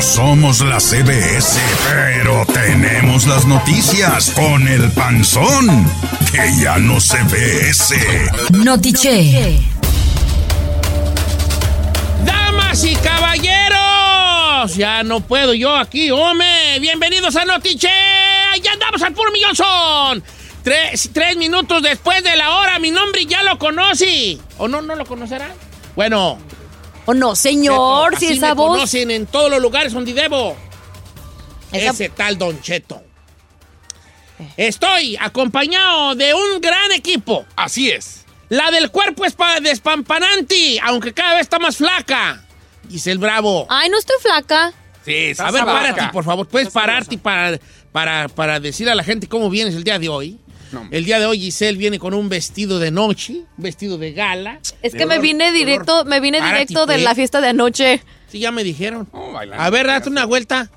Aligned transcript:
No 0.00 0.06
somos 0.06 0.60
la 0.62 0.80
CBS, 0.80 1.60
pero 1.92 2.46
tenemos 2.46 3.26
las 3.26 3.44
noticias 3.44 4.30
con 4.30 4.66
el 4.66 4.90
panzón, 4.92 5.86
que 6.32 6.56
ya 6.58 6.78
no 6.78 6.98
se 6.98 7.22
ve 7.24 7.68
ese. 7.68 8.30
Notiche. 8.50 9.60
Damas 12.24 12.82
y 12.82 12.94
caballeros, 12.96 14.74
ya 14.74 15.02
no 15.02 15.20
puedo 15.20 15.52
yo 15.52 15.76
aquí, 15.76 16.10
hombre. 16.10 16.78
Bienvenidos 16.80 17.36
a 17.36 17.44
Notiche. 17.44 17.90
Ya 18.62 18.72
andamos 18.72 19.02
al 19.02 19.12
puro 19.12 19.30
millón 19.32 19.54
son. 19.54 20.24
Tres, 20.64 21.10
tres 21.12 21.36
minutos 21.36 21.82
después 21.82 22.24
de 22.24 22.36
la 22.36 22.56
hora, 22.56 22.78
mi 22.78 22.90
nombre 22.90 23.26
ya 23.26 23.42
lo 23.42 23.58
conocí. 23.58 24.40
¿O 24.56 24.66
no, 24.66 24.80
no 24.80 24.94
lo 24.94 25.04
conocerán? 25.04 25.52
Bueno, 25.94 26.38
¿O 27.10 27.14
no, 27.14 27.34
señor? 27.34 28.14
Cheto, 28.14 28.20
Si 28.20 28.32
esa 28.38 28.48
me 28.48 28.54
voz. 28.54 28.70
conocen 28.76 29.10
en 29.10 29.26
todos 29.26 29.50
los 29.50 29.60
lugares 29.60 29.92
donde 29.92 30.12
debo. 30.14 30.56
Esa- 31.72 31.90
Ese 31.90 32.08
tal 32.08 32.38
Don 32.38 32.60
Cheto. 32.62 33.02
Estoy 34.56 35.16
acompañado 35.20 36.14
de 36.14 36.32
un 36.34 36.60
gran 36.60 36.92
equipo. 36.92 37.44
Así 37.56 37.90
es. 37.90 38.24
La 38.48 38.70
del 38.70 38.90
cuerpo 38.90 39.24
es 39.24 39.34
pa- 39.34 39.58
despampanante, 39.60 40.78
aunque 40.84 41.12
cada 41.12 41.32
vez 41.34 41.42
está 41.42 41.58
más 41.58 41.76
flaca. 41.76 42.44
Dice 42.84 43.10
el 43.10 43.18
Bravo. 43.18 43.66
Ay, 43.68 43.88
no 43.90 43.98
estoy 43.98 44.16
flaca. 44.22 44.72
Sí, 45.04 45.32
A 45.38 45.50
ver, 45.50 45.64
párate, 45.64 46.02
por 46.12 46.24
favor. 46.24 46.46
¿Puedes 46.46 46.70
pararte 46.70 47.18
para, 47.18 47.58
para, 47.92 48.28
para 48.28 48.60
decir 48.60 48.88
a 48.88 48.94
la 48.94 49.02
gente 49.02 49.28
cómo 49.28 49.50
vienes 49.50 49.74
el 49.74 49.82
día 49.84 49.98
de 49.98 50.08
hoy? 50.08 50.38
No. 50.72 50.86
El 50.90 51.04
día 51.04 51.18
de 51.18 51.26
hoy 51.26 51.38
Giselle 51.40 51.76
viene 51.76 51.98
con 51.98 52.14
un 52.14 52.28
vestido 52.28 52.78
de 52.78 52.90
noche, 52.90 53.32
un 53.56 53.62
vestido 53.64 53.98
de 53.98 54.12
gala. 54.12 54.60
Es 54.82 54.94
que 54.94 55.04
me 55.06 55.18
vine 55.18 55.50
directo, 55.52 56.04
me 56.04 56.20
vine 56.20 56.40
directo 56.40 56.86
de 56.86 56.98
la 56.98 57.14
fiesta 57.14 57.40
de 57.40 57.48
anoche. 57.48 58.02
Sí, 58.28 58.38
ya 58.38 58.52
me 58.52 58.62
dijeron. 58.62 59.08
Oh, 59.12 59.32
bailando. 59.32 59.62
A 59.62 59.70
ver, 59.70 59.86
date 59.88 60.08
una 60.08 60.24
vuelta. 60.26 60.70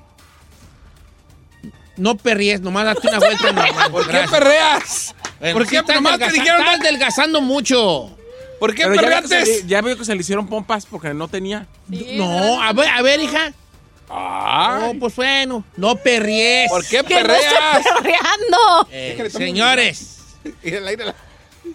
No 1.96 2.16
perries, 2.16 2.60
nomás 2.60 2.84
date 2.86 3.06
una 3.08 3.18
vuelta. 3.18 3.52
normal. 3.52 3.90
¿Por 3.92 4.08
qué 4.10 4.18
perreas? 4.28 5.14
Bueno, 5.38 5.54
¿Por 5.58 5.64
sí 5.64 5.70
qué 5.70 5.76
estás 5.78 5.94
nomás 5.96 6.18
te 6.18 6.30
dijeron 6.32 6.60
Estás 6.60 6.80
adelgazando 6.80 7.40
mucho. 7.40 8.16
¿Por 8.58 8.74
qué 8.74 8.84
Pero 8.84 8.94
ya 8.96 9.02
veo, 9.02 9.22
que 9.22 9.28
se, 9.28 9.34
perreaste? 9.36 9.62
le- 9.62 9.68
ya 9.68 9.82
veo 9.82 9.96
que 9.98 10.04
se 10.04 10.14
le 10.14 10.20
hicieron 10.20 10.48
pompas 10.48 10.86
porque 10.86 11.14
no 11.14 11.28
tenía. 11.28 11.66
no, 11.88 12.60
a 12.62 12.72
ver, 12.72 12.88
a 12.88 13.02
ver, 13.02 13.20
hija. 13.20 13.52
Ay, 14.16 14.92
No, 14.94 15.00
pues 15.00 15.16
bueno, 15.16 15.64
no 15.76 15.96
perries. 15.96 16.68
¿Por 16.70 16.82
qué 16.86 17.02
¡Que 17.02 17.02
no 17.02 17.08
perreas? 17.22 17.84
perreando! 18.02 18.88
Eh, 18.90 19.28
señores. 19.30 20.10
Y 20.62 20.74
el 20.74 20.86
aire 20.86 21.06
la- 21.06 21.14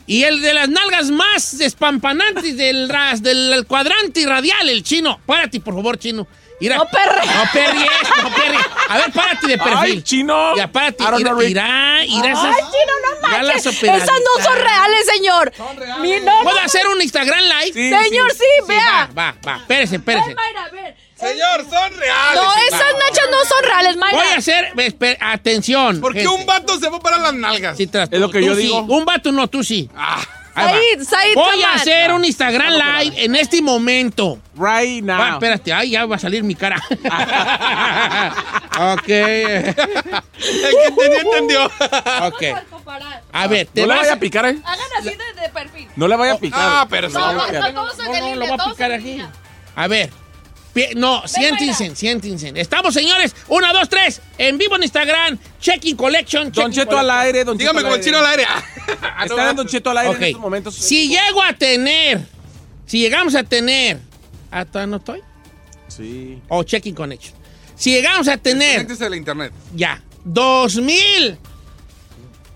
Y 0.06 0.24
el 0.24 0.42
de 0.42 0.54
las 0.54 0.70
nalgas 0.70 1.10
más 1.10 1.58
despampanantes 1.58 2.56
del, 2.56 2.88
ras, 2.88 3.24
del 3.24 3.66
cuadrante 3.68 4.24
radial, 4.28 4.70
el 4.70 4.84
chino. 4.84 5.20
Párate, 5.26 5.60
por 5.60 5.74
favor, 5.74 5.98
chino. 5.98 6.28
Mira, 6.62 6.76
No 6.76 6.86
perre- 6.86 7.26
No 7.26 7.44
perries, 7.52 7.90
no 8.22 8.30
perries. 8.36 8.62
A 8.90 8.98
ver, 8.98 9.12
párate 9.12 9.48
de 9.48 9.58
perfil. 9.58 9.78
¡Ay, 9.78 10.02
chino! 10.04 10.56
Ya, 10.58 10.68
párate. 10.72 11.04
Irá, 11.04 11.20
irá, 11.20 12.06
irá 12.06 12.28
¡Ay, 12.28 12.32
esas. 12.32 12.56
chino, 12.58 12.94
no 13.02 13.32
ya 13.32 13.44
las 13.44 13.66
manches! 13.66 13.84
Esas 13.84 14.20
no 14.20 14.44
son 14.44 14.56
reales, 14.58 15.06
señor. 15.16 15.54
Mi 16.02 16.20
no, 16.20 16.44
¿Puedo 16.44 16.60
hacer 16.60 16.86
un 16.88 17.02
Instagram 17.02 17.40
live? 17.40 17.74
Sí, 17.74 17.90
Señor, 17.90 18.32
sí, 18.32 18.38
Sí, 18.40 18.66
vea. 18.68 19.10
Va, 19.18 19.32
va, 19.32 19.36
va. 19.48 19.56
Espérese, 19.58 19.96
espérese. 19.96 20.28
Ven, 20.28 20.36
Mayra, 20.36 20.64
a 20.66 20.70
ver. 20.70 20.96
Señor, 21.20 21.66
son 21.70 21.98
reales. 21.98 22.36
No, 22.36 22.54
esas 22.68 22.94
nachas 22.94 23.28
no 23.32 23.46
son 23.46 23.64
reales, 23.64 23.98
Mayra. 23.98 24.18
Voy 24.18 24.28
a 24.28 24.38
hacer. 24.38 24.74
esper- 24.76 25.18
atención. 25.20 26.00
¿Por 26.00 26.14
qué 26.14 26.22
gente. 26.22 26.36
un 26.36 26.46
vato 26.46 26.80
se 26.80 26.88
va 26.90 26.98
a 26.98 27.00
parar 27.00 27.20
las 27.20 27.34
nalgas? 27.34 27.76
Sí, 27.78 27.88
tras- 27.88 28.10
Es 28.12 28.20
lo 28.20 28.30
que 28.32 28.40
tú 28.40 28.46
yo 28.46 28.56
sí. 28.56 28.62
digo. 28.64 28.80
Un 28.82 29.06
vato 29.06 29.32
no, 29.32 29.48
tú 29.48 29.64
sí. 29.64 29.90
Ah. 29.96 30.22
Said, 30.56 31.04
Said, 31.04 31.36
Voy 31.36 31.62
a 31.64 31.72
on. 31.72 31.76
hacer 31.80 32.12
un 32.12 32.26
Instagram 32.26 32.74
live 32.74 33.24
en 33.24 33.36
este 33.36 33.62
momento. 33.62 34.40
Right 34.58 35.02
now. 35.04 35.18
Va, 35.18 35.30
espérate, 35.34 35.72
ay, 35.72 35.92
ya 35.92 36.06
va 36.06 36.18
a 36.18 36.20
salir 36.20 36.44
mi 36.44 36.54
cara. 36.54 36.76
ok. 38.94 39.08
el 39.08 39.76
que 39.76 40.86
entendió, 40.88 41.22
entendió. 41.22 41.66
ok. 41.66 42.44
A 43.32 43.48
ver, 43.48 43.68
te 43.68 43.82
no 43.82 43.88
le 43.88 43.94
vas 43.94 44.02
vaya 44.02 44.14
a 44.14 44.20
picar, 44.20 44.46
¿eh? 44.48 44.58
Hagan 44.66 44.88
así 44.98 45.10
de, 45.12 45.42
de 45.42 45.50
perfil. 45.50 45.88
No 45.96 46.08
le 46.10 46.16
vaya 46.18 46.34
a 46.34 46.38
picar. 46.38 46.60
Ah, 46.62 46.88
pero 46.90 47.08
No, 47.10 47.20
no, 47.34 47.34
no, 47.34 47.52
No, 47.52 47.72
no, 47.72 47.84
No, 48.58 48.76
siéntense, 51.26 51.96
siéntense. 51.96 52.52
Estamos, 52.56 52.94
señores. 52.94 53.36
Una, 53.48 53.72
dos, 53.74 53.90
tres. 53.90 54.22
En 54.38 54.58
vivo 54.58 54.76
en 54.76 54.84
Instagram. 54.84 55.38
Checking 55.60 55.96
Collection. 55.96 56.52
Don 56.52 56.72
Cheto 56.72 56.98
al 56.98 57.10
aire, 57.10 57.44
Don 57.44 57.58
Dígame 57.58 57.82
como 57.82 57.96
el 57.96 58.04
chino 58.04 58.18
al 58.20 58.26
aire. 58.26 58.46
No, 58.90 59.24
Está 59.26 59.36
dando 59.36 59.64
Don 59.64 59.68
Cheto 59.68 59.90
al 59.92 59.98
aire 60.00 60.16
en 60.16 60.24
estos 60.24 60.42
momentos. 60.42 60.76
Si 60.76 61.08
llego 61.10 61.44
a 61.44 61.54
tener, 61.54 62.26
si 62.86 63.00
llegamos 63.00 63.36
a 63.36 63.44
tener, 63.44 64.00
¿hasta 64.50 64.88
no 64.88 64.98
estoy? 64.98 65.22
Sí. 65.88 66.42
O 66.48 66.64
Checking 66.64 66.96
Connection. 66.96 67.36
Si 67.76 67.92
llegamos 67.92 68.28
a 68.28 68.38
tener, 68.38 68.76
Conéctese 68.76 69.06
al 69.06 69.16
internet. 69.16 69.54
ya, 69.76 70.02
dos 70.24 70.76
mil 70.78 71.38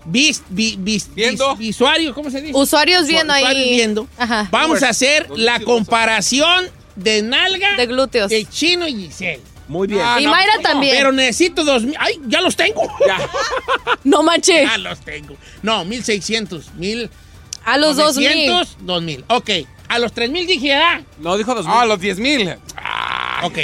vis, 0.06 0.42
vi- 0.48 0.76
vis- 0.78 1.08
Viendo. 1.14 1.50
vis- 1.56 1.68
visuarios, 1.68 2.14
¿cómo 2.14 2.30
se 2.30 2.40
dice? 2.40 2.56
Usuarios 2.56 3.06
viendo 3.06 3.32
ahí. 3.32 3.42
Usuarios 3.42 3.68
viendo. 3.70 4.08
Ajá. 4.18 4.48
Vamos 4.50 4.82
a 4.82 4.88
hacer 4.90 5.28
la 5.36 5.60
comparación 5.60 6.66
de 6.96 7.22
nalga 7.22 7.76
De 7.76 7.86
glúteos. 7.86 8.30
de 8.30 8.44
Chino 8.46 8.86
y 8.86 8.94
Giselle. 9.06 9.40
Muy 9.66 9.88
bien. 9.88 10.02
Ah, 10.04 10.20
y 10.20 10.24
no, 10.24 10.30
Mayra 10.30 10.52
también. 10.62 10.94
Pero 10.96 11.10
necesito 11.12 11.64
dos 11.64 11.82
mil. 11.84 11.96
¡Ay, 11.98 12.20
ya 12.26 12.40
los 12.42 12.54
tengo! 12.54 12.82
no 14.04 14.22
manches. 14.22 14.68
Ya 14.68 14.78
los 14.78 15.00
tengo. 15.00 15.36
No, 15.62 15.84
mil 15.84 16.04
seiscientos, 16.04 16.72
mil. 16.74 17.08
A 17.64 17.78
los 17.78 17.96
dos 17.96 18.16
mil. 18.16 18.52
dos 18.80 19.02
mil. 19.02 19.24
Ok. 19.28 19.50
A 19.88 19.98
los 19.98 20.12
tres 20.12 20.30
mil 20.30 20.46
dije, 20.46 20.74
ah. 20.74 21.00
No, 21.18 21.36
dijo 21.36 21.54
dos 21.54 21.64
mil. 21.66 21.74
Ah, 21.74 21.86
los 21.86 21.98
10 22.00 22.18
mil. 22.18 22.54
Ok. 23.42 23.58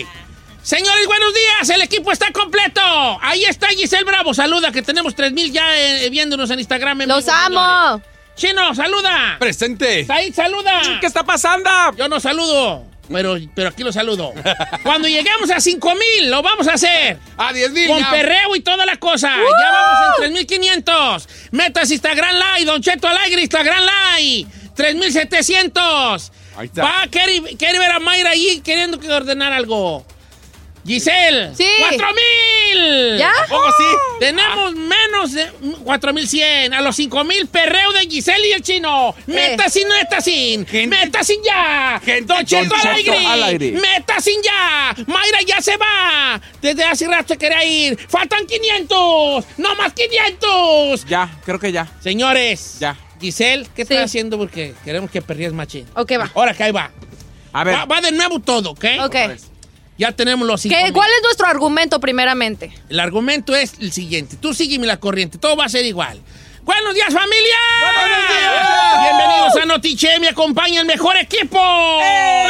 Señores, 0.62 1.06
buenos 1.06 1.32
días. 1.34 1.70
El 1.70 1.80
equipo 1.82 2.12
está 2.12 2.30
completo. 2.32 2.80
Ahí 3.22 3.44
está 3.44 3.68
Giselle 3.68 4.04
Bravo. 4.04 4.34
Saluda, 4.34 4.70
que 4.72 4.82
tenemos 4.82 5.14
3000 5.14 5.52
ya 5.52 5.76
eh, 5.78 6.10
viéndonos 6.10 6.50
en 6.50 6.58
Instagram. 6.60 7.00
en 7.02 7.08
Los 7.08 7.24
vivo, 7.24 7.36
señores. 7.36 7.58
amo. 7.58 8.02
Chino, 8.36 8.74
saluda. 8.74 9.36
Presente. 9.38 10.04
Said, 10.06 10.34
saluda. 10.34 10.80
¿Qué 11.00 11.06
está 11.06 11.24
pasando? 11.24 11.70
Yo 11.96 12.08
no 12.08 12.20
saludo. 12.20 12.84
Pero, 13.10 13.36
pero 13.54 13.68
aquí 13.68 13.82
lo 13.82 13.92
saludo. 13.92 14.32
Cuando 14.82 15.08
lleguemos 15.08 15.50
a 15.50 15.60
5 15.60 15.94
mil, 15.94 16.30
lo 16.30 16.42
vamos 16.42 16.68
a 16.68 16.74
hacer. 16.74 17.18
A 17.36 17.52
10 17.52 17.72
mil. 17.72 17.88
Con 17.88 17.98
ya. 17.98 18.10
perreo 18.10 18.54
y 18.56 18.60
toda 18.60 18.86
la 18.86 18.96
cosa. 18.96 19.28
Ya 19.28 19.70
vamos 19.72 20.24
en 20.24 20.32
3500. 20.34 21.28
Metas 21.52 21.90
Instagram 21.90 22.34
Live, 22.34 22.70
Don 22.70 22.82
Cheto 22.82 23.08
Alegre, 23.08 23.42
Instagram 23.42 23.84
Live. 24.16 24.48
3700. 24.74 26.32
Ahí 26.56 26.66
está. 26.66 26.82
Va, 26.82 27.06
quiere, 27.10 27.56
quiere 27.56 27.78
ver 27.78 27.92
a 27.92 27.98
Mayra 28.00 28.30
ahí 28.30 28.60
queriendo 28.64 28.98
que 28.98 29.10
ordenar 29.10 29.52
algo. 29.52 30.04
Giselle. 30.86 31.54
Sí. 31.54 31.66
4000. 31.78 33.18
¿Ya? 33.18 33.32
¿Cómo 33.48 33.66
sí? 33.66 33.84
Tenemos 34.18 34.74
menos 34.74 35.32
de 35.32 35.46
4100. 35.84 36.74
A 36.74 36.80
los 36.80 36.96
5000 36.96 37.46
perreo 37.48 37.92
de 37.92 38.00
Giselle 38.08 38.48
y 38.48 38.52
el 38.52 38.62
chino. 38.62 39.14
Meta 39.26 39.68
sin, 39.68 39.88
meta 39.88 40.20
sin. 40.20 40.66
Gente- 40.66 40.96
Meta 40.96 41.22
sin 41.24 41.42
ya. 41.44 42.00
Gente- 42.04 42.32
Don 42.32 42.44
Cheto 42.44 42.68
Don 42.76 42.86
al 42.88 42.96
Cheto 42.96 43.12
aire. 43.12 43.26
al 43.26 43.42
aire. 43.44 43.72
Meta 43.72 44.20
sin 44.20 44.40
ya. 44.42 44.94
Mayra 45.06 45.38
ya 45.46 45.60
se 45.60 45.76
va. 45.76 46.40
Desde 46.60 46.84
hace 46.84 47.06
rato 47.06 47.34
se 47.34 47.38
quería 47.38 47.64
ir. 47.64 47.98
Faltan 48.08 48.46
500. 48.46 49.44
No 49.58 49.74
más 49.76 49.92
500. 49.92 51.04
Ya, 51.06 51.30
creo 51.44 51.58
que 51.58 51.72
ya. 51.72 51.86
Señores. 52.02 52.76
Ya. 52.80 52.96
Giselle, 53.20 53.64
¿qué 53.76 53.84
Sí. 53.84 53.92
estás 53.92 54.06
haciendo? 54.06 54.38
Porque 54.38 54.74
queremos 54.84 55.10
que 55.10 55.20
perrías 55.20 55.52
machín. 55.52 55.86
Ok, 55.94 56.12
va. 56.18 56.30
Ahora 56.34 56.54
que 56.54 56.62
ahí 56.64 56.72
va. 56.72 56.90
A 57.52 57.64
ver. 57.64 57.74
Va, 57.74 57.84
va 57.84 58.00
de 58.00 58.12
nuevo 58.12 58.40
todo, 58.40 58.70
¿ok? 58.70 58.84
Ok. 59.04 59.16
Ya 60.00 60.12
tenemos 60.12 60.48
los 60.48 60.62
¿Qué- 60.62 60.70
5000. 60.70 60.92
¿Cuál 60.94 61.10
es 61.14 61.22
nuestro 61.24 61.46
argumento 61.46 62.00
primeramente? 62.00 62.72
El 62.88 63.00
argumento 63.00 63.54
es 63.54 63.74
el 63.80 63.92
siguiente. 63.92 64.36
Tú 64.40 64.54
sígueme 64.54 64.86
la 64.86 64.98
corriente. 64.98 65.36
Todo 65.36 65.56
va 65.56 65.66
a 65.66 65.68
ser 65.68 65.84
igual. 65.84 66.22
¡Buenos 66.62 66.94
días, 66.94 67.12
familia! 67.12 67.58
¡Buenos 67.82 68.28
días! 68.30 69.02
Bienvenidos 69.02 69.56
a 69.62 69.66
Notiche. 69.66 70.18
Me 70.18 70.28
acompaña 70.28 70.80
el 70.80 70.86
mejor 70.86 71.18
equipo. 71.18 71.60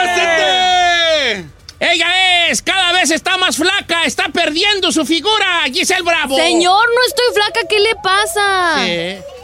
¡Presente! 0.01 1.51
Ella 1.81 2.47
es, 2.51 2.63
cada 2.63 2.93
vez 2.93 3.11
está 3.11 3.37
más 3.37 3.57
flaca. 3.57 4.05
Está 4.05 4.29
perdiendo 4.29 4.93
su 4.93 5.05
figura. 5.05 5.65
Giselle 5.73 6.03
Bravo. 6.03 6.37
Señor, 6.37 6.87
no 6.89 7.07
estoy 7.09 7.35
flaca, 7.35 7.61
¿qué 7.69 7.81
le 7.81 7.97
pasa? 7.97 8.77
Sí. 8.85 9.40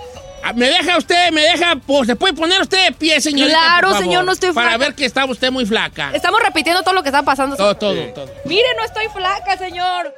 Ah, 0.46 0.52
¿Me 0.54 0.68
deja 0.68 0.96
usted, 0.96 1.32
me 1.32 1.40
deja, 1.42 1.74
pues, 1.84 2.06
se 2.06 2.14
puede 2.14 2.32
poner 2.32 2.60
usted 2.60 2.84
de 2.84 2.92
pie, 2.92 3.20
señorita? 3.20 3.58
Claro, 3.58 3.88
por 3.88 3.96
favor? 3.96 4.04
señor, 4.04 4.24
no 4.24 4.32
estoy 4.32 4.52
Para 4.52 4.68
flaca. 4.70 4.84
ver 4.84 4.94
que 4.94 5.04
está 5.04 5.24
usted 5.24 5.50
muy 5.50 5.66
flaca. 5.66 6.12
Estamos 6.14 6.40
repitiendo 6.40 6.82
todo 6.82 6.94
lo 6.94 7.02
que 7.02 7.08
está 7.08 7.24
pasando. 7.24 7.56
Todo, 7.56 7.76
todo, 7.76 8.00
todo. 8.14 8.32
Mire, 8.44 8.68
no 8.76 8.84
estoy 8.84 9.08
flaca, 9.08 9.58
señor. 9.58 10.14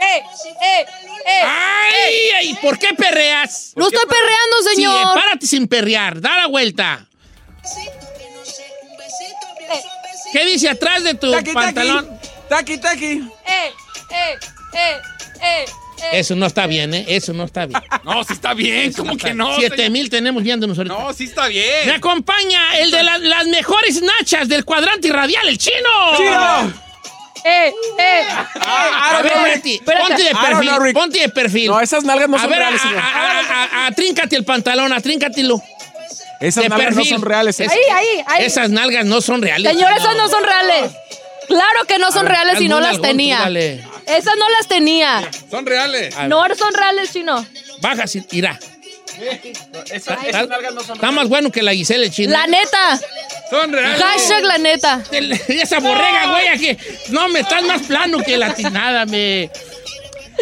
¡Eh! 0.00 0.22
¡Eh! 0.62 0.86
¡Eh! 1.26 1.42
¡Ay! 1.44 2.30
ay, 2.38 2.54
¿Por 2.62 2.78
qué 2.78 2.94
perreas? 2.94 3.72
¡No 3.76 3.86
estoy 3.86 4.06
perreando, 4.06 4.56
Sí, 4.62 4.68
eh, 4.70 4.74
señor! 4.76 5.14
párate 5.14 5.46
sin 5.46 5.68
perrear. 5.68 6.18
Da 6.18 6.34
la 6.38 6.46
vuelta. 6.46 7.06
¿Qué 10.32 10.44
dice 10.46 10.70
atrás 10.70 11.04
de 11.04 11.14
tu 11.14 11.30
Taqui, 11.30 11.52
pantalón? 11.52 12.18
Taqui, 12.48 12.78
taqui. 12.78 13.30
¡Eh! 13.46 13.72
¡Eh! 14.10 14.38
¡Eh! 14.72 14.72
¡Eh! 14.72 15.00
¡Eh! 15.42 15.64
Eso 16.12 16.34
no 16.34 16.46
está 16.46 16.66
bien, 16.66 16.92
¿eh? 16.94 17.04
Eso 17.08 17.32
no 17.32 17.44
está 17.44 17.66
bien. 17.66 17.80
No, 18.04 18.24
sí 18.24 18.32
está 18.32 18.52
bien. 18.54 18.90
Eso 18.90 18.98
¿Cómo 19.04 19.16
que 19.16 19.32
no? 19.34 19.54
Siete 19.56 19.88
mil 19.90 20.10
tenemos 20.10 20.42
viéndonos 20.42 20.76
ahorita. 20.76 20.94
No, 20.96 21.12
sí 21.12 21.24
está 21.24 21.42
Me 21.44 21.48
bien. 21.50 21.90
acompaña 21.90 22.78
el 22.78 22.90
de 22.90 23.02
la- 23.02 23.18
las 23.18 23.46
mejores 23.46 24.02
nachas 24.02 24.48
del 24.48 24.64
cuadrante 24.64 25.10
radial, 25.12 25.46
el 25.48 25.56
chino. 25.58 25.76
¡Chino! 26.16 26.72
¡Eh! 27.44 27.72
¡Eh! 27.98 28.22
A 28.60 29.20
ver, 29.22 29.32
Betty, 29.44 29.74
Espérate. 29.76 30.06
ponte 30.06 30.22
de 30.24 30.30
perfil, 30.34 30.68
know, 30.68 30.92
ponte 30.92 31.18
de 31.20 31.28
perfil. 31.28 31.66
No, 31.68 31.80
esas 31.80 32.04
nalgas 32.04 32.28
no 32.28 32.36
a 32.36 32.40
son 32.40 32.50
ver, 32.50 32.58
reales, 32.58 32.80
a- 32.80 32.88
señor. 32.88 32.98
a- 33.00 33.38
a- 33.40 33.64
a- 33.64 33.86
atríncate 33.86 34.36
el 34.36 34.44
pantalón, 34.44 34.92
atríncatelo. 34.92 35.60
Esas 36.40 36.64
de 36.64 36.68
nalgas 36.68 36.96
no 36.96 37.04
son 37.04 37.22
reales. 37.22 37.58
Es- 37.60 37.70
Ahí, 37.70 37.78
ahí, 37.94 38.24
ahí. 38.26 38.44
Esas 38.44 38.70
nalgas 38.70 39.04
no 39.06 39.20
son 39.20 39.42
reales. 39.42 39.72
Señor, 39.72 39.92
esas 39.96 40.16
no 40.16 40.28
son 40.28 40.42
reales. 40.44 40.90
Claro 41.48 41.84
que 41.86 41.98
no 41.98 42.10
son 42.12 42.26
reales 42.26 42.60
y 42.60 42.68
no 42.68 42.80
las 42.80 42.96
tú 42.96 43.02
tenía. 43.02 43.38
dale. 43.40 43.84
Esas 44.06 44.34
no 44.38 44.48
las 44.50 44.68
tenía. 44.68 45.28
Son 45.50 45.64
reales. 45.66 46.14
No 46.28 46.42
son 46.56 46.74
reales, 46.74 47.12
chino. 47.12 47.44
Baja, 47.80 48.06
sí, 48.06 48.22
irá. 48.32 48.58
Esas, 49.90 50.48
nalgas 50.48 50.74
no 50.74 50.80
son 50.82 50.96
Está 50.96 51.10
más 51.12 51.28
bueno 51.28 51.50
que 51.52 51.62
la 51.62 51.72
Giselle, 51.74 52.06
el 52.06 52.10
chino. 52.12 52.32
La 52.32 52.46
neta. 52.46 52.98
Son 53.50 53.70
reales. 53.72 54.02
Hashtag 54.02 54.42
la 54.44 54.58
neta. 54.58 55.02
El- 55.12 55.32
Esa 55.48 55.80
borrega, 55.80 56.30
güey, 56.30 56.48
aquí. 56.48 56.76
No, 57.10 57.28
me 57.28 57.40
estás 57.40 57.62
más 57.64 57.82
plano 57.82 58.18
que 58.22 58.36
la 58.36 58.54
tinada, 58.54 59.04
me. 59.06 59.50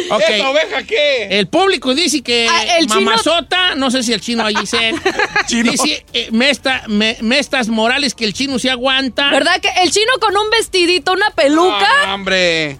Ok. 0.08 0.20
¿Esa 0.28 0.50
oveja 0.50 0.82
qué? 0.84 1.38
El 1.38 1.48
público 1.48 1.94
dice 1.94 2.22
que 2.22 2.46
Ah, 2.48 2.76
el 2.78 2.86
chino- 2.86 3.00
mamazota, 3.00 3.74
no 3.74 3.90
sé 3.90 4.02
si 4.04 4.12
el 4.12 4.20
chino 4.20 4.44
allí 4.46 4.64
se. 4.64 4.94
Chino. 5.48 5.72
Dice 5.72 6.06
eh, 6.12 6.28
Mesta- 6.30 6.84
me- 6.86 7.18
Mestas 7.22 7.66
Morales 7.68 8.14
que 8.14 8.24
el 8.24 8.32
chino 8.32 8.58
se 8.60 8.70
aguanta. 8.70 9.30
¿Verdad 9.30 9.60
que 9.60 9.68
el 9.82 9.90
chino 9.90 10.12
con 10.20 10.36
un 10.36 10.48
vestidito, 10.50 11.12
una 11.12 11.30
peluca? 11.30 11.88
Ah, 12.06 12.14
hombre. 12.14 12.78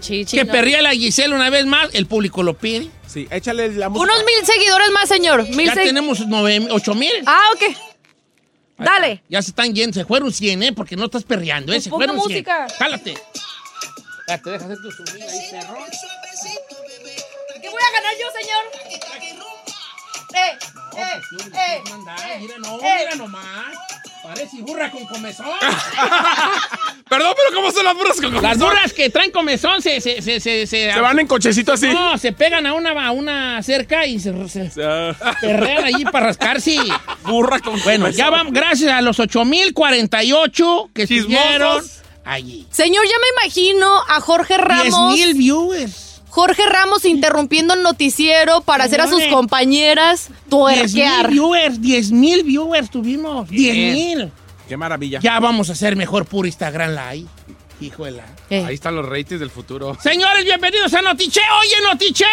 Sí, 0.00 0.24
Que 0.24 0.44
perría 0.46 0.80
la 0.82 0.90
Giselle 0.92 1.34
una 1.34 1.50
vez 1.50 1.66
más, 1.66 1.88
el 1.92 2.06
público 2.06 2.42
lo 2.42 2.54
pide. 2.54 2.88
Sí, 3.06 3.26
échale 3.30 3.72
la 3.74 3.88
música. 3.88 4.12
Unos 4.12 4.24
mil 4.24 4.46
seguidores 4.46 4.90
más, 4.90 5.08
señor. 5.08 5.48
Mil 5.48 5.66
Ya 5.66 5.74
tenemos 5.74 6.20
nueve, 6.26 6.68
ocho 6.70 6.94
mil. 6.94 7.12
Ah, 7.26 7.40
ok. 7.54 7.76
Dale. 8.78 9.22
Ya 9.28 9.42
se 9.42 9.50
están 9.50 9.74
yendo, 9.74 9.94
se 9.94 10.04
fueron 10.04 10.32
100, 10.32 10.62
¿eh? 10.62 10.72
Porque 10.72 10.94
no 10.94 11.06
estás 11.06 11.24
perreando, 11.24 11.72
¿eh? 11.72 11.76
Pues 11.76 11.84
Se 11.84 11.90
fueron 11.90 12.16
100. 12.16 12.28
música. 12.28 12.66
Jálate. 12.78 13.14
Ya 14.28 14.38
te 14.38 14.50
dejas 14.50 14.66
hacer 14.70 14.78
tu 14.82 14.90
subida 14.92 15.24
ahí, 15.24 15.40
perro. 15.50 15.78
¿Qué 17.60 17.68
voy 17.68 17.80
a 17.82 17.92
ganar 17.92 18.14
yo, 18.20 18.26
señor? 18.40 18.64
Eh, 20.34 20.58
eh, 20.96 21.20
eh, 21.42 21.82
eh, 21.86 22.38
Mira, 22.40 22.58
no, 22.58 22.78
eh. 22.80 22.96
mira 23.00 23.14
nomás. 23.16 23.74
Parece 24.22 24.60
burra 24.62 24.90
con 24.90 25.04
comezón. 25.06 25.46
Perdón, 27.08 27.32
pero 27.36 27.54
¿cómo 27.56 27.70
son 27.72 27.84
las 27.84 27.94
burras 27.94 28.20
con 28.20 28.42
Las 28.42 28.58
burras 28.58 28.92
que 28.92 29.08
traen 29.10 29.30
comezón 29.30 29.80
se, 29.80 30.00
se, 30.00 30.20
se, 30.20 30.40
se, 30.40 30.66
se- 30.66 30.92
Se 30.92 31.00
van 31.00 31.18
en 31.18 31.26
cochecito 31.26 31.72
así. 31.72 31.86
No, 31.88 32.18
se 32.18 32.32
pegan 32.32 32.66
a 32.66 32.74
una, 32.74 33.06
a 33.06 33.12
una 33.12 33.62
cerca 33.62 34.04
y 34.06 34.18
se, 34.20 34.32
se 34.48 34.70
perrean 35.40 35.84
allí 35.84 36.04
para 36.04 36.26
rascarse. 36.26 36.76
burra 37.24 37.60
con 37.60 37.80
Bueno, 37.84 38.04
comezón. 38.06 38.12
ya 38.18 38.28
vamos, 38.30 38.52
gracias 38.52 38.92
a 38.92 39.00
los 39.00 39.18
8048 39.20 40.90
que 40.92 41.06
Chismosos. 41.06 41.32
estuvieron 41.40 41.84
allí. 42.24 42.66
Señor, 42.70 43.04
ya 43.06 43.16
me 43.18 43.42
imagino 43.46 44.02
a 44.08 44.20
Jorge 44.20 44.58
Ramos. 44.58 45.14
10 45.14 45.26
mil 45.28 45.34
viewers. 45.38 46.07
Jorge 46.30 46.66
Ramos 46.66 47.04
interrumpiendo 47.04 47.74
el 47.74 47.82
noticiero 47.82 48.60
para 48.60 48.84
hacer 48.84 49.00
a 49.00 49.06
sus 49.08 49.24
compañeras 49.26 50.28
10 50.28 50.32
mil 50.32 50.48
tuerquear. 50.50 51.30
viewers, 51.30 51.80
10 51.80 52.12
mil 52.12 52.42
viewers 52.44 52.90
tuvimos. 52.90 53.48
10 53.48 53.74
Bien. 53.74 53.94
mil. 53.94 54.32
Qué 54.68 54.76
maravilla. 54.76 55.20
Ya 55.20 55.40
vamos 55.40 55.70
a 55.70 55.72
hacer 55.72 55.96
mejor 55.96 56.26
puro 56.26 56.46
Instagram 56.46 56.90
Live. 56.90 57.26
Híjole. 57.80 58.22
Eh. 58.50 58.64
Ahí 58.66 58.74
están 58.74 58.96
los 58.96 59.08
ratings 59.08 59.40
del 59.40 59.50
futuro. 59.50 59.96
Señores, 60.02 60.44
bienvenidos 60.44 60.92
a 60.94 61.00
Notiche. 61.02 61.40
Oye, 61.60 61.76
Notiche. 61.90 62.24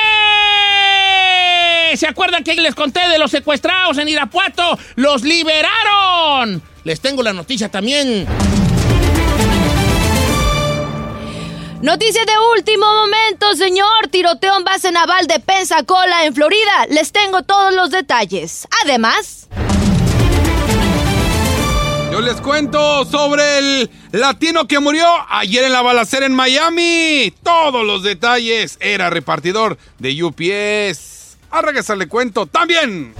¿Se 1.95 2.07
acuerdan 2.07 2.43
que 2.43 2.55
les 2.55 2.75
conté 2.75 3.07
de 3.07 3.17
los 3.17 3.31
secuestrados 3.31 3.97
en 3.99 4.09
Irapuato? 4.09 4.77
¡Los 4.95 5.23
liberaron! 5.23 6.61
Les 6.83 6.99
tengo 6.99 7.23
la 7.23 7.31
noticia 7.31 7.69
también. 7.69 8.27
Noticia 11.85 12.25
de 12.25 12.31
último 12.57 12.83
momento, 12.83 13.53
señor. 13.53 14.07
Tiroteo 14.09 14.57
en 14.57 14.63
base 14.63 14.91
naval 14.91 15.27
de 15.27 15.39
Pensacola, 15.39 16.25
en 16.25 16.33
Florida. 16.33 16.87
Les 16.89 17.11
tengo 17.11 17.43
todos 17.43 17.75
los 17.75 17.91
detalles. 17.91 18.67
Además, 18.83 19.47
Yo 22.11 22.21
les 22.21 22.41
cuento 22.41 23.05
sobre 23.05 23.59
el 23.59 23.91
latino 24.13 24.67
que 24.67 24.79
murió 24.79 25.05
ayer 25.29 25.63
en 25.63 25.73
la 25.73 25.83
balacera 25.83 26.25
en 26.25 26.33
Miami. 26.33 27.31
Todos 27.43 27.85
los 27.85 28.01
detalles. 28.01 28.79
Era 28.79 29.11
repartidor 29.11 29.77
de 29.99 30.23
UPS. 30.23 31.37
A 31.51 31.61
regresar 31.61 31.97
le 31.97 32.07
cuento 32.07 32.47
también. 32.47 33.13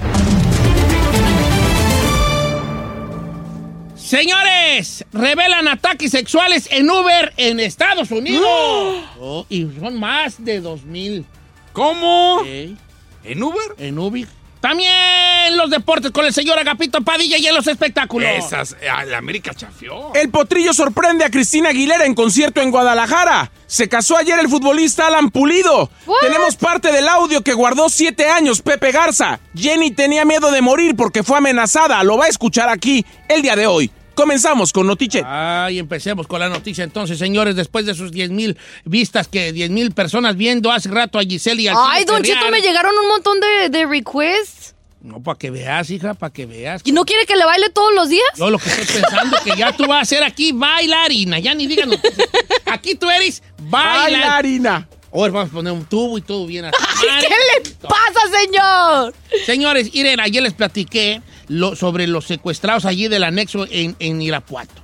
Señores, 4.05 5.03
revelan 5.11 5.67
ataques 5.67 6.11
sexuales 6.11 6.67
en 6.69 6.87
Uber 6.87 7.33
en 7.37 7.59
Estados 7.59 8.11
Unidos. 8.11 8.45
Oh, 9.19 9.45
y 9.49 9.65
son 9.79 9.99
más 9.99 10.43
de 10.43 10.61
2000 10.61 11.25
¿Cómo? 11.73 12.41
¿eh? 12.45 12.75
¿En 13.23 13.41
Uber? 13.41 13.75
en 13.79 13.97
Uber. 13.97 14.27
También 14.65 15.55
los 15.57 15.69
deportes 15.69 16.09
con 16.09 16.25
el 16.25 16.33
señor 16.33 16.57
Agapito 16.57 16.99
Padilla 17.01 17.37
y 17.37 17.45
en 17.45 17.53
los 17.53 17.67
espectáculos. 17.67 18.27
Esas. 18.27 18.75
ah, 18.91 19.05
La 19.05 19.19
América 19.19 19.53
chafió. 19.53 20.11
El 20.15 20.31
potrillo 20.31 20.73
sorprende 20.73 21.23
a 21.23 21.29
Cristina 21.29 21.69
Aguilera 21.69 22.03
en 22.05 22.15
concierto 22.15 22.61
en 22.61 22.71
Guadalajara. 22.71 23.51
Se 23.67 23.87
casó 23.87 24.17
ayer 24.17 24.39
el 24.39 24.49
futbolista 24.49 25.05
Alan 25.05 25.29
Pulido. 25.29 25.91
What? 26.07 26.17
Tenemos 26.21 26.55
parte 26.55 26.91
del 26.91 27.07
audio 27.07 27.43
que 27.43 27.53
guardó 27.53 27.89
siete 27.89 28.27
años 28.27 28.63
Pepe 28.63 28.91
Garza. 28.91 29.39
Jenny 29.55 29.91
tenía 29.91 30.25
miedo 30.25 30.49
de 30.49 30.63
morir 30.63 30.95
porque 30.95 31.21
fue 31.21 31.37
amenazada. 31.37 32.03
Lo 32.03 32.17
va 32.17 32.25
a 32.25 32.29
escuchar 32.29 32.67
aquí 32.67 33.05
el 33.29 33.43
día 33.43 33.55
de 33.55 33.67
hoy. 33.67 33.91
Comenzamos 34.15 34.71
con 34.71 34.87
Notiche. 34.87 35.23
Ay, 35.25 35.77
empecemos 35.77 36.25
con 36.27 36.39
la 36.39 36.49
noticia 36.49 36.83
entonces, 36.83 37.19
señores, 37.19 37.55
después 37.55 37.85
de 37.85 37.93
sus 37.93 38.11
10 38.11 38.31
mil 38.31 38.57
vistas 38.85 39.27
que 39.27 39.51
10 39.51 39.69
mil 39.69 39.91
personas 39.91 40.35
viendo 40.37 40.71
hace 40.71 40.89
rato 40.89 41.19
a 41.19 41.23
Giselle 41.23 41.61
y 41.61 41.67
al 41.67 41.75
ay, 41.77 42.03
Chino 42.03 42.13
Don. 42.13 42.23
Cheto, 42.23 42.49
me 42.49 42.61
llegaron 42.61 42.93
un 42.97 43.07
montón 43.09 43.39
de, 43.39 43.69
de 43.69 43.85
requests. 43.85 44.73
No, 45.01 45.21
para 45.21 45.37
que 45.37 45.51
veas, 45.51 45.89
hija, 45.91 46.15
para 46.15 46.33
que 46.33 46.47
veas. 46.47 46.81
¿Y 46.83 46.91
no 46.91 47.05
quiere 47.05 47.27
que 47.27 47.35
le 47.35 47.45
baile 47.45 47.69
todos 47.69 47.93
los 47.93 48.09
días? 48.09 48.25
Yo 48.37 48.49
lo 48.49 48.57
que 48.57 48.69
estoy 48.69 49.01
pensando 49.01 49.37
que 49.43 49.55
ya 49.55 49.71
tú 49.71 49.85
vas 49.85 50.01
a 50.01 50.05
ser 50.05 50.23
aquí 50.23 50.51
bailarina. 50.51 51.37
Ya 51.37 51.53
ni 51.53 51.67
digan 51.67 51.89
noticias. 51.89 52.27
Aquí 52.65 52.95
tú 52.95 53.07
eres 53.09 53.43
bailarina. 53.59 54.19
Bailarina. 54.19 54.87
Ahora 55.13 55.31
vamos 55.31 55.49
a 55.49 55.53
poner 55.53 55.73
un 55.73 55.85
tubo 55.85 56.17
y 56.17 56.21
todo 56.21 56.47
bien. 56.47 56.65
madre. 56.65 56.77
¿Qué 57.21 57.69
le 57.69 57.75
pasa, 57.87 58.19
señor? 58.41 59.13
Señores, 59.45 59.89
Irene, 59.93 60.23
ayer 60.23 60.41
les 60.41 60.53
platiqué 60.53 61.21
lo- 61.47 61.75
sobre 61.75 62.07
los 62.07 62.25
secuestrados 62.25 62.85
allí 62.85 63.07
del 63.07 63.23
anexo 63.23 63.65
en, 63.69 63.95
Irapuato. 64.21 64.81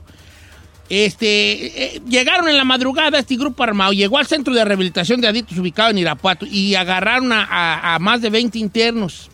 Este, 0.90 1.96
eh, 1.96 2.02
llegaron 2.10 2.50
en 2.50 2.58
la 2.58 2.66
madrugada 2.66 3.20
este 3.20 3.38
grupo 3.38 3.64
armado, 3.64 3.94
llegó 3.94 4.18
al 4.18 4.28
centro 4.28 4.54
de 4.54 4.66
rehabilitación 4.66 5.22
de 5.22 5.28
adictos 5.30 5.58
ubicado 5.58 5.90
en 5.90 6.00
Irapuato 6.00 6.46
y 6.46 6.76
agarraron 6.76 7.32
a, 7.32 7.44
a- 7.46 7.96
a 7.96 8.00
más 8.00 8.22
de 8.22 8.30
20 8.30 8.60
internos. 8.60 9.30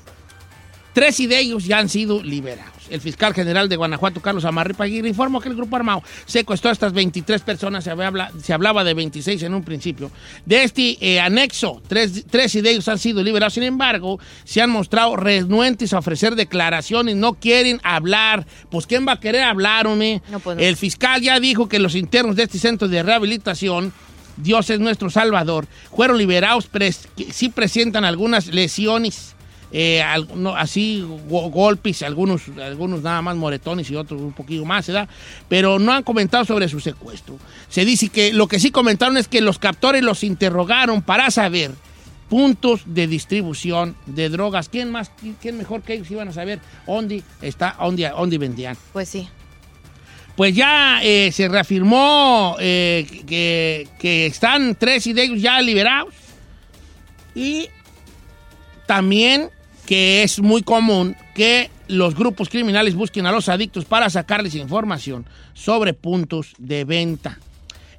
Tres 0.94 1.20
de 1.26 1.40
ellos 1.40 1.66
ya 1.66 1.80
han 1.80 1.90
sido 1.90 2.22
liberados. 2.22 2.77
El 2.90 3.02
fiscal 3.02 3.34
general 3.34 3.70
de 3.70 3.76
Guanajuato, 3.76 4.22
Carlos 4.22 4.46
Amarripa 4.46 4.86
Aguirre, 4.86 5.10
informó 5.10 5.40
que 5.42 5.50
el 5.50 5.56
grupo 5.56 5.76
armado 5.76 6.04
secuestró 6.26 6.70
a 6.70 6.74
estas 6.74 6.94
23 6.94 7.42
personas. 7.42 7.84
Se, 7.84 7.92
habla- 7.92 8.32
se 8.42 8.54
hablaba 8.54 8.84
de 8.84 8.94
26 8.94 9.44
en 9.44 9.54
un 9.54 9.64
principio. 9.64 10.12
De 10.46 10.64
este 10.64 10.98
eh, 11.02 11.20
anexo, 11.20 11.82
tres, 11.88 12.26
tres 12.30 12.54
de 12.54 12.70
ellos 12.72 12.88
han 12.88 12.98
sido 13.00 13.22
liberados. 13.24 13.54
Sin 13.54 13.64
embargo, 13.64 14.20
se 14.44 14.62
han 14.62 14.70
mostrado 14.70 15.16
renuentes 15.16 15.94
a 15.94 16.00
ofrecer 16.00 16.36
declaraciones. 16.36 17.16
No 17.16 17.34
quieren 17.34 17.80
hablar. 17.84 18.46
Pues, 18.70 18.88
¿quién 18.88 19.08
va 19.08 19.14
a 19.14 19.20
querer 19.20 19.44
hablar, 19.44 19.88
hombre? 19.88 20.22
No. 20.32 20.42
El 20.58 20.76
fiscal 20.78 21.22
ya 21.22 21.40
dijo 21.40 21.68
que 21.70 21.80
los 21.80 21.96
internos 21.96 22.36
de 22.36 22.44
este 22.44 22.60
centro 22.60 22.88
de 22.88 23.04
rehabilitación 23.04 23.94
Dios 24.38 24.70
es 24.70 24.80
nuestro 24.80 25.10
Salvador, 25.10 25.66
fueron 25.96 26.20
liberados, 26.20 26.72
pres- 26.72 27.08
sí 27.32 27.50
presentan 27.50 28.06
algunas 28.06 28.46
lesiones, 28.54 29.36
eh, 29.72 30.04
no, 30.36 30.56
así 30.56 31.06
go- 31.28 31.50
golpes, 31.50 32.02
algunos, 32.04 32.44
algunos 32.62 33.02
nada 33.02 33.22
más 33.22 33.36
moretones 33.36 33.90
y 33.90 33.96
otros 33.96 34.22
un 34.22 34.34
poquito 34.34 34.64
más, 34.66 34.88
¿verdad? 34.88 35.10
Pero 35.50 35.80
no 35.80 35.92
han 35.92 36.04
comentado 36.04 36.46
sobre 36.46 36.70
su 36.70 36.80
secuestro. 36.80 37.38
Se 37.70 37.84
dice 37.86 38.10
que 38.10 38.32
lo 38.34 38.48
que 38.48 38.60
sí 38.60 38.72
comentaron 38.72 39.18
es 39.18 39.28
que 39.28 39.42
los 39.42 39.60
captores 39.60 40.04
los 40.04 40.24
interrogaron 40.24 41.02
para 41.02 41.30
saber 41.32 41.72
puntos 42.30 42.82
de 42.86 43.08
distribución 43.08 43.96
de 44.06 44.30
drogas. 44.30 44.70
¿Quién 44.70 44.92
más, 44.92 45.12
quién 45.42 45.58
mejor 45.58 45.82
que 45.82 45.94
ellos 45.94 46.12
iban 46.12 46.28
a 46.28 46.34
saber 46.34 46.60
dónde 46.86 47.24
está, 47.42 47.76
dónde, 47.80 48.10
dónde 48.10 48.38
vendían? 48.38 48.78
Pues 48.94 49.10
sí. 49.10 49.28
Pues 50.36 50.54
ya 50.56 51.00
eh, 51.02 51.32
se 51.32 51.48
reafirmó 51.48 52.56
eh, 52.60 53.08
que, 53.26 53.88
que 53.98 54.28
están 54.28 54.76
tres 54.76 55.06
de 55.06 55.24
ellos 55.24 55.42
ya 55.42 55.60
liberados. 55.62 56.14
Y 57.34 57.70
también 58.86 59.50
que 59.88 60.22
es 60.22 60.40
muy 60.40 60.62
común 60.62 61.16
que 61.34 61.72
los 61.88 62.14
grupos 62.14 62.50
criminales 62.50 62.94
busquen 62.94 63.26
a 63.26 63.32
los 63.32 63.50
adictos 63.50 63.86
para 63.86 64.10
sacarles 64.10 64.54
información 64.54 65.26
sobre 65.54 65.94
puntos 65.94 66.54
de 66.60 66.84
venta. 66.84 67.40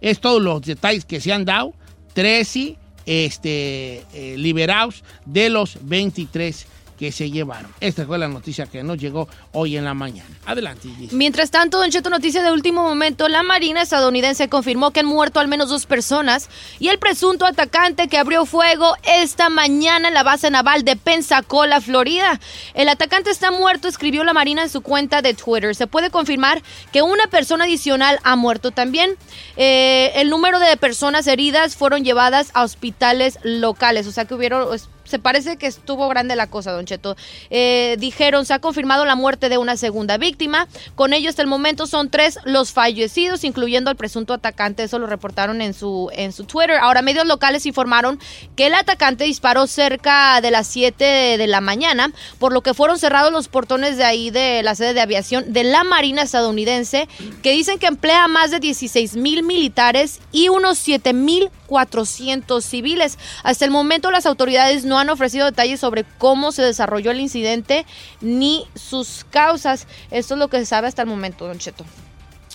Es 0.01 0.21
todos 0.21 0.41
los 0.41 0.61
detalles 0.63 1.05
que 1.05 1.21
se 1.21 1.33
han 1.33 1.45
dado. 1.45 1.75
13 2.13 2.77
este, 3.07 4.05
eh, 4.13 4.37
liberados 4.37 5.03
de 5.25 5.49
los 5.49 5.79
23 5.83 6.67
que 6.99 7.13
se 7.13 7.31
llevaron. 7.31 7.73
Esta 7.81 8.05
fue 8.05 8.19
la 8.19 8.29
noticia 8.29 8.67
que 8.67 8.83
nos 8.83 8.99
llegó 8.99 9.29
hoy 9.53 9.77
en 9.77 9.85
la 9.85 9.95
mañana. 9.95 10.29
Adelante. 10.45 10.89
Mientras 11.13 11.51
tanto, 11.51 11.79
Don 11.79 11.91
Cheto, 11.91 12.11
noticia 12.11 12.43
de 12.43 12.51
último 12.51 12.83
momento, 12.83 13.29
la 13.29 13.43
Marina 13.43 13.83
estadounidense 13.83 14.49
confirmó 14.49 14.91
que 14.91 15.01
han 15.01 15.07
muerto 15.07 15.41
al 15.41 15.49
menos 15.49 15.69
dos 15.69 15.87
personas 15.87 16.49
y 16.79 16.89
el 16.89 16.99
presunto 16.99 17.47
atacante 17.47 18.09
que 18.09 18.19
abrió 18.19 18.47
fuego 18.47 18.95
esta 19.05 19.49
mañana 19.49 20.09
en 20.09 20.15
la 20.15 20.23
base 20.23 20.51
naval 20.51 20.85
de 20.85 20.97
Pensacola, 20.97 21.81
Florida. 21.81 22.41
El 22.75 22.89
atacante 22.89 23.31
está 23.31 23.51
muerto, 23.51 23.89
escribió 23.89 24.25
la 24.25 24.33
Marina 24.33 24.63
en 24.63 24.69
su 24.69 24.81
cuenta 24.81 25.23
de 25.23 25.35
Twitter. 25.35 25.75
Se 25.75 25.87
puede 25.87 26.11
confirmar 26.11 26.63
que 26.93 27.03
una 27.03 27.27
persona 27.29 27.65
adicional 27.65 28.19
ha 28.25 28.37
muerto 28.37 28.71
también. 28.71 29.17
Eh, 29.57 30.13
el 30.17 30.31
número 30.31 30.59
de 30.59 30.77
personas 30.77 31.27
heridas 31.27 31.77
fueron 31.77 32.05
llevadas 32.05 32.51
a 32.55 32.65
hospitales 32.65 33.39
locales, 33.43 34.07
o 34.07 34.13
sea 34.13 34.25
que 34.25 34.35
hubieron... 34.35 34.69
se 35.09 35.19
parece 35.19 35.57
que 35.57 35.67
estuvo 35.67 36.09
grande 36.09 36.37
la 36.37 36.49
cosa, 36.49 36.73
Don 36.73 36.85
Cheto. 36.85 37.17
Eh, 37.51 37.97
dijeron, 37.99 38.45
se 38.45 38.55
ha 38.55 38.59
confirmado 38.59 39.05
la 39.05 39.15
muerte 39.15 39.49
de 39.49 39.59
una 39.59 39.77
segunda 39.77 40.19
víctima. 40.19 40.69
Con 40.95 41.13
ello, 41.13 41.31
hasta 41.31 41.43
el 41.43 41.49
momento 41.49 41.87
son 41.87 42.11
tres 42.11 42.39
los 42.45 42.73
fallecidos, 42.73 43.45
incluyendo 43.45 43.91
al 43.91 43.97
presunto 43.97 44.35
atacante. 44.35 44.83
Eso 44.83 44.99
lo 44.99 45.07
reportaron 45.07 45.63
en 45.63 45.75
su, 45.75 46.11
en 46.13 46.33
su 46.33 46.45
Twitter. 46.45 46.77
Ahora, 46.81 47.03
medios 47.03 47.27
locales 47.27 47.65
informaron 47.67 48.21
que 48.55 48.67
el 48.67 48.75
atacante 48.75 49.25
disparó 49.25 49.67
cerca 49.67 50.41
de 50.41 50.51
las 50.51 50.67
7 50.67 51.05
de, 51.39 51.47
la 51.47 51.61
mañana, 51.61 52.13
por 52.39 52.53
lo 52.53 52.63
que 52.63 52.75
fueron 52.75 52.99
cerrados 52.99 53.33
los 53.33 53.49
portones 53.49 53.97
de 53.97 54.05
ahí 54.05 54.31
de 54.31 54.63
la 54.63 54.75
sede 54.75 54.93
de 54.93 55.01
aviación 55.01 55.53
de 55.53 55.65
la 55.65 55.85
Marina 55.85 56.23
estadounidense, 56.23 57.09
que 57.43 57.53
dicen 57.53 57.79
que 57.79 57.87
emplea 57.87 58.29
más 58.29 58.51
de 58.51 58.61
16 58.61 59.17
mil 59.17 59.43
militares 59.43 60.21
y 60.33 60.51
unos 60.51 60.77
7 60.79 61.15
mil 61.15 61.51
400 61.69 62.65
civiles. 62.65 63.19
Hasta 63.45 63.65
el 63.65 63.71
momento 63.71 64.11
las 64.11 64.27
autoridades 64.27 64.85
no 64.85 64.99
han 64.99 65.11
ofrecido 65.11 65.45
detalles 65.47 65.79
sobre 65.79 66.05
cómo 66.19 66.51
se 66.51 66.63
desarrolló 66.63 67.13
el 67.13 67.21
incidente 67.21 67.87
ni 68.21 68.67
sus 68.75 69.25
causas. 69.31 69.87
Esto 70.11 70.35
es 70.35 70.41
lo 70.41 70.49
que 70.49 70.59
se 70.59 70.67
sabe 70.67 70.89
hasta 70.89 71.03
el 71.03 71.09
momento, 71.09 71.47
Don 71.47 71.59
Cheto. 71.59 71.85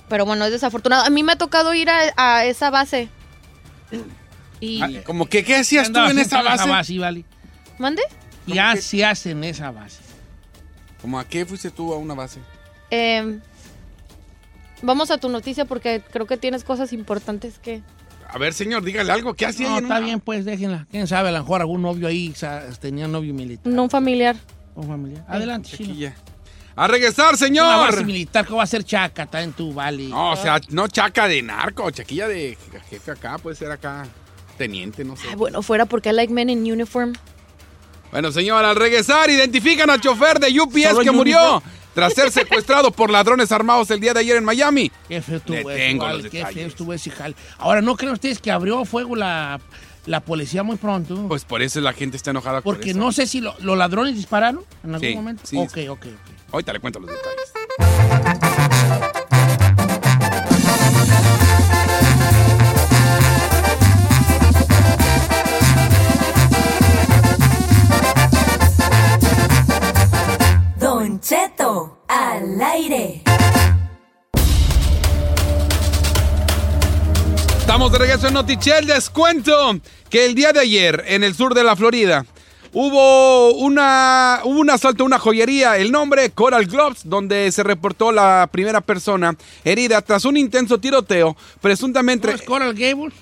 Pero 0.09 0.25
bueno, 0.25 0.43
es 0.45 0.51
desafortunado. 0.51 1.05
A 1.05 1.09
mí 1.09 1.23
me 1.23 1.31
ha 1.31 1.37
tocado 1.37 1.73
ir 1.73 1.89
a, 1.89 1.99
a 2.17 2.45
esa 2.45 2.69
base. 2.69 3.07
Y... 4.59 4.81
Ah, 4.81 4.89
Como 5.05 5.27
que, 5.27 5.43
¿qué 5.43 5.55
hacías 5.57 5.91
tú 5.91 5.99
en 5.99 6.19
esa 6.19 6.39
en 6.39 6.45
base? 6.45 6.97
vale. 6.99 7.25
¿Mande? 7.77 8.01
¿Qué 8.45 8.59
hacías 8.59 9.25
en 9.27 9.43
esa 9.43 9.71
base? 9.71 10.01
¿Cómo 11.01 11.19
a 11.19 11.25
qué 11.27 11.45
fuiste 11.45 11.69
tú 11.69 11.93
a 11.93 11.97
una 11.97 12.13
base? 12.13 12.39
Eh, 12.89 13.39
vamos 14.81 15.11
a 15.11 15.17
tu 15.17 15.29
noticia 15.29 15.65
porque 15.65 16.01
creo 16.11 16.25
que 16.27 16.37
tienes 16.37 16.63
cosas 16.63 16.93
importantes 16.93 17.59
que... 17.59 17.81
A 18.33 18.37
ver, 18.39 18.53
señor, 18.53 18.83
dígale 18.83 19.11
algo. 19.11 19.33
¿Qué 19.35 19.45
hacía 19.45 19.69
No, 19.69 19.75
está 19.77 19.87
una- 19.87 19.99
bien, 19.99 20.19
pues 20.19 20.43
déjenla. 20.43 20.87
¿Quién 20.89 21.07
sabe? 21.07 21.29
A 21.29 21.31
lo 21.31 21.39
mejor 21.39 21.61
algún 21.61 21.81
novio 21.83 22.07
ahí 22.07 22.33
tenía 22.81 23.07
novio 23.07 23.33
militar 23.33 23.71
No 23.71 23.83
un 23.83 23.89
familiar. 23.89 24.35
o 24.75 24.81
familiar. 24.83 25.23
Adelante, 25.27 25.69
chino. 25.69 25.89
Chiquilla. 25.89 26.15
A 26.75 26.87
regresar, 26.87 27.35
Una 27.35 27.77
base 27.77 27.91
señor. 27.91 28.05
militar 28.05 28.47
que 28.47 28.53
va 28.55 28.63
a 28.63 28.67
ser 28.67 28.83
chaca, 28.83 29.23
está 29.23 29.43
en 29.43 29.53
tu 29.53 29.71
vale. 29.73 30.07
No, 30.07 30.31
o 30.31 30.35
sea, 30.35 30.59
no 30.69 30.87
chaca 30.87 31.27
de 31.27 31.43
narco, 31.43 31.91
chaquilla 31.91 32.27
de 32.27 32.57
jefe 32.89 33.11
acá, 33.11 33.37
puede 33.37 33.55
ser 33.55 33.69
acá 33.71 34.07
teniente, 34.57 35.03
no 35.05 35.15
sé. 35.15 35.27
Ay, 35.29 35.35
bueno, 35.35 35.61
fuera 35.61 35.85
porque 35.85 36.09
I 36.09 36.13
like 36.13 36.33
men 36.33 36.49
in 36.49 36.59
uniform. 36.71 37.13
Bueno, 38.11 38.31
señor, 38.31 38.65
al 38.65 38.75
regresar, 38.75 39.29
identifican 39.29 39.91
al 39.91 40.01
chofer 40.01 40.39
de 40.39 40.59
UPS 40.59 40.89
Solo 40.93 41.01
que 41.03 41.11
murió. 41.11 41.61
Tras 41.93 42.13
ser 42.13 42.31
secuestrado 42.31 42.91
por 42.91 43.09
ladrones 43.09 43.51
armados 43.51 43.89
el 43.91 43.99
día 43.99 44.13
de 44.13 44.21
ayer 44.21 44.37
en 44.37 44.45
Miami. 44.45 44.91
Qué 45.07 45.21
feo 45.21 45.37
estuvo 45.37 45.57
tengo 45.69 46.05
vale, 46.05 46.23
los 46.23 46.31
qué 46.31 46.37
detalles. 46.39 46.55
feo 46.59 46.67
estuvo 46.67 46.93
ese. 46.93 47.11
Ahora, 47.57 47.81
¿no 47.81 47.95
creen 47.95 48.13
ustedes 48.13 48.39
que 48.39 48.51
abrió 48.51 48.83
fuego 48.85 49.15
la, 49.15 49.59
la 50.05 50.19
policía 50.21 50.63
muy 50.63 50.75
pronto? 50.77 51.27
Pues 51.27 51.45
por 51.45 51.61
eso 51.61 51.79
la 51.81 51.93
gente 51.93 52.17
está 52.17 52.31
enojada 52.31 52.61
por 52.61 52.75
Porque 52.75 52.91
eso. 52.91 52.99
no 52.99 53.11
sé 53.11 53.27
si 53.27 53.41
lo- 53.41 53.55
los 53.59 53.77
ladrones 53.77 54.15
dispararon 54.15 54.63
en 54.83 54.95
algún 54.95 55.09
Sí, 55.09 55.15
momento. 55.15 55.43
sí. 55.45 55.57
ok, 55.57 55.77
ok, 55.89 56.05
ok. 56.07 56.53
Ahorita 56.53 56.73
le 56.73 56.79
cuento 56.79 56.99
los 56.99 57.09
detalles. 57.09 57.42
Al 72.33 72.61
aire. 72.61 73.21
Estamos 77.59 77.91
de 77.91 77.97
regreso 77.99 78.27
en 78.27 78.33
Notichel. 78.33 78.87
Les 78.87 79.09
cuento 79.09 79.79
que 80.09 80.25
el 80.25 80.33
día 80.33 80.51
de 80.51 80.61
ayer, 80.61 81.03
en 81.07 81.23
el 81.23 81.35
sur 81.35 81.53
de 81.53 81.63
la 81.63 81.75
Florida, 81.75 82.25
hubo, 82.71 83.53
una, 83.53 84.41
hubo 84.43 84.59
un 84.59 84.69
asalto 84.71 85.03
a 85.03 85.05
una 85.05 85.19
joyería. 85.19 85.77
El 85.77 85.91
nombre, 85.91 86.31
Coral 86.31 86.65
Gloves, 86.65 87.01
donde 87.03 87.51
se 87.51 87.61
reportó 87.61 88.11
la 88.11 88.49
primera 88.51 88.81
persona 88.81 89.35
herida 89.63 90.01
tras 90.01 90.25
un 90.25 90.35
intenso 90.35 90.79
tiroteo, 90.79 91.37
presuntamente... 91.61 92.27
¿No 92.27 92.33
es 92.33 92.41
Coral 92.41 92.73
Gables? 92.73 93.13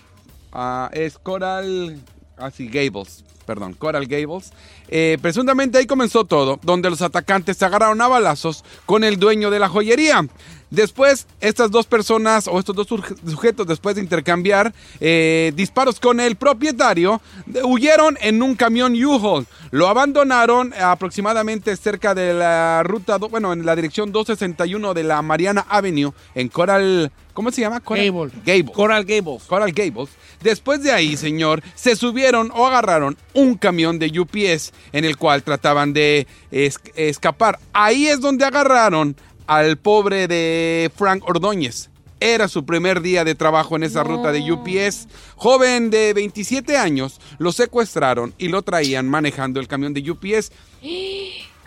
Ah, 0.54 0.90
es 0.94 1.18
Coral. 1.18 2.02
Así, 2.38 2.68
Gables. 2.68 3.26
Perdón, 3.46 3.74
Coral 3.74 4.06
Gables. 4.06 4.54
Eh, 4.94 5.18
presuntamente 5.22 5.78
ahí 5.78 5.86
comenzó 5.86 6.26
todo, 6.26 6.60
donde 6.64 6.90
los 6.90 7.02
atacantes 7.02 7.56
se 7.56 7.66
agarraron 7.66 8.02
a 8.02 8.10
balazos 8.10 8.66
con 8.86 9.06
el 9.06 9.18
dueño 9.18 9.50
de 9.50 9.60
la 9.60 9.70
joyería. 9.70 10.28
Después, 10.72 11.28
estas 11.42 11.70
dos 11.70 11.86
personas 11.86 12.48
o 12.48 12.58
estos 12.58 12.76
dos 12.76 12.88
sujetos, 12.88 13.68
después 13.68 13.96
de 13.96 14.02
intercambiar 14.02 14.74
eh, 15.02 15.52
disparos 15.54 16.00
con 16.00 16.20
el 16.22 16.38
propietario, 16.38 17.22
huyeron 17.66 18.18
en 18.22 18.42
un 18.42 18.56
camión 18.56 18.94
U-Haul. 18.96 19.46
Lo 19.72 19.90
abandonaron 19.90 20.74
aproximadamente 20.82 21.76
cerca 21.76 22.16
de 22.16 22.34
la 22.34 22.84
ruta, 22.84 23.18
bueno, 23.18 23.52
en 23.52 23.66
la 23.66 23.76
dirección 23.76 24.14
261 24.14 24.94
de 24.94 25.04
la 25.04 25.22
Mariana 25.22 25.66
Avenue, 25.70 26.14
en 26.36 26.48
Coral. 26.48 27.12
¿Cómo 27.34 27.50
se 27.52 27.62
llama? 27.62 27.80
Coral 27.80 28.06
Gable. 28.12 28.32
Gables. 28.46 28.72
Coral 28.76 29.06
Gables. 29.06 29.44
Coral 29.44 29.72
Gables. 29.72 30.10
Después 30.42 30.84
de 30.84 30.92
ahí, 30.92 31.16
señor, 31.16 31.62
se 31.76 31.96
subieron 31.96 32.52
o 32.54 32.66
agarraron 32.68 33.16
un 33.34 33.56
camión 33.56 34.00
de 34.00 34.08
UPS 34.20 34.74
en 34.92 35.06
el 35.06 35.16
cual 35.18 35.42
trataban 35.44 35.94
de 35.94 36.28
es- 36.52 36.80
escapar. 36.96 37.58
Ahí 37.72 38.08
es 38.08 38.20
donde 38.20 38.44
agarraron 38.44 39.16
al 39.52 39.78
pobre 39.78 40.30
de 40.30 40.90
Frank 40.96 41.28
Ordóñez. 41.28 41.90
Era 42.22 42.48
su 42.48 42.66
primer 42.66 43.02
día 43.02 43.26
de 43.26 43.36
trabajo 43.36 43.76
en 43.76 43.84
esa 43.84 44.02
ruta 44.02 44.32
de 44.32 44.50
UPS. 44.50 45.10
Joven 45.36 45.90
de 45.90 46.14
27 46.14 46.78
años, 46.78 47.20
lo 47.38 47.52
secuestraron 47.52 48.34
y 48.38 48.48
lo 48.48 48.62
traían 48.62 49.10
manejando 49.10 49.60
el 49.60 49.68
camión 49.68 49.94
de 49.94 50.10
UPS. 50.10 50.54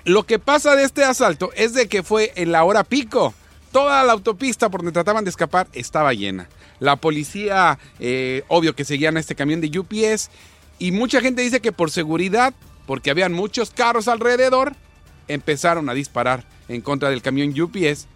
Lo 0.04 0.22
que 0.22 0.38
pasa 0.38 0.76
de 0.76 0.84
este 0.84 1.04
asalto 1.04 1.50
es 1.56 1.74
de 1.74 1.86
que 1.86 2.02
fue 2.02 2.32
en 2.36 2.52
la 2.52 2.64
hora 2.64 2.84
pico. 2.84 3.34
Toda 3.70 4.02
la 4.02 4.14
autopista 4.14 4.70
por 4.70 4.80
donde 4.80 4.92
trataban 4.92 5.24
de 5.24 5.30
escapar 5.30 5.68
estaba 5.74 6.14
llena. 6.14 6.48
La 6.80 6.96
policía, 6.96 7.78
eh, 8.00 8.44
obvio 8.48 8.74
que 8.74 8.86
seguían 8.86 9.18
a 9.18 9.20
este 9.20 9.34
camión 9.34 9.60
de 9.60 9.78
UPS. 9.78 10.30
Y 10.78 10.92
mucha 10.92 11.20
gente 11.20 11.42
dice 11.42 11.60
que 11.60 11.70
por 11.70 11.90
seguridad, 11.90 12.54
porque 12.86 13.10
habían 13.10 13.34
muchos 13.34 13.72
carros 13.72 14.08
alrededor, 14.08 14.74
empezaron 15.28 15.88
a 15.88 15.95
disparar 15.95 16.45
en 16.69 16.81
contra 16.81 17.11
del 17.11 17.23
camión 17.23 17.52
UPS, 17.61 18.07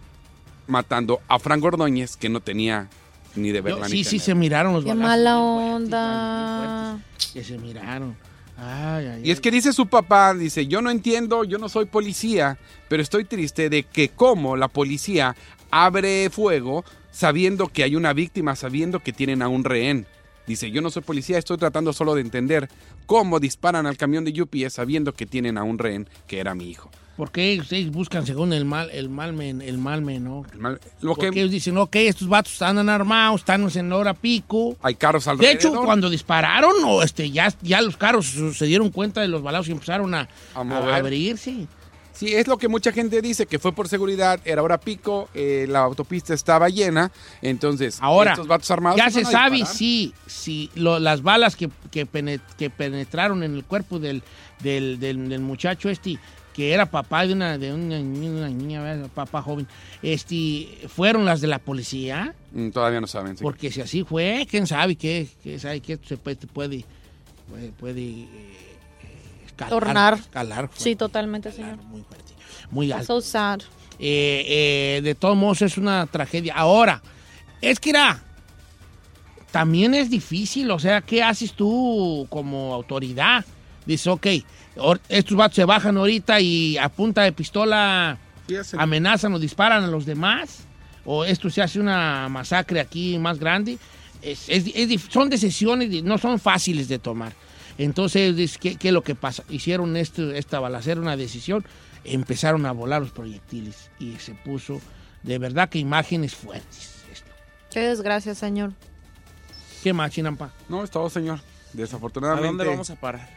matando 0.67 1.19
a 1.27 1.39
Frank 1.39 1.63
Ordóñez, 1.63 2.15
que 2.17 2.29
no 2.29 2.39
tenía 2.41 2.87
ni 3.35 3.51
de 3.51 3.61
verla 3.61 3.87
Yo- 3.87 3.93
ni 3.93 4.03
sí, 4.03 4.03
sí, 4.03 4.19
se 4.19 4.35
miraron 4.35 4.73
los 4.73 4.83
Qué 4.83 4.89
balazos. 4.89 5.09
mala 5.09 5.39
onda. 5.39 6.97
fuertes, 6.99 7.31
Que 7.33 7.43
se 7.43 7.57
miraron. 7.57 8.15
Ay, 8.57 9.05
ay, 9.07 9.21
Y 9.23 9.31
es 9.31 9.37
ay. 9.37 9.41
que 9.41 9.51
dice 9.51 9.71
su 9.71 9.87
papá, 9.87 10.33
dice, 10.33 10.67
yo 10.67 10.81
no 10.81 10.89
entiendo, 10.91 11.43
yo 11.45 11.57
no 11.57 11.69
soy 11.69 11.85
policía, 11.85 12.57
pero 12.89 13.01
estoy 13.01 13.23
triste 13.23 13.69
de 13.69 13.83
que 13.83 14.09
como 14.09 14.57
la 14.57 14.67
policía 14.67 15.35
abre 15.71 16.29
fuego 16.29 16.83
sabiendo 17.11 17.67
que 17.67 17.83
hay 17.83 17.95
una 17.95 18.11
víctima, 18.13 18.55
sabiendo 18.55 18.99
que 18.99 19.13
tienen 19.13 19.41
a 19.41 19.47
un 19.47 19.63
rehén. 19.63 20.05
Dice, 20.49 20.71
yo 20.71 20.81
no 20.81 20.89
soy 20.89 21.03
policía, 21.03 21.37
estoy 21.37 21.57
tratando 21.57 21.93
solo 21.93 22.15
de 22.15 22.21
entender 22.21 22.69
cómo 23.05 23.39
disparan 23.39 23.85
al 23.85 23.97
camión 23.97 24.25
de 24.25 24.41
UPS 24.41 24.73
sabiendo 24.73 25.13
que 25.13 25.27
tienen 25.27 25.59
a 25.59 25.63
un 25.63 25.77
rehén 25.77 26.09
que 26.25 26.39
era 26.39 26.55
mi 26.55 26.67
hijo. 26.71 26.89
¿Por 27.17 27.29
qué 27.31 27.59
ustedes 27.61 27.91
buscan 27.91 28.25
según 28.25 28.51
el 28.53 28.65
mal, 28.65 28.89
el 28.91 29.09
mal 29.09 29.33
men, 29.33 29.61
el 29.61 29.77
mal 29.77 30.01
menor? 30.01 30.47
El 30.53 30.57
mal- 30.59 30.79
Lo 31.01 31.13
Porque 31.13 31.29
que 31.29 31.39
ellos 31.41 31.51
dicen, 31.51 31.77
ok, 31.77 31.95
estos 31.97 32.27
vatos 32.27 32.53
están 32.53 32.89
armados, 32.89 33.41
están 33.41 33.69
en 33.75 33.93
hora 33.93 34.15
pico. 34.15 34.75
hay 34.81 34.95
carros 34.95 35.25
De 35.25 35.31
alrededor. 35.31 35.55
hecho, 35.55 35.73
cuando 35.83 36.09
dispararon, 36.09 36.71
o 36.83 37.03
este, 37.03 37.29
ya, 37.29 37.53
ya 37.61 37.81
los 37.81 37.95
carros 37.95 38.33
se 38.55 38.65
dieron 38.65 38.89
cuenta 38.89 39.21
de 39.21 39.27
los 39.27 39.43
balazos 39.43 39.67
y 39.67 39.73
empezaron 39.73 40.15
a, 40.15 40.21
A 40.55 40.61
a, 40.61 40.63
mover. 40.63 40.95
abrirse. 40.95 41.67
Sí, 42.19 42.35
es 42.35 42.47
lo 42.47 42.57
que 42.57 42.67
mucha 42.67 42.91
gente 42.91 43.21
dice, 43.21 43.45
que 43.45 43.59
fue 43.59 43.71
por 43.71 43.87
seguridad, 43.87 44.41
era 44.43 44.61
hora 44.61 44.77
pico, 44.77 45.29
eh, 45.33 45.65
la 45.69 45.79
autopista 45.79 46.33
estaba 46.33 46.67
llena, 46.67 47.13
entonces 47.41 47.97
Ahora, 48.01 48.31
estos 48.31 48.45
vatos 48.47 48.69
armados 48.71 48.97
ya 48.97 49.09
se 49.09 49.23
sabe 49.23 49.65
si, 49.65 50.13
si 50.27 50.69
lo- 50.75 50.99
las 50.99 51.21
balas 51.23 51.55
que, 51.55 51.69
que, 51.91 52.05
que 52.57 52.69
penetraron 52.69 53.41
en 53.43 53.55
el 53.55 53.63
cuerpo 53.63 53.99
del, 53.99 54.21
del, 54.61 54.99
del- 54.99 55.29
del 55.29 55.39
muchacho 55.39 55.87
este, 55.89 56.19
que 56.53 56.73
era 56.73 56.87
papá 56.87 57.25
de 57.25 57.31
una, 57.31 57.57
de 57.57 57.73
una, 57.73 57.99
niña- 57.99 58.31
una 58.31 58.49
niña, 58.49 59.07
papá 59.15 59.41
joven, 59.41 59.65
este, 60.01 60.67
fueron 60.89 61.23
las 61.23 61.39
de 61.39 61.47
la 61.47 61.59
policía. 61.59 62.35
Mm, 62.51 62.71
Todavía 62.71 62.99
no 62.99 63.07
saben. 63.07 63.37
sí. 63.37 63.43
Porque 63.43 63.71
si 63.71 63.79
así 63.79 64.03
fue, 64.03 64.45
quién 64.49 64.67
sabe 64.67 64.97
qué, 64.97 65.25
qué 65.41 65.57
sabe 65.57 65.79
que 65.79 65.93
esto 65.93 66.07
se 66.09 66.17
puede, 66.17 66.35
puede, 66.45 66.83
puede, 67.79 68.27
escalar. 69.67 69.83
Tornar. 69.83 70.13
escalar 70.19 70.67
fuerte, 70.67 70.83
Sí, 70.83 70.95
totalmente, 70.95 71.49
escalar 71.49 71.75
señor. 71.75 71.85
Muy 71.87 72.01
fuerte, 72.03 72.33
muy 72.71 72.91
alto. 72.91 73.05
So 73.05 73.21
sad. 73.21 73.61
Eh, 73.99 74.45
eh, 74.97 75.01
de 75.03 75.15
todos 75.15 75.35
modos 75.35 75.61
es 75.61 75.77
una 75.77 76.05
tragedia. 76.07 76.53
Ahora, 76.55 77.01
es 77.61 77.79
que 77.79 77.89
era, 77.89 78.23
también 79.51 79.93
es 79.95 80.09
difícil, 80.09 80.69
o 80.71 80.79
sea, 80.79 81.01
¿qué 81.01 81.23
haces 81.23 81.53
tú 81.53 82.27
como 82.29 82.73
autoridad? 82.73 83.43
Dices, 83.85 84.07
ok, 84.07 84.27
estos 85.09 85.35
vatos 85.35 85.55
se 85.55 85.65
bajan 85.65 85.97
ahorita 85.97 86.39
y 86.39 86.77
a 86.77 86.89
punta 86.89 87.23
de 87.23 87.31
pistola 87.31 88.17
amenazan 88.77 89.33
o 89.33 89.39
disparan 89.39 89.83
a 89.83 89.87
los 89.87 90.05
demás, 90.05 90.59
o 91.05 91.25
esto 91.25 91.49
se 91.49 91.61
hace 91.61 91.79
una 91.79 92.29
masacre 92.29 92.79
aquí 92.79 93.17
más 93.17 93.39
grande. 93.39 93.77
Es- 94.21 94.47
es- 94.49 94.67
es 94.75 94.89
dif- 94.89 95.09
son 95.09 95.29
decisiones, 95.29 96.03
no 96.03 96.17
son 96.17 96.39
fáciles 96.39 96.87
de 96.87 96.99
tomar. 96.99 97.33
Entonces, 97.79 98.57
¿qué, 98.57 98.75
qué 98.75 98.89
es 98.89 98.93
lo 98.93 99.03
que 99.03 99.15
pasa? 99.15 99.43
Hicieron 99.49 99.95
esto, 99.95 100.31
esta 100.33 100.59
balacera, 100.59 100.99
una 100.99 101.15
decisión, 101.15 101.65
empezaron 102.03 102.65
a 102.65 102.73
volar 102.73 103.01
los 103.01 103.11
proyectiles 103.11 103.89
y 103.99 104.17
se 104.17 104.33
puso, 104.33 104.81
de 105.23 105.39
verdad 105.39 105.69
que 105.69 105.79
imágenes 105.79 106.35
fuertes. 106.35 106.95
Esto. 107.11 107.31
Qué 107.71 107.79
desgracia, 107.79 108.35
señor. 108.35 108.73
¿Qué 109.81 109.93
más, 109.93 110.11
Chinampa? 110.11 110.51
No, 110.67 110.83
es 110.83 110.91
todo, 110.91 111.09
señor. 111.09 111.39
¿A 111.39 111.41
Desafortunadamente. 111.71 112.47
dónde 112.47 112.65
vamos 112.65 112.89
a 112.89 112.95
parar? 112.97 113.29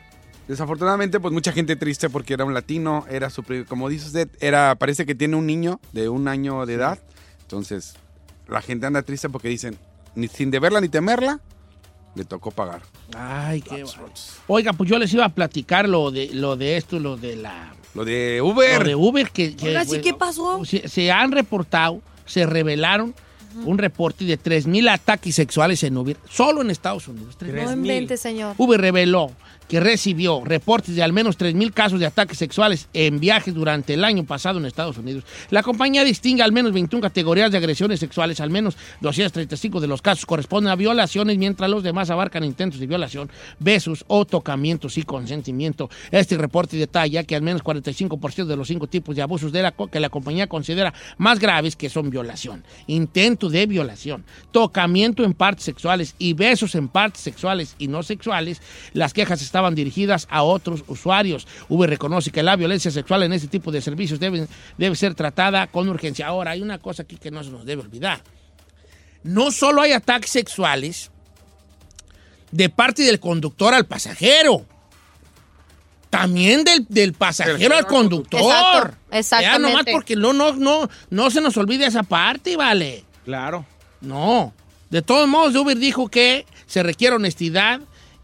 Desafortunadamente, 0.49 1.21
pues 1.21 1.33
mucha 1.33 1.53
gente 1.53 1.77
triste 1.77 2.11
porque 2.11 2.35
era 2.35 2.45
un 2.45 2.53
latino, 2.53 3.07
era 3.09 3.31
su 3.31 3.45
como 3.69 3.89
dice 3.89 4.07
usted, 4.07 4.29
era 4.41 4.75
parece 4.75 5.07
que 5.07 5.15
tiene 5.15 5.37
un 5.37 5.47
niño 5.47 5.81
de 5.93 6.09
un 6.09 6.27
año 6.27 6.67
de 6.67 6.75
edad. 6.75 6.99
Entonces, 7.43 7.95
la 8.49 8.61
gente 8.61 8.87
anda 8.87 9.03
triste 9.03 9.29
porque 9.29 9.49
dicen, 9.49 9.79
ni 10.17 10.27
sin 10.27 10.51
deberla 10.51 10.81
ni 10.81 10.89
temerla, 10.89 11.41
le 12.15 12.25
tocó 12.25 12.51
pagar. 12.51 12.83
Ay, 13.17 13.63
qué. 13.63 13.85
Oiga, 14.47 14.73
pues 14.73 14.91
yo 14.91 14.99
les 14.99 15.13
iba 15.15 15.25
a 15.25 15.29
platicar 15.29 15.89
lo 15.89 16.11
de, 16.11 16.31
lo 16.33 16.57
de 16.57 16.77
esto, 16.77 16.99
lo 16.99 17.17
de 17.17 17.37
la... 17.37 17.75
Lo 17.95 18.05
de 18.05 18.41
Uber. 18.41 18.81
Lo 18.81 18.89
de 18.89 18.95
Uber 18.95 19.31
que... 19.31 19.55
que, 19.55 19.69
Ahora 19.69 19.85
sí, 19.85 19.91
pues, 19.91 20.03
¿qué 20.03 20.15
pasó? 20.15 20.65
Se, 20.65 20.89
se 20.89 21.11
han 21.11 21.33
reportado, 21.33 22.01
se 22.27 22.47
revelaron 22.47 23.15
un 23.65 23.79
reporte 23.79 24.25
de 24.25 24.39
3.000 24.39 24.91
ataques 24.91 25.35
sexuales 25.35 25.83
en 25.83 25.97
Uber, 25.97 26.17
solo 26.29 26.63
en 26.63 26.71
Estados 26.71 27.07
Unidos. 27.09 27.37
3,000. 27.37 27.65
No 27.65 27.73
invente, 27.73 28.17
señor. 28.17 28.55
Uber 28.59 28.81
reveló 28.81 29.31
que 29.73 29.81
recibió 29.81 30.43
reportes 30.45 30.95
de 30.95 31.03
al 31.03 31.15
menos 31.15 31.39
3.000 31.39 31.73
casos 31.73 31.99
de 31.99 32.05
ataques 32.05 32.37
sexuales 32.37 32.91
en 32.93 33.19
viajes 33.19 33.55
durante 33.55 33.95
el 33.95 34.05
año 34.05 34.23
pasado 34.23 34.59
en 34.59 34.67
Estados 34.67 34.99
Unidos. 34.99 35.25
La 35.49 35.63
compañía 35.63 36.05
distingue 36.05 36.43
al 36.43 36.53
menos 36.53 36.75
21 36.75 37.01
categorías 37.01 37.51
de 37.51 37.57
agresiones 37.57 37.99
sexuales, 37.99 38.41
al 38.41 38.51
menos 38.51 38.77
235 39.01 39.81
de 39.81 39.87
los 39.87 40.03
casos 40.03 40.27
corresponden 40.27 40.71
a 40.71 40.77
violaciones, 40.77 41.39
mientras 41.39 41.71
los 41.71 41.83
demás 41.83 42.11
abarcan 42.11 42.45
intentos 42.45 42.81
de 42.81 42.87
violación, 42.87 43.31
besos 43.61 44.05
o 44.09 44.27
tocamientos 44.27 44.99
y 44.99 45.05
consentimiento. 45.05 45.89
Este 46.11 46.37
reporte 46.37 46.77
detalla 46.77 47.25
que 47.25 47.35
al 47.35 47.41
menos 47.41 47.65
45% 47.65 48.45
de 48.45 48.57
los 48.57 48.69
cinco 48.69 48.89
tipos 48.89 49.17
de 49.17 49.23
abusos 49.23 49.53
que 49.91 50.01
la 50.01 50.11
compañía 50.11 50.49
considera 50.49 50.93
más 51.17 51.39
graves 51.39 51.77
que 51.77 51.89
son 51.89 52.11
violación, 52.11 52.63
intento 52.89 53.49
de 53.49 53.65
violación, 53.65 54.27
tocamiento 54.51 55.25
en 55.25 55.33
partes 55.33 55.65
sexuales 55.65 56.15
y 56.19 56.35
besos 56.35 56.75
en 56.75 56.89
partes 56.89 57.23
sexuales 57.23 57.75
y 57.79 57.89
no 57.89 58.03
sexuales, 58.03 58.61
las 58.93 59.15
quejas 59.15 59.41
estaban 59.41 59.62
dirigidas 59.71 60.27
a 60.31 60.43
otros 60.43 60.85
usuarios. 60.89 61.47
Uber 61.69 61.89
reconoce 61.89 62.31
que 62.31 62.43
la 62.43 62.57
violencia 62.57 62.91
sexual 62.91 63.23
en 63.23 63.33
este 63.33 63.49
tipo 63.49 63.71
de 63.73 63.81
servicios 63.81 64.21
debe, 64.21 64.47
debe 64.79 64.97
ser 64.97 65.15
tratada 65.15 65.67
con 65.69 65.89
urgencia. 65.89 66.27
Ahora, 66.27 66.53
hay 66.53 66.63
una 66.63 66.79
cosa 66.79 67.03
aquí 67.03 67.17
que 67.17 67.31
no 67.31 67.43
se 67.45 67.51
nos 67.51 67.65
debe 67.65 67.83
olvidar. 67.83 68.23
No 69.23 69.51
solo 69.51 69.81
hay 69.83 69.93
ataques 69.93 70.31
sexuales 70.31 71.11
de 72.51 72.69
parte 72.69 73.03
del 73.03 73.21
conductor 73.21 73.73
al 73.73 73.87
pasajero, 73.87 74.67
también 76.11 76.63
del, 76.65 76.85
del 76.89 77.15
pasajero 77.15 77.75
al 77.75 77.87
conductor. 77.87 78.41
Exacto, 78.41 78.99
Ya 79.11 79.19
exactamente. 79.19 79.71
nomás 79.71 79.85
porque 79.91 80.15
no, 80.17 80.33
no, 80.35 80.53
no, 80.53 80.91
no 81.09 81.31
se 81.31 81.41
nos 81.41 81.57
olvide 81.57 81.87
esa 81.87 82.03
parte, 82.03 82.57
vale. 82.57 83.05
Claro. 83.25 83.65
No. 84.03 84.53
De 84.91 85.01
todos 85.01 85.27
modos, 85.27 85.55
Uber 85.55 85.79
dijo 85.79 86.09
que 86.09 86.45
se 86.67 86.83
requiere 86.83 87.17
honestidad 87.17 87.81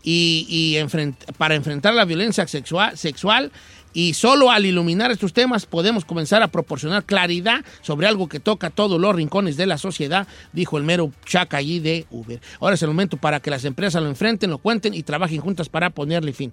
y, 0.08 0.46
y 0.48 0.74
enfrent- 0.82 1.16
para 1.36 1.54
enfrentar 1.54 1.92
la 1.92 2.04
violencia 2.06 2.46
sexual, 2.48 2.96
sexual 2.96 3.52
y 3.92 4.14
solo 4.14 4.50
al 4.50 4.64
iluminar 4.64 5.10
estos 5.10 5.32
temas 5.32 5.66
podemos 5.66 6.04
comenzar 6.04 6.42
a 6.42 6.48
proporcionar 6.48 7.04
claridad 7.04 7.64
sobre 7.82 8.06
algo 8.06 8.28
que 8.28 8.38
toca 8.40 8.70
todos 8.70 8.98
los 9.00 9.14
rincones 9.14 9.56
de 9.56 9.66
la 9.66 9.76
sociedad, 9.76 10.26
dijo 10.52 10.78
el 10.78 10.84
mero 10.84 11.10
chaca 11.26 11.56
allí 11.58 11.78
de 11.80 12.06
Uber. 12.10 12.40
Ahora 12.60 12.74
es 12.76 12.82
el 12.82 12.88
momento 12.88 13.16
para 13.16 13.40
que 13.40 13.50
las 13.50 13.64
empresas 13.64 14.02
lo 14.02 14.08
enfrenten, 14.08 14.50
lo 14.50 14.58
cuenten 14.58 14.94
y 14.94 15.02
trabajen 15.02 15.40
juntas 15.40 15.68
para 15.68 15.90
ponerle 15.90 16.32
fin. 16.32 16.52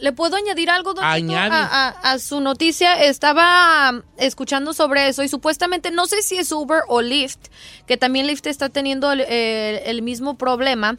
¿Le 0.00 0.12
puedo 0.12 0.34
añadir 0.34 0.70
algo, 0.70 0.94
don 0.94 1.04
Añade. 1.04 1.54
a, 1.54 1.88
a- 1.88 2.12
a 2.12 2.18
su 2.18 2.40
noticia? 2.40 3.04
Estaba 3.04 4.02
escuchando 4.16 4.72
sobre 4.72 5.08
eso 5.08 5.22
y 5.22 5.28
supuestamente, 5.28 5.90
no 5.90 6.06
sé 6.06 6.22
si 6.22 6.36
es 6.38 6.50
Uber 6.52 6.80
o 6.88 7.02
Lyft, 7.02 7.48
que 7.86 7.98
también 7.98 8.26
Lyft 8.26 8.46
está 8.46 8.70
teniendo 8.70 9.12
el, 9.12 9.20
el- 9.20 9.80
el 9.84 10.00
mismo 10.02 10.38
problema, 10.38 10.96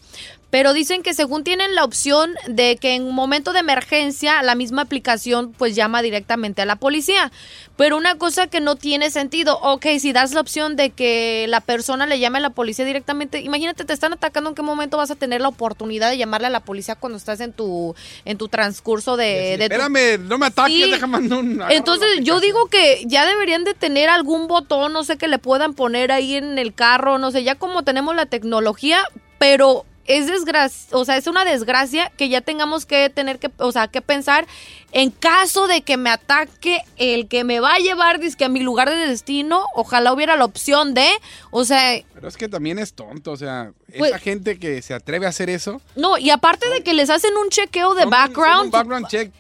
pero 0.52 0.74
dicen 0.74 1.02
que 1.02 1.14
según 1.16 1.44
tienen 1.44 1.74
la 1.74 1.84
opción 1.84 2.36
de 2.48 2.76
que 2.76 2.94
en 2.94 3.04
un 3.04 3.16
momento 3.16 3.54
de 3.54 3.60
emergencia 3.60 4.44
la 4.44 4.54
misma 4.54 4.84
aplicación 4.84 5.54
pues 5.58 5.76
llama 5.76 6.02
directamente 6.04 6.62
a 6.62 6.66
la 6.66 6.76
policía. 6.76 7.32
Pero 7.78 7.98
una 7.98 8.16
cosa 8.20 8.46
que 8.46 8.60
no 8.60 8.76
tiene 8.76 9.10
sentido, 9.10 9.58
ok, 9.60 9.86
si 10.00 10.14
das 10.14 10.34
la 10.34 10.42
opción 10.42 10.76
de 10.76 10.92
que 10.92 11.46
la 11.50 11.62
persona 11.62 12.06
le 12.06 12.20
llame 12.20 12.38
a 12.38 12.42
la 12.42 12.50
policía 12.52 12.86
directamente, 12.86 13.40
imagínate, 13.40 13.86
te 13.86 13.94
están 13.94 14.14
atacando, 14.14 14.50
¿en 14.52 14.56
qué 14.56 14.62
momento 14.62 14.98
vas 14.98 15.10
a 15.10 15.16
tener 15.16 15.42
la 15.42 15.48
oportunidad 15.48 16.10
de 16.12 16.18
llamarle 16.18 16.48
a 16.48 16.52
la 16.52 16.60
policía 16.60 16.94
cuando 16.96 17.18
estás 17.18 17.40
en 17.40 17.54
tu, 17.54 17.96
en 18.26 18.38
tu 18.38 18.50
transcurso 18.50 19.18
de... 19.18 19.58
de 19.58 19.70
tu- 19.70 19.74
Espérame, 19.74 20.20
no 20.28 20.38
me 20.38 20.46
ataques, 20.48 20.76
Sí. 20.76 20.92
déjame 20.92 21.18
un... 21.34 21.64
Entonces 21.70 22.20
yo 22.22 22.40
digo 22.40 22.68
que 22.68 23.02
ya 23.08 23.26
deberían 23.26 23.64
de 23.64 23.74
tener 23.74 24.10
algún 24.10 24.48
botón, 24.48 24.94
no 24.94 25.04
sé, 25.04 25.18
que 25.18 25.28
le 25.30 25.40
puedan 25.40 25.74
poner 25.74 26.12
ahí 26.12 26.36
en 26.36 26.60
el 26.60 26.74
carro, 26.76 27.18
no 27.18 27.32
sé, 27.32 27.44
ya 27.44 27.56
como 27.56 27.82
tenemos 27.84 28.16
la 28.16 28.26
tecnología, 28.28 29.00
pero 29.40 29.86
es 30.18 30.28
desgracia, 30.28 30.96
o 30.98 31.06
sea, 31.06 31.18
es 31.18 31.28
una 31.28 31.46
desgracia 31.46 32.12
que 32.18 32.30
ya 32.30 32.42
tengamos 32.42 32.86
que 32.86 33.10
tener 33.10 33.40
que, 33.40 33.50
o 33.58 33.72
sea, 33.72 33.88
que 33.88 34.02
pensar 34.02 34.46
en 34.92 35.10
caso 35.12 35.68
de 35.68 35.82
que 35.82 35.98
me 35.98 36.10
ataque 36.10 36.82
el 36.98 37.28
que 37.28 37.44
me 37.44 37.60
va 37.60 37.76
a 37.76 37.78
llevar 37.80 38.20
dizque 38.20 38.46
a 38.46 38.50
mi 38.50 38.60
lugar 38.60 38.90
de 38.90 38.96
destino, 38.96 39.66
ojalá 39.74 40.14
hubiera 40.14 40.36
la 40.36 40.46
opción 40.46 40.94
de, 40.94 41.08
o 41.50 41.64
sea, 41.66 42.02
Pero 42.14 42.28
es 42.28 42.38
que 42.38 42.50
también 42.50 42.80
es 42.80 42.94
tonto, 42.94 43.32
o 43.32 43.38
sea, 43.38 43.72
Pues- 43.98 44.12
esa 44.12 44.20
gente 44.20 44.60
que 44.60 44.82
se 44.82 44.94
atreve 44.94 45.26
a 45.26 45.30
hacer 45.30 45.50
eso... 45.50 45.82
no, 45.96 46.18
y 46.18 46.30
aparte 46.30 46.70
de 46.70 46.84
que 46.84 46.94
les 46.94 47.10
hacen 47.10 47.36
un 47.38 47.50
chequeo 47.50 47.94
de 47.96 48.06
background, 48.06 48.66
un 48.66 48.72
background 48.72 49.08
check 49.08 49.32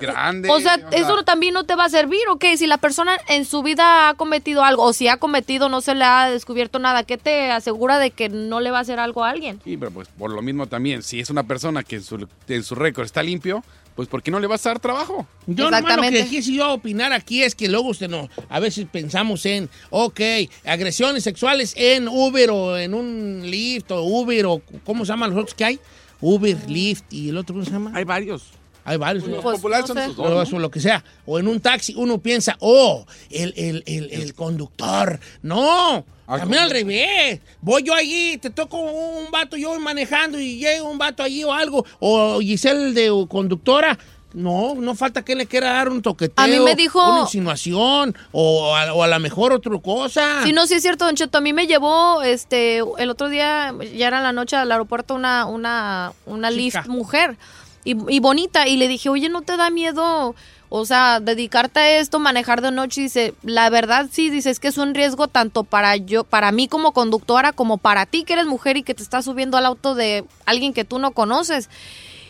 grande. 0.00 0.48
O 0.50 0.60
sea, 0.60 0.80
eso 0.90 1.22
también 1.22 1.54
no 1.54 1.64
te 1.64 1.76
va 1.76 1.84
a 1.84 1.88
servir, 1.88 2.20
¿ok? 2.30 2.44
Si 2.56 2.66
la 2.66 2.78
persona 2.78 3.18
en 3.28 3.44
su 3.44 3.62
vida 3.62 4.08
ha 4.08 4.14
cometido 4.14 4.64
algo, 4.64 4.84
o 4.84 4.92
si 4.92 5.08
ha 5.08 5.18
cometido, 5.18 5.68
no 5.68 5.80
se 5.80 5.94
le 5.94 6.04
ha 6.04 6.30
descubierto 6.30 6.78
nada, 6.78 7.04
¿qué 7.04 7.18
te 7.18 7.50
asegura 7.50 7.98
de 7.98 8.10
que 8.10 8.28
no 8.28 8.60
le 8.60 8.70
va 8.70 8.78
a 8.78 8.80
hacer 8.80 8.98
algo 8.98 9.24
a 9.24 9.30
alguien? 9.30 9.60
Sí, 9.64 9.76
pero 9.76 9.90
pues 9.90 10.08
por 10.08 10.30
lo 10.32 10.42
mismo 10.42 10.66
también, 10.66 11.02
si 11.02 11.20
es 11.20 11.30
una 11.30 11.44
persona 11.44 11.82
que 11.82 11.96
en 11.96 12.02
su, 12.02 12.26
en 12.48 12.62
su 12.64 12.74
récord 12.74 13.04
está 13.04 13.22
limpio, 13.22 13.62
pues 13.94 14.08
¿por 14.08 14.22
qué 14.22 14.30
no 14.30 14.40
le 14.40 14.46
vas 14.46 14.64
a 14.66 14.70
dar 14.70 14.80
trabajo? 14.80 15.26
Yo 15.46 15.64
nomás 15.64 15.82
lo 15.82 15.86
que 15.86 15.92
Exactamente. 15.92 16.28
quise 16.30 16.52
yo 16.54 16.72
opinar 16.72 17.12
aquí 17.12 17.42
es 17.42 17.54
que 17.54 17.68
luego 17.68 17.88
usted 17.88 18.08
no, 18.08 18.28
a 18.48 18.60
veces 18.60 18.86
pensamos 18.90 19.44
en, 19.46 19.68
ok, 19.90 20.20
agresiones 20.64 21.24
sexuales 21.24 21.74
en 21.76 22.08
Uber 22.08 22.50
o 22.50 22.78
en 22.78 22.94
un 22.94 23.42
Lyft 23.44 23.90
o 23.90 24.02
Uber 24.02 24.46
o 24.46 24.62
¿cómo 24.84 25.04
se 25.04 25.12
llaman 25.12 25.30
los 25.30 25.40
otros 25.40 25.54
que 25.54 25.64
hay? 25.64 25.80
Uber, 26.20 26.56
Lyft 26.68 27.12
y 27.12 27.30
el 27.30 27.36
otro 27.36 27.54
¿cómo 27.54 27.64
se 27.64 27.72
llama? 27.72 27.92
Hay 27.94 28.04
varios. 28.04 28.59
Hay 28.90 28.96
varios. 28.96 29.24
Los 29.24 29.36
¿no? 29.36 29.42
Pues, 29.42 29.56
populares 29.58 29.82
no 29.88 29.94
son 29.94 29.98
esos 30.02 30.16
dos, 30.16 30.48
o 30.48 30.52
¿no? 30.56 30.58
lo 30.58 30.70
que 30.70 30.80
sea. 30.80 31.04
O 31.26 31.38
en 31.38 31.46
un 31.48 31.60
taxi 31.60 31.94
uno 31.96 32.18
piensa, 32.18 32.56
oh, 32.60 33.06
el, 33.30 33.54
el, 33.56 33.82
el, 33.86 34.10
el 34.10 34.34
conductor. 34.34 35.20
No, 35.42 36.04
Ah, 36.26 36.38
también 36.38 36.62
al 36.62 36.70
revés. 36.70 37.40
Voy 37.60 37.82
yo 37.82 37.92
allí, 37.92 38.36
te 38.38 38.50
toco 38.50 38.78
un 38.78 39.30
vato 39.32 39.56
yo 39.56 39.70
voy 39.70 39.80
manejando 39.80 40.38
y 40.38 40.58
llega 40.58 40.82
un 40.84 40.96
vato 40.96 41.22
allí 41.24 41.42
o 41.42 41.52
algo. 41.52 41.84
O 41.98 42.38
Giselle 42.40 42.92
de 42.92 43.26
conductora. 43.28 43.98
No, 44.32 44.76
no 44.76 44.94
falta 44.94 45.24
que 45.24 45.34
le 45.34 45.46
quiera 45.46 45.72
dar 45.72 45.88
un 45.88 46.02
toqueteo. 46.02 46.44
A 46.44 46.46
mí 46.46 46.60
me 46.60 46.76
dijo- 46.76 47.04
Una 47.04 47.22
insinuación. 47.22 48.14
O 48.30 48.76
a, 48.76 48.94
o 48.94 49.02
a 49.02 49.08
lo 49.08 49.18
mejor 49.18 49.52
otra 49.52 49.76
cosa. 49.80 50.44
Sí, 50.44 50.52
no, 50.52 50.68
sí 50.68 50.74
es 50.74 50.82
cierto, 50.82 51.04
Don 51.04 51.16
Cheto. 51.16 51.38
A 51.38 51.40
mí 51.40 51.52
me 51.52 51.66
llevó, 51.66 52.22
este, 52.22 52.78
el 52.98 53.10
otro 53.10 53.28
día, 53.28 53.74
ya 53.96 54.06
era 54.06 54.18
en 54.18 54.22
la 54.22 54.32
noche 54.32 54.54
al 54.54 54.70
aeropuerto, 54.70 55.14
una, 55.16 55.46
una, 55.46 56.12
una 56.26 56.48
Chica. 56.52 56.82
Lyft 56.82 56.86
mujer 56.88 57.38
y, 57.84 57.96
y 58.12 58.20
bonita. 58.20 58.68
Y 58.68 58.76
le 58.76 58.88
dije, 58.88 59.08
oye, 59.08 59.28
¿no 59.28 59.42
te 59.42 59.56
da 59.56 59.70
miedo, 59.70 60.34
o 60.68 60.84
sea, 60.84 61.20
dedicarte 61.20 61.80
a 61.80 61.98
esto, 61.98 62.18
manejar 62.18 62.60
de 62.60 62.70
noche? 62.70 63.00
Y 63.00 63.04
dice, 63.04 63.34
la 63.42 63.70
verdad 63.70 64.08
sí, 64.10 64.30
dice, 64.30 64.50
es 64.50 64.60
que 64.60 64.68
es 64.68 64.78
un 64.78 64.94
riesgo 64.94 65.28
tanto 65.28 65.64
para 65.64 65.96
yo, 65.96 66.24
para 66.24 66.52
mí 66.52 66.68
como 66.68 66.92
conductora, 66.92 67.52
como 67.52 67.78
para 67.78 68.06
ti 68.06 68.24
que 68.24 68.34
eres 68.34 68.46
mujer 68.46 68.76
y 68.76 68.82
que 68.82 68.94
te 68.94 69.02
estás 69.02 69.24
subiendo 69.24 69.56
al 69.56 69.66
auto 69.66 69.94
de 69.94 70.24
alguien 70.46 70.72
que 70.72 70.84
tú 70.84 70.98
no 70.98 71.12
conoces. 71.12 71.68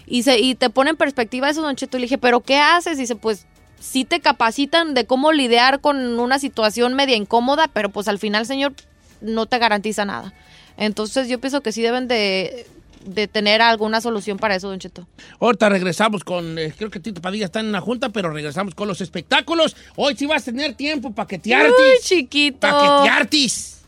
Y, 0.06 0.24
se, 0.24 0.40
y 0.40 0.56
te 0.56 0.70
pone 0.70 0.90
en 0.90 0.96
perspectiva 0.96 1.48
eso, 1.48 1.62
Don 1.62 1.76
Cheto. 1.76 1.96
Y 1.96 2.00
le 2.00 2.04
dije, 2.06 2.18
¿pero 2.18 2.40
qué 2.40 2.58
haces? 2.58 2.98
Dice, 2.98 3.14
pues 3.14 3.46
sí 3.78 4.04
te 4.04 4.20
capacitan 4.20 4.94
de 4.94 5.06
cómo 5.06 5.32
lidiar 5.32 5.80
con 5.80 6.18
una 6.18 6.38
situación 6.38 6.94
media 6.94 7.16
incómoda, 7.16 7.68
pero 7.68 7.88
pues 7.90 8.08
al 8.08 8.18
final, 8.18 8.46
señor, 8.46 8.74
no 9.20 9.46
te 9.46 9.58
garantiza 9.58 10.04
nada. 10.04 10.32
Entonces 10.76 11.28
yo 11.28 11.40
pienso 11.40 11.60
que 11.60 11.72
sí 11.72 11.82
deben 11.82 12.08
de, 12.08 12.66
de 13.04 13.28
tener 13.28 13.62
alguna 13.62 14.00
solución 14.00 14.38
para 14.38 14.54
eso, 14.54 14.68
Don 14.68 14.78
Cheto. 14.78 15.06
Ahorita 15.40 15.68
regresamos 15.68 16.24
con, 16.24 16.58
eh, 16.58 16.72
creo 16.76 16.90
que 16.90 17.00
Tito 17.00 17.20
Padilla 17.20 17.46
está 17.46 17.60
en 17.60 17.66
una 17.66 17.80
junta, 17.80 18.10
pero 18.10 18.30
regresamos 18.30 18.74
con 18.74 18.88
los 18.88 19.00
espectáculos. 19.00 19.76
Hoy 19.96 20.14
sí 20.16 20.26
vas 20.26 20.42
a 20.42 20.44
tener 20.46 20.74
tiempo 20.74 21.12
para 21.12 21.26
que 21.26 21.38
te 21.38 21.54
Uy, 21.56 21.72
chiquito. 22.02 22.58
Para 22.60 22.80
que 22.80 23.08
te 23.08 23.08
artis. 23.08 23.80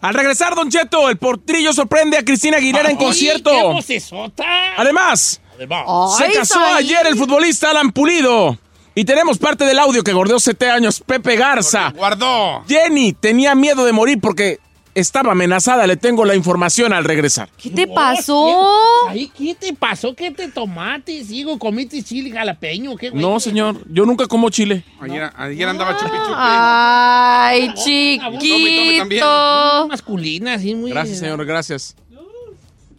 Al 0.00 0.14
regresar, 0.14 0.54
Don 0.54 0.70
Cheto, 0.70 1.08
el 1.08 1.16
portrillo 1.16 1.72
sorprende 1.72 2.18
a 2.18 2.24
Cristina 2.24 2.58
Aguilera 2.58 2.90
en 2.90 2.98
Ay, 2.98 3.04
concierto. 3.04 3.50
¡Qué! 3.86 4.42
Además, 4.76 5.40
A 5.54 5.56
ver, 5.56 5.66
vamos. 5.66 6.20
Ay, 6.20 6.32
se 6.32 6.38
casó 6.38 6.60
ayer 6.60 7.06
el 7.06 7.16
futbolista 7.16 7.70
Alan 7.70 7.92
Pulido. 7.92 8.58
Y 8.94 9.04
tenemos 9.04 9.38
parte 9.38 9.64
del 9.64 9.78
audio 9.78 10.02
que 10.02 10.12
gordeó 10.12 10.38
7 10.38 10.70
años 10.70 11.02
Pepe 11.04 11.36
Garza. 11.36 11.92
Guardó. 11.94 12.64
Jenny 12.66 13.12
tenía 13.12 13.54
miedo 13.54 13.84
de 13.84 13.92
morir 13.92 14.18
porque 14.22 14.58
estaba 14.96 15.32
amenazada. 15.32 15.86
Le 15.86 15.96
tengo 15.96 16.24
la 16.24 16.34
información 16.34 16.92
al 16.92 17.04
regresar. 17.04 17.48
¿Qué 17.56 17.70
te 17.70 17.86
pasó? 17.86 19.04
¿qué- 19.06 19.10
Ay, 19.12 19.32
¿qué 19.36 19.54
te 19.54 19.72
pasó? 19.72 20.14
¿Qué 20.14 20.30
te 20.30 20.48
tomaste? 20.48 21.24
Sigo, 21.24 21.58
comiste 21.58 22.02
chile 22.02 22.30
jalapeño. 22.32 22.96
¿Qué 22.96 23.10
güey? 23.10 23.22
No, 23.22 23.38
señor, 23.38 23.80
yo 23.88 24.04
nunca 24.06 24.26
como 24.26 24.50
chile. 24.50 24.84
Ayer, 25.00 25.30
ayer 25.36 25.68
andaba 25.68 25.96
chupi 25.96 26.10
chupi. 26.16 26.32
Ay, 26.34 27.72
chiquito. 27.74 29.88
Masculina, 29.88 30.54
así 30.54 30.74
muy. 30.74 30.90
Gracias, 30.90 31.18
señor, 31.18 31.44
gracias. 31.44 31.94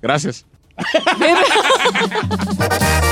Gracias. 0.01 0.45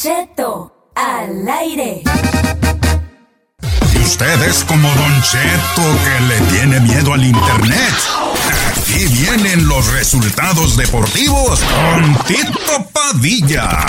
Cheto, 0.00 0.92
al 0.94 1.48
aire. 1.48 2.04
Y 3.92 3.98
usted 3.98 4.42
es 4.42 4.62
como 4.62 4.88
Don 4.94 5.22
Cheto 5.22 5.82
que 6.04 6.20
le 6.28 6.40
tiene 6.52 6.78
miedo 6.78 7.14
al 7.14 7.24
internet. 7.24 7.94
Aquí 8.70 9.06
vienen 9.08 9.66
los 9.66 9.92
resultados 9.92 10.76
deportivos 10.76 11.58
con 11.58 12.14
Tito 12.26 12.86
Padilla. 12.92 13.88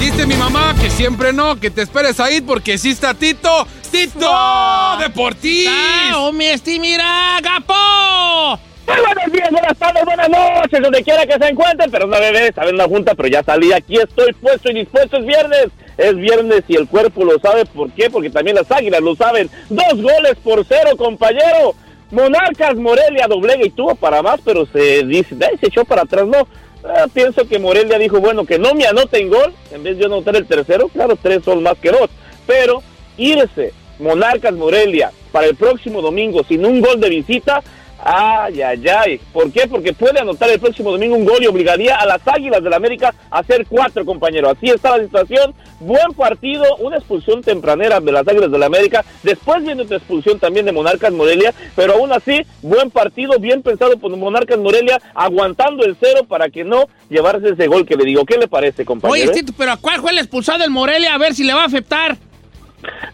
Dice 0.00 0.26
mi 0.26 0.34
mamá 0.34 0.74
que 0.80 0.90
siempre 0.90 1.32
no, 1.32 1.60
que 1.60 1.70
te 1.70 1.82
esperes 1.82 2.18
ahí 2.18 2.40
porque 2.40 2.76
sí 2.76 2.90
está 2.90 3.14
Tito. 3.14 3.68
¡Tito! 3.92 4.98
¡Deportivo! 4.98 5.70
¡Ah, 5.72 6.14
oh, 6.16 6.32
mi 6.32 6.46
esti, 6.46 6.80
mira, 6.80 7.38
Gapo! 7.40 8.67
Muy 8.88 8.96
buenos 9.04 9.32
días, 9.32 9.50
buenas 9.50 9.76
tardes, 9.78 10.04
buenas 10.04 10.28
noches, 10.30 10.80
donde 10.80 11.02
quiera 11.02 11.26
que 11.26 11.34
se 11.38 11.48
encuentren. 11.48 11.90
Pero 11.90 12.06
una 12.06 12.18
bebé, 12.18 12.48
estaba 12.48 12.70
en 12.70 12.76
la 12.78 12.88
junta, 12.88 13.14
pero 13.14 13.28
ya 13.28 13.42
salí. 13.42 13.72
Aquí 13.72 13.96
estoy 13.96 14.32
puesto 14.32 14.70
y 14.70 14.74
dispuesto. 14.74 15.18
Es 15.18 15.26
viernes. 15.26 15.66
Es 15.98 16.14
viernes 16.16 16.62
y 16.68 16.76
el 16.76 16.88
cuerpo 16.88 17.24
lo 17.24 17.38
sabe. 17.40 17.66
¿Por 17.66 17.90
qué? 17.92 18.08
Porque 18.08 18.30
también 18.30 18.56
las 18.56 18.70
águilas 18.70 19.00
lo 19.00 19.14
saben. 19.16 19.50
Dos 19.68 20.00
goles 20.00 20.36
por 20.42 20.64
cero, 20.66 20.96
compañero. 20.96 21.74
Monarcas 22.10 22.76
Morelia 22.76 23.26
doblega 23.28 23.64
y 23.66 23.70
tuvo 23.70 23.94
para 23.94 24.22
más, 24.22 24.40
pero 24.42 24.64
se 24.66 25.02
dice, 25.04 25.36
"Ay, 25.42 25.58
se 25.60 25.66
echó 25.68 25.84
para 25.84 26.02
atrás. 26.02 26.26
No, 26.26 26.48
Ah, 26.84 27.06
pienso 27.12 27.46
que 27.48 27.58
Morelia 27.58 27.98
dijo, 27.98 28.20
bueno, 28.20 28.46
que 28.46 28.56
no 28.56 28.72
me 28.72 28.86
anoten 28.86 29.28
gol. 29.28 29.52
En 29.72 29.82
vez 29.82 29.98
de 29.98 30.04
anotar 30.06 30.36
el 30.36 30.46
tercero, 30.46 30.86
claro, 30.88 31.18
tres 31.20 31.42
son 31.44 31.60
más 31.60 31.76
que 31.76 31.90
dos. 31.90 32.08
Pero 32.46 32.82
irse 33.16 33.72
Monarcas 33.98 34.54
Morelia 34.54 35.10
para 35.32 35.48
el 35.48 35.56
próximo 35.56 36.00
domingo 36.00 36.44
sin 36.44 36.64
un 36.64 36.80
gol 36.80 37.00
de 37.00 37.10
visita, 37.10 37.62
ay, 38.04 38.62
ay, 38.62 38.88
ay. 38.88 39.20
¿Por 39.32 39.50
qué? 39.52 39.66
Porque 39.66 39.92
puede 39.92 40.20
anotar 40.20 40.50
el 40.50 40.60
próximo 40.60 40.90
domingo 40.90 41.16
un 41.16 41.24
gol 41.24 41.42
y 41.42 41.46
obligaría 41.46 41.96
a 41.96 42.06
las 42.06 42.20
Águilas 42.26 42.62
del 42.62 42.72
América 42.72 43.14
a 43.30 43.40
hacer 43.40 43.66
cuatro, 43.68 44.04
compañero. 44.04 44.50
Así 44.50 44.68
está 44.68 44.96
la 44.96 45.04
situación. 45.04 45.54
Buen 45.80 46.12
partido, 46.16 46.64
una 46.78 46.96
expulsión 46.96 47.42
tempranera 47.42 48.00
de 48.00 48.12
las 48.12 48.26
Águilas 48.26 48.50
del 48.50 48.62
América. 48.62 49.04
Después 49.22 49.62
viene 49.62 49.82
otra 49.82 49.98
expulsión 49.98 50.38
también 50.38 50.66
de 50.66 50.72
Monarcas 50.72 51.12
Morelia. 51.12 51.52
Pero 51.76 51.94
aún 51.94 52.12
así, 52.12 52.40
buen 52.62 52.90
partido, 52.90 53.38
bien 53.38 53.62
pensado 53.62 53.96
por 53.98 54.14
Monarcas 54.16 54.58
Morelia, 54.58 55.00
aguantando 55.14 55.84
el 55.84 55.96
cero 56.00 56.24
para 56.28 56.48
que 56.48 56.64
no 56.64 56.88
llevarse 57.08 57.50
ese 57.50 57.66
gol 57.66 57.86
que 57.86 57.96
le 57.96 58.04
digo. 58.04 58.24
¿Qué 58.24 58.38
le 58.38 58.48
parece, 58.48 58.84
compañero? 58.84 59.32
Oye, 59.32 59.44
pero 59.56 59.72
¿a 59.72 59.76
cuál 59.76 60.00
fue 60.00 60.12
el 60.12 60.18
expulsado 60.18 60.58
del 60.58 60.70
Morelia? 60.70 61.14
A 61.14 61.18
ver 61.18 61.34
si 61.34 61.44
le 61.44 61.54
va 61.54 61.62
a 61.62 61.66
afectar. 61.66 62.16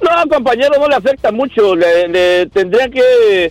No, 0.00 0.28
compañero, 0.28 0.74
no 0.78 0.88
le 0.88 0.94
afecta 0.94 1.32
mucho. 1.32 1.74
Le, 1.74 2.08
le 2.08 2.46
tendría 2.46 2.88
que. 2.88 3.50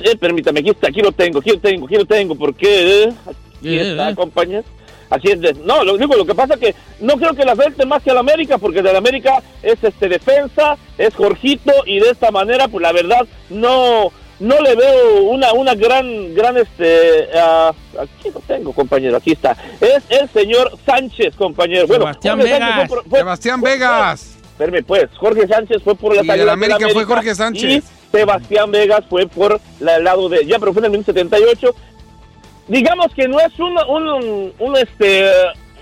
Eh, 0.00 0.16
permítame, 0.18 0.60
aquí 0.60 0.70
está, 0.70 0.88
aquí 0.88 1.00
lo 1.00 1.12
tengo, 1.12 1.38
aquí 1.40 1.50
lo 1.50 1.58
tengo, 1.60 1.86
aquí 1.86 1.96
lo 1.96 2.04
tengo, 2.04 2.34
porque. 2.34 3.12
Aquí 3.26 3.76
Eh, 3.78 3.90
está, 3.92 4.10
eh. 4.10 4.14
compañero. 4.14 4.64
Así 5.10 5.28
es. 5.30 5.40
de- 5.40 5.54
no, 5.54 5.84
lo 5.84 5.94
único, 5.94 6.16
lo 6.16 6.24
que 6.26 6.34
pasa 6.34 6.56
que 6.56 6.74
no 7.00 7.16
creo 7.16 7.34
que 7.34 7.44
le 7.44 7.50
afecte 7.52 7.86
más 7.86 8.02
que 8.02 8.10
al 8.10 8.18
América, 8.18 8.58
porque 8.58 8.82
del 8.82 8.96
América 8.96 9.42
es 9.62 9.82
este 9.82 10.08
defensa, 10.08 10.76
es 10.98 11.14
Jorgito, 11.14 11.72
y 11.86 12.00
de 12.00 12.10
esta 12.10 12.30
manera, 12.30 12.68
pues 12.68 12.82
la 12.82 12.92
verdad, 12.92 13.26
no. 13.50 14.10
no 14.40 14.60
le 14.60 14.74
veo 14.74 15.22
una, 15.30 15.52
una 15.52 15.74
gran, 15.76 16.34
gran, 16.34 16.56
este, 16.56 17.28
ah, 17.38 17.72
aquí 18.00 18.30
lo 18.34 18.40
tengo, 18.40 18.72
compañero, 18.72 19.16
aquí 19.16 19.30
está. 19.32 19.56
Es 19.80 20.02
el 20.10 20.28
señor 20.30 20.76
Sánchez, 20.84 21.36
compañero. 21.36 21.86
Bueno, 21.86 22.04
Sebastián 22.06 22.38
Jorge 22.40 22.52
Vegas. 22.52 22.74
fue 22.74 22.88
por- 22.88 23.08
fue- 23.08 23.18
Sebastián 23.20 23.60
fue- 23.60 23.70
Vegas. 23.70 24.36
Espérame, 24.58 24.84
pues, 24.84 25.06
Jorge 25.16 25.46
Sánchez 25.46 25.82
fue 25.84 25.94
por 25.94 26.14
las 26.16 26.24
Y 26.24 26.28
del 26.28 26.48
Águilas 26.48 26.52
América 26.52 26.88
fue 26.92 27.04
Jorge 27.04 27.34
Sánchez. 27.34 27.70
Y 27.70 27.82
Sebastián 28.18 28.70
Vegas 28.70 29.02
fue 29.10 29.26
por 29.26 29.60
la- 29.80 29.96
el 29.96 30.04
lado 30.04 30.28
de, 30.28 30.46
ya, 30.46 30.58
pero 30.58 30.72
fue 30.72 30.80
en 30.80 30.86
el 30.86 30.90
minuto 30.92 31.12
78. 31.12 31.74
Digamos 32.68 33.12
que 33.14 33.28
no 33.28 33.38
es 33.40 33.58
un, 33.58 33.76
un, 33.88 34.52
un, 34.58 34.76
este, 34.76 35.28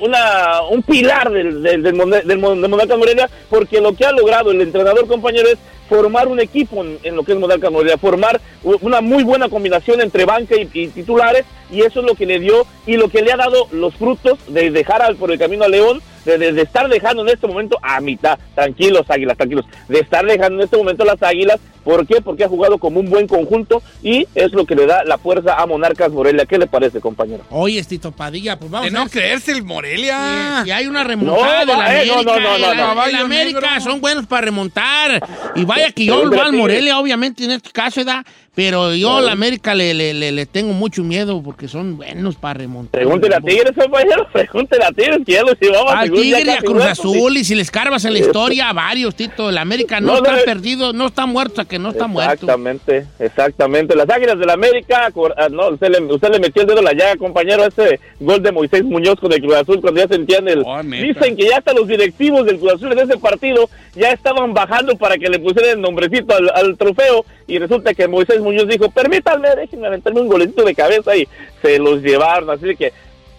una, 0.01 0.63
un 0.71 0.83
pilar 0.83 1.31
del, 1.31 1.63
del, 1.63 1.83
del, 1.83 2.11
del, 2.25 2.39
Mon- 2.39 2.61
de 2.63 2.69
Monarcas 2.69 2.99
Morelia, 2.99 3.29
porque 3.51 3.81
lo 3.81 3.95
que 3.95 4.05
ha 4.07 4.13
logrado 4.13 4.51
el 4.51 4.61
entrenador, 4.61 5.07
compañero, 5.07 5.49
es 5.49 5.59
formar 5.89 6.27
un 6.27 6.41
equipo 6.41 6.83
en, 6.83 7.15
lo 7.15 7.23
que 7.23 7.33
es 7.33 7.39
Monarcas 7.39 7.71
Morelia, 7.71 7.99
formar 7.99 8.41
una 8.65 9.01
muy 9.01 9.23
buena 9.23 9.49
combinación 9.49 10.01
entre 10.01 10.25
banca 10.25 10.57
y, 10.57 10.69
y 10.73 10.89
titulares, 10.89 11.45
y 11.71 11.83
eso 11.83 12.01
es 12.01 12.07
lo 12.07 12.15
que 12.15 12.27
le 12.27 12.41
dio 12.41 12.67
y 12.87 12.97
lo 12.97 13.09
que 13.09 13.23
le 13.23 13.31
ha 13.33 13.37
dado 13.37 13.69
los 13.71 13.95
frutos 13.95 14.39
de 14.49 14.71
dejar 14.71 15.03
al- 15.03 15.17
por 15.17 15.31
el 15.31 15.39
camino 15.39 15.65
a 15.65 15.69
León, 15.69 16.01
de, 16.25 16.39
de- 16.39 16.53
de 16.53 16.63
estar 16.63 16.89
dejando 16.89 17.23
en 17.23 17.29
este 17.29 17.47
momento 17.47 17.79
a 17.83 18.01
mitad, 18.01 18.39
tranquilos 18.55 19.05
Águilas, 19.09 19.37
tranquilos, 19.37 19.65
de 19.89 19.99
estar 20.01 20.25
dejando 20.25 20.59
en 20.59 20.65
este 20.65 20.77
momento 20.77 21.05
las 21.05 21.23
Águilas, 21.23 21.59
¿por 21.85 22.07
qué? 22.07 22.21
Porque 22.21 22.45
ha 22.45 22.49
jugado 22.49 22.79
como 22.79 23.01
un 23.01 23.11
buen 23.11 23.27
conjunto 23.27 23.83
y 24.03 24.27
es 24.35 24.53
lo 24.53 24.65
que 24.67 24.75
le 24.77 24.87
da 24.87 25.03
la 25.05 25.19
fuerza 25.19 25.55
a 25.61 25.67
Monarcas 25.67 26.11
Morelia. 26.13 26.47
¿Qué 26.47 26.59
le 26.59 26.67
parece, 26.67 27.01
compañero? 27.01 27.43
Oye, 27.51 27.83
Tito 27.85 28.13
Padilla, 28.13 28.59
pues 28.59 28.71
vamos 28.71 28.91
De 28.91 28.97
a 28.97 29.01
no 29.01 29.05
ver. 29.07 29.13
creerse 29.13 29.53
el 29.53 29.63
Morelia. 29.65 30.63
Si 30.65 30.71
hay 30.71 30.87
una 30.87 31.05
remontada 31.05 31.65
No, 31.65 31.73
de 31.73 31.79
la 31.79 32.03
eh, 32.03 32.07
no, 32.07 32.13
América. 32.15 32.37
no, 32.37 32.41
no, 32.41 32.59
no, 32.59 32.67
no. 32.67 32.73
el 32.73 32.79
Caballo 32.79 33.25
América 33.25 33.61
negro. 33.61 33.81
son 33.81 34.01
buenos 34.01 34.27
para 34.27 34.43
remontar. 34.43 35.21
Y 35.57 35.65
vaya 35.65 35.91
que 35.93 36.05
yo 36.05 36.15
Pregúntale 36.21 36.37
voy 36.43 36.47
a 36.47 36.49
al. 36.51 36.57
Morelia, 36.57 36.99
obviamente, 36.99 37.45
en 37.45 37.51
este 37.53 37.71
caso, 37.71 38.01
¿verdad? 38.01 38.25
Pero 38.55 38.95
yo 38.95 39.17
a 39.17 39.23
la 39.23 39.33
América 39.33 39.75
le, 39.75 39.95
le, 39.95 40.13
le, 40.13 40.31
le 40.31 40.45
tengo 40.45 40.75
mucho 40.75 41.03
miedo 41.03 41.43
porque 41.43 41.69
son 41.69 41.97
buenos 41.97 42.37
para 42.37 42.55
remontar. 42.55 43.01
Pregúntele 43.01 43.35
a 43.35 43.41
Tigres, 43.41 43.73
compañero, 43.75 44.27
pregúntele 44.33 44.85
a 44.85 44.93
Tigres, 44.93 45.21
que 45.25 45.33
ya 45.33 45.43
los 45.43 45.59
llevaba 45.59 45.93
ya 46.05 46.12
Tigre 46.21 46.53
a 46.53 46.59
Cruz 46.59 46.85
Azul, 46.85 47.37
y 47.37 47.45
si 47.45 47.55
les 47.55 47.71
carvas 47.71 48.05
en 48.05 48.13
la 48.13 48.19
historia 48.19 48.69
a 48.69 48.73
varios, 48.73 49.15
Tito, 49.15 49.49
el 49.51 49.59
América 49.59 50.01
no, 50.01 50.13
No, 50.13 50.17
está 50.19 50.45
perdido, 50.45 50.93
no 50.93 51.07
está 51.07 51.27
muerto 51.27 51.61
hasta 51.61 51.71
que 51.71 51.79
no 51.79 51.91
está 51.91 52.07
muerto. 52.07 52.33
Exactamente, 52.33 53.07
exactamente. 53.19 53.97
Las 53.97 54.09
Águilas 54.11 54.39
del 54.39 54.51
América, 54.51 55.11
cor- 55.13 55.35
ah, 55.37 55.49
no, 55.49 55.69
usted 55.71 55.89
le, 55.89 56.01
usted 56.13 56.31
le 56.31 56.39
metió 56.41 56.63
el 56.63 56.69
dedo 56.69 56.81
a 56.81 56.83
la 56.83 56.93
llaga, 56.93 57.17
compañero, 57.17 57.65
ese 57.65 58.01
gol 58.21 58.43
de 58.43 58.53
Moisés 58.53 58.85
Muñoz 58.85 59.19
con 59.19 59.33
el 59.33 59.41
Cruz 59.41 59.55
Azul 59.55 59.81
cuando 59.81 60.01
ya 60.01 60.09
sentían 60.09 60.49
el... 60.49 60.63
Oh. 60.67 60.83
Dicen 60.83 61.37
que 61.37 61.49
ya 61.49 61.59
hasta 61.59 61.73
los 61.73 61.89
directivos 61.89 62.45
del 62.47 62.59
Cruz 62.59 62.75
Azul 62.75 62.93
en 62.93 62.99
ese 62.99 63.19
partido 63.19 63.69
ya 63.95 64.11
estaban 64.13 64.55
bajando 64.55 64.97
para 64.97 65.17
que 65.19 65.29
le 65.29 65.39
pusieran 65.39 65.73
el 65.73 65.81
nombrecito 65.81 66.35
al, 66.35 66.51
al 66.55 66.77
trofeo 66.77 67.25
y 67.47 67.59
resulta 67.59 67.95
que 67.95 68.09
Moisés 68.09 68.41
Muñoz 68.41 68.69
dijo, 68.69 68.91
permítanme, 68.91 69.49
déjenme 69.57 69.87
aventarme 69.87 70.21
un 70.21 70.29
golecito 70.29 70.63
de 70.65 70.75
cabeza 70.75 71.17
y 71.17 71.27
se 71.61 71.79
los 71.79 72.01
llevaron, 72.03 72.51
así 72.51 72.75
que... 72.77 72.93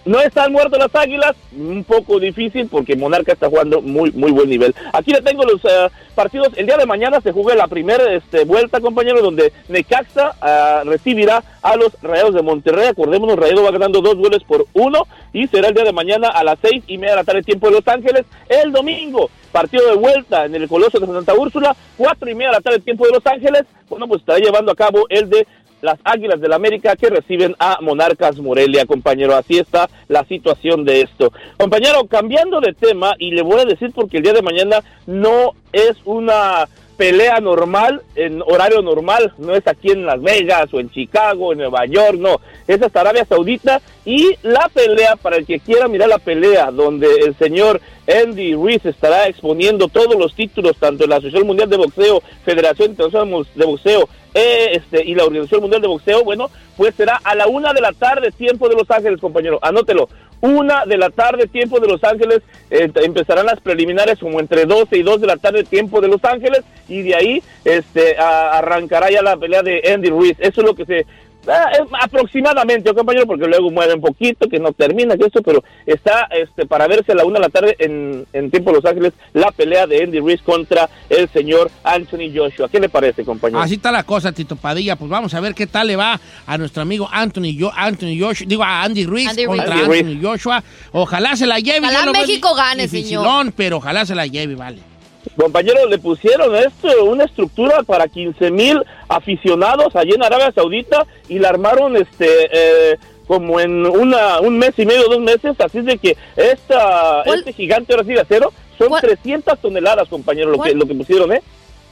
No 0.06 0.20
están 0.20 0.52
muertos 0.52 0.78
las 0.78 0.94
águilas, 0.94 1.34
un 1.56 1.84
poco 1.86 2.20
difícil 2.20 2.68
porque 2.70 2.96
Monarca 2.96 3.32
está 3.32 3.50
jugando 3.50 3.82
muy 3.82 4.12
muy 4.12 4.32
buen 4.32 4.50
nivel. 4.50 4.76
Aquí 4.92 5.12
le 5.12 5.22
tengo 5.22 5.44
los 5.44 5.64
eh, 5.64 5.90
partidos. 6.14 6.50
El 6.56 6.66
día 6.66 6.78
de 6.78 6.86
mañana 6.86 7.22
se 7.22 7.32
juega 7.32 7.56
la 7.56 7.68
primera 7.68 8.14
este, 8.14 8.44
vuelta, 8.44 8.82
compañero, 8.82 9.22
donde 9.22 9.54
Necaxa 9.70 10.36
ah, 10.42 10.82
recibirá 10.86 11.44
a 11.62 11.78
los 11.78 11.94
Rayados 12.02 12.34
de 12.36 12.42
Monterrey. 12.42 12.88
Acordémonos, 12.88 13.38
Rayado 13.38 13.64
va 13.64 13.72
ganando 13.72 14.02
dos 14.02 14.16
goles 14.16 14.44
por 14.44 14.66
uno 14.74 15.08
y 15.32 15.48
será 15.48 15.70
el 15.70 15.74
día 15.74 15.86
de 15.86 15.94
mañana 15.94 16.28
a 16.28 16.44
las 16.44 16.60
seis 16.62 16.84
y 16.88 16.98
media 16.98 17.12
de 17.12 17.18
la 17.18 17.24
tarde, 17.24 17.42
tiempo 17.42 17.68
de 17.68 17.74
Los 17.74 17.88
Ángeles. 17.88 18.26
El 18.50 18.74
domingo, 18.74 19.30
partido 19.54 19.88
de 19.88 19.96
vuelta 19.96 20.46
en 20.46 20.56
el 20.56 20.68
Coloso 20.68 21.00
de 21.00 21.08
Santa 21.08 21.34
Úrsula, 21.34 21.76
cuatro 21.98 22.30
y 22.30 22.36
media 22.36 22.50
de 22.50 22.58
la 22.58 22.62
tarde, 22.62 22.80
tiempo 22.80 23.06
de 23.06 23.14
Los 23.14 23.26
Ángeles. 23.26 23.64
Bueno, 23.90 24.08
pues 24.08 24.22
estará 24.22 24.40
llevando 24.40 24.72
a 24.72 24.76
cabo 24.76 25.06
el 25.10 25.30
de 25.30 25.48
las 25.84 26.00
Águilas 26.06 26.40
del 26.40 26.54
América 26.54 26.96
que 26.96 27.10
reciben 27.10 27.56
a 27.60 27.78
Monarcas 27.82 28.40
Morelia, 28.40 28.86
compañero. 28.86 29.36
Así 29.36 29.60
está 29.60 29.90
la 30.08 30.24
situación 30.24 30.86
de 30.86 31.02
esto. 31.02 31.32
Compañero, 31.58 32.08
cambiando 32.08 32.62
de 32.62 32.74
tema, 32.74 33.14
y 33.20 33.32
le 33.32 33.42
voy 33.42 33.60
a 33.60 33.66
decir 33.66 33.92
porque 33.94 34.18
el 34.18 34.24
día 34.24 34.34
de 34.34 34.42
mañana 34.42 34.82
no 35.06 35.52
es 35.74 35.98
una 36.06 36.70
pelea 36.98 37.40
normal, 37.40 38.02
en 38.16 38.42
horario 38.42 38.82
normal, 38.82 39.34
no 39.38 39.56
es 39.56 39.68
aquí 39.68 39.92
en 39.92 40.06
Las 40.06 40.22
Vegas 40.22 40.74
o 40.74 40.80
en 40.80 40.90
Chicago, 40.90 41.52
en 41.52 41.60
Nueva 41.60 41.86
York, 41.86 42.18
no, 42.18 42.40
es 42.68 42.82
hasta 42.82 43.02
Arabia 43.02 43.26
Saudita 43.26 43.82
y 44.06 44.36
la 44.44 44.70
pelea, 44.74 45.16
para 45.16 45.38
el 45.38 45.46
que 45.46 45.60
quiera 45.60 45.88
mirar 45.88 46.10
la 46.10 46.20
pelea, 46.20 46.72
donde 46.72 47.08
el 47.26 47.36
señor 47.38 47.82
Andy 48.08 48.54
Ruiz 48.54 48.86
estará 48.86 49.28
exponiendo 49.28 49.88
todos 49.88 50.16
los 50.16 50.36
títulos, 50.36 50.78
tanto 50.78 51.04
en 51.04 51.10
la 51.10 51.18
Asociación 51.18 51.48
Mundial 51.48 51.70
de 51.70 51.78
Boxeo, 51.78 52.22
Federación 52.44 52.92
Internacional 52.92 53.48
de 53.56 53.66
Boxeo 53.66 54.10
eh, 54.34 54.72
este, 54.74 55.04
y 55.06 55.16
la 55.16 55.26
Organización 55.26 55.62
Mundial 55.62 55.82
de 55.82 55.88
Boxeo, 55.88 56.24
bueno, 56.24 56.50
pues 56.76 56.96
será 56.96 57.20
a 57.24 57.36
la 57.36 57.48
una 57.48 57.74
de 57.74 57.82
la 57.82 57.94
tarde, 57.94 58.32
tiempo 58.32 58.68
de 58.68 58.76
Los 58.76 58.90
Ángeles, 58.90 59.22
compañero, 59.22 59.60
anótelo. 59.62 60.10
Una 60.44 60.86
de 60.86 60.98
la 60.98 61.10
tarde, 61.10 61.48
tiempo 61.48 61.80
de 61.80 61.88
Los 61.88 62.04
Ángeles, 62.04 62.42
eh, 62.70 62.92
empezarán 62.96 63.46
las 63.46 63.62
preliminares 63.62 64.20
como 64.20 64.42
entre 64.42 64.66
12 64.66 64.98
y 64.98 65.02
2 65.02 65.22
de 65.22 65.28
la 65.28 65.38
tarde, 65.38 65.64
tiempo 65.64 66.02
de 66.02 66.10
Los 66.10 66.22
Ángeles, 66.26 66.64
y 66.90 67.02
de 67.02 67.16
ahí 67.16 67.44
este, 67.64 68.18
arrancará 68.18 69.10
ya 69.10 69.22
la 69.22 69.38
pelea 69.38 69.64
de 69.64 69.82
Andy 69.94 70.10
Ruiz. 70.10 70.36
Eso 70.40 70.60
es 70.60 70.68
lo 70.68 70.76
que 70.76 70.86
se... 70.86 71.06
ah, 71.48 71.70
aproximadamente, 72.02 72.90
¿ok, 72.90 72.98
compañero, 72.98 73.26
porque 73.26 73.48
luego 73.48 73.70
mueve 73.72 73.94
un 73.96 74.02
poquito, 74.02 74.48
que 74.48 74.60
no 74.60 74.72
termina, 74.72 75.18
que 75.18 75.26
esto, 75.26 75.42
pero 75.42 75.64
está 75.86 76.28
este, 76.32 76.66
para 76.66 76.88
verse 76.88 77.12
a 77.12 77.16
la 77.16 77.26
una 77.26 77.40
de 77.40 77.46
la 77.46 77.50
tarde 77.50 77.76
en, 77.80 78.26
en 78.34 78.52
tiempo 78.52 78.72
de 78.72 78.78
Los 78.78 78.86
Ángeles 78.86 79.14
la 79.34 79.52
pelea 79.52 79.88
de 79.88 80.04
Andy 80.04 80.20
Ruiz 80.20 80.42
contra 80.42 80.90
el 81.10 81.30
señor 81.30 81.70
Anthony 81.84 82.32
Joshua. 82.34 82.70
¿Qué 82.70 82.80
le 82.80 82.90
parece, 82.90 83.24
compañero? 83.24 83.62
Así 83.62 83.76
está 83.76 83.92
la 83.92 84.04
cosa, 84.04 84.32
Tito 84.32 84.56
Padilla. 84.56 84.96
Pues 84.96 85.10
vamos 85.10 85.34
a 85.34 85.40
ver 85.40 85.54
qué 85.54 85.68
tal 85.68 85.88
le 85.88 85.96
va 85.96 86.20
a 86.46 86.58
nuestro 86.58 86.82
amigo 86.82 87.10
Anthony, 87.12 87.56
Yo- 87.56 87.72
Anthony 87.76 88.18
Joshua, 88.20 88.46
digo 88.48 88.64
a 88.64 88.84
Andy 88.84 89.06
Ruiz 89.06 89.30
Andy 89.30 89.46
contra 89.46 89.74
Andy 89.74 89.86
Ruiz. 89.86 90.02
Anthony 90.02 90.22
Joshua. 90.22 90.64
Ojalá 90.92 91.36
se 91.36 91.46
la 91.46 91.60
lleve. 91.60 91.88
Ojalá 91.88 92.12
México 92.12 92.54
gane, 92.56 92.84
dificilón, 92.84 93.54
pero 93.56 93.78
ojalá 93.78 94.06
se 94.06 94.16
la 94.16 94.28
lleve, 94.28 94.56
vale. 94.56 94.93
Compañero, 95.38 95.88
le 95.88 95.98
pusieron 95.98 96.56
esto, 96.56 97.06
una 97.06 97.24
estructura 97.26 97.84
para 97.84 98.08
15 98.08 98.52
mil 98.52 98.84
aficionados 99.08 99.96
allí 99.96 100.12
en 100.14 100.24
Arabia 100.24 100.52
Saudita 100.54 101.06
y 101.30 101.40
la 101.40 101.50
armaron 101.50 101.96
este 101.96 102.28
eh, 102.52 102.98
como 103.28 103.60
en 103.60 103.86
una, 103.86 104.40
un 104.42 104.58
mes 104.58 104.74
y 104.78 104.86
medio, 104.86 105.08
dos 105.08 105.20
meses, 105.22 105.56
así 105.60 105.78
es 105.80 105.86
de 105.86 105.98
que 105.98 106.18
esta, 106.36 107.22
¿Cuál- 107.26 107.40
este 107.40 107.54
gigante 107.54 107.94
ahora 107.94 108.04
sí 108.06 108.14
de 108.14 108.20
acero 108.22 108.52
son 108.78 108.90
¿Cuál- 108.90 109.02
300 109.02 109.60
toneladas, 109.60 110.10
compañero, 110.10 110.48
lo 110.50 110.54
que, 110.56 110.70
¿Cuál- 110.72 110.74
lo 110.80 110.86
que 110.86 110.94
pusieron, 110.96 111.32
¿eh? 111.32 111.42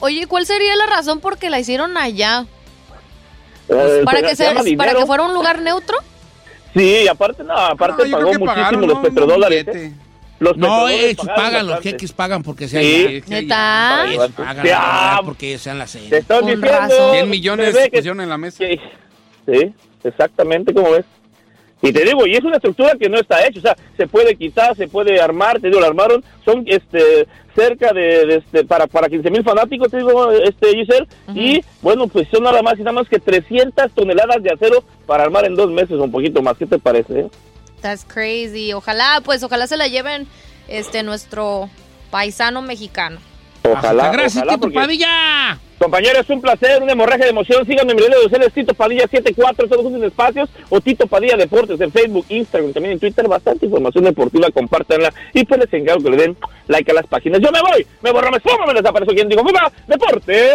Oye, 0.00 0.26
¿cuál 0.26 0.44
sería 0.46 0.76
la 0.76 0.86
razón 0.86 1.20
por 1.20 1.38
qué 1.38 1.48
la 1.48 1.58
hicieron 1.58 1.96
allá? 1.96 2.44
Eh, 3.68 4.02
¿Para 4.04 4.18
se- 4.20 4.26
que, 4.26 4.36
se 4.36 4.76
para 4.76 4.94
que 4.94 5.06
fuera 5.06 5.22
un 5.24 5.32
lugar 5.32 5.60
neutro? 5.62 5.96
Sí, 6.74 7.06
aparte, 7.08 7.44
no, 7.44 7.54
aparte 7.56 8.04
No, 8.08 8.10
pagó 8.18 8.24
muchísimo 8.30 8.46
pagaron, 8.46 8.80
los 8.86 8.94
¿no? 8.96 9.02
petrodólares. 9.02 9.66
Los 10.42 10.56
No, 10.56 10.88
ellos 10.88 11.24
pagan, 11.36 11.66
los 11.66 11.80
jeques 11.80 12.12
pagan 12.12 12.42
porque 12.42 12.66
sean 12.66 12.82
Sí. 12.82 13.22
¿Neta? 13.28 14.04
Ellos 14.08 14.30
pagan 14.36 15.24
porque 15.24 15.56
sean 15.58 15.78
la 15.78 15.84
Te 15.84 15.90
sede. 15.92 16.18
estoy 16.18 16.38
Con 16.40 16.46
diciendo. 16.46 16.66
razón. 16.68 17.12
100 17.12 17.30
millones 17.30 17.76
que- 17.76 17.90
pusieron 17.90 18.20
en 18.20 18.28
la 18.28 18.38
mesa. 18.38 18.58
que- 18.58 18.80
sí, 19.46 19.72
exactamente 20.04 20.74
como 20.74 20.90
ves. 20.90 21.04
Y 21.84 21.92
te 21.92 22.04
digo, 22.04 22.26
y 22.26 22.34
es 22.34 22.44
una 22.44 22.56
estructura 22.56 22.92
que 22.98 23.08
no 23.08 23.18
está 23.18 23.44
hecha, 23.44 23.58
o 23.58 23.62
sea, 23.62 23.76
se 23.96 24.06
puede 24.06 24.36
quitar, 24.36 24.76
se 24.76 24.86
puede 24.86 25.20
armar, 25.20 25.60
te 25.60 25.66
digo, 25.68 25.80
lo 25.80 25.86
armaron, 25.86 26.24
son 26.44 26.62
este 26.66 27.26
cerca 27.56 27.92
de, 27.92 28.24
de 28.24 28.34
este, 28.36 28.64
para, 28.64 28.86
para 28.86 29.08
15 29.08 29.30
mil 29.30 29.42
fanáticos, 29.44 29.90
te 29.90 29.96
digo, 29.98 30.30
este 30.30 30.68
Giselle, 30.74 31.06
y 31.34 31.60
bueno, 31.82 32.06
pues 32.06 32.26
son 32.32 32.44
nada 32.44 32.62
más 32.62 32.74
y 32.78 32.82
nada 32.82 32.92
más 32.92 33.08
que 33.08 33.18
300 33.18 33.90
toneladas 33.92 34.42
de 34.42 34.50
acero 34.52 34.82
para 35.06 35.24
armar 35.24 35.44
en 35.44 35.54
dos 35.56 35.70
meses 35.70 35.92
o 35.98 36.04
un 36.04 36.10
poquito 36.12 36.40
más, 36.40 36.56
¿qué 36.56 36.66
te 36.66 36.78
parece? 36.78 37.20
eh? 37.20 37.26
That's 37.82 38.04
crazy. 38.04 38.72
Ojalá, 38.72 39.20
pues, 39.24 39.42
ojalá 39.42 39.66
se 39.66 39.76
la 39.76 39.88
lleven 39.88 40.26
este 40.68 41.02
nuestro 41.02 41.68
paisano 42.10 42.62
mexicano. 42.62 43.18
Ojalá, 43.64 44.10
Gracias, 44.10 44.36
ojalá, 44.38 44.52
Tito 44.54 44.60
porque- 44.60 44.74
Padilla. 44.74 45.58
Compañero, 45.78 46.20
es 46.20 46.30
un 46.30 46.40
placer, 46.40 46.80
una 46.80 46.92
hemorragia 46.92 47.24
de 47.24 47.30
emoción. 47.30 47.66
Síganme 47.66 47.90
en 47.90 47.96
mis 47.96 48.06
redes 48.06 48.22
sociales, 48.22 48.52
Tito 48.52 48.72
Padilla 48.72 49.02
74, 49.08 49.66
todos 49.68 49.82
juntos 49.82 50.00
en 50.00 50.06
espacios, 50.08 50.48
o 50.68 50.80
Tito 50.80 51.08
Padilla 51.08 51.36
Deportes 51.36 51.80
en 51.80 51.90
Facebook, 51.90 52.24
Instagram, 52.28 52.72
también 52.72 52.92
en 52.92 53.00
Twitter. 53.00 53.26
Bastante 53.26 53.66
información 53.66 54.04
deportiva, 54.04 54.48
compártanla 54.52 55.12
y 55.32 55.44
pues 55.44 55.58
les 55.60 55.72
encargo 55.72 56.04
que 56.04 56.10
le 56.10 56.16
den 56.18 56.36
like 56.68 56.88
a 56.90 56.94
las 56.94 57.06
páginas. 57.08 57.40
Yo 57.40 57.50
me 57.50 57.60
voy, 57.60 57.84
me 58.00 58.12
borro, 58.12 58.30
me 58.30 58.38
sumo, 58.38 58.64
me 58.66 58.74
desaparezco. 58.74 59.12
¿Quién 59.14 59.28
digo? 59.28 59.42
¡Viva! 59.42 59.72
Deportes, 59.88 60.48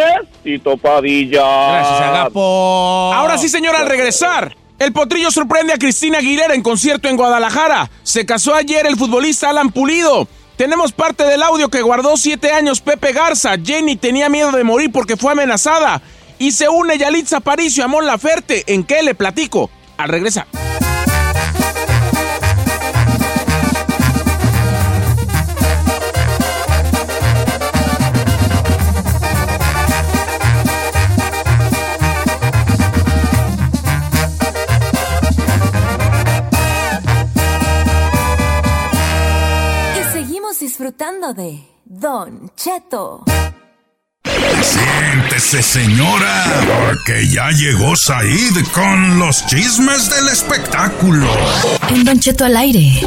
Tito 0.44 0.78
Padilla. 0.78 1.72
Gracias, 1.74 2.02
Agapo. 2.02 3.12
Ahora 3.14 3.38
sí, 3.38 3.50
señor, 3.50 3.76
al 3.76 3.88
regresar. 3.88 4.56
El 4.80 4.94
potrillo 4.94 5.32
sorprende 5.32 5.74
a 5.74 5.80
Cristina 5.80 6.20
Aguilera 6.20 6.54
en 6.54 6.62
concierto 6.62 7.10
en 7.10 7.18
Guadalajara. 7.18 7.90
Se 8.04 8.28
casó 8.28 8.54
ayer 8.54 8.86
el 8.86 8.96
futbolista 8.96 9.50
Alan 9.50 9.72
Pulido. 9.72 10.28
Tenemos 10.56 10.92
parte 10.92 11.24
del 11.24 11.42
audio 11.42 11.70
que 11.70 11.82
guardó 11.82 12.16
siete 12.16 12.52
años 12.52 12.82
Pepe 12.82 13.12
Garza. 13.12 13.56
Jenny 13.58 13.96
tenía 13.96 14.30
miedo 14.30 14.52
de 14.52 14.64
morir 14.64 14.92
porque 14.92 15.18
fue 15.18 15.32
amenazada. 15.32 16.02
Y 16.38 16.52
se 16.52 16.70
une 16.70 16.98
Yalitza 16.98 17.38
Aparicio 17.38 17.84
a 17.84 17.88
Mon 17.88 18.06
Laferte. 18.06 18.64
¿En 18.68 18.84
qué 18.84 19.02
le 19.02 19.16
platico? 19.16 19.72
Al 19.98 20.10
regresar. 20.10 20.46
Disfrutando 40.98 41.34
de 41.34 41.64
Don 41.86 42.52
Cheto. 42.56 43.24
Siéntese, 44.62 45.62
señora, 45.62 46.44
porque 46.66 47.28
ya 47.28 47.52
llegó 47.52 47.96
Said 47.96 48.66
con 48.74 49.20
los 49.20 49.46
chismes 49.46 50.10
del 50.10 50.28
espectáculo. 50.30 51.28
En 51.90 52.04
Don 52.04 52.20
Cheto 52.20 52.46
al 52.46 52.58
aire. 52.58 53.02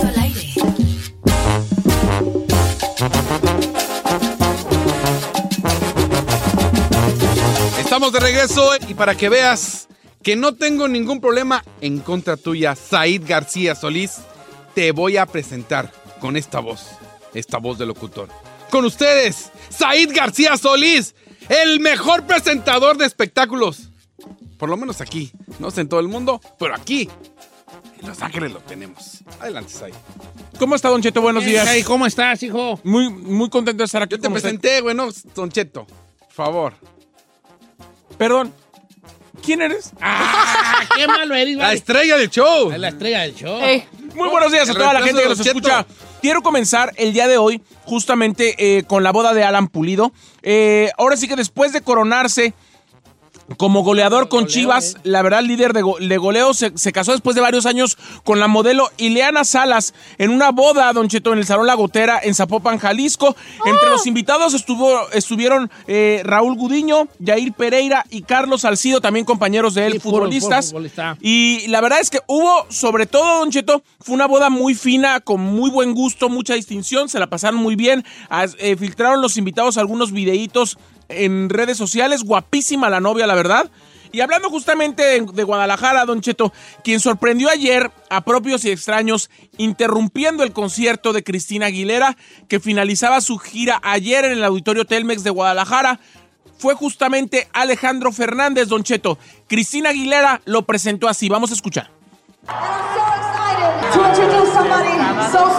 Estamos 7.81 8.12
de 8.12 8.20
regreso 8.20 8.70
y 8.88 8.94
para 8.94 9.16
que 9.16 9.29
veas 9.29 9.88
que 10.22 10.37
no 10.37 10.55
tengo 10.55 10.87
ningún 10.87 11.20
problema 11.20 11.64
en 11.81 11.98
contra 11.98 12.37
tuya, 12.37 12.76
Said 12.76 13.22
García 13.26 13.74
Solís, 13.74 14.18
te 14.76 14.92
voy 14.92 15.16
a 15.16 15.26
presentar 15.26 15.92
con 16.20 16.37
esta 16.37 16.61
voz, 16.61 16.87
esta 17.34 17.58
voz 17.58 17.78
de 17.78 17.86
locutor. 17.86 18.28
Con 18.70 18.84
ustedes, 18.84 19.50
Said 19.68 20.10
García 20.14 20.56
Solís, 20.56 21.14
el 21.48 21.80
mejor 21.80 22.26
presentador 22.26 22.96
de 22.96 23.06
espectáculos. 23.06 23.90
Por 24.58 24.68
lo 24.68 24.76
menos 24.76 25.00
aquí, 25.00 25.32
no 25.58 25.70
sé 25.70 25.80
en 25.82 25.88
todo 25.88 26.00
el 26.00 26.08
mundo, 26.08 26.40
pero 26.58 26.74
aquí, 26.74 27.08
en 28.00 28.08
Los 28.08 28.22
Ángeles 28.22 28.52
lo 28.52 28.60
tenemos. 28.60 29.22
Adelante, 29.40 29.72
Said. 29.72 29.94
¿Cómo 30.58 30.74
está, 30.74 30.88
Don 30.88 31.02
Cheto? 31.02 31.22
Buenos 31.22 31.44
días. 31.44 31.66
Hey, 31.70 31.82
¿Cómo 31.82 32.06
estás, 32.06 32.42
hijo? 32.42 32.78
Muy, 32.84 33.08
muy 33.08 33.48
contento 33.48 33.78
de 33.82 33.86
estar 33.86 34.02
aquí. 34.02 34.16
Yo 34.16 34.20
te 34.20 34.30
presenté, 34.30 34.80
bueno, 34.80 35.08
Don 35.34 35.50
Cheto. 35.50 35.86
Por 35.86 36.32
favor. 36.32 36.74
Perdón. 38.18 38.52
¿Quién 39.42 39.62
eres? 39.62 39.92
¡Ah! 40.00 40.82
¡Qué 40.94 41.06
malo 41.06 41.34
eres, 41.34 41.56
La 41.56 41.72
estrella 41.72 42.18
del 42.18 42.28
show. 42.28 42.70
Es 42.70 42.78
la 42.78 42.88
estrella 42.88 43.20
del 43.20 43.34
show. 43.34 43.58
Muy 44.14 44.28
buenos 44.28 44.52
días 44.52 44.68
a 44.68 44.74
toda 44.74 44.92
la 44.92 45.02
gente 45.02 45.22
que 45.22 45.28
nos 45.28 45.40
escucha. 45.40 45.86
Quiero 46.20 46.42
comenzar 46.42 46.92
el 46.96 47.14
día 47.14 47.28
de 47.28 47.38
hoy 47.38 47.62
justamente 47.87 48.54
eh, 48.59 48.83
con 48.83 49.02
la 49.02 49.11
boda 49.11 49.33
de 49.33 49.42
Alan 49.42 49.68
Pulido. 49.68 50.12
Eh, 50.42 50.90
ahora 50.98 51.16
sí 51.16 51.26
que 51.28 51.37
después 51.37 51.72
de 51.72 51.80
coronarse 51.80 52.52
como 53.56 53.82
goleador 53.82 54.28
con 54.28 54.46
Chivas, 54.46 54.96
la 55.02 55.22
verdad 55.22 55.42
líder 55.42 55.72
de, 55.72 55.82
go- 55.82 55.98
de 55.98 56.16
goleo, 56.18 56.54
se, 56.54 56.72
se 56.76 56.92
casó 56.92 57.12
después 57.12 57.34
de 57.34 57.42
varios 57.42 57.66
años 57.66 57.98
con 58.24 58.38
la 58.38 58.46
modelo 58.46 58.88
Ileana 58.96 59.44
Salas 59.44 59.92
en 60.18 60.30
una 60.30 60.50
boda, 60.50 60.92
Don 60.92 61.08
Cheto, 61.08 61.32
en 61.32 61.40
el 61.40 61.46
Salón 61.46 61.66
La 61.66 61.74
Gotera 61.74 62.20
en 62.22 62.34
Zapopan, 62.34 62.78
Jalisco. 62.78 63.34
Entre 63.66 63.90
los 63.90 64.06
invitados 64.06 64.54
estuvo, 64.54 64.96
estuvieron 65.12 65.70
eh, 65.86 66.22
Raúl 66.24 66.54
Gudiño, 66.56 67.08
Yair 67.18 67.52
Pereira 67.52 68.04
y 68.08 68.22
Carlos 68.22 68.60
Salcido, 68.62 69.00
también 69.00 69.24
compañeros 69.24 69.74
de 69.74 69.86
él, 69.86 69.92
Sí, 69.94 69.98
futbolistas. 70.00 70.66
futbolista. 70.68 71.16
Y 71.20 71.66
la 71.68 71.80
verdad 71.80 72.00
es 72.00 72.10
que 72.10 72.20
hubo, 72.28 72.66
sobre 72.68 73.06
todo, 73.06 73.40
Don 73.40 73.50
Cheto, 73.50 73.82
fue 74.00 74.14
una 74.14 74.26
boda 74.26 74.48
muy 74.50 74.74
fina, 74.74 75.20
con 75.20 75.40
muy 75.40 75.70
buen 75.70 75.92
gusto, 75.94 76.28
mucha 76.28 76.54
distinción, 76.54 77.08
se 77.08 77.18
la 77.18 77.26
pasaron 77.28 77.60
muy 77.60 77.74
bien. 77.76 78.04
As- 78.28 78.56
eh, 78.58 78.76
filtraron 78.76 79.20
los 79.20 79.36
invitados 79.36 79.76
algunos 79.76 80.12
videitos 80.12 80.78
en 81.10 81.48
redes 81.48 81.76
sociales, 81.76 82.24
guapísima 82.24 82.90
la 82.90 83.00
novia, 83.00 83.26
la 83.26 83.34
verdad. 83.34 83.70
Y 84.12 84.20
hablando 84.20 84.50
justamente 84.50 85.20
de, 85.20 85.44
Guadalajara, 85.44 86.04
Don 86.04 86.20
Cheto, 86.20 86.52
quien 86.82 86.98
sorprendió 86.98 87.48
ayer 87.48 87.92
a 88.08 88.22
propios 88.22 88.64
y 88.64 88.70
extraños, 88.70 89.30
interrumpiendo 89.56 90.42
el 90.42 90.52
concierto 90.52 91.12
de 91.12 91.22
Cristina 91.22 91.66
Aguilera, 91.66 92.16
que 92.48 92.58
finalizaba 92.58 93.20
su 93.20 93.38
gira 93.38 93.80
ayer 93.84 94.24
en 94.24 94.32
el 94.32 94.44
Auditorio 94.44 94.84
Telmex 94.84 95.22
de 95.22 95.30
Guadalajara, 95.30 96.00
fue 96.58 96.74
justamente 96.74 97.48
Alejandro 97.52 98.10
Fernández, 98.10 98.68
Don 98.68 98.82
Cheto. 98.82 99.16
Cristina 99.46 99.90
Aguilera 99.90 100.42
lo 100.44 100.62
presentó 100.62 101.08
así. 101.08 101.28
Vamos 101.28 101.50
a 101.50 101.54
escuchar. 101.54 101.90
so 105.32 105.50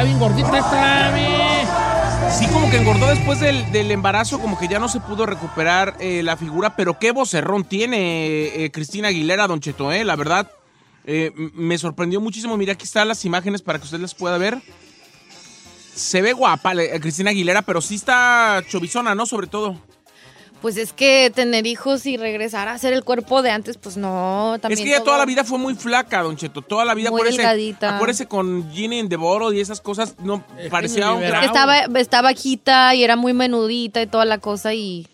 Está 0.00 0.08
bien 0.08 0.18
gordita 0.18 0.58
esta, 0.58 1.10
me. 1.12 1.66
Sí, 2.32 2.46
como 2.50 2.70
que 2.70 2.78
engordó 2.78 3.06
después 3.06 3.38
del, 3.38 3.70
del 3.70 3.90
embarazo, 3.90 4.40
como 4.40 4.58
que 4.58 4.66
ya 4.66 4.78
no 4.78 4.88
se 4.88 4.98
pudo 4.98 5.26
recuperar 5.26 5.94
eh, 6.00 6.22
la 6.22 6.38
figura, 6.38 6.74
pero 6.74 6.98
qué 6.98 7.10
vocerrón 7.10 7.64
tiene 7.64 8.46
eh, 8.46 8.70
Cristina 8.72 9.08
Aguilera, 9.08 9.46
Don 9.46 9.60
Cheto, 9.60 9.92
eh, 9.92 10.02
la 10.04 10.16
verdad. 10.16 10.50
me 11.04 11.76
sorprendió 11.76 12.18
muchísimo. 12.18 12.56
Mira, 12.56 12.72
aquí 12.72 12.84
están 12.84 13.08
las 13.08 13.26
imágenes 13.26 13.60
para 13.60 13.78
que 13.78 13.84
usted 13.84 14.00
las 14.00 14.14
pueda 14.14 14.38
ver. 14.38 14.62
Se 15.94 16.22
ve 16.22 16.32
guapa 16.32 16.72
Cristina 16.98 17.28
Aguilera, 17.28 17.60
pero 17.60 17.82
sí 17.82 17.96
está 17.96 18.64
chovizona, 18.66 19.14
¿no? 19.14 19.26
Sobre 19.26 19.48
todo. 19.48 19.76
Pues 20.60 20.76
es 20.76 20.92
que 20.92 21.32
tener 21.34 21.66
hijos 21.66 22.04
y 22.06 22.16
regresar 22.18 22.68
a 22.68 22.76
ser 22.78 22.92
el 22.92 23.02
cuerpo 23.02 23.40
de 23.42 23.50
antes, 23.50 23.78
pues 23.78 23.96
no, 23.96 24.56
también. 24.60 24.78
es 24.78 24.84
que 24.84 24.88
ella 24.90 24.98
todo- 24.98 25.06
toda 25.06 25.18
la 25.18 25.24
vida 25.24 25.42
fue 25.44 25.58
muy 25.58 25.74
flaca, 25.74 26.22
Don 26.22 26.36
Cheto. 26.36 26.60
Toda 26.62 26.84
la 26.84 26.94
vida, 26.94 27.10
Muy 27.10 27.20
acuérdese, 27.20 27.38
delgadita. 27.38 27.96
acuérdese 27.96 28.26
con 28.26 28.70
Ginny 28.70 28.98
en 28.98 29.08
Devoro 29.08 29.52
y 29.52 29.60
esas 29.60 29.80
cosas, 29.80 30.16
no 30.22 30.44
parecía 30.70 31.12
un 31.12 31.22
Es 31.22 31.32
estaba, 31.44 31.78
está 31.78 32.20
bajita 32.22 32.94
y 32.94 33.04
era 33.04 33.16
muy 33.16 33.32
menudita 33.32 34.02
y 34.02 34.06
toda 34.06 34.24
la 34.26 34.38
cosa 34.38 34.74
y... 34.74 35.06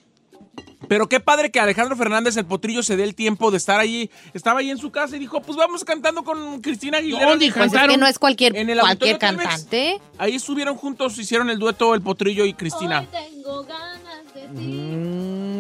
Pero 0.89 1.09
qué 1.09 1.19
padre 1.21 1.51
que 1.51 1.59
Alejandro 1.59 1.97
Fernández, 1.97 2.37
el 2.37 2.45
potrillo, 2.45 2.83
se 2.83 2.97
dé 2.97 3.03
el 3.03 3.15
tiempo 3.17 3.51
de 3.51 3.57
estar 3.57 3.81
allí. 3.81 4.09
Estaba 4.35 4.61
ahí 4.61 4.71
en 4.71 4.79
su 4.79 4.91
casa 4.93 5.17
y 5.17 5.19
dijo, 5.19 5.41
pues 5.43 5.57
vamos 5.57 5.85
cantando 5.85 6.23
con 6.23 6.61
Cristina 6.61 6.99
Aguilera. 6.99 7.27
¿Dónde 7.31 7.51
Pues 7.53 7.73
es 7.73 7.81
que 7.89 7.97
no 7.97 8.07
es 8.07 8.19
cualquier- 8.21 8.55
En 8.57 8.71
el 8.71 8.79
cualquier 8.79 9.19
cantante. 9.19 10.01
Ahí 10.19 10.35
estuvieron 10.37 10.77
juntos, 10.77 11.19
hicieron 11.19 11.51
el 11.51 11.59
dueto 11.59 11.95
el 11.95 12.03
potrillo 12.03 12.45
y 12.45 12.53
Cristina. 12.55 13.05
tengo 13.11 13.65
ganas 13.65 14.06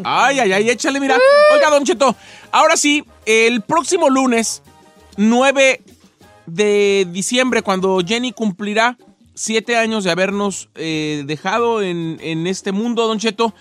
Ay, 0.05 0.39
ay, 0.39 0.53
ay, 0.53 0.71
échale, 0.71 1.01
mira. 1.01 1.19
Oiga, 1.53 1.71
Don 1.71 1.85
Cheto, 1.85 2.15
ahora 2.53 2.77
sí, 2.77 3.05
el 3.25 3.63
próximo 3.63 4.09
lunes, 4.09 4.63
9 5.17 5.83
de 6.47 7.07
diciembre, 7.11 7.63
cuando 7.63 8.01
Jenny 8.07 8.33
cumplirá 8.33 8.99
siete 9.35 9.77
años 9.77 10.05
de 10.05 10.11
habernos 10.11 10.69
eh, 10.75 11.25
dejado 11.27 11.83
en, 11.83 12.19
en 12.21 12.47
este 12.47 12.73
mundo, 12.73 13.07
Don 13.07 13.19
Cheto, 13.19 13.55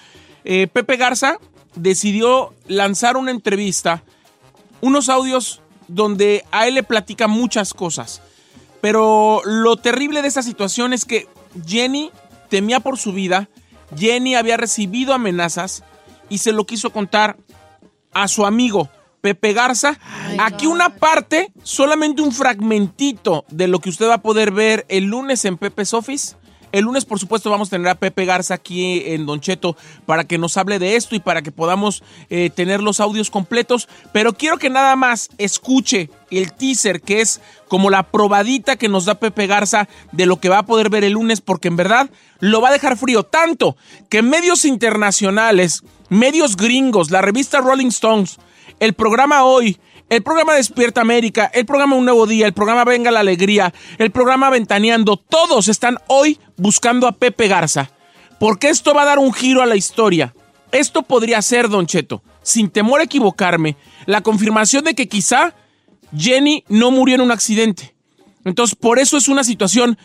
eh, 0.44 0.68
Pepe 0.68 0.98
Garza 0.98 1.40
decidió 1.76 2.54
lanzar 2.68 3.18
una 3.18 3.32
entrevista, 3.32 4.04
unos 4.82 5.10
audios 5.10 5.62
donde 5.88 6.46
a 6.52 6.68
él 6.68 6.76
le 6.76 6.84
platica 6.84 7.28
muchas 7.28 7.74
cosas. 7.74 8.22
Pero 8.82 9.42
lo 9.46 9.78
terrible 9.78 10.22
de 10.22 10.28
esta 10.28 10.44
situación 10.44 10.94
es 10.94 11.06
que 11.06 11.28
Jenny 11.66 12.12
temía 12.50 12.80
por 12.80 12.98
su 12.98 13.12
vida, 13.12 13.50
Jenny 13.98 14.36
había 14.36 14.58
recibido 14.58 15.14
amenazas 15.14 15.84
y 16.30 16.40
se 16.40 16.52
lo 16.52 16.66
quiso 16.66 16.92
contar 16.92 17.38
a 18.14 18.28
su 18.28 18.46
amigo 18.46 18.90
Pepe 19.22 19.54
Garza. 19.54 19.98
Aquí 20.40 20.68
una 20.68 20.98
parte, 20.98 21.52
solamente 21.64 22.22
un 22.22 22.32
fragmentito 22.32 23.46
de 23.50 23.68
lo 23.68 23.80
que 23.80 23.90
usted 23.90 24.08
va 24.08 24.16
a 24.16 24.22
poder 24.22 24.52
ver 24.52 24.86
el 24.88 25.06
lunes 25.06 25.46
en 25.46 25.58
Pepe's 25.58 25.94
Office. 25.94 26.36
El 26.76 26.84
lunes, 26.84 27.06
por 27.06 27.22
supuesto, 27.22 27.50
vamos 27.50 27.70
a 27.70 27.72
tener 27.72 27.88
a 27.88 27.96
Pepe 27.96 28.26
Garza 28.26 28.54
aquí 28.54 29.02
en 29.06 29.26
Don 29.26 29.40
Cheto 29.40 29.78
para 30.06 30.26
que 30.26 30.38
nos 30.38 30.58
hable 30.58 30.78
de 30.78 30.98
esto 30.98 31.16
y 31.16 31.22
para 31.22 31.42
que 31.42 31.54
podamos 31.54 32.04
eh, 32.30 32.50
tener 32.54 32.84
los 32.84 33.00
audios 33.00 33.30
completos. 33.30 33.88
Pero 34.12 34.34
quiero 34.34 34.58
que 34.58 34.70
nada 34.70 34.98
más 34.98 35.30
escuche 35.38 36.10
el 36.32 36.52
teaser, 36.52 37.00
que 37.00 37.22
es 37.22 37.40
como 37.70 37.90
la 37.90 38.04
probadita 38.04 38.76
que 38.76 38.90
nos 38.90 39.06
da 39.06 39.16
Pepe 39.16 39.48
Garza 39.48 39.88
de 40.12 40.26
lo 40.26 40.42
que 40.42 40.50
va 40.50 40.58
a 40.58 40.66
poder 40.66 40.90
ver 40.90 41.06
el 41.06 41.14
lunes, 41.14 41.40
porque 41.40 41.70
en 41.70 41.78
verdad 41.78 42.10
lo 42.42 42.60
va 42.60 42.68
a 42.68 42.74
dejar 42.74 42.98
frío. 42.98 43.24
Tanto 43.24 43.78
que 44.10 44.22
medios 44.22 44.66
internacionales, 44.66 45.82
medios 46.10 46.58
gringos, 46.58 47.10
la 47.10 47.22
revista 47.22 47.62
Rolling 47.62 47.88
Stones, 47.88 48.36
el 48.82 48.92
programa 48.92 49.46
Hoy, 49.46 49.80
el 50.10 50.24
programa 50.24 50.54
Despierta 50.54 51.02
América, 51.02 51.50
el 51.54 51.66
programa 51.66 51.96
Un 51.96 52.06
Nuevo 52.06 52.28
Día, 52.28 52.46
el 52.46 52.54
programa 52.54 52.84
Venga 52.84 53.12
la 53.12 53.22
Alegría, 53.22 53.74
el 53.98 54.12
programa 54.12 54.50
Ventaneando, 54.50 55.18
todos 55.18 55.68
están 55.68 55.98
hoy 56.08 56.40
buscando 56.58 57.08
a 57.08 57.14
Pepe 57.14 57.48
Garza. 57.48 57.90
Porque 58.40 58.70
esto 58.70 58.94
va 58.94 59.04
a 59.04 59.06
dar 59.06 59.20
un 59.20 59.34
giro 59.34 59.62
a 59.62 59.66
la 59.66 59.76
historia. 59.76 60.36
Esto 60.72 61.04
podría 61.04 61.42
ser, 61.42 61.70
Don 61.70 61.88
Cheto, 61.88 62.22
sin 62.44 62.70
temor 62.70 63.00
a 63.00 63.06
equivocarme, 63.06 63.78
la 64.06 64.22
confirmación 64.22 64.84
de 64.84 64.94
que 64.94 65.08
quizá 65.08 65.56
Jenny 66.16 66.64
no 66.68 66.92
murió 66.92 67.16
en 67.16 67.22
un 67.22 67.32
accidente. 67.32 67.96
Entonces, 68.44 68.76
por 68.76 69.00
eso 69.00 69.18
es 69.18 69.28
una 69.28 69.44
situación 69.44 69.98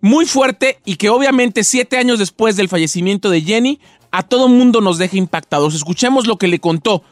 muy 0.00 0.26
fuerte 0.26 0.78
y 0.84 0.96
que 0.96 1.10
obviamente 1.10 1.64
siete 1.64 1.98
años 1.98 2.18
después 2.18 2.56
del 2.56 2.68
fallecimiento 2.68 3.30
de 3.30 3.42
Jenny, 3.42 3.80
a 4.10 4.22
todo 4.22 4.48
mundo 4.48 4.80
nos 4.80 4.98
deja 4.98 5.16
impactados. 5.16 5.74
Escuchemos 5.74 6.26
lo 6.26 6.36
que 6.36 6.48
le 6.48 6.58
contó 6.58 7.02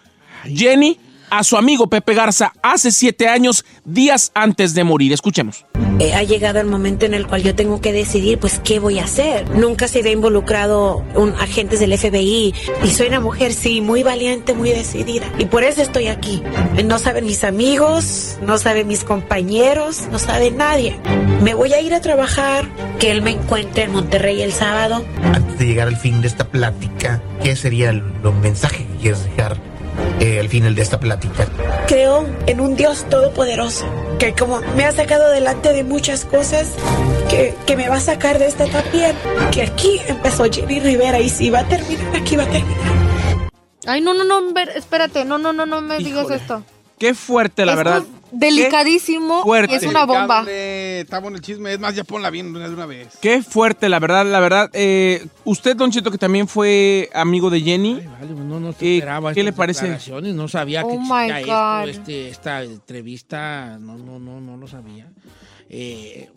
Jenny 0.45 0.99
a 1.31 1.45
su 1.45 1.57
amigo 1.57 1.89
Pepe 1.89 2.15
Garza 2.15 2.53
hace 2.63 2.91
siete 2.91 3.29
años, 3.29 3.65
días 3.85 4.31
antes 4.35 4.75
de 4.75 4.85
morir. 4.85 5.13
Escuchemos. 5.13 5.65
Eh, 5.99 6.15
ha 6.15 6.23
llegado 6.23 6.61
el 6.61 6.67
momento 6.67 7.05
en 7.05 7.13
el 7.13 7.27
cual 7.27 7.43
yo 7.43 7.55
tengo 7.55 7.81
que 7.81 7.93
decidir, 7.93 8.39
pues, 8.39 8.59
qué 8.65 8.79
voy 8.79 8.99
a 8.99 9.05
hacer. 9.05 9.51
Nunca 9.51 9.87
se 9.87 9.99
había 10.01 10.13
involucrado 10.13 11.05
un, 11.15 11.35
agentes 11.35 11.79
del 11.81 11.97
FBI 11.97 12.55
y 12.83 12.91
soy 12.91 13.09
una 13.09 13.21
mujer, 13.21 13.53
sí, 13.53 13.81
muy 13.81 14.03
valiente, 14.03 14.55
muy 14.55 14.71
decidida. 14.71 15.27
Y 15.39 15.45
por 15.45 15.63
eso 15.63 15.83
estoy 15.83 16.09
aquí. 16.09 16.43
No 16.85 16.99
saben 16.99 17.27
mis 17.27 17.45
amigos, 17.45 18.39
no 18.43 18.57
saben 18.57 18.89
mis 18.89 19.05
compañeros, 19.05 20.09
no 20.11 20.19
sabe 20.19 20.51
nadie. 20.51 20.99
Me 21.43 21.53
voy 21.55 21.75
a 21.75 21.81
ir 21.81 21.93
a 21.95 22.01
trabajar, 22.01 22.67
que 22.99 23.11
él 23.11 23.21
me 23.21 23.33
encuentre 23.33 23.85
en 23.85 23.93
Monterrey 23.93 24.41
el 24.41 24.53
sábado. 24.53 25.05
Antes 25.23 25.59
de 25.59 25.67
llegar 25.67 25.89
al 25.89 25.97
fin 25.97 26.23
de 26.23 26.29
esta 26.29 26.49
plática, 26.49 27.23
¿qué 27.43 27.57
sería 27.57 27.91
el, 27.91 28.03
el 28.25 28.33
mensaje 28.41 28.87
que 28.87 29.03
quieres 29.03 29.25
dejar 29.25 29.70
eh, 30.21 30.39
al 30.39 30.49
final 30.49 30.75
de 30.75 30.83
esta 30.83 31.01
plática? 31.01 31.49
Creo 31.89 32.27
en 32.47 32.61
un 32.61 32.77
Dios 32.77 33.07
todopoderoso, 33.11 33.87
que 34.19 34.35
como 34.35 34.61
me 34.77 34.85
ha 34.85 34.93
sacado 34.93 35.25
adelante 35.27 35.73
de 35.73 35.83
muchas 35.83 36.25
cosas, 36.25 36.69
que, 37.29 37.55
que 37.67 37.77
me 37.77 37.89
va 37.89 37.97
a 37.97 38.01
sacar 38.01 38.39
de 38.39 38.47
esta 38.47 38.67
también. 38.67 39.17
Que 39.51 39.63
aquí 39.63 40.01
empezó 40.07 40.45
Jenny 40.51 40.79
Rivera 40.81 41.19
y 41.21 41.29
si 41.29 41.51
va 41.51 41.61
a 41.61 41.69
terminar, 41.69 42.15
aquí 42.17 42.37
va 42.37 42.45
a 42.45 42.49
terminar. 42.49 43.51
Ay, 43.87 44.01
no, 44.03 44.15
no, 44.15 44.25
no, 44.25 44.53
ver, 44.53 44.69
espérate, 44.77 45.25
no, 45.25 45.39
no, 45.39 45.53
no, 45.53 45.67
no 45.67 45.81
me 45.81 45.99
digas 45.99 46.21
Híjole. 46.25 46.37
esto. 46.37 46.63
Qué 46.99 47.15
fuerte, 47.15 47.65
la 47.65 47.75
verdad. 47.75 48.03
Delicadísimo 48.33 49.43
fuerte. 49.43 49.75
y 49.75 49.77
es 49.77 49.83
una 49.85 50.05
bomba. 50.05 50.37
Dale, 50.41 51.01
Está 51.01 51.19
bueno 51.21 51.37
el 51.37 51.43
chisme. 51.43 51.73
Es 51.73 51.79
más, 51.81 51.95
ya 51.95 52.05
ponla 52.05 52.31
bien 52.31 52.53
de 52.53 52.69
una 52.69 52.87
vez. 52.87 53.09
Qué 53.21 53.43
fuerte, 53.43 53.89
la 53.89 53.99
verdad, 53.99 54.27
la 54.27 54.41
verdad. 54.41 54.71
Eh, 54.73 55.27
usted, 55.45 55.77
Don 55.77 55.91
Cheto, 55.91 56.11
que 56.11 56.19
también 56.19 56.47
fue 56.49 57.09
amigo 57.15 57.51
de 57.51 57.61
Jenny. 57.61 57.95
Vale, 57.95 58.35
no, 58.35 58.61
no 58.61 58.73
te 58.73 58.87
eh, 58.87 58.95
esperaba 58.99 59.33
¿Qué 59.35 59.43
le 59.43 59.53
parece? 59.53 59.99
No 60.35 60.49
sabía 60.49 60.83
que 60.83 60.89
Oh, 60.89 60.93
existía 60.93 61.85
esto, 61.85 61.91
este, 61.91 62.29
esta 62.29 62.63
entrevista. 62.63 63.79
No, 63.81 63.97
no, 63.97 64.19
no, 64.19 64.41
no 64.41 64.57
lo 64.57 64.67
sabía. 64.69 65.09
Eh, 65.69 66.29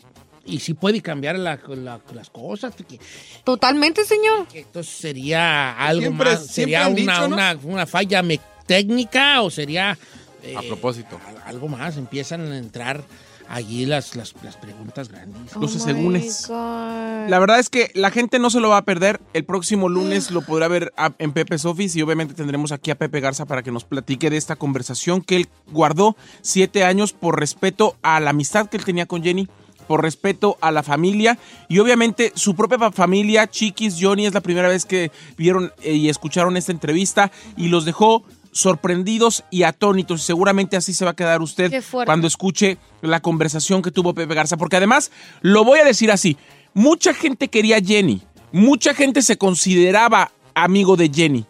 y 0.45 0.59
sí 0.59 0.73
puede 0.73 1.01
cambiar 1.01 1.39
la- 1.39 1.59
la- 1.69 2.01
las 2.13 2.29
cosas. 2.29 2.73
Que, 2.75 2.99
Totalmente, 3.43 4.03
señor. 4.05 4.47
que 4.47 4.59
esto 4.59 4.83
sería 4.83 5.77
algo 5.77 6.01
Siempre- 6.01 6.31
más. 6.31 6.47
¿Sería 6.47 6.87
una, 6.87 6.95
dicho, 6.95 7.27
¿no? 7.29 7.35
una, 7.35 7.57
una 7.63 7.85
falla 7.85 8.21
técnica 8.65 9.41
o 9.41 9.49
sería 9.49 9.97
eh, 10.43 10.55
A 10.57 10.61
propósito. 10.61 11.19
algo 11.45 11.67
más? 11.67 11.97
Empiezan 11.97 12.51
a 12.51 12.57
entrar 12.57 13.03
allí 13.49 13.85
las, 13.85 14.15
las, 14.15 14.33
las 14.43 14.55
preguntas 14.55 15.09
grandes. 15.09 15.53
Los 15.55 15.75
Oh, 15.75 15.87
my 15.87 15.93
God. 16.47 17.29
La 17.29 17.39
verdad 17.39 17.59
es 17.59 17.69
que 17.69 17.91
la 17.93 18.09
gente 18.09 18.39
no 18.39 18.49
se 18.49 18.59
lo 18.59 18.69
va 18.69 18.77
a 18.77 18.85
perder. 18.85 19.19
El 19.33 19.43
próximo 19.45 19.89
lunes 19.89 20.31
lo 20.31 20.41
podrá 20.41 20.67
ver 20.67 20.93
a- 20.97 21.13
en 21.19 21.33
Pepe's 21.33 21.65
Office 21.65 21.97
y 21.97 22.01
obviamente 22.01 22.33
tendremos 22.33 22.71
aquí 22.71 22.89
a 22.91 22.95
Pepe 22.97 23.19
Garza 23.19 23.45
para 23.45 23.61
que 23.63 23.71
nos 23.71 23.83
platique 23.83 24.29
de 24.29 24.37
esta 24.37 24.55
conversación 24.55 25.21
que 25.21 25.35
él 25.35 25.49
guardó 25.71 26.15
siete 26.41 26.83
años 26.83 27.13
por 27.13 27.39
respeto 27.39 27.95
a 28.01 28.19
la 28.19 28.29
amistad 28.31 28.69
que 28.69 28.77
él 28.77 28.85
tenía 28.85 29.05
con 29.05 29.21
Jenny, 29.23 29.47
por 29.87 30.01
respeto 30.01 30.57
a 30.61 30.71
la 30.71 30.81
familia 30.81 31.37
y 31.67 31.79
obviamente 31.79 32.31
su 32.35 32.55
propia 32.55 32.79
fa- 32.79 32.91
familia, 32.93 33.47
Chiquis, 33.49 33.97
Johnny, 33.99 34.25
es 34.25 34.33
la 34.33 34.41
primera 34.41 34.69
vez 34.69 34.85
que 34.85 35.11
vieron 35.37 35.73
eh, 35.81 35.93
y 35.93 36.07
escucharon 36.09 36.55
esta 36.55 36.71
entrevista 36.71 37.29
y 37.57 37.67
los 37.67 37.83
dejó 37.83 38.23
sorprendidos 38.53 39.43
y 39.51 39.63
atónitos. 39.63 40.21
Y 40.21 40.23
seguramente 40.25 40.77
así 40.77 40.93
se 40.93 41.03
va 41.03 41.11
a 41.11 41.15
quedar 41.15 41.41
usted 41.41 41.83
cuando 42.05 42.27
escuche 42.27 42.77
la 43.01 43.19
conversación 43.19 43.81
que 43.81 43.91
tuvo 43.91 44.13
Pepe 44.13 44.33
Garza. 44.33 44.55
Porque 44.55 44.77
además, 44.77 45.11
lo 45.41 45.65
voy 45.65 45.79
a 45.79 45.85
decir 45.85 46.11
así, 46.11 46.37
mucha 46.73 47.13
gente 47.13 47.49
quería 47.49 47.77
a 47.77 47.81
Jenny, 47.81 48.21
mucha 48.51 48.93
gente 48.93 49.21
se 49.21 49.37
consideraba 49.37 50.31
amigo 50.55 50.95
de 50.95 51.11
Jenny. 51.13 51.45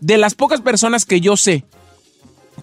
De 0.00 0.16
las 0.16 0.34
pocas 0.34 0.60
personas 0.60 1.04
que 1.04 1.20
yo 1.20 1.36
sé 1.36 1.64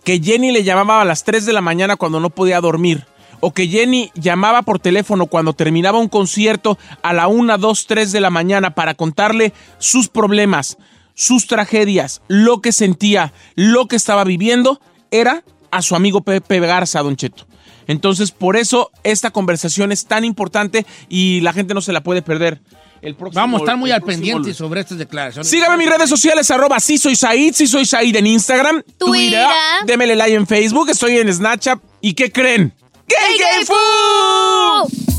que 0.03 0.19
Jenny 0.19 0.51
le 0.51 0.63
llamaba 0.63 1.01
a 1.01 1.05
las 1.05 1.23
3 1.23 1.45
de 1.45 1.53
la 1.53 1.61
mañana 1.61 1.95
cuando 1.95 2.19
no 2.19 2.29
podía 2.29 2.61
dormir, 2.61 3.05
o 3.39 3.53
que 3.53 3.67
Jenny 3.67 4.11
llamaba 4.15 4.61
por 4.61 4.79
teléfono 4.79 5.27
cuando 5.27 5.53
terminaba 5.53 5.99
un 5.99 6.09
concierto 6.09 6.77
a 7.01 7.13
la 7.13 7.27
1, 7.27 7.57
2, 7.57 7.87
3 7.87 8.11
de 8.11 8.21
la 8.21 8.29
mañana 8.29 8.71
para 8.71 8.95
contarle 8.95 9.53
sus 9.77 10.07
problemas, 10.07 10.77
sus 11.20 11.47
tragedias, 11.47 12.22
lo 12.28 12.61
que 12.61 12.72
sentía, 12.72 13.34
lo 13.55 13.88
que 13.88 13.95
estaba 13.95 14.24
viviendo, 14.24 14.80
era 15.09 15.43
a 15.72 15.82
su 15.82 15.95
amigo 15.95 16.22
Pepe 16.22 16.59
Garza, 16.59 17.01
Don 17.01 17.15
Cheto. 17.15 17.47
Entonces, 17.88 18.30
por 18.32 18.55
eso 18.55 18.91
esta 19.03 19.32
conversación 19.32 19.91
es 19.91 20.05
tan 20.05 20.24
importante 20.26 20.86
y 21.09 21.41
la 21.41 21.53
gente 21.53 21.74
no 21.74 21.82
se 21.82 21.91
la 21.91 22.01
puede 22.03 22.22
perder. 22.22 22.61
El 23.01 23.15
próximo- 23.15 23.41
Vamos 23.41 23.61
a 23.61 23.63
estar 23.63 23.78
muy 23.78 23.91
al 23.91 24.01
pendiente 24.01 24.39
lunes. 24.41 24.57
sobre 24.57 24.82
estas 24.82 24.97
declaraciones. 24.97 25.49
Sígame 25.49 25.74
en 25.74 25.80
mis 25.80 25.89
redes 25.89 26.09
sociales, 26.09 26.51
arroba 26.51 26.80
sí 26.80 26.97
soy 26.97 27.15
Said, 27.15 27.53
sí 27.53 27.65
soy 27.65 27.86
Said 27.86 28.15
en 28.15 28.28
Instagram, 28.28 28.84
Twitter, 28.97 28.99
Twitter. 29.07 29.47
démele 29.86 30.15
like 30.15 30.36
en 30.36 30.45
Facebook, 30.45 30.89
estoy 30.89 31.18
en 31.18 31.34
Snapchat. 31.34 31.80
¿Y 32.01 32.13
qué 32.13 32.32
creen? 32.32 32.74
¡Gay 33.07 33.38
Gay 33.39 33.65
Fu! 33.65 33.74
Don 33.74 35.16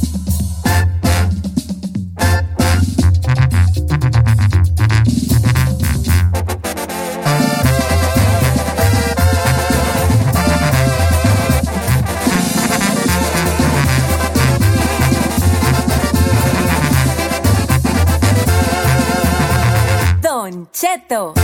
Cheto. 20.81 21.35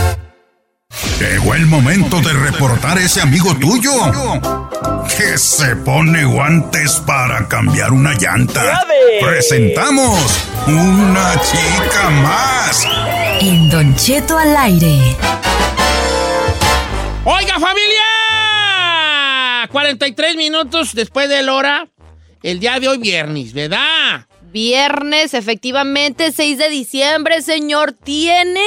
Llegó 1.19 1.55
el 1.55 1.65
momento 1.65 2.21
de 2.21 2.31
reportar 2.31 2.97
ese 2.99 3.19
amigo 3.19 3.53
tuyo 3.57 3.91
que 5.17 5.37
se 5.37 5.75
pone 5.75 6.23
guantes 6.23 7.01
para 7.05 7.45
cambiar 7.49 7.91
una 7.91 8.13
llanta. 8.13 8.85
Presentamos 9.19 10.47
una 10.67 11.33
chica 11.41 12.09
más. 12.11 12.87
En 13.41 13.69
Don 13.69 13.93
Cheto 13.97 14.37
al 14.37 14.55
aire. 14.55 15.17
Oiga, 17.25 17.59
familia. 17.59 18.05
43 19.69 20.37
minutos 20.37 20.95
después 20.95 21.27
de 21.27 21.43
la 21.43 21.53
hora. 21.53 21.87
El 22.41 22.61
día 22.61 22.79
de 22.79 22.87
hoy, 22.87 22.99
viernes, 22.99 23.51
¿verdad? 23.51 24.27
Viernes, 24.43 25.33
efectivamente, 25.33 26.31
6 26.31 26.57
de 26.57 26.69
diciembre, 26.69 27.41
señor, 27.41 27.91
tiene 27.91 28.61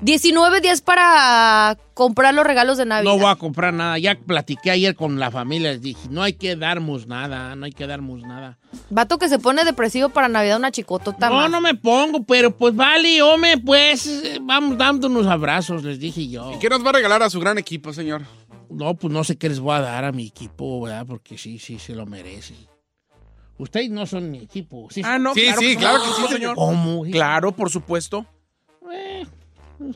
19 0.00 0.60
días 0.60 0.80
para 0.80 1.76
comprar 1.94 2.32
los 2.32 2.46
regalos 2.46 2.78
de 2.78 2.86
Navidad. 2.86 3.10
No 3.12 3.18
voy 3.18 3.30
a 3.30 3.36
comprar 3.36 3.74
nada. 3.74 3.98
Ya 3.98 4.14
platiqué 4.16 4.70
ayer 4.70 4.94
con 4.94 5.18
la 5.18 5.30
familia. 5.30 5.72
Les 5.72 5.82
dije, 5.82 6.08
no 6.10 6.22
hay 6.22 6.34
que 6.34 6.54
darnos 6.56 7.06
nada. 7.06 7.56
No 7.56 7.64
hay 7.66 7.72
que 7.72 7.86
darnos 7.86 8.22
nada. 8.22 8.58
Vato 8.90 9.18
que 9.18 9.28
se 9.28 9.38
pone 9.38 9.64
depresivo 9.64 10.10
para 10.10 10.28
Navidad, 10.28 10.58
una 10.58 10.70
chicotota 10.70 11.28
No, 11.28 11.34
más. 11.36 11.50
no 11.50 11.60
me 11.60 11.74
pongo, 11.74 12.22
pero 12.24 12.56
pues 12.56 12.76
vale, 12.76 13.20
hombre, 13.22 13.58
pues 13.58 14.06
eh, 14.06 14.38
vamos 14.40 14.78
dándonos 14.78 15.26
abrazos, 15.26 15.82
les 15.82 15.98
dije 15.98 16.28
yo. 16.28 16.52
¿Y 16.54 16.58
qué 16.58 16.68
nos 16.68 16.84
va 16.84 16.90
a 16.90 16.92
regalar 16.92 17.22
a 17.22 17.30
su 17.30 17.40
gran 17.40 17.58
equipo, 17.58 17.92
señor? 17.92 18.22
No, 18.70 18.94
pues 18.94 19.12
no 19.12 19.24
sé 19.24 19.36
qué 19.36 19.48
les 19.48 19.58
voy 19.58 19.74
a 19.74 19.80
dar 19.80 20.04
a 20.04 20.12
mi 20.12 20.26
equipo, 20.26 20.82
¿verdad? 20.82 21.06
Porque 21.06 21.38
sí, 21.38 21.58
sí, 21.58 21.78
se 21.78 21.94
lo 21.94 22.06
merecen. 22.06 22.56
Ustedes 23.56 23.90
no 23.90 24.06
son 24.06 24.30
mi 24.30 24.38
equipo. 24.38 24.86
¿sí? 24.90 25.02
Ah, 25.04 25.18
no, 25.18 25.34
Sí, 25.34 25.42
claro, 25.46 25.60
sí, 25.60 25.76
claro 25.76 26.02
que 26.02 26.08
sí, 26.22 26.32
señor. 26.34 26.54
¿Cómo? 26.54 27.02
Claro, 27.10 27.50
por 27.52 27.70
supuesto. 27.70 28.24
Eh, 28.92 29.26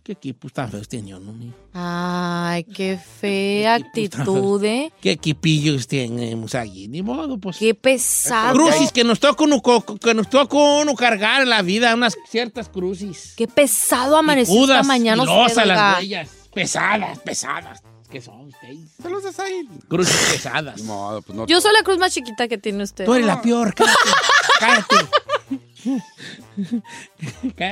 ¿Qué 0.05 0.13
equipo 0.13 0.49
tan 0.49 0.71
feo 0.71 0.81
este 0.81 0.99
año, 0.99 1.19
no? 1.19 1.35
Ay, 1.73 2.65
qué 2.65 2.99
fea 2.99 3.75
actitud, 3.75 4.63
¿eh? 4.65 4.93
¿Qué 5.01 5.13
equipillos 5.13 5.89
tenemos 5.89 6.55
allí? 6.55 6.87
Ni 6.89 7.03
modo, 7.03 7.39
pues. 7.39 7.57
Qué 7.59 7.75
pesado. 7.75 8.55
Crucis 8.55 8.93
que 8.93 9.03
nos 9.03 9.19
toca 9.19 9.43
uno, 9.45 9.61
que 10.01 10.15
nos 10.15 10.31
toca 10.31 10.57
uno 10.57 10.95
cargar 10.95 11.43
en 11.43 11.51
la 11.51 11.63
vida, 11.63 11.95
unas 11.95 12.17
ciertas 12.29 12.69
crucis. 12.69 13.35
Qué 13.37 13.49
pesado 13.49 14.17
amaneció 14.17 14.63
esta 14.63 14.83
mañana 14.85 15.23
usted, 15.23 15.65
las 15.65 15.99
huellas. 15.99 16.31
Pesadas, 16.55 17.19
pesadas. 17.21 17.83
¿Qué 18.09 18.21
son 18.21 18.49
ustedes? 18.49 18.91
Saludos 19.03 19.25
a 19.25 19.33
Said. 19.33 19.67
Crucis 19.89 20.15
pesadas. 20.31 20.77
Ni 20.77 20.83
modo, 20.83 21.23
pues 21.23 21.37
no. 21.37 21.47
Yo 21.47 21.61
soy 21.61 21.73
la 21.73 21.83
cruz 21.83 21.99
más 21.99 22.13
chiquita 22.13 22.47
que 22.47 22.59
tiene 22.59 22.85
usted. 22.85 23.07
Tú 23.07 23.15
eres 23.15 23.27
la 23.27 23.41
peor, 23.41 23.75
cállate. 23.75 23.99
cállate. 24.61 24.97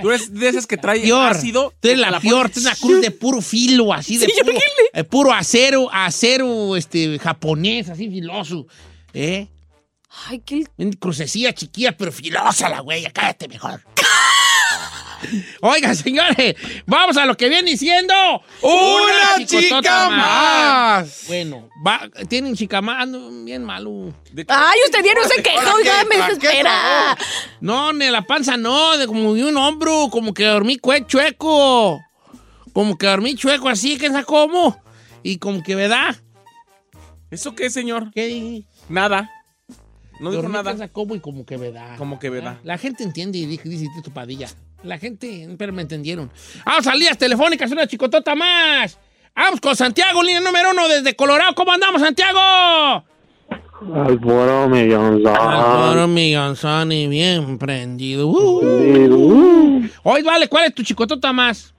Tú 0.02 0.11
eres 0.11 0.32
de 0.32 0.48
esas 0.48 0.66
que 0.66 0.76
trae 0.76 1.00
Peor. 1.00 1.32
ácido. 1.32 1.72
Tú 1.80 1.88
eres 1.88 2.00
la 2.00 2.20
tú 2.20 2.40
eres 2.40 2.56
una 2.58 2.74
cruz 2.74 3.00
de 3.00 3.11
puro 3.11 3.40
filo, 3.40 3.92
así 3.92 4.18
de 4.18 4.26
Sí, 4.26 4.32
puro, 4.44 4.58
eh, 4.92 5.04
puro 5.04 5.32
acero, 5.32 5.88
acero 5.92 6.76
este, 6.76 7.18
japonés, 7.18 7.88
así 7.88 8.08
filoso. 8.08 8.66
¿Eh? 9.12 9.48
Ay, 10.26 10.40
qué... 10.40 10.66
Crucecilla 10.98 11.52
chiquilla, 11.52 11.96
pero 11.96 12.11
filosa 12.11 12.68
la 12.68 12.82
huella. 12.82 13.11
Cállate 13.11 13.48
mejor. 13.48 13.80
Oiga, 15.60 15.94
señores, 15.94 16.56
vamos 16.86 17.16
a 17.16 17.26
lo 17.26 17.36
que 17.36 17.48
viene 17.48 17.70
diciendo. 17.70 18.14
¡Una 18.62 19.46
chica 19.46 20.10
más! 20.10 21.24
Bueno, 21.28 21.68
va, 21.86 22.08
tienen 22.28 22.54
chica 22.56 22.80
más, 22.80 23.02
ando 23.02 23.30
bien 23.44 23.64
malo. 23.64 24.12
Ay, 24.48 24.78
usted 24.86 25.04
ya 25.04 25.14
no 25.14 25.28
se 25.28 25.42
queja, 25.42 25.74
oiga, 25.74 26.04
me 26.08 26.16
desespera. 26.16 27.16
No, 27.60 27.92
ni 27.92 28.08
la 28.10 28.22
panza 28.22 28.56
no, 28.56 28.96
de 28.96 29.06
como 29.06 29.34
de 29.34 29.44
un 29.44 29.56
hombro, 29.56 30.08
como 30.10 30.34
que 30.34 30.44
dormí 30.44 30.78
chueco. 31.06 32.00
Como 32.72 32.96
que 32.96 33.06
dormí 33.06 33.34
chueco 33.34 33.68
así, 33.68 33.98
que 33.98 34.08
sabe 34.08 34.24
cómo. 34.24 34.80
Y 35.22 35.38
como 35.38 35.62
que, 35.62 35.74
¿verdad? 35.74 36.16
¿Eso 37.30 37.54
qué, 37.54 37.70
señor? 37.70 38.10
¿Qué? 38.12 38.64
Nada. 38.88 39.30
No 40.20 40.30
dijo 40.30 40.42
Dormí 40.42 40.56
nada. 40.56 40.88
cómo 40.88 41.14
y 41.14 41.20
como 41.20 41.46
que, 41.46 41.56
¿verdad? 41.56 41.96
Como 41.96 42.18
que 42.18 42.28
verdad. 42.28 42.58
La 42.62 42.76
gente 42.76 43.04
entiende 43.04 43.38
y 43.38 43.46
dice, 43.46 43.68
dice 43.68 43.86
Tito 43.96 44.12
Padilla. 44.12 44.48
La 44.82 44.98
gente, 44.98 45.48
pero 45.58 45.72
me 45.72 45.82
entendieron. 45.82 46.30
Vamos 46.64 46.86
a 46.86 46.94
líneas 46.94 47.18
telefónicas, 47.18 47.70
una 47.70 47.86
chicotota 47.86 48.34
más. 48.34 48.98
Vamos 49.36 49.60
con 49.60 49.76
Santiago, 49.76 50.22
línea 50.22 50.40
número 50.40 50.70
uno 50.70 50.88
desde 50.88 51.14
Colorado. 51.14 51.54
¿Cómo 51.54 51.72
andamos, 51.72 52.00
Santiago? 52.00 52.38
Al 53.94 54.20
puro 54.20 54.68
millonzón. 54.68 55.36
Álvaro 55.36 56.06
Millonzoni, 56.06 57.08
bien 57.08 57.58
prendido. 57.58 58.26
Uh. 58.28 59.88
Hoy, 60.02 60.22
vale, 60.22 60.48
¿cuál 60.48 60.66
es 60.66 60.74
tu 60.74 60.82
chicotota 60.82 61.32
más? 61.32 61.74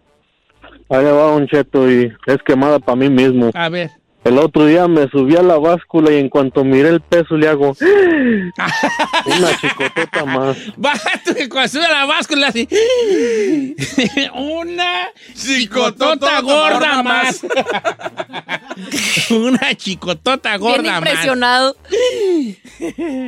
Ahí 0.89 1.05
va 1.05 1.35
un 1.35 1.47
cheto 1.47 1.89
y 1.89 2.11
es 2.25 2.37
quemada 2.45 2.79
para 2.79 2.95
mí 2.95 3.09
mismo. 3.09 3.51
A 3.53 3.69
ver. 3.69 3.91
El 4.23 4.37
otro 4.37 4.65
día 4.67 4.87
me 4.87 5.09
subí 5.09 5.35
a 5.35 5.41
la 5.41 5.57
báscula 5.57 6.11
y 6.11 6.17
en 6.19 6.29
cuanto 6.29 6.63
miré 6.63 6.89
el 6.89 7.01
peso 7.01 7.35
le 7.35 7.47
hago 7.47 7.75
una 9.25 9.57
chicotota 9.59 10.25
más. 10.25 10.57
Baja 10.77 11.19
tu 11.25 11.31
ecuación 11.31 11.83
a 11.85 11.89
la 11.89 12.05
báscula 12.05 12.47
así. 12.49 12.67
Una 14.35 15.09
chicotota 15.33 16.39
gorda 16.41 17.01
más. 17.01 17.41
Una 19.31 19.73
chicotota 19.75 20.57
Bien 20.57 20.61
gorda 20.61 20.83
más. 20.91 20.97
impresionado. 20.99 21.75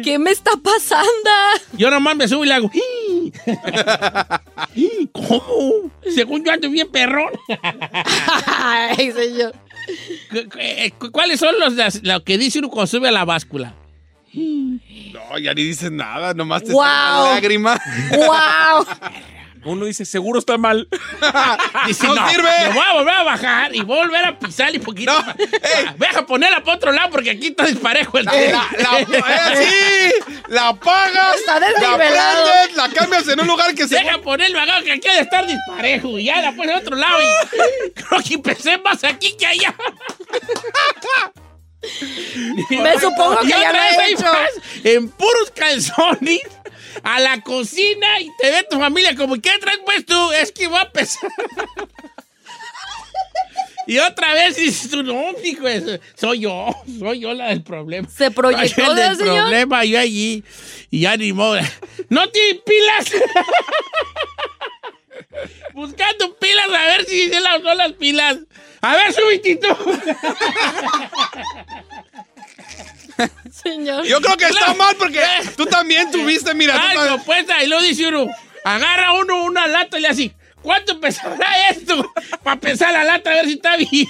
¿Qué 0.04 0.18
me 0.20 0.30
está 0.32 0.52
pasando? 0.64 1.10
Yo 1.74 1.89
nomás 1.89 2.16
me 2.16 2.28
subo 2.28 2.46
y 2.46 2.48
le 2.50 2.54
hago. 2.54 2.70
¿Cómo? 5.12 5.91
Según 6.14 6.44
yo 6.46 6.52
ando 6.52 6.70
bien 6.70 6.89
perrón. 6.91 7.32
Ay, 8.46 9.12
señor. 9.12 9.56
¿Cu- 10.32 10.50
cu- 10.50 10.58
eh, 10.60 10.92
cu- 10.98 11.12
¿Cuáles 11.12 11.40
son 11.40 11.56
los 11.60 12.02
lo 12.04 12.24
que 12.24 12.38
dice 12.38 12.60
uno 12.60 12.70
cuando 12.70 12.88
sube 12.88 13.08
a 13.08 13.12
la 13.12 13.26
báscula? 13.26 13.76
No, 14.34 15.38
ya 15.40 15.54
ni 15.54 15.64
dices 15.64 15.92
nada, 15.92 16.34
nomás 16.34 16.64
te 16.64 16.72
Guau. 16.72 16.88
sale 16.90 17.22
una 17.24 17.34
lágrima. 17.36 17.80
¡Wow! 18.12 18.86
Uno 19.66 19.86
dice, 19.86 20.03
seguro 20.05 20.39
está 20.39 20.57
mal. 20.57 20.88
Dice, 21.88 22.05
¡No 22.07 22.16
no, 22.16 22.30
sirve! 22.30 22.49
Me 22.68 22.70
voy 22.74 22.84
a 22.86 22.93
volver 22.93 23.14
a 23.14 23.24
bajar 23.24 23.74
y 23.76 23.82
voy 23.82 23.97
a 23.97 24.01
volver 24.03 24.26
a 24.26 24.38
pisar 24.39 24.76
y 24.76 24.80
poquito. 24.80 25.14
más. 25.14 25.36
Deja 25.97 26.26
ponerla 26.26 26.61
para 26.64 26.78
otro 26.78 26.91
lado 26.91 27.09
porque 27.11 27.32
aquí 27.32 27.47
está 27.47 27.66
disparejo 27.66 28.18
el 28.18 28.26
La, 28.26 28.34
la, 28.34 28.68
la- 28.78 28.99
eh, 29.53 29.55
sí, 29.55 30.34
la 30.49 30.68
apagas, 30.70 31.36
Está 31.38 31.59
la 31.59 31.95
prendes, 31.97 32.76
la 32.76 32.89
cambias 32.89 33.28
en 33.30 33.39
un 33.39 33.47
lugar 33.47 33.74
que 33.74 33.88
se... 33.88 33.95
Deja 33.95 34.18
ponerlo 34.22 34.59
acá 34.59 34.82
que 34.84 34.91
aquí 34.91 35.07
ha 35.07 35.14
de 35.14 35.22
estar 35.22 35.47
disparejo 35.47 36.20
y 36.20 36.26
ya 36.26 36.41
la 36.41 36.51
pones 36.51 36.76
a 36.76 36.80
otro 36.80 36.95
lado 36.97 37.20
y 37.22 37.91
creo 38.01 38.22
que 38.22 38.34
empecé 38.34 38.78
más 38.80 39.03
aquí 39.05 39.36
que 39.38 39.45
allá. 39.45 39.74
Me 42.70 42.99
supongo 42.99 43.39
que 43.41 43.47
Y 43.47 43.49
ya 43.49 43.72
lo 43.72 43.78
he 43.80 44.11
hecho. 44.11 44.24
vas 44.24 44.49
en 44.84 45.09
puros 45.09 45.51
calzones 45.55 46.41
a 47.02 47.20
la 47.20 47.41
cocina 47.41 48.20
y 48.20 48.30
te 48.39 48.52
ve 48.52 48.68
tu 48.70 48.78
familia 48.78 49.16
como, 49.16 49.36
¿qué 49.36 49.52
traes 49.60 49.80
pues 49.86 50.06
tú? 50.06 50.32
Es 50.34 50.52
que 50.52 50.68
va 50.68 50.82
a 50.82 50.91
pesar. 50.91 51.32
Y 53.86 54.00
otra 54.00 54.34
vez 54.34 54.56
dices 54.56 54.89
tú, 54.89 55.04
no, 55.04 55.32
hijo, 55.44 55.66
soy 56.16 56.39
yo, 56.41 56.70
soy 57.00 57.20
yo 57.20 57.34
la 57.34 57.50
del 57.50 57.64
problema. 57.64 58.08
¿Se 58.10 58.32
proyectó, 58.32 58.86
Soy 58.86 58.91
el 58.91 58.96
del 58.96 59.18
problema, 59.18 59.84
yo 59.84 60.00
allí, 60.00 60.41
y 60.89 61.02
ya 61.02 61.18
ni 61.18 61.34
modo. 61.34 61.60
¡No 62.10 62.30
tiene 62.30 62.62
pilas! 62.66 63.12
Buscando 65.74 66.38
pilas 66.38 66.70
a 66.70 66.86
ver 66.86 67.06
si 67.06 67.28
se 67.28 67.41
las 67.41 67.62
son 67.62 67.78
las 67.78 67.91
pilas. 67.94 68.38
A 68.82 68.96
ver, 68.96 69.14
subitito. 69.14 69.68
Señor. 73.51 74.05
Yo 74.05 74.20
creo 74.22 74.38
que 74.38 74.45
está 74.45 74.57
Claro. 74.59 74.76
mal 74.76 74.95
porque 74.97 75.22
tú 75.55 75.66
también 75.66 76.09
tuviste, 76.11 76.53
mira. 76.53 76.74
tú 76.76 76.82
Ay, 76.84 76.97
no, 77.09 77.24
pues 77.24 77.49
ahí 77.49 77.68
lo 77.68 77.82
dice 77.82 78.07
uno. 78.07 78.28
Agarra 78.64 79.14
uno 79.14 79.43
una 79.43 79.68
lata 79.68 79.97
y 79.99 80.01
le 80.01 80.07
hace, 80.07 80.34
¿cuánto 80.61 80.99
pesará 80.99 81.70
esto? 81.70 82.11
Para 82.43 82.59
pesar 82.59 82.93
la 82.93 83.03
lata 83.03 83.30
a 83.32 83.34
ver 83.34 83.45
si 83.45 83.53
está 83.53 83.76
bien. 83.78 84.07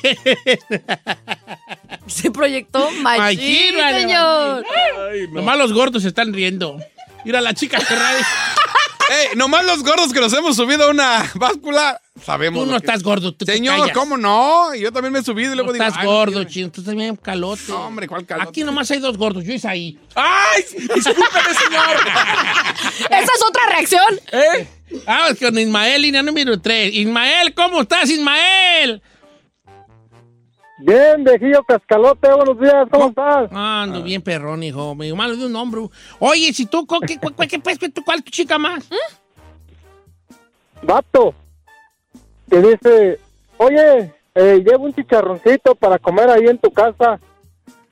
Se 2.07 2.29
proyectó 2.31 2.91
machín, 2.91 3.17
Machín, 3.37 3.77
vale, 3.77 3.99
señor. 4.01 4.65
Nomás 5.31 5.57
los 5.57 5.73
gordos 5.73 6.01
se 6.03 6.09
están 6.09 6.33
riendo. 6.33 6.77
Mira 7.25 7.39
la 7.41 7.53
chica 7.53 7.79
Ferrari. 7.79 8.21
Ey, 9.09 9.35
nomás 9.35 9.65
los 9.65 9.83
gordos 9.83 10.13
que 10.13 10.19
nos 10.19 10.33
hemos 10.33 10.55
subido 10.55 10.85
a 10.85 10.89
una 10.89 11.29
báscula, 11.35 11.99
sabemos. 12.23 12.63
Tú 12.63 12.71
no 12.71 12.79
que- 12.79 12.85
estás 12.85 13.03
gordo, 13.03 13.33
tú 13.33 13.45
te 13.45 13.53
Señor. 13.53 13.91
¿cómo 13.91 14.17
no? 14.17 14.73
Yo 14.75 14.91
también 14.91 15.11
me 15.13 15.19
he 15.19 15.23
subido 15.23 15.51
y 15.53 15.55
luego 15.55 15.67
No 15.67 15.73
digo. 15.73 15.85
estás 15.85 15.99
"Ay, 16.01 16.05
no 16.07 16.11
gordo, 16.13 16.33
quiero". 16.33 16.49
chino. 16.49 16.71
Tú 16.71 16.81
estás 16.81 16.95
bien 16.95 17.15
calote. 17.17 17.61
No, 17.67 17.87
hombre, 17.87 18.07
¿cuál 18.07 18.25
calote? 18.25 18.49
Aquí 18.49 18.63
nomás 18.63 18.89
hay 18.91 18.99
dos 18.99 19.17
gordos. 19.17 19.43
Yo 19.43 19.53
hice 19.53 19.67
ahí. 19.67 19.99
¡Ay! 20.15 20.63
Discúlpeme, 20.71 21.53
señor. 21.65 21.97
Esa 23.09 23.21
es 23.33 23.43
otra 23.47 23.61
reacción. 23.69 24.19
¿Eh? 24.31 24.67
Vamos 25.05 25.39
con 25.39 25.57
Ismael, 25.57 26.01
línea 26.01 26.21
número 26.23 26.59
3. 26.59 26.93
Ismael, 26.93 27.53
¿cómo 27.53 27.81
estás, 27.81 28.09
Ismael? 28.09 29.01
Bien, 30.85 31.23
viejillo 31.23 31.63
cascalote, 31.63 32.27
buenos 32.33 32.59
días, 32.59 32.87
¿cómo 32.91 33.07
estás? 33.07 33.49
Ando 33.53 34.03
bien 34.03 34.21
perrón, 34.21 34.63
hijo. 34.63 34.93
Me 34.95 35.13
malo 35.13 35.37
de 35.37 35.45
un 35.45 35.55
hombro. 35.55 35.89
Oye, 36.19 36.51
si 36.51 36.65
tú, 36.65 36.85
¿cu- 36.85 36.99
¿qué, 36.99 37.17
cu- 37.17 37.31
cu- 37.33 37.47
qué, 37.49 37.57
pues, 37.57 37.79
tú- 37.79 38.03
¿cuál 38.03 38.19
es 38.19 38.25
tu 38.25 38.31
chica 38.31 38.57
más? 38.59 38.89
Vato, 40.81 41.33
te 42.49 42.61
dice, 42.61 43.17
oye, 43.55 44.11
eh, 44.35 44.61
llevo 44.65 44.83
un 44.83 44.93
chicharroncito 44.93 45.73
para 45.75 45.97
comer 45.99 46.29
ahí 46.29 46.47
en 46.47 46.57
tu 46.57 46.69
casa. 46.69 47.17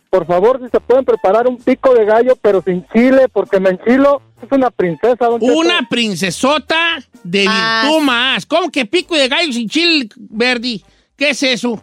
Por 0.09 0.25
favor, 0.27 0.59
si 0.61 0.67
se 0.69 0.81
pueden 0.81 1.05
preparar 1.05 1.47
un 1.47 1.55
pico 1.57 1.93
de 1.93 2.03
gallo, 2.03 2.35
pero 2.41 2.61
sin 2.61 2.85
chile, 2.89 3.27
porque 3.31 3.61
me 3.61 3.69
enchilo. 3.69 4.21
Es 4.41 4.51
una 4.51 4.69
princesa, 4.69 5.27
don 5.27 5.39
Cheto. 5.39 5.53
Una 5.57 5.87
princesota 5.89 6.97
de 7.23 7.45
Ah. 7.47 7.83
virtud 7.85 8.01
más. 8.03 8.45
¿Cómo 8.45 8.69
que 8.69 8.85
pico 8.85 9.15
de 9.15 9.29
gallo 9.29 9.53
sin 9.53 9.69
chile 9.69 10.09
verde? 10.17 10.81
¿Qué 11.15 11.29
es 11.29 11.41
eso? 11.43 11.81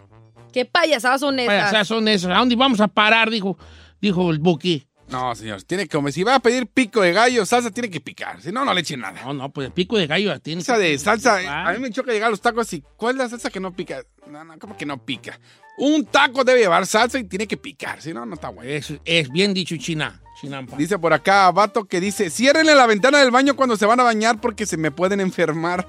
¿Qué 0.53 0.65
payasadas 0.65 1.21
son 1.21 1.39
esas? 1.39 1.55
Payasadas 1.55 1.89
son 1.89 2.09
esas. 2.09 2.31
¿A 2.31 2.39
dónde 2.39 2.57
vamos 2.57 2.81
a 2.81 2.89
parar? 2.89 3.31
Dijo, 3.31 3.59
dijo 4.01 4.31
el 4.31 4.39
Buki. 4.39 4.85
No, 5.09 5.35
señor, 5.35 5.63
tiene 5.63 5.85
que 5.89 5.97
comer. 5.97 6.13
Si 6.13 6.23
va 6.23 6.35
a 6.35 6.41
pedir 6.41 6.67
pico 6.67 7.01
de 7.01 7.13
gallo, 7.15 7.47
salsa 7.47 7.71
tiene 7.71 7.89
que 7.89 8.01
picar. 8.01 8.43
Si 8.43 8.53
no, 8.53 8.65
no 8.65 8.75
le 8.75 8.83
eche 8.83 8.95
nada. 8.97 9.19
No, 9.25 9.33
no, 9.33 9.51
pues 9.51 9.67
el 9.69 9.73
pico 9.73 9.97
de 9.97 10.07
gallo 10.07 10.39
tiene 10.41 10.61
Salsa 10.63 10.83
que- 10.83 10.89
de 10.91 10.99
salsa, 10.99 11.39
Ah. 11.47 11.69
a 11.69 11.73
mí 11.73 11.79
me 11.79 11.91
choca 11.91 12.13
llegar 12.13 12.27
a 12.29 12.31
los 12.31 12.43
tacos 12.43 12.71
y 12.75 12.83
¿cuál 12.97 13.15
es 13.15 13.19
la 13.23 13.29
salsa 13.31 13.49
que 13.49 13.59
no 13.59 13.73
pica? 13.73 14.03
No, 14.27 14.45
no, 14.45 14.59
¿cómo 14.59 14.77
que 14.77 14.85
no 14.85 15.03
pica? 15.03 15.41
Un 15.79 16.05
taco 16.05 16.45
debe 16.45 16.61
llevar 16.61 16.87
salsa 16.87 17.19
y 17.19 17.25
tiene 17.25 17.47
que 17.47 17.57
picar, 17.57 18.03
si 18.03 18.13
no, 18.13 18.27
no 18.27 18.35
está 18.35 18.51
bueno. 18.51 18.71
Es, 18.71 18.93
es 19.05 19.31
bien 19.31 19.55
dicho, 19.55 19.75
China. 19.79 20.21
Chinampa. 20.41 20.77
Dice 20.77 20.99
por 20.99 21.13
acá, 21.15 21.51
vato, 21.53 21.87
que 21.87 22.01
dice, 22.01 22.29
ciérrenle 22.31 22.75
la 22.75 22.87
ventana 22.87 23.19
del 23.19 23.31
baño 23.31 23.57
cuando 23.57 23.77
se 23.77 23.87
van 23.87 23.99
a 24.01 24.05
bañar 24.05 24.41
porque 24.41 24.67
se 24.67 24.77
me 24.77 24.91
pueden 24.91 25.21
enfermar. 25.21 25.89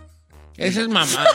Esa 0.57 0.82
es 0.82 0.88
mamá. 0.88 1.26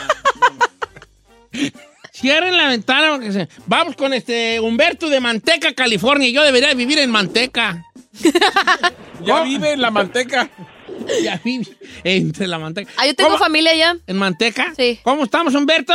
Cierren 2.15 2.55
la 2.55 2.69
ventana 2.69 3.11
porque 3.11 3.29
se... 3.33 3.49
Vamos 3.65 3.97
con 3.97 4.13
este 4.13 4.61
Humberto 4.61 5.09
de 5.09 5.19
Manteca, 5.19 5.73
California. 5.73 6.29
Yo 6.29 6.43
debería 6.43 6.73
vivir 6.73 6.97
en 6.99 7.11
Manteca. 7.11 7.85
Ya 9.21 9.41
vive 9.43 9.71
en 9.71 9.81
la 9.81 9.91
manteca. 9.91 10.49
Ya 11.23 11.39
vive 11.43 11.67
entre 12.03 12.47
la 12.47 12.57
Manteca. 12.57 12.91
Ah, 12.97 13.05
yo 13.05 13.15
tengo 13.15 13.31
¿Cómo? 13.31 13.43
familia 13.43 13.71
allá. 13.71 13.97
¿En 14.07 14.17
Manteca? 14.17 14.73
Sí. 14.77 14.99
¿Cómo 15.03 15.25
estamos, 15.25 15.53
Humberto? 15.55 15.93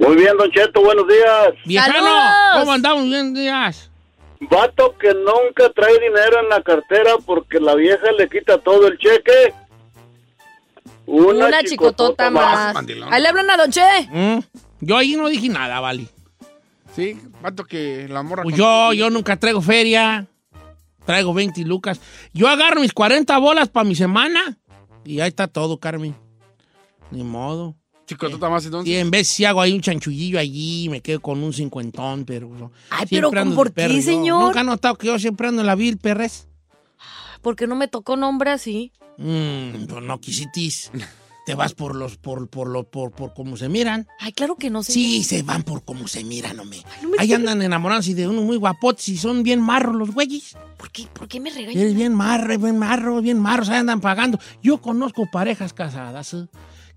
Muy 0.00 0.16
bien, 0.16 0.36
Don 0.36 0.50
Cheto, 0.50 0.82
buenos 0.82 1.06
días. 1.08 1.54
Viejano. 1.64 2.06
¿cómo 2.58 2.72
andamos? 2.72 3.04
Bien 3.04 3.32
días. 3.32 3.90
Vato 4.40 4.94
que 4.98 5.14
nunca 5.14 5.70
trae 5.74 5.98
dinero 6.00 6.40
en 6.42 6.48
la 6.50 6.62
cartera 6.62 7.12
porque 7.24 7.60
la 7.60 7.74
vieja 7.74 8.12
le 8.12 8.28
quita 8.28 8.58
todo 8.58 8.88
el 8.88 8.98
cheque. 8.98 9.54
Una, 11.06 11.62
chicotota 11.62 12.30
más. 12.30 12.76
Ahí 13.10 13.22
le 13.22 13.28
hablan 13.28 13.50
a 13.50 13.56
Don 13.56 13.70
Che. 13.70 14.08
Mm, 14.10 14.38
Yo 14.80 14.96
ahí 14.96 15.16
no 15.16 15.28
dije 15.28 15.48
nada, 15.48 15.80
vale. 15.80 16.08
Sí, 16.94 17.18
vato 17.42 17.64
que 17.64 18.08
la 18.08 18.22
morra... 18.22 18.42
Pues 18.42 18.56
yo, 18.56 18.92
yo 18.92 19.10
nunca 19.10 19.36
traigo 19.36 19.60
feria. 19.60 20.26
Traigo 21.04 21.34
20 21.34 21.62
lucas. 21.62 22.00
Yo 22.32 22.48
agarro 22.48 22.80
mis 22.80 22.92
40 22.92 23.36
bolas 23.38 23.68
para 23.68 23.88
mi 23.88 23.94
semana. 23.94 24.58
Y 25.04 25.20
ahí 25.20 25.28
está 25.28 25.46
todo, 25.46 25.78
Carmen. 25.78 26.16
Ni 27.10 27.22
modo. 27.22 27.76
Chicotota 28.06 28.48
más 28.48 28.64
entonces. 28.64 28.92
Y 28.92 28.96
en 28.96 29.10
vez 29.10 29.28
si 29.28 29.44
hago 29.44 29.60
ahí 29.60 29.72
un 29.72 29.80
chanchullillo 29.80 30.38
allí, 30.38 30.88
me 30.88 31.00
quedo 31.00 31.20
con 31.20 31.42
un 31.42 31.52
cincuentón, 31.52 32.24
pero... 32.24 32.70
Ay, 32.90 33.06
siempre 33.08 33.42
pero 33.42 33.54
¿por 33.54 33.72
perro 33.72 33.90
qué, 33.90 33.96
yo. 33.96 34.02
señor? 34.02 34.44
Nunca 34.44 34.60
he 34.60 34.64
notado 34.64 34.96
que 34.96 35.08
yo 35.08 35.18
siempre 35.18 35.48
ando 35.48 35.62
en 35.62 35.66
la 35.66 35.74
vil, 35.74 35.98
perres. 35.98 36.48
¿Por 37.42 37.56
qué 37.56 37.66
no 37.66 37.74
me 37.76 37.88
tocó 37.88 38.16
nombre 38.16 38.50
así? 38.50 38.92
Mmm, 39.18 39.86
pues 39.88 40.02
no 40.02 40.20
quisitis. 40.20 40.90
te 41.46 41.54
vas 41.54 41.72
por 41.74 41.94
los, 41.94 42.16
por, 42.16 42.48
por 42.50 42.68
lo, 42.68 42.84
por, 42.90 43.12
por 43.12 43.32
cómo 43.32 43.56
se 43.56 43.68
miran. 43.68 44.06
Ay, 44.20 44.32
claro 44.32 44.56
que 44.56 44.68
no 44.68 44.82
sé. 44.82 44.92
Sí, 44.92 45.22
se 45.22 45.42
van 45.42 45.62
por 45.62 45.84
cómo 45.84 46.08
se 46.08 46.24
miran, 46.24 46.58
hombre. 46.60 46.82
Ahí 47.18 47.32
andan 47.32 47.62
enamorándose 47.62 48.14
de 48.14 48.26
unos 48.28 48.44
muy 48.44 48.56
guapotes 48.56 49.08
y 49.08 49.16
son 49.16 49.42
bien 49.44 49.60
marros 49.62 49.94
los 49.94 50.10
güeyes. 50.12 50.56
¿Por 50.76 50.90
qué, 50.90 51.06
¿Por 51.12 51.28
qué 51.28 51.38
me 51.40 51.48
Es 51.50 51.54
regañan? 51.56 51.94
bien 51.94 52.14
marro, 52.14 52.58
bien 52.58 52.76
marro, 52.78 53.22
bien 53.22 53.38
marros, 53.38 53.68
ahí 53.68 53.78
andan 53.78 54.00
pagando. 54.00 54.38
Yo 54.62 54.78
conozco 54.82 55.30
parejas 55.30 55.72
casadas 55.72 56.34
eh, 56.34 56.46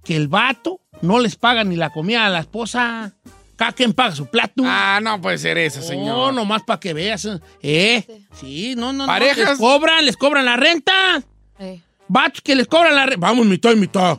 que 0.03 0.15
el 0.15 0.27
vato 0.27 0.81
no 1.01 1.19
les 1.19 1.35
paga 1.35 1.63
ni 1.63 1.75
la 1.75 1.91
comida 1.91 2.25
a 2.25 2.29
la 2.29 2.39
esposa. 2.39 3.13
Cada 3.55 3.73
quien 3.73 3.93
paga 3.93 4.15
su 4.15 4.25
plato. 4.25 4.63
Ah, 4.65 4.99
no 5.03 5.21
puede 5.21 5.37
ser 5.37 5.57
eso, 5.59 5.81
señor. 5.81 6.07
No, 6.07 6.31
nomás 6.31 6.63
para 6.63 6.79
que 6.79 6.93
veas. 6.93 7.25
eh. 7.25 7.39
¿Eh? 7.61 8.21
Sí, 8.39 8.73
no, 8.75 8.93
no, 8.93 9.05
no. 9.05 9.05
Parejas- 9.05 9.49
Les 9.49 9.57
cobran, 9.59 10.05
les 10.05 10.17
cobran 10.17 10.45
la 10.45 10.55
renta. 10.57 11.21
Eh. 11.59 11.81
Vatos 12.07 12.41
que 12.41 12.55
les 12.55 12.67
cobran 12.67 12.95
la 12.95 13.05
renta. 13.05 13.27
Vamos, 13.27 13.45
mitad 13.45 13.71
y 13.73 13.75
mitad. 13.75 14.17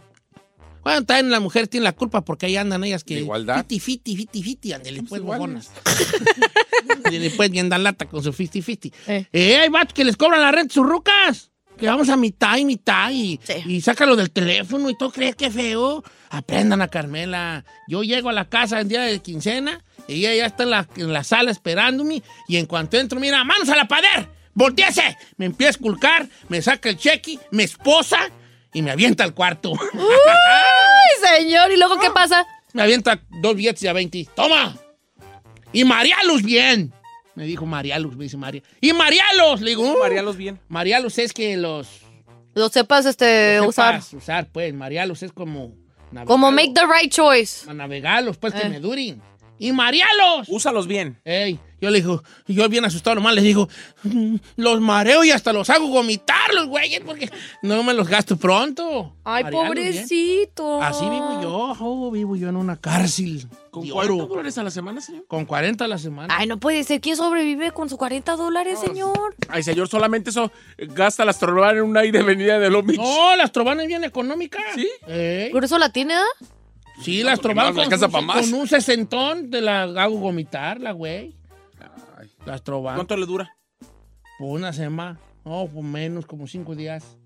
Bueno, 0.83 1.05
también 1.05 1.31
las 1.31 1.41
mujeres 1.41 1.69
tienen 1.69 1.85
la 1.85 1.93
culpa 1.93 2.25
porque 2.25 2.47
ahí 2.47 2.57
andan 2.57 2.85
ellas 2.85 3.05
que. 3.05 3.19
igualdad? 3.19 3.59
Fiti, 3.59 3.81
fiti, 3.81 4.17
fiti, 4.17 4.43
fiti. 4.43 4.73
Ándale, 4.73 5.03
pues, 5.03 5.23
bojonas. 5.23 5.71
y 7.11 7.19
después 7.19 7.51
bien 7.51 7.69
dan 7.69 7.83
lata 7.83 8.07
con 8.07 8.23
su 8.23 8.33
fiti, 8.33 8.63
fiti. 8.63 8.93
Eh. 9.07 9.27
Eh, 9.33 9.57
hay 9.59 9.69
vatos 9.69 9.93
que 9.93 10.05
les 10.05 10.17
cobran 10.17 10.41
la 10.41 10.53
renta 10.53 10.75
sus 10.75 10.87
rucas. 10.87 11.51
Que 11.77 11.87
vamos 11.87 12.11
a 12.11 12.17
mitad 12.19 12.59
y 12.59 12.67
mitad 12.67 13.11
y, 13.11 13.41
y 13.65 13.81
sácalo 13.81 14.15
del 14.15 14.31
teléfono 14.31 14.91
y 14.91 14.99
todo 14.99 15.11
crees 15.11 15.35
que 15.35 15.51
feo. 15.51 16.05
Aprendan 16.29 16.83
a 16.83 16.89
Carmela. 16.89 17.65
Yo 17.89 18.03
llego 18.03 18.29
a 18.29 18.35
la 18.35 18.51
casa 18.51 18.81
el 18.81 18.89
día 18.89 19.01
de 19.03 19.21
quincena 19.21 19.83
y 20.07 20.27
ella 20.27 20.35
ya 20.35 20.47
está 20.47 20.65
en 20.65 20.71
la, 20.71 20.89
en 20.97 21.13
la 21.13 21.25
sala 21.25 21.51
esperándome 21.51 22.23
y 22.49 22.57
en 22.59 22.67
cuanto 22.67 22.99
entro, 22.99 23.19
mira, 23.19 23.43
manos 23.45 23.71
a 23.71 23.77
la 23.77 23.89
pader, 23.89 24.29
volteese. 24.53 25.17
Me 25.39 25.47
empieza 25.47 25.69
a 25.69 25.71
esculcar, 25.71 26.29
me 26.49 26.61
saca 26.61 26.91
el 26.91 26.99
cheque, 26.99 27.39
me 27.51 27.63
esposa 27.63 28.31
y 28.73 28.83
me 28.83 28.91
avienta 28.91 29.25
al 29.25 29.35
cuarto. 29.35 29.73
¡Ay, 29.75 31.39
señor! 31.39 31.71
¿Y 31.73 31.77
luego 31.77 31.99
qué 31.99 32.11
pasa? 32.11 32.47
me 32.73 32.83
avienta 32.83 33.21
dos 33.31 33.57
billetes 33.57 33.81
de 33.81 33.89
a 33.89 33.93
20. 33.93 34.29
¡Toma! 34.35 34.77
Y 35.73 35.85
Marialos 35.85 36.43
bien. 36.43 36.93
Me 37.35 37.45
dijo 37.45 37.65
Marialos, 37.67 38.17
me 38.17 38.25
dice 38.25 38.37
María. 38.37 38.63
¡Y 38.81 38.93
Marialos! 38.93 39.61
Le 39.61 39.71
digo, 39.71 39.83
"Uh". 39.83 39.99
Marialos 39.99 40.37
bien. 40.37 40.59
Marialos 40.69 41.19
es 41.19 41.33
que 41.33 41.57
los... 41.57 41.89
Lo 42.55 42.69
sepas 42.69 43.07
este, 43.07 43.59
los 43.59 43.69
usar. 43.69 44.03
sepas 44.03 44.23
usar, 44.23 44.49
pues. 44.53 44.75
Marialos 44.75 45.23
es 45.23 45.33
como... 45.33 45.73
Como 46.27 46.51
make 46.51 46.73
the 46.75 46.83
right 46.87 47.11
choice. 47.13 47.71
A 47.71 47.73
navegarlos, 47.75 48.37
pues, 48.37 48.53
que 48.53 48.63
Eh. 48.63 48.69
me 48.69 48.81
duren. 48.81 49.23
¡Y 49.59 49.71
Marialos! 49.73 50.49
Úsalos 50.49 50.87
bien. 50.89 51.21
Ey, 51.25 51.59
yo 51.81 51.91
le 51.91 52.01
digo, 52.01 52.23
yo 52.47 52.69
bien 52.69 52.85
asustado 52.85 53.17
nomás 53.17 53.35
le 53.35 53.43
digo, 53.43 53.69
"Mm, 54.03 54.37
los 54.57 54.81
mareo 54.81 55.25
y 55.25 55.31
hasta 55.31 55.53
los 55.53 55.69
hago 55.71 55.89
vomitar 55.89 56.53
los 56.55 56.67
güeyes 56.67 57.01
porque 57.05 57.31
no 57.63 57.83
me 57.83 57.95
los 57.95 58.09
gasto 58.09 58.37
pronto. 58.37 59.15
Ay, 59.25 59.45
Marearlos 59.45 59.75
bien. 59.75 59.93
pobrecito. 59.93 60.83
Así 60.83 61.05
vivo 61.05 61.41
yo, 61.43 61.77
oh, 61.81 62.11
vivo 62.11 62.37
yo 62.37 62.49
en 62.49 62.57
una 62.57 62.77
cárcel. 62.77 63.47
¿Con 63.71 63.85
de 63.85 63.93
40 63.93 64.15
oro. 64.15 64.27
dólares 64.27 64.59
a 64.59 64.65
la 64.65 64.71
semana, 64.73 65.01
señor? 65.01 65.25
Con 65.29 65.45
40 65.47 65.85
a 65.85 65.89
la 65.89 65.99
semana. 65.99 66.35
Ay, 66.37 66.47
no 66.49 66.59
puede 66.59 66.83
ser. 66.83 67.01
¿Quién 67.01 67.17
sobrevive 67.17 67.71
con 67.71 67.89
sus 67.89 67.99
40 67.99 68.35
dólares, 68.35 68.81
señor? 68.81 69.37
Ay, 69.49 69.63
señor, 69.63 69.89
solamente 69.89 70.31
eso 70.31 70.51
eh, 70.77 70.89
gasta 70.91 71.25
las 71.25 71.39
trobar 71.39 71.77
en 71.77 71.85
una 71.85 72.05
ida 72.05 72.19
y 72.21 72.25
venida 72.25 72.59
de 72.59 72.69
Long 72.69 72.85
Beach. 72.87 72.99
No, 72.99 73.37
las 73.37 73.53
trobanas 73.53 73.87
bien 73.87 74.03
económicas. 74.03 74.63
¿Sí? 74.75 74.89
Ey. 75.07 75.51
¿Por 75.51 75.65
eso 75.65 75.79
la 75.79 75.91
tiene, 75.91 76.15
ah? 76.15 76.25
Sí, 77.03 77.23
las 77.23 77.39
porque 77.39 77.55
trobanas 77.55 77.75
no, 77.75 78.09
no 78.09 78.11
con, 78.13 78.27
con 78.27 78.55
un 78.55 78.69
sesentón 78.69 79.51
te 79.51 79.61
la 79.61 79.83
hago 79.85 80.17
vomitar, 80.19 80.81
la 80.81 80.93
güey. 80.93 81.35
Las 82.47 82.63
trobanas. 82.63 82.97
¿Cuánto 82.99 83.17
le 83.17 83.27
dura? 83.27 83.57
Por 84.39 84.49
una 84.59 84.73
semana. 84.73 85.19
No, 85.45 85.67
por 85.67 85.83
menos, 85.85 86.27
como 86.27 86.47
cinco 86.47 86.75
días. 86.75 87.17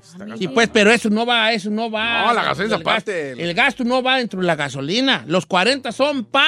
Está 0.00 0.36
Sí, 0.36 0.48
pues, 0.48 0.68
pero 0.72 0.90
eso 0.90 1.08
no 1.10 1.24
va, 1.24 1.52
eso 1.52 1.70
no 1.70 1.90
va. 1.90 2.26
No, 2.26 2.32
la 2.34 2.44
gasolina 2.44 2.76
el 2.76 2.80
aparte. 2.82 3.28
Gasto, 3.30 3.42
el 3.42 3.54
gasto 3.54 3.84
no 3.84 4.02
va 4.02 4.16
dentro 4.18 4.40
de 4.40 4.46
la 4.46 4.56
gasolina. 4.56 5.24
Los 5.26 5.46
40 5.46 5.92
son 5.92 6.24
pa 6.24 6.46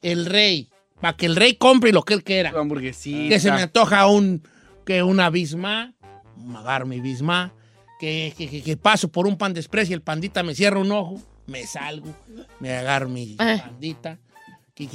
el 0.00 0.26
rey. 0.26 0.68
Para 1.00 1.16
que 1.16 1.26
el 1.26 1.34
rey 1.34 1.54
compre 1.56 1.92
lo 1.92 2.04
que 2.04 2.14
él 2.14 2.22
quiera. 2.22 2.50
hamburguesita. 2.50 3.28
Que 3.28 3.40
se 3.40 3.50
me 3.50 3.62
antoja 3.62 4.06
un, 4.06 4.42
que 4.86 5.02
una 5.02 5.30
bisma, 5.30 5.94
un 6.36 6.54
agarro 6.54 6.86
mi 6.86 7.00
bisma, 7.00 7.52
que, 7.98 8.32
que, 8.36 8.48
que- 8.48 8.62
que 8.62 8.76
paso 8.76 9.08
por 9.08 9.26
un 9.26 9.36
pan 9.36 9.52
de 9.52 9.60
express 9.60 9.90
y 9.90 9.94
el 9.94 10.02
pandita 10.02 10.42
me 10.44 10.54
cierra 10.54 10.78
un 10.78 10.92
ojo, 10.92 11.20
me 11.46 11.66
salgo, 11.66 12.14
me 12.60 12.72
agarro 12.76 13.08
mi 13.08 13.36
Eh. 13.40 13.58
pandita, 13.64 14.18
que, 14.74 14.86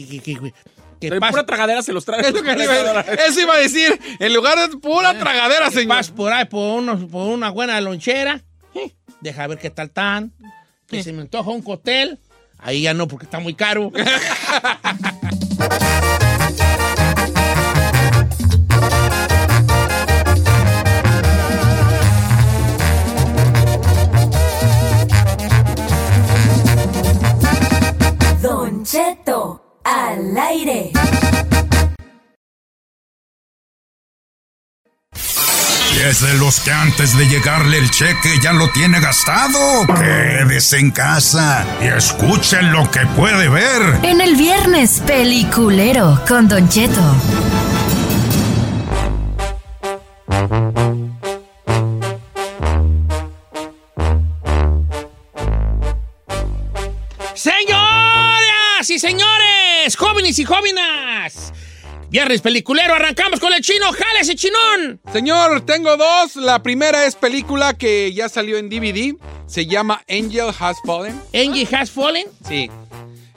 que, 0.99 1.19
paso- 1.19 1.31
pura 1.31 1.45
tragadera 1.45 1.81
se 1.81 1.93
los 1.93 2.05
trae. 2.05 2.21
Eso 2.21 3.39
iba 3.41 3.53
a 3.53 3.57
decir. 3.57 3.99
En 4.19 4.33
lugar 4.33 4.57
de 4.69 4.77
pura 4.77 5.17
tragadera, 5.17 5.65
que 5.69 5.75
señor. 5.75 5.97
paso 5.97 6.15
por 6.15 6.33
ahí 6.33 6.45
por, 6.45 6.79
unos- 6.79 7.05
por 7.09 7.27
una 7.27 7.49
buena 7.49 7.79
lonchera, 7.81 8.43
eh, 8.73 8.91
deja 9.21 9.47
ver 9.47 9.57
qué 9.59 9.69
tal 9.69 9.89
tan, 9.91 10.31
que 10.87 11.03
se 11.03 11.11
me 11.13 11.21
antoja 11.21 11.49
un 11.51 11.61
cóctel, 11.61 12.19
ahí 12.59 12.81
ya 12.83 12.93
no 12.93 13.07
porque 13.07 13.25
está 13.25 13.39
muy 13.39 13.53
caro. 13.53 13.91
aire. 30.57 30.91
Es 36.07 36.21
de 36.21 36.33
los 36.35 36.59
que 36.61 36.71
antes 36.71 37.17
de 37.17 37.27
llegarle 37.27 37.79
el 37.79 37.89
cheque 37.91 38.39
ya 38.41 38.53
lo 38.53 38.69
tiene 38.71 38.99
gastado. 38.99 39.85
Quédese 39.87 40.77
en 40.77 40.91
casa 40.91 41.65
y 41.81 41.87
escuchen 41.87 42.71
lo 42.71 42.89
que 42.91 43.05
puede 43.15 43.49
ver. 43.49 43.99
En 44.03 44.21
el 44.21 44.35
viernes 44.35 45.01
peliculero 45.05 46.21
con 46.27 46.47
Don 46.47 46.69
Cheto. 46.69 47.01
Viernes 62.09 62.41
peliculero, 62.41 62.93
arrancamos 62.93 63.39
con 63.39 63.53
el 63.53 63.61
chino, 63.61 63.85
jale 63.91 64.19
ese 64.21 64.35
chinón. 64.35 64.99
Señor, 65.11 65.61
tengo 65.65 65.97
dos. 65.97 66.35
La 66.37 66.61
primera 66.63 67.05
es 67.05 67.15
película 67.15 67.73
que 67.73 68.13
ya 68.13 68.29
salió 68.29 68.57
en 68.57 68.69
DVD. 68.69 69.15
Se 69.45 69.65
llama 69.65 70.01
Angel 70.09 70.49
Has 70.59 70.77
Fallen. 70.85 71.19
Angie 71.33 71.67
Has 71.71 71.91
Fallen. 71.91 72.27
Sí. 72.47 72.69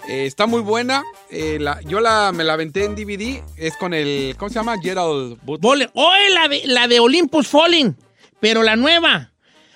Eh, 0.08 0.26
está 0.26 0.46
muy 0.46 0.60
buena. 0.62 1.04
Eh, 1.30 1.58
la- 1.60 1.80
yo 1.82 2.00
la, 2.00 2.32
me 2.32 2.42
la 2.42 2.54
aventé 2.54 2.84
en 2.84 2.96
DVD. 2.96 3.42
Es 3.56 3.76
con 3.76 3.94
el. 3.94 4.34
¿Cómo 4.38 4.48
se 4.48 4.54
llama? 4.56 4.76
Gerald 4.82 5.38
Butler. 5.42 5.90
Oye, 5.94 6.30
la 6.30 6.48
de, 6.48 6.62
la 6.64 6.88
de 6.88 7.00
Olympus 7.00 7.46
Fallen, 7.48 7.96
pero 8.40 8.62
la 8.62 8.76
nueva. 8.76 9.30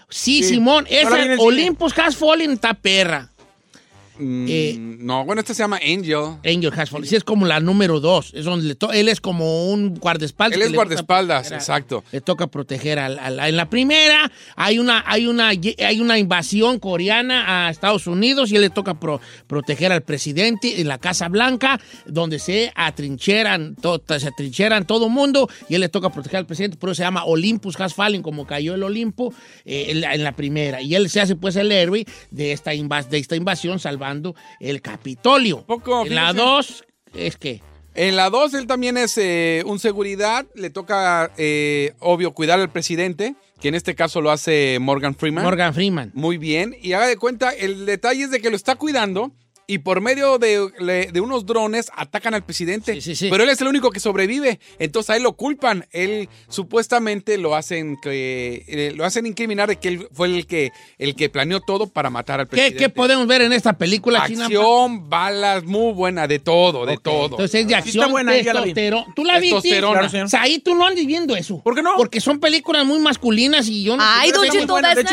Sí, 0.09 0.43
Sí. 0.43 0.51
Simón, 0.55 0.87
esa. 0.89 1.19
Olympus 1.39 1.97
Has 1.99 2.17
Fallen 2.17 2.53
está 2.53 2.75
perra. 2.75 3.31
Mm, 4.19 4.47
Eh, 4.49 4.77
no, 4.79 5.25
bueno, 5.25 5.41
esta 5.41 5.55
se 5.55 5.63
llama 5.63 5.77
Angel. 5.83 6.37
Angel 6.45 6.73
Has 6.77 6.91
Fallen. 6.91 7.09
Sí, 7.09 7.17
es 7.17 7.25
como 7.25 7.47
la 7.47 7.59
número 7.59 7.99
dos. 7.99 8.33
Es 8.35 8.45
donde 8.45 8.77
él 8.93 9.09
es 9.09 9.21
como 9.21 9.71
un 9.71 9.95
guardaespaldas. 9.97 10.57
Él 10.57 10.63
es 10.67 10.73
guardaespaldas, 10.73 11.45
toca 11.49 11.57
exacto. 11.57 12.05
Le 12.13 12.21
toca 12.21 12.47
proteger 12.47 12.99
al, 13.01 13.19
al- 13.19 13.41
En 13.41 13.57
la 13.57 13.69
primera 13.69 14.31
hay 14.55 14.79
una, 14.79 15.03
hay, 15.07 15.27
una, 15.27 15.49
hay 15.49 16.01
una 16.01 16.19
invasión 16.19 16.79
coreana 16.79 17.67
a 17.67 17.71
Estados 17.71 18.07
Unidos 18.07 18.53
y 18.53 18.57
él 18.57 18.63
le 18.63 18.71
toca 18.71 19.01
pro- 19.01 19.21
proteger 19.49 19.91
al 19.91 20.03
presidente 20.03 20.81
en 20.81 20.87
la 20.87 20.99
Casa 20.99 21.29
Blanca, 21.29 21.81
donde 22.07 22.39
se 22.39 22.73
atrincheran, 22.77 23.75
to- 23.77 24.01
se 24.19 24.29
atrincheran 24.29 24.87
todo 24.87 25.09
mundo 25.09 25.49
y 25.69 25.75
él 25.75 25.81
le 25.81 25.89
toca 25.89 26.11
proteger 26.11 26.39
al 26.39 26.47
presidente. 26.47 26.77
Por 26.77 26.91
eso 26.91 26.97
se 26.99 27.03
llama 27.03 27.25
Olympus 27.25 27.81
Has 27.81 27.95
Fallen, 27.95 28.23
como 28.23 28.47
cayó 28.47 28.75
el 28.75 28.83
Olimpo 28.85 29.35
eh, 29.65 29.87
en, 29.89 30.01
la, 30.03 30.15
en 30.15 30.23
la 30.23 30.33
primera. 30.37 30.81
Y 30.81 30.95
él 30.95 31.11
se 31.11 31.21
hace 31.21 31.35
pues 31.35 31.57
el 31.57 31.73
héroe 31.73 32.07
de 32.31 32.53
esta, 32.53 32.73
invas- 32.75 33.09
de 33.09 33.19
esta 33.19 33.35
invasión 33.35 33.81
salvando 33.81 34.04
el 34.61 34.83
Capitolio. 34.83 35.65
Poco, 35.67 36.05
en 36.07 36.15
la 36.15 36.33
fíjese. 36.33 36.45
dos 36.45 36.85
es 37.15 37.37
que... 37.37 37.63
En 37.95 38.17
la 38.17 38.29
2, 38.29 38.55
él 38.55 38.67
también 38.67 38.97
es 38.97 39.17
eh, 39.19 39.63
un 39.67 39.79
seguridad. 39.79 40.47
Le 40.57 40.69
toca, 40.71 41.31
eh, 41.37 41.95
obvio, 42.01 42.33
cuidar 42.33 42.59
al 42.59 42.71
presidente, 42.71 43.37
que 43.61 43.69
en 43.69 43.77
este 43.77 43.95
caso 43.95 44.21
lo 44.21 44.33
hace 44.33 44.79
Morgan 44.81 45.15
Freeman. 45.15 45.45
Morgan 45.45 45.75
Freeman. 45.75 46.11
Muy 46.13 46.37
bien. 46.37 46.75
Y 46.83 46.95
haga 46.95 47.07
de 47.07 47.17
cuenta, 47.17 47.51
el 47.51 47.87
detalle 47.87 48.25
es 48.25 48.33
de 48.33 48.41
que 48.41 48.51
lo 48.51 48.57
está 48.57 48.75
cuidando 48.75 49.31
y 49.67 49.79
por 49.79 50.01
medio 50.01 50.39
de, 50.39 51.09
de 51.13 51.21
unos 51.21 51.47
drones 51.47 51.91
atacan 51.97 52.35
al 52.35 52.45
presidente. 52.45 52.99
Pero 53.31 53.45
él 53.45 53.51
es 53.51 53.61
el 53.61 53.69
único 53.69 53.91
que 53.91 54.01
sobrevive. 54.01 54.61
Entonces 54.79 55.11
a 55.11 55.17
él 55.17 55.23
lo 55.23 55.33
culpan. 55.35 55.87
Él 55.93 56.29
supuestamente 56.49 57.39
lo 57.39 57.55
hacen 57.55 57.97
que 58.03 58.65
eh, 58.67 58.93
lo 58.97 59.05
hacen 59.05 59.27
incriminar 59.27 59.69
de 59.69 59.77
que 59.77 59.89
él 59.89 60.09
fue 60.13 60.29
el 60.29 60.47
que 60.47 60.71
el 60.99 61.15
que 61.15 61.29
planeó 61.29 61.61
todo 61.61 61.87
para 61.87 62.11
matar 62.11 62.41
al 62.41 62.47
¿Qué, 62.47 62.51
presidente. 62.51 62.79
qué 62.79 62.89
podemos 62.89 63.27
ver 63.27 63.43
en 63.43 63.53
esta 63.53 63.73
película 63.75 64.27
china? 64.27 64.47
Acción, 64.47 65.09
balas, 65.09 65.65
muy 65.65 65.93
buena, 65.93 66.27
de 66.27 66.39
todo, 66.39 66.87
de 66.87 66.97
todo. 66.97 67.25
Entonces 67.27 67.61
es 67.61 67.69
de 67.69 67.75
acción, 67.75 68.13
testosterona. 68.15 69.07
¿Tú 69.15 69.25
la 69.25 69.39
viste? 69.39 69.79
Claro, 69.79 70.09
señor. 70.09 70.29
Ahí 70.39 70.59
tú 70.59 70.75
no 70.75 70.87
andes 70.87 71.07
viendo 71.07 71.37
eso. 71.37 71.61
¿Por 71.63 71.75
qué 71.75 71.83
no? 71.83 71.95
Porque 71.97 72.21
son 72.21 72.41
películas 72.41 72.85
muy 72.85 72.99
masculinas 72.99 73.69
y 73.69 73.85
yo 73.85 73.97
no... 73.97 74.03
Ay, 74.07 74.31
Don 74.33 74.43
De 74.43 74.49
hecho, 74.49 74.59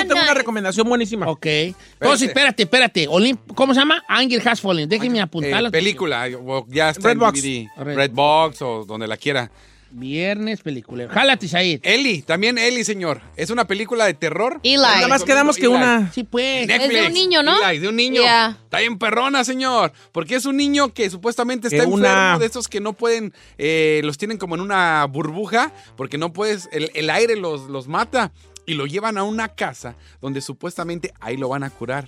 tengo 0.07 0.21
una 0.21 0.33
recomendación 0.33 0.87
buenísima. 0.87 1.27
Ok. 1.27 1.45
Entonces, 1.45 2.27
espérate, 2.29 2.63
espérate. 2.63 3.07
Olim- 3.07 3.37
¿Cómo 3.55 3.73
se 3.73 3.79
llama? 3.79 4.03
Angel 4.41 4.51
Has 4.51 4.61
Fallen. 4.61 4.89
Déjeme 4.89 5.19
Eh, 5.19 5.21
apuntarla. 5.21 5.71
película, 5.71 6.27
o 6.45 6.65
ya 6.69 6.89
está 6.89 7.09
Redbox. 7.09 7.37
en 7.37 7.43
DVD. 7.43 7.69
Red- 7.85 7.95
Redbox 7.95 8.61
o 8.61 8.85
donde 8.85 9.07
la 9.07 9.17
quiera. 9.17 9.51
Viernes, 9.93 10.61
película. 10.61 11.09
Jálate, 11.09 11.49
Said. 11.49 11.81
Eli, 11.83 12.21
también 12.21 12.57
Eli, 12.57 12.85
señor. 12.85 13.21
Es 13.35 13.49
una 13.49 13.67
película 13.67 14.05
de 14.05 14.13
terror. 14.13 14.61
Eli. 14.63 14.77
Nada 14.77 15.09
más 15.09 15.25
quedamos 15.25 15.57
que 15.57 15.65
Eli. 15.65 15.73
una... 15.75 16.09
Sí, 16.13 16.23
pues. 16.23 16.65
Netflix. 16.65 16.95
Es 16.95 17.01
de 17.01 17.07
un 17.07 17.13
niño, 17.13 17.43
¿no? 17.43 17.69
Eli, 17.69 17.79
de 17.79 17.89
un 17.89 17.95
niño. 17.97 18.21
Yeah. 18.21 18.57
Está 18.63 18.79
bien 18.79 18.97
perrona, 18.97 19.43
señor. 19.43 19.91
Porque 20.13 20.35
es 20.35 20.45
un 20.45 20.55
niño 20.55 20.93
que 20.93 21.09
supuestamente 21.09 21.67
está 21.67 21.83
enfermo 21.83 21.95
una- 21.95 22.39
de 22.39 22.45
esos 22.45 22.69
que 22.69 22.79
no 22.79 22.93
pueden, 22.93 23.33
eh, 23.57 23.99
los 24.05 24.17
tienen 24.17 24.37
como 24.37 24.55
en 24.55 24.61
una 24.61 25.03
burbuja, 25.07 25.73
porque 25.97 26.17
no 26.17 26.31
puedes, 26.31 26.69
el, 26.71 26.89
el 26.93 27.09
aire 27.09 27.35
los, 27.35 27.63
los 27.69 27.89
mata. 27.89 28.31
Y 28.67 28.75
lo 28.75 28.85
llevan 28.85 29.17
a 29.17 29.23
una 29.23 29.49
casa 29.49 29.95
donde 30.21 30.39
supuestamente 30.39 31.11
ahí 31.19 31.35
lo 31.35 31.49
van 31.49 31.63
a 31.63 31.69
curar. 31.71 32.07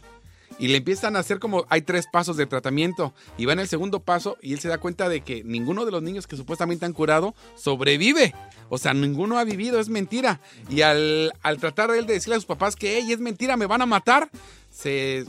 Y 0.59 0.67
le 0.67 0.77
empiezan 0.77 1.15
a 1.15 1.19
hacer 1.19 1.39
como, 1.39 1.65
hay 1.69 1.81
tres 1.81 2.05
pasos 2.11 2.37
de 2.37 2.45
tratamiento. 2.45 3.13
Y 3.37 3.45
va 3.45 3.53
en 3.53 3.59
el 3.59 3.67
segundo 3.67 3.99
paso 4.01 4.37
y 4.41 4.53
él 4.53 4.59
se 4.59 4.67
da 4.69 4.77
cuenta 4.77 5.09
de 5.09 5.21
que 5.21 5.43
ninguno 5.43 5.85
de 5.85 5.91
los 5.91 6.01
niños 6.03 6.27
que 6.27 6.35
supuestamente 6.37 6.85
han 6.85 6.93
curado 6.93 7.33
sobrevive. 7.55 8.33
O 8.69 8.77
sea, 8.77 8.93
ninguno 8.93 9.37
ha 9.39 9.43
vivido, 9.43 9.79
es 9.79 9.89
mentira. 9.89 10.39
Y 10.69 10.81
al, 10.81 11.33
al 11.41 11.57
tratar 11.57 11.89
él 11.91 12.05
de 12.05 12.13
decirle 12.13 12.35
a 12.35 12.39
sus 12.39 12.45
papás 12.45 12.75
que, 12.75 12.97
hey, 12.97 13.11
es 13.11 13.19
mentira, 13.19 13.57
me 13.57 13.65
van 13.65 13.81
a 13.81 13.85
matar, 13.85 14.29
se... 14.69 15.25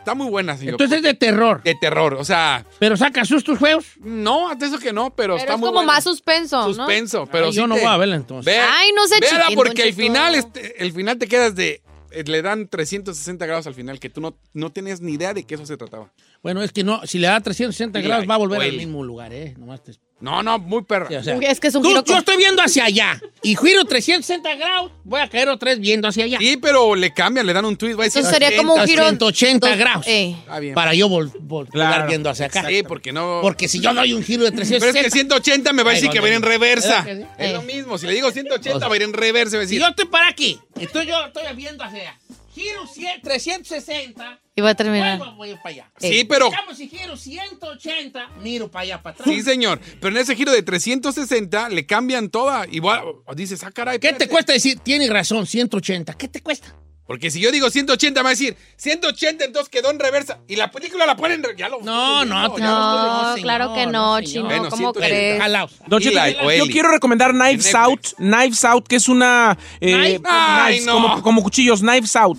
Está 0.00 0.14
muy 0.14 0.28
buena, 0.28 0.54
señor. 0.56 0.74
Entonces 0.74 0.98
es 0.98 1.02
de 1.02 1.14
terror. 1.14 1.62
De 1.62 1.74
terror, 1.74 2.12
o 2.14 2.24
sea... 2.24 2.64
¿Pero 2.78 2.94
saca 2.98 3.24
sustos 3.24 3.58
juegos? 3.58 3.86
No, 4.00 4.54
de 4.54 4.66
eso 4.66 4.78
que 4.78 4.92
no, 4.92 5.08
pero, 5.14 5.34
Pero 5.34 5.36
está 5.38 5.54
es 5.54 5.58
muy 5.58 5.68
como 5.68 5.78
buena. 5.78 5.92
más 5.94 6.04
suspenso, 6.04 6.58
¿no? 6.68 6.74
Suspenso, 6.74 7.26
pero 7.32 7.46
Ay, 7.46 7.52
sí 7.52 7.56
yo 7.58 7.66
no 7.66 7.74
te- 7.74 7.80
voy 7.80 7.90
a 7.90 7.96
verla 7.96 8.16
entonces. 8.16 8.54
Ay, 8.70 8.90
no 8.92 9.02
chiquen, 9.06 9.54
porque 9.54 9.84
Cheto. 9.84 9.96
final, 9.96 10.34
este, 10.34 10.82
el 10.82 10.92
final 10.92 11.16
te 11.16 11.26
quedas 11.26 11.54
de... 11.54 11.80
eh, 12.10 12.24
Le 12.26 12.42
dan 12.42 12.68
360 12.68 13.46
grados 13.46 13.66
al 13.66 13.74
final, 13.74 14.00
que 14.00 14.10
tú 14.10 14.20
no, 14.20 14.36
no 14.52 14.70
tenías 14.72 15.00
ni 15.00 15.12
idea 15.12 15.34
de 15.34 15.44
que 15.44 15.54
eso 15.54 15.66
se 15.66 15.76
trataba. 15.76 16.12
Bueno, 16.42 16.62
es 16.62 16.72
que 16.72 16.84
no, 16.84 17.00
si 17.04 17.18
le 17.18 17.26
da 17.26 17.40
360 17.40 17.98
Eli, 17.98 18.08
grados 18.08 18.28
va 18.30 18.34
a 18.34 18.38
volver 18.38 18.60
al 18.62 18.68
Eli. 18.68 18.78
mismo 18.78 19.02
lugar, 19.02 19.32
¿eh? 19.32 19.54
Nomás 19.58 19.82
te- 19.82 19.92
No, 20.20 20.42
no, 20.42 20.58
muy 20.58 20.82
perra. 20.84 21.06
Sí, 21.08 21.14
o 21.16 21.22
sea, 21.22 21.36
Es 21.36 21.60
que 21.60 21.68
es 21.68 21.74
un 21.76 21.82
tú- 21.82 21.88
giro 21.90 22.04
yo 22.04 22.16
estoy 22.16 22.36
viendo 22.36 22.60
hacia 22.62 22.84
allá 22.84 23.20
y 23.42 23.54
giro 23.56 23.84
360 23.84 24.54
grados, 24.56 24.90
voy 25.04 25.20
a 25.20 25.28
caer 25.28 25.48
otra 25.48 25.70
vez 25.70 25.80
viendo 25.80 26.08
hacia 26.08 26.24
allá. 26.24 26.38
Sí, 26.38 26.56
pero 26.56 26.94
le 26.96 27.12
cambian, 27.12 27.44
le 27.46 27.52
dan 27.52 27.64
un 27.64 27.76
tweet. 27.76 27.94
Va 27.94 28.02
a 28.02 28.06
decir 28.06 28.22
Eso 28.22 28.30
sería 28.30 28.56
como 28.56 28.74
un 28.74 28.84
giro... 28.86 29.02
180 29.04 29.68
dos- 29.68 29.78
grados. 29.78 30.04
eh. 30.08 30.36
Para 30.74 30.94
yo 30.94 31.08
vol- 31.08 31.32
vol- 31.32 31.68
Claro. 31.68 31.90
estar 31.92 32.08
viendo 32.08 32.30
hacia 32.30 32.46
acá. 32.46 32.64
Sí, 32.68 32.82
porque 32.82 33.12
no... 33.12 33.40
Porque 33.42 33.68
si 33.68 33.80
yo 33.80 33.92
doy 33.94 34.12
un 34.12 34.22
giro 34.24 34.44
de 34.44 34.50
Pero 34.50 34.60
360... 34.66 35.00
es 35.00 35.04
que 35.06 35.10
180 35.10 35.72
me 35.72 35.82
va 35.82 35.90
a 35.90 35.94
decir 35.94 36.08
que 36.10 36.18
va 36.20 36.26
a 36.26 36.30
ir 36.30 36.34
en 36.36 36.42
reversa. 36.42 37.02
¿Verdad 37.02 37.04
que 37.04 37.16
sí? 37.16 37.28
Es 37.38 37.50
Eh. 37.50 37.52
lo 37.52 37.62
mismo. 37.62 37.98
Si 37.98 38.06
le 38.06 38.14
digo 38.14 38.30
180, 38.30 38.76
O 38.76 38.78
sea, 38.80 38.88
va 38.88 38.94
a 38.94 38.96
ir 38.96 39.02
en 39.02 39.12
reversa. 39.12 39.56
Va 39.56 39.62
a 39.64 39.66
Si 39.66 39.78
yo 39.78 39.86
estoy 39.88 40.06
para 40.06 40.28
aquí, 40.28 40.58
entonces 40.76 41.08
yo 41.10 41.26
estoy 41.26 41.42
viendo 41.56 41.84
hacia 41.84 42.00
allá. 42.00 42.18
Giro 42.58 42.86
100 42.88 43.22
360, 43.22 44.40
Y 44.56 44.60
va 44.60 44.70
a 44.70 44.74
terminar. 44.74 45.16
vuelvo, 45.18 45.36
voy 45.36 45.54
para 45.54 45.68
allá. 45.68 45.92
Sí, 45.98 46.24
pero... 46.24 46.46
Digamos, 46.46 46.76
si 46.76 46.88
giro 46.88 47.16
180, 47.16 48.28
miro 48.42 48.68
para 48.68 48.82
allá, 48.82 49.02
para 49.02 49.14
atrás. 49.14 49.28
Sí, 49.28 49.42
señor. 49.42 49.80
Pero 50.00 50.16
en 50.16 50.22
ese 50.22 50.34
giro 50.34 50.50
de 50.50 50.62
360 50.62 51.68
le 51.68 51.86
cambian 51.86 52.30
toda. 52.30 52.66
Igual, 52.68 53.04
dices, 53.36 53.62
ah, 53.62 53.70
caray. 53.70 54.00
¿Qué 54.00 54.12
te 54.12 54.28
cuesta 54.28 54.52
decir? 54.52 54.80
Tienes 54.80 55.08
razón, 55.08 55.46
180. 55.46 56.14
¿Qué 56.14 56.26
te 56.26 56.42
cuesta? 56.42 56.74
Porque 57.08 57.30
si 57.30 57.40
yo 57.40 57.50
digo 57.50 57.70
180, 57.70 58.20
me 58.20 58.24
va 58.24 58.28
a 58.28 58.32
decir 58.32 58.54
180, 58.76 59.46
entonces 59.46 59.70
quedó 59.70 59.90
en 59.90 59.98
reversa. 59.98 60.40
Y 60.46 60.56
la 60.56 60.70
película 60.70 61.06
la 61.06 61.16
ponen. 61.16 61.42
Ya 61.56 61.70
lo, 61.70 61.80
No, 61.80 62.26
no, 62.26 62.48
no, 62.48 62.58
No, 62.58 63.24
señor, 63.34 63.40
claro 63.40 63.72
que 63.72 63.86
no, 63.86 64.20
no, 64.20 64.26
chino. 64.26 64.44
Bueno, 64.44 64.68
¿Cómo 64.68 64.92
180. 64.92 65.08
crees? 65.08 65.40
Don 65.88 66.02
yo 66.02 66.10
Eli. 66.10 66.70
quiero 66.70 66.90
recomendar 66.90 67.30
Knives 67.32 67.74
Out. 67.74 68.08
Knives 68.18 68.62
Out, 68.66 68.86
que 68.86 68.96
es 68.96 69.08
una... 69.08 69.56
eh, 69.80 69.94
Knife- 69.94 70.22
Ay, 70.28 70.68
knives, 70.80 70.86
no. 70.86 70.92
como, 70.92 71.22
como 71.22 71.42
cuchillos, 71.42 71.80
Knives 71.80 72.14
Out. 72.14 72.38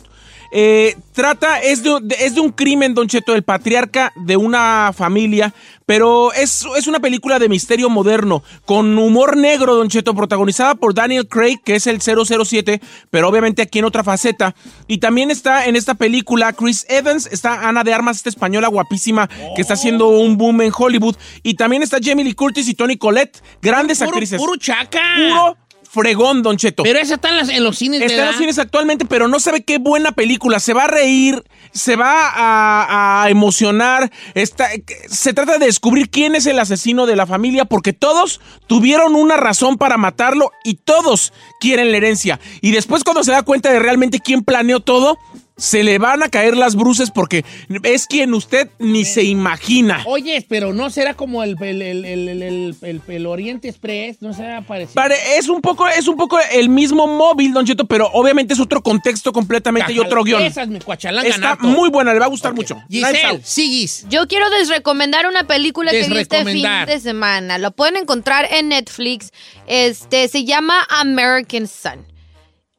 Eh, 0.51 0.95
trata, 1.13 1.59
es 1.59 1.83
de, 1.83 1.99
es 2.19 2.35
de 2.35 2.41
un 2.41 2.51
crimen, 2.51 2.93
Don 2.93 3.07
Cheto, 3.07 3.35
el 3.35 3.43
patriarca 3.43 4.11
de 4.15 4.35
una 4.35 4.91
familia, 4.95 5.53
pero 5.85 6.33
es, 6.33 6.65
es 6.75 6.87
una 6.87 6.99
película 6.99 7.39
de 7.39 7.49
misterio 7.49 7.89
moderno, 7.89 8.43
con 8.65 8.97
humor 8.97 9.37
negro, 9.37 9.75
Don 9.75 9.89
Cheto, 9.89 10.15
protagonizada 10.15 10.75
por 10.75 10.93
Daniel 10.93 11.27
Craig, 11.27 11.57
que 11.63 11.75
es 11.75 11.87
el 11.87 12.01
007, 12.01 12.81
pero 13.09 13.29
obviamente 13.29 13.61
aquí 13.61 13.79
en 13.79 13.85
otra 13.85 14.03
faceta. 14.03 14.55
Y 14.87 14.97
también 14.97 15.29
está 15.29 15.65
en 15.65 15.75
esta 15.75 15.93
película 15.93 16.53
Chris 16.53 16.85
Evans, 16.89 17.27
está 17.31 17.67
Ana 17.67 17.83
de 17.83 17.93
Armas, 17.93 18.17
esta 18.17 18.29
española 18.29 18.67
guapísima, 18.67 19.27
que 19.55 19.61
está 19.61 19.75
haciendo 19.75 20.07
un 20.09 20.37
boom 20.37 20.61
en 20.61 20.71
Hollywood. 20.75 21.15
Y 21.43 21.55
también 21.55 21.83
está 21.83 21.97
Jamie 22.01 22.25
Lee 22.25 22.33
Curtis 22.33 22.67
y 22.67 22.73
Tony 22.73 22.97
Collette, 22.97 23.41
grandes 23.61 23.99
Puro, 23.99 24.09
actrices. 24.11 24.39
puro 24.39 24.55
chaca. 24.57 25.01
Puro 25.15 25.57
fregón, 25.91 26.43
Don 26.43 26.55
Cheto. 26.57 26.83
Pero 26.83 26.99
esa 26.99 27.15
está 27.15 27.29
en, 27.29 27.37
las- 27.37 27.49
en 27.49 27.63
los 27.63 27.77
cines, 27.77 28.01
Está 28.01 28.21
en 28.21 28.25
los 28.27 28.35
cines 28.37 28.59
actualmente, 28.59 29.05
pero 29.05 29.27
no 29.27 29.39
sabe 29.39 29.63
qué 29.63 29.77
buena 29.79 30.11
película. 30.11 30.59
Se 30.59 30.73
va 30.73 30.83
a 30.83 30.87
reír, 30.87 31.43
se 31.73 31.95
va 31.95 32.29
a, 32.29 33.23
a 33.23 33.29
emocionar. 33.29 34.11
Está, 34.35 34.69
se 35.09 35.33
trata 35.33 35.57
de 35.57 35.65
descubrir 35.65 36.09
quién 36.09 36.35
es 36.35 36.45
el 36.45 36.59
asesino 36.59 37.05
de 37.05 37.15
la 37.15 37.25
familia, 37.25 37.65
porque 37.65 37.93
todos 37.93 38.39
tuvieron 38.67 39.15
una 39.15 39.37
razón 39.37 39.77
para 39.77 39.97
matarlo 39.97 40.51
y 40.63 40.75
todos 40.75 41.33
quieren 41.59 41.91
la 41.91 41.97
herencia. 41.97 42.39
Y 42.61 42.71
después, 42.71 43.03
cuando 43.03 43.23
se 43.23 43.31
da 43.31 43.41
cuenta 43.41 43.71
de 43.71 43.79
realmente 43.79 44.19
quién 44.19 44.43
planeó 44.43 44.79
todo, 44.81 45.17
se 45.59 45.83
le 45.83 45.97
van 45.99 46.23
a 46.23 46.29
caer 46.29 46.57
las 46.57 46.75
bruces 46.75 47.11
porque 47.11 47.45
es 47.83 48.07
quien 48.07 48.33
usted 48.33 48.69
ni 48.79 49.05
se 49.05 49.23
imagina. 49.23 50.03
Oye, 50.05 50.45
pero 50.49 50.73
no 50.73 50.89
será 50.89 51.13
como 51.13 51.43
el, 51.43 51.55
el, 51.61 51.81
el, 51.81 52.05
el, 52.05 52.29
el- 52.29 52.43
el- 52.43 52.75
el- 52.81 53.01
el 53.07 53.25
Oriente 53.25 53.67
Express, 53.69 54.21
no 54.21 54.33
será 54.33 54.61
parecido. 54.61 54.95
Pare- 54.95 55.37
es 55.37 55.47
un 55.49 55.61
poco, 55.61 55.87
es 55.87 56.07
un 56.07 56.15
poco 56.17 56.37
el 56.51 56.69
mismo 56.69 57.05
móvil, 57.07 57.53
Don 57.53 57.65
Cheto, 57.65 57.85
pero 57.85 58.09
obviamente 58.13 58.53
es 58.53 58.59
otro 58.59 58.81
contexto 58.81 59.31
completamente 59.31 59.93
y 59.93 59.99
otro 59.99 60.23
guion. 60.23 60.41
Esas 60.41 60.67
me 60.67 60.79
Está 60.79 61.51
harto. 61.51 61.67
muy 61.67 61.89
buena, 61.89 62.13
le 62.13 62.19
va 62.19 62.25
a 62.25 62.29
gustar 62.29 62.53
mucho. 62.53 62.75
Knives 62.87 63.07
Giselle, 63.09 63.27
Out. 63.35 63.41
siguis. 63.43 64.05
Yo 64.09 64.27
quiero 64.27 64.49
desrecomendar 64.49 65.27
una 65.27 65.45
película 65.45 65.91
que 65.91 66.07
vi 66.07 66.17
este 66.19 66.45
fin 66.45 66.65
de 66.87 66.99
semana. 66.99 67.57
Lo 67.57 67.71
pueden 67.71 67.97
encontrar 67.97 68.47
en 68.51 68.69
Netflix. 68.69 69.31
Este 69.67 70.27
se 70.27 70.45
llama 70.45 70.85
American 70.89 71.67
Sun. 71.67 72.05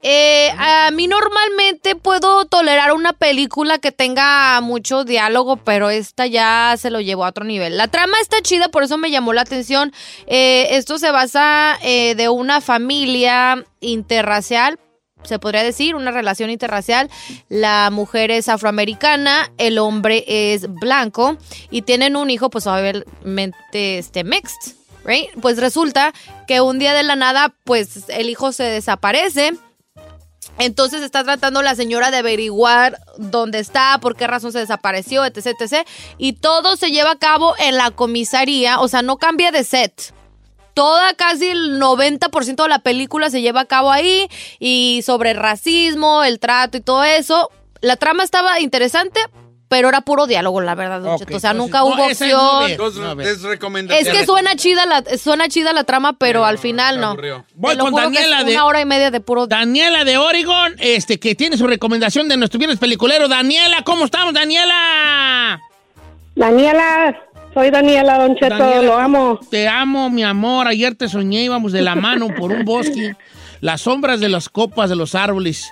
Eh, 0.02 0.50
a 0.56 0.90
mí 0.92 1.06
normalmente 1.08 1.94
puedo 1.94 2.46
tolerar 2.46 2.92
una 2.92 3.12
película 3.12 3.78
que 3.78 3.92
tenga 3.92 4.60
mucho 4.62 5.04
diálogo, 5.04 5.56
pero 5.56 5.90
esta 5.90 6.26
ya 6.26 6.74
se 6.78 6.90
lo 6.90 7.00
llevó 7.00 7.26
a 7.26 7.28
otro 7.28 7.44
nivel. 7.44 7.76
La 7.76 7.88
trama 7.88 8.16
está 8.22 8.40
chida, 8.40 8.68
por 8.68 8.82
eso 8.82 8.96
me 8.96 9.10
llamó 9.10 9.34
la 9.34 9.42
atención. 9.42 9.92
Eh, 10.26 10.68
esto 10.70 10.98
se 10.98 11.10
basa 11.10 11.78
eh, 11.82 12.14
de 12.14 12.30
una 12.30 12.62
familia 12.62 13.62
interracial, 13.80 14.78
se 15.22 15.38
podría 15.38 15.62
decir, 15.62 15.94
una 15.94 16.12
relación 16.12 16.48
interracial. 16.48 17.10
La 17.50 17.90
mujer 17.90 18.30
es 18.30 18.48
afroamericana, 18.48 19.52
el 19.58 19.78
hombre 19.78 20.24
es 20.26 20.66
blanco 20.66 21.36
y 21.70 21.82
tienen 21.82 22.16
un 22.16 22.30
hijo, 22.30 22.48
pues 22.48 22.66
obviamente 22.66 23.98
este 23.98 24.24
mixed, 24.24 24.74
right? 25.04 25.28
Pues 25.42 25.58
resulta 25.58 26.14
que 26.48 26.62
un 26.62 26.78
día 26.78 26.94
de 26.94 27.02
la 27.02 27.16
nada, 27.16 27.54
pues 27.64 28.08
el 28.08 28.30
hijo 28.30 28.52
se 28.52 28.64
desaparece. 28.64 29.52
Entonces 30.60 31.02
está 31.02 31.24
tratando 31.24 31.62
la 31.62 31.74
señora 31.74 32.10
de 32.10 32.18
averiguar 32.18 32.98
dónde 33.16 33.60
está, 33.60 33.98
por 33.98 34.14
qué 34.14 34.26
razón 34.26 34.52
se 34.52 34.58
desapareció, 34.58 35.24
etc, 35.24 35.56
etc. 35.58 35.88
Y 36.18 36.34
todo 36.34 36.76
se 36.76 36.90
lleva 36.90 37.12
a 37.12 37.18
cabo 37.18 37.54
en 37.58 37.78
la 37.78 37.90
comisaría, 37.90 38.78
o 38.78 38.86
sea, 38.86 39.00
no 39.00 39.16
cambia 39.16 39.52
de 39.52 39.64
set. 39.64 40.12
Toda, 40.74 41.14
casi 41.14 41.48
el 41.48 41.80
90% 41.80 42.62
de 42.62 42.68
la 42.68 42.78
película 42.80 43.30
se 43.30 43.40
lleva 43.40 43.62
a 43.62 43.64
cabo 43.64 43.90
ahí 43.90 44.28
y 44.58 45.00
sobre 45.04 45.30
el 45.30 45.38
racismo, 45.38 46.24
el 46.24 46.38
trato 46.38 46.76
y 46.76 46.82
todo 46.82 47.04
eso. 47.04 47.50
La 47.80 47.96
trama 47.96 48.22
estaba 48.22 48.60
interesante, 48.60 49.18
pero 49.70 49.88
era 49.88 50.00
puro 50.00 50.26
diálogo, 50.26 50.60
la 50.60 50.74
verdad, 50.74 51.00
Don 51.00 51.16
Cheto. 51.16 51.36
O 51.36 51.38
sea, 51.38 51.52
entonces, 51.52 51.54
nunca 51.54 51.78
no, 51.78 51.86
hubo 51.86 52.10
esa 52.10 52.26
es 52.26 52.32
no 52.32 52.58
opción. 52.58 53.16
No. 53.16 53.22
Es 53.94 54.08
que 54.08 54.26
suena 54.26 54.56
chida 54.56 54.84
la, 54.84 55.04
suena 55.16 55.48
chida 55.48 55.72
la 55.72 55.84
trama, 55.84 56.14
pero 56.18 56.44
al 56.44 56.58
final 56.58 57.00
no. 57.00 57.16
Voy 57.54 57.76
con 57.78 57.94
Daniela 57.94 58.42
de- 58.42 58.50
Una 58.50 58.64
hora 58.64 58.80
y 58.80 58.84
media 58.84 59.12
de 59.12 59.20
puro. 59.20 59.46
Daniela 59.46 60.02
de 60.02 60.18
Oregon, 60.18 60.74
este, 60.78 61.20
que 61.20 61.36
tiene 61.36 61.56
su 61.56 61.68
recomendación 61.68 62.28
de 62.28 62.36
nuestro 62.36 62.58
viernes 62.58 62.80
peliculero. 62.80 63.28
Daniela, 63.28 63.82
¿cómo 63.84 64.06
estamos, 64.06 64.34
Daniela? 64.34 65.60
Daniela, 66.34 67.16
soy 67.54 67.70
Daniela 67.70 68.18
Don 68.18 68.34
Cheto, 68.34 68.56
Daniela, 68.58 68.82
lo 68.82 68.98
amo. 68.98 69.40
Te 69.52 69.68
amo, 69.68 70.10
mi 70.10 70.24
amor. 70.24 70.66
Ayer 70.66 70.96
te 70.96 71.08
soñé, 71.08 71.44
íbamos 71.44 71.70
de 71.70 71.82
la 71.82 71.94
mano 71.94 72.26
por 72.34 72.50
un 72.50 72.64
bosque. 72.64 73.14
Las 73.60 73.82
sombras 73.82 74.18
de 74.18 74.30
las 74.30 74.48
copas 74.48 74.90
de 74.90 74.96
los 74.96 75.14
árboles 75.14 75.70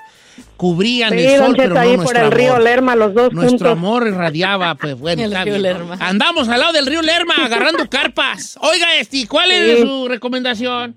cubrían 0.56 1.10
Sí, 1.12 1.24
el 1.24 1.38
sol, 1.38 1.54
pero 1.56 1.74
no 1.74 1.80
ahí 1.80 1.96
por 1.96 2.04
nuestro 2.04 2.30
río 2.30 2.50
amor. 2.52 2.62
Lerma, 2.62 2.96
los 2.96 3.14
dos 3.14 3.32
Nuestro 3.32 3.50
juntos. 3.50 3.68
amor 3.72 4.06
irradiaba, 4.06 4.74
pues 4.74 4.98
bueno, 4.98 5.22
El 5.24 5.32
está 5.32 5.44
río. 5.44 5.58
Lerma. 5.58 5.96
Andamos 6.00 6.48
al 6.48 6.60
lado 6.60 6.72
del 6.72 6.86
río 6.86 7.02
Lerma 7.02 7.34
agarrando 7.44 7.88
carpas. 7.88 8.58
Oiga, 8.60 8.96
este, 8.98 9.26
¿cuál 9.28 9.50
es 9.50 9.78
Sí. 9.78 9.82
su 9.86 10.08
recomendación? 10.08 10.96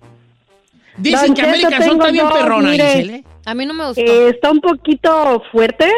Dicen 0.98 1.28
Don 1.28 1.36
que 1.36 1.42
Cheto, 1.42 1.68
América 1.68 1.86
son 1.86 1.98
dos, 2.00 2.34
perrona, 2.34 2.70
mire. 2.70 2.84
Giselle. 2.86 3.16
¿eh? 3.16 3.24
A 3.46 3.54
mí 3.56 3.66
no 3.66 3.74
me 3.74 3.88
gustó. 3.88 4.02
Eh, 4.02 4.30
está 4.30 4.52
un 4.52 4.62
poquito 4.62 5.42
fuerte, 5.52 5.92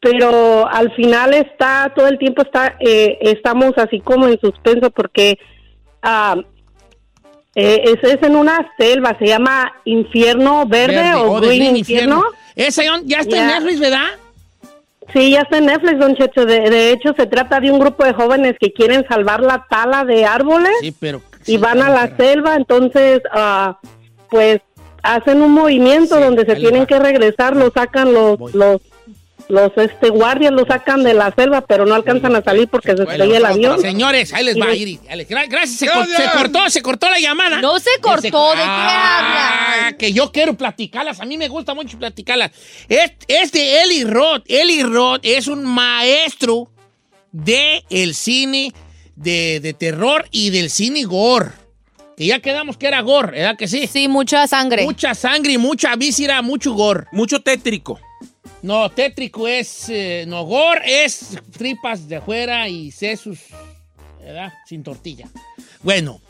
pero 0.00 0.68
al 0.68 0.92
final 0.94 1.34
está, 1.34 1.92
todo 1.96 2.06
el 2.06 2.18
tiempo 2.18 2.42
está, 2.42 2.76
eh, 2.80 3.18
estamos 3.22 3.72
así 3.78 4.00
como 4.00 4.28
en 4.28 4.38
suspenso 4.40 4.90
porque 4.90 5.38
ah, 6.02 6.36
eh, 7.54 7.82
es, 7.84 8.08
es 8.08 8.22
en 8.22 8.36
una 8.36 8.70
selva, 8.78 9.16
se 9.18 9.26
llama 9.26 9.72
Infierno 9.84 10.66
Verde, 10.66 10.94
Verde, 10.94 11.14
o 11.14 11.32
oh, 11.32 11.40
Green 11.40 11.76
Infierno. 11.76 12.22
Esa 12.58 12.82
ya 12.82 13.00
ya 13.04 13.18
está 13.20 13.36
en. 13.38 13.46
Netflix, 13.46 13.80
¿verdad? 13.80 14.06
Sí, 15.12 15.30
ya 15.30 15.40
está 15.40 15.58
en 15.58 15.66
Netflix, 15.66 15.98
don 15.98 16.14
Checho. 16.16 16.44
De, 16.44 16.68
de 16.68 16.92
hecho, 16.92 17.14
se 17.16 17.26
trata 17.26 17.60
de 17.60 17.70
un 17.70 17.78
grupo 17.78 18.04
de 18.04 18.12
jóvenes 18.12 18.56
que 18.60 18.72
quieren 18.72 19.06
salvar 19.08 19.40
la 19.40 19.64
tala 19.70 20.04
de 20.04 20.26
árboles 20.26 20.72
Sí, 20.82 20.92
pero... 20.98 21.22
y 21.46 21.56
van 21.56 21.80
a 21.80 21.88
la 21.88 22.14
selva, 22.16 22.56
entonces, 22.56 23.22
ah, 23.32 23.78
pues, 24.28 24.60
hacen 25.02 25.40
un 25.40 25.52
movimiento 25.52 26.16
Sí, 26.16 26.22
donde 26.22 26.44
se 26.44 26.56
tienen 26.56 26.82
va. 26.82 26.86
que 26.86 26.98
regresar, 26.98 27.56
lo 27.56 27.70
sacan 27.70 28.12
los, 28.12 28.38
los, 28.54 28.82
los 29.48 29.72
este, 29.76 30.10
guardias, 30.10 30.52
lo 30.52 30.66
sacan 30.66 31.02
de 31.02 31.14
la 31.14 31.32
selva, 31.34 31.62
pero 31.62 31.86
no 31.86 31.94
alcanzan 31.94 32.36
a 32.36 32.42
salir 32.42 32.68
porque 32.68 32.94
se 32.96 33.02
estrella 33.02 33.36
el 33.38 33.44
avión. 33.46 33.80
Señores, 33.80 34.32
ahí 34.34 34.44
les 34.44 34.60
va 34.60 34.66
a 34.66 34.74
Y- 34.74 34.82
ir. 34.82 35.00
Alex, 35.10 35.30
gra- 35.30 35.48
Gracias, 35.48 35.78
se, 35.78 35.86
cor- 35.88 36.06
se 36.06 36.30
cortó, 36.36 36.70
se 36.70 36.82
cortó 36.82 37.08
la 37.10 37.18
llamada. 37.18 37.60
No 37.60 37.78
se 37.78 37.90
cortó, 38.02 38.20
¿de 38.50 38.56
qué 38.56 38.64
Ah, 38.66 39.76
hablan? 39.78 39.96
que 39.96 40.12
yo 40.12 40.30
quiero 40.32 40.54
platicarlas. 40.54 41.20
A 41.20 41.24
mí 41.24 41.38
me 41.38 41.48
gusta 41.48 41.74
mucho 41.74 41.98
platicarlas. 41.98 42.50
Es, 42.88 43.12
es 43.26 43.52
de 43.52 43.82
Eli 43.82 44.04
Roth. 44.04 44.44
Eli 44.48 44.82
Roth 44.82 45.20
es 45.22 45.46
un 45.48 45.64
maestro 45.64 46.70
de 47.32 47.84
el 47.90 48.14
cine 48.14 48.72
de, 49.16 49.60
de 49.60 49.72
terror 49.72 50.26
y 50.30 50.50
del 50.50 50.70
cine 50.70 51.04
gore. 51.04 51.50
Que 52.16 52.26
ya 52.26 52.40
quedamos 52.40 52.76
que 52.76 52.88
era 52.88 53.00
gore, 53.00 53.30
¿verdad 53.38 53.56
que 53.56 53.68
sí? 53.68 53.86
Sí, 53.86 54.08
mucha 54.08 54.46
sangre. 54.48 54.82
Mucha 54.82 55.14
sangre 55.14 55.52
y 55.52 55.58
mucha 55.58 55.94
víscera, 55.94 56.42
mucho 56.42 56.72
gore. 56.72 57.04
Mucho 57.12 57.40
tétrico. 57.40 58.00
No, 58.62 58.90
tétrico 58.90 59.46
es. 59.46 59.88
eh, 59.88 60.24
no, 60.26 60.44
gore 60.44 61.04
es 61.04 61.38
tripas 61.56 62.08
de 62.08 62.16
afuera 62.16 62.68
y 62.68 62.90
sesos, 62.90 63.38
¿verdad? 64.20 64.52
Sin 64.66 64.82
tortilla. 64.82 65.28
Bueno, 65.82 66.20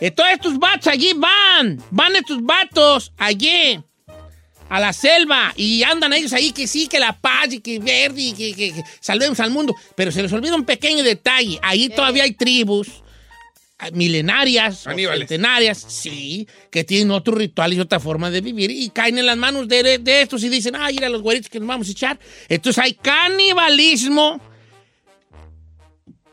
eh, 0.00 0.10
todos 0.10 0.30
estos 0.30 0.58
vatos 0.58 0.88
allí 0.88 1.12
van. 1.14 1.82
Van 1.90 2.16
estos 2.16 2.42
vatos 2.42 3.12
allí 3.16 3.80
a 4.68 4.80
la 4.80 4.92
selva 4.92 5.52
y 5.56 5.82
andan 5.84 6.12
ellos 6.12 6.32
ahí 6.32 6.52
que 6.52 6.66
sí, 6.66 6.88
que 6.88 6.98
la 6.98 7.18
paz 7.18 7.52
y 7.52 7.60
que 7.60 7.78
verde 7.78 8.20
y 8.20 8.32
que, 8.32 8.54
que- 8.54 8.72
que 8.74 8.84
salvemos 9.00 9.38
al 9.40 9.50
mundo. 9.50 9.74
Pero 9.94 10.10
se 10.12 10.20
les 10.22 10.32
olvida 10.32 10.56
un 10.56 10.64
pequeño 10.64 11.02
detalle. 11.04 11.58
Ahí 11.62 11.88
todavía 11.88 12.24
hay 12.24 12.32
tribus 12.32 12.88
milenarias, 13.92 14.86
centenarias, 15.20 15.78
sí, 15.88 16.48
que 16.70 16.82
tienen 16.84 17.10
otro 17.12 17.34
ritual 17.36 17.72
y 17.72 17.80
otra 17.80 18.00
forma 18.00 18.30
de 18.30 18.40
vivir 18.40 18.70
y 18.70 18.90
caen 18.90 19.18
en 19.18 19.26
las 19.26 19.36
manos 19.36 19.68
de, 19.68 19.98
de 19.98 20.22
estos 20.22 20.42
y 20.42 20.48
dicen, 20.48 20.74
ay, 20.76 20.94
mira 20.94 21.08
los 21.08 21.22
güeritos 21.22 21.48
que 21.48 21.60
nos 21.60 21.68
vamos 21.68 21.88
a 21.88 21.92
echar. 21.92 22.18
Entonces 22.48 22.82
hay 22.82 22.94
canibalismo, 22.94 24.40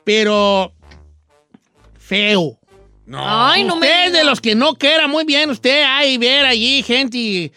pero 0.04 0.74
feo. 2.00 2.60
No. 3.06 3.20
Ay, 3.22 3.64
no 3.64 3.76
me 3.76 3.86
usted 3.86 4.06
es 4.08 4.14
de 4.14 4.24
los 4.24 4.42
que 4.42 4.56
no 4.56 4.74
quiera 4.76 5.08
muy 5.08 5.26
bien, 5.26 5.52
usted 5.52 5.84
hay 5.88 6.18
ver 6.18 6.46
allí 6.46 6.82
gente 6.82 7.18
y- 7.18 7.52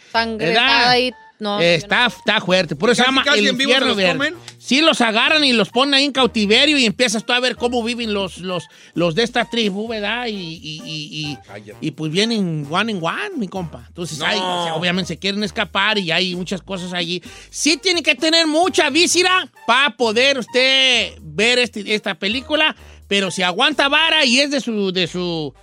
No, 1.41 1.61
Eh, 1.61 1.76
está, 1.76 2.11
fuerte, 2.45 2.74
por 2.74 2.91
eso 2.91 3.03
se 3.03 3.07
llama 3.09 3.22
casi 3.22 3.39
el 3.39 3.47
en 3.49 3.57
vivo 3.59 3.70
se 3.70 3.76
infierno 3.76 3.89
los 3.89 3.97
verde. 3.97 4.12
comen. 4.12 4.34
Sí 4.59 4.80
los 4.80 5.01
agarran 5.01 5.45
y 5.45 5.53
los 5.53 5.68
ponen 5.68 5.95
ahí 5.95 6.05
en 6.05 6.11
cautiverio 6.12 6.76
y 6.78 6.84
empiezas 6.84 7.24
tú 7.24 7.32
a 7.32 7.39
ver 7.39 7.55
cómo 7.55 7.82
viven 7.84 8.12
los, 8.12 8.39
los, 8.39 8.64
los 8.95 9.14
de 9.14 9.22
esta 9.22 9.45
tribu, 9.45 9.86
¿verdad? 9.86 10.26
Y, 10.26 10.32
y, 10.32 10.82
y, 10.84 11.28
y- 11.30 11.39
y, 11.80 11.91
pues 11.93 12.11
vienen 12.11 12.66
one 12.68 12.91
en 12.91 12.99
one, 13.01 13.30
mi 13.36 13.47
compa. 13.47 13.84
Entonces, 13.86 14.18
No. 14.18 14.24
o 14.26 14.64
sea, 14.64 14.74
obviamente 14.74 15.09
se 15.14 15.18
quieren 15.20 15.45
escapar 15.45 15.97
y 15.99 16.11
hay 16.11 16.34
muchas 16.34 16.61
cosas 16.61 16.93
allí. 16.93 17.22
Sí 17.51 17.76
tiene 17.76 18.03
que 18.03 18.16
tener 18.16 18.49
mucha 18.49 18.91
víscera 18.91 19.49
para 19.66 19.97
poder 19.97 20.39
usted 20.39 21.12
ver 21.22 21.61
este- 21.61 21.95
esta 21.95 22.16
película, 22.16 22.74
pero 23.07 23.30
si 23.30 23.43
aguanta 23.43 23.89
vara 23.89 24.24
y 24.24 24.41
es 24.41 24.51
de 24.51 24.61
su... 24.61 24.91
De 24.93 25.07
su 25.07 25.55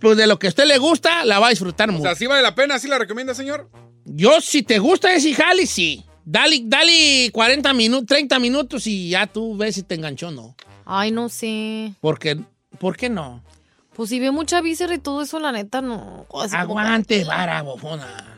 pues 0.00 0.16
de 0.18 0.26
lo 0.26 0.38
que 0.38 0.46
a 0.48 0.50
usted 0.50 0.66
le 0.66 0.76
gusta, 0.76 1.24
la 1.24 1.38
va 1.38 1.46
a 1.46 1.50
disfrutar 1.50 1.88
O 1.88 1.92
mucho. 1.92 2.02
sea, 2.04 2.14
¿sí 2.14 2.26
vale 2.26 2.42
la 2.42 2.54
pena? 2.54 2.78
¿Sí 2.78 2.86
la 2.86 2.98
recomienda, 2.98 3.34
señor? 3.34 3.70
Yo, 4.06 4.40
si 4.40 4.62
te 4.62 4.78
gusta 4.78 5.12
ese 5.14 5.34
jale, 5.34 5.66
sí. 5.66 6.04
Dale, 6.24 6.60
dale 6.64 7.30
40 7.32 7.72
minutos, 7.74 8.06
30 8.06 8.38
minutos 8.38 8.86
y 8.86 9.10
ya 9.10 9.26
tú 9.26 9.56
ves 9.56 9.74
si 9.76 9.82
te 9.82 9.94
enganchó 9.94 10.28
o 10.28 10.30
no. 10.32 10.56
Ay, 10.84 11.10
no 11.10 11.28
sé. 11.28 11.92
Porque, 12.00 12.38
¿por 12.78 12.96
qué 12.96 13.08
no? 13.08 13.42
Pues 13.94 14.10
si 14.10 14.20
ve 14.20 14.30
mucha 14.30 14.60
víscera 14.60 14.94
y 14.94 14.98
todo 14.98 15.22
eso, 15.22 15.38
la 15.40 15.52
neta, 15.52 15.80
no. 15.82 16.26
Así 16.34 16.50
como- 16.50 16.78
Aguante, 16.78 17.24
vara, 17.24 17.62
bofona. 17.62 18.32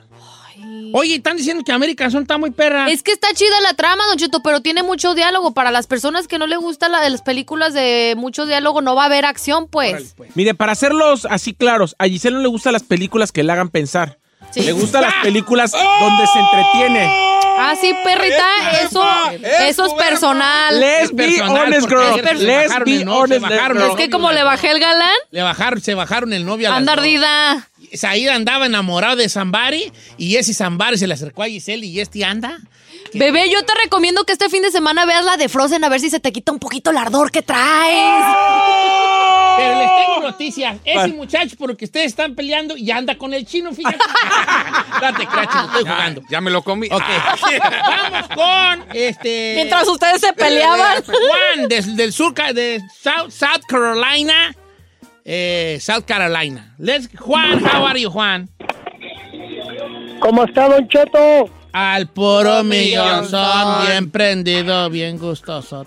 Oye, 0.92 1.16
están 1.16 1.36
diciendo 1.36 1.62
que 1.62 1.70
América 1.72 2.10
son 2.10 2.22
está 2.22 2.36
muy 2.38 2.50
perra. 2.50 2.90
Es 2.90 3.02
que 3.02 3.12
está 3.12 3.28
chida 3.34 3.60
la 3.62 3.74
trama, 3.74 4.04
Don 4.08 4.16
Cheto, 4.16 4.42
pero 4.42 4.60
tiene 4.60 4.82
mucho 4.82 5.14
diálogo. 5.14 5.52
Para 5.52 5.70
las 5.70 5.86
personas 5.86 6.26
que 6.26 6.38
no 6.38 6.46
le 6.46 6.56
gusta 6.56 6.88
la 6.88 7.00
de 7.00 7.10
las 7.10 7.22
películas 7.22 7.74
de 7.74 8.14
mucho 8.16 8.44
diálogo, 8.46 8.80
no 8.80 8.94
va 8.96 9.02
a 9.02 9.06
haber 9.06 9.24
acción, 9.24 9.68
pues. 9.68 10.14
Mire, 10.34 10.54
para 10.54 10.72
hacerlos 10.72 11.26
así 11.30 11.54
claros, 11.54 11.94
a 11.98 12.06
Giselle 12.06 12.36
no 12.36 12.42
le 12.42 12.48
gustan 12.48 12.72
las 12.72 12.82
películas 12.82 13.30
que 13.32 13.42
le 13.44 13.52
hagan 13.52 13.68
pensar. 13.68 14.17
Sí. 14.50 14.60
Le 14.62 14.72
gustan 14.72 15.02
las 15.02 15.14
películas 15.22 15.72
donde 15.72 16.26
se 16.26 16.38
entretiene. 16.38 17.28
Ah, 17.60 17.74
sí, 17.80 17.92
perrita, 18.04 18.80
eso, 18.82 19.04
eso 19.68 19.86
es 19.86 19.92
personal. 19.94 20.78
Let's 20.78 21.12
be 21.12 21.42
honest, 21.42 21.88
girl. 21.88 22.14
Let's 22.38 22.68
bajaron 22.68 22.84
be 22.84 23.04
honest. 23.04 23.90
Es 23.90 23.96
que 23.96 24.10
como 24.10 24.30
le 24.30 24.44
bajé 24.44 24.70
el 24.70 24.78
galán, 24.78 25.14
Le 25.32 25.42
bajaron, 25.42 25.80
se 25.80 25.94
bajaron 25.94 26.32
el 26.32 26.44
novio 26.44 26.68
a 26.68 26.70
las 26.70 26.78
anda 26.78 26.92
ardida. 26.92 27.68
Said 27.92 28.28
andaba 28.28 28.66
enamorado 28.66 29.16
de 29.16 29.28
Zambari 29.28 29.92
y 30.18 30.36
ese 30.36 30.54
Zambari 30.54 30.98
se 30.98 31.06
le 31.06 31.14
acercó 31.14 31.42
a 31.42 31.46
Giselle 31.46 31.84
y 31.84 32.00
este 32.00 32.24
anda. 32.24 32.58
Bebé, 33.14 33.48
yo 33.50 33.64
te 33.64 33.72
recomiendo 33.82 34.24
que 34.24 34.32
este 34.32 34.48
fin 34.50 34.62
de 34.62 34.70
semana 34.70 35.06
veas 35.06 35.24
la 35.24 35.36
de 35.36 35.48
Frozen 35.48 35.82
a 35.84 35.88
ver 35.88 36.00
si 36.00 36.10
se 36.10 36.20
te 36.20 36.30
quita 36.32 36.52
un 36.52 36.58
poquito 36.58 36.90
el 36.90 36.98
ardor 36.98 37.30
que 37.30 37.42
traes. 37.42 38.24
Pero 39.56 39.78
les 39.78 39.88
tengo 40.06 40.20
noticias. 40.22 40.76
Ese 40.84 41.08
muchacho 41.08 41.56
por 41.56 41.70
el 41.70 41.76
que 41.76 41.86
ustedes 41.86 42.06
están 42.06 42.34
peleando 42.34 42.76
ya 42.76 42.96
anda 42.98 43.16
con 43.16 43.34
el 43.34 43.44
chino, 43.46 43.72
fíjate. 43.72 43.98
Date, 45.00 45.26
cracho, 45.26 45.58
estoy 45.66 45.82
jugando. 45.82 46.22
Ya 46.28 46.40
me 46.40 46.50
lo 46.50 46.62
comí. 46.62 46.86
Ok. 46.90 47.02
Vamos 47.62 48.28
con 48.28 48.84
este. 48.94 49.52
Mientras 49.56 49.88
ustedes 49.88 50.20
se 50.20 50.32
peleaban. 50.32 51.02
Juan, 51.04 51.68
des- 51.68 51.96
del 51.96 52.12
sur 52.12 52.34
de 52.34 52.80
South, 53.00 53.30
South 53.30 53.62
Carolina. 53.66 54.54
Eh, 55.24 55.78
South 55.80 56.04
Carolina. 56.06 56.74
Let's, 56.78 57.08
Juan, 57.18 57.64
how 57.64 57.86
are 57.86 58.00
you, 58.00 58.10
Juan? 58.10 58.48
¿Cómo 60.20 60.44
está, 60.44 60.68
Don 60.68 60.88
Cheto? 60.88 61.50
Al 61.72 62.08
puro 62.08 62.64
millón 62.64 63.06
millón, 63.24 63.28
son. 63.28 63.86
bien 63.86 64.10
prendido, 64.10 64.88
bien 64.90 65.18
gustoso. 65.18 65.86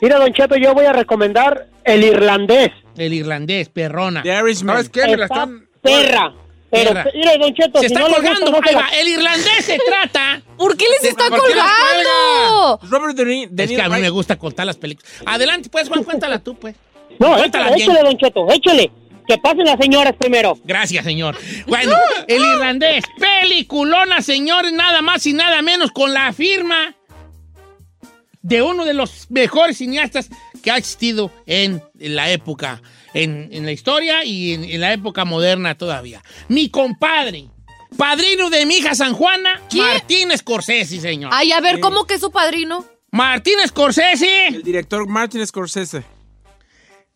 Mira, 0.00 0.18
Don 0.18 0.32
Cheto, 0.32 0.56
yo 0.56 0.74
voy 0.74 0.84
a 0.84 0.92
recomendar 0.92 1.66
el 1.84 2.04
irlandés. 2.04 2.70
El 2.96 3.12
irlandés, 3.14 3.68
perrona. 3.70 4.22
The 4.22 4.38
Irishman. 4.40 4.76
¿Sabes 4.76 4.88
qué? 4.90 5.00
Me 5.06 5.16
la 5.16 5.24
Está 5.24 5.34
están... 5.34 5.66
perra. 5.82 6.34
Pero, 6.70 6.90
Perra. 6.90 7.06
mire, 7.14 7.38
Don 7.38 7.54
Cheto, 7.54 7.78
Se 7.80 7.88
si 7.88 7.94
está 7.94 8.00
no 8.00 8.06
gusta, 8.08 8.22
colgando, 8.22 8.50
no 8.50 8.58
se 8.66 8.74
va. 8.74 8.88
El 9.00 9.08
irlandés 9.08 9.64
se 9.64 9.78
trata. 9.86 10.42
¿Por 10.58 10.76
qué 10.76 10.86
les 10.90 11.04
está 11.10 11.28
¿por 11.28 11.40
qué 11.46 11.54
las 11.54 11.66
colgando? 11.68 12.80
Robert 12.90 13.16
De, 13.16 13.24
Ni- 13.24 13.46
De 13.46 13.62
Es 13.62 13.70
que 13.70 13.76
Niro, 13.76 13.86
a 13.86 13.94
mí 13.96 14.00
me 14.02 14.10
gusta 14.10 14.36
contar 14.36 14.66
las 14.66 14.76
películas. 14.76 15.10
Adelante, 15.24 15.68
pues, 15.70 15.88
Juan, 15.88 16.02
cuéntala 16.02 16.40
tú, 16.40 16.56
pues. 16.56 16.74
No, 17.20 17.36
Cuéntala 17.36 17.66
échale, 17.68 17.76
bien. 17.76 17.90
échale, 17.92 18.08
Don 18.08 18.18
Cheto, 18.18 18.52
échale. 18.52 18.90
Que 19.26 19.38
pasen 19.38 19.64
las 19.64 19.78
señoras 19.78 20.14
primero. 20.18 20.58
Gracias, 20.64 21.04
señor. 21.04 21.36
Bueno, 21.66 21.96
el 22.28 22.42
irlandés, 22.42 23.04
peliculona, 23.18 24.20
señores, 24.20 24.72
nada 24.72 25.00
más 25.02 25.26
y 25.26 25.32
nada 25.32 25.62
menos 25.62 25.90
con 25.92 26.12
la 26.12 26.32
firma 26.32 26.94
de 28.42 28.60
uno 28.60 28.84
de 28.84 28.92
los 28.92 29.30
mejores 29.30 29.78
cineastas 29.78 30.28
que 30.62 30.70
ha 30.70 30.76
existido 30.76 31.30
en 31.46 31.82
la 31.98 32.30
época, 32.30 32.82
en, 33.14 33.48
en 33.52 33.64
la 33.64 33.72
historia 33.72 34.24
y 34.24 34.52
en, 34.52 34.64
en 34.64 34.80
la 34.80 34.92
época 34.92 35.24
moderna 35.24 35.76
todavía. 35.76 36.22
Mi 36.48 36.68
compadre, 36.68 37.46
padrino 37.96 38.50
de 38.50 38.66
mi 38.66 38.76
hija 38.76 38.94
San 38.94 39.14
Juana, 39.14 39.62
¿Quién? 39.70 39.86
Martín 39.86 40.36
Scorsese, 40.36 41.00
señor. 41.00 41.30
Ay, 41.34 41.52
a 41.52 41.60
ver, 41.60 41.80
¿cómo 41.80 42.06
que 42.06 42.14
es 42.14 42.20
su 42.20 42.30
padrino? 42.30 42.84
Martín 43.10 43.54
Scorsese 43.66 44.48
El 44.48 44.62
director 44.62 45.06
Martin 45.06 45.46
Scorsese. 45.46 46.02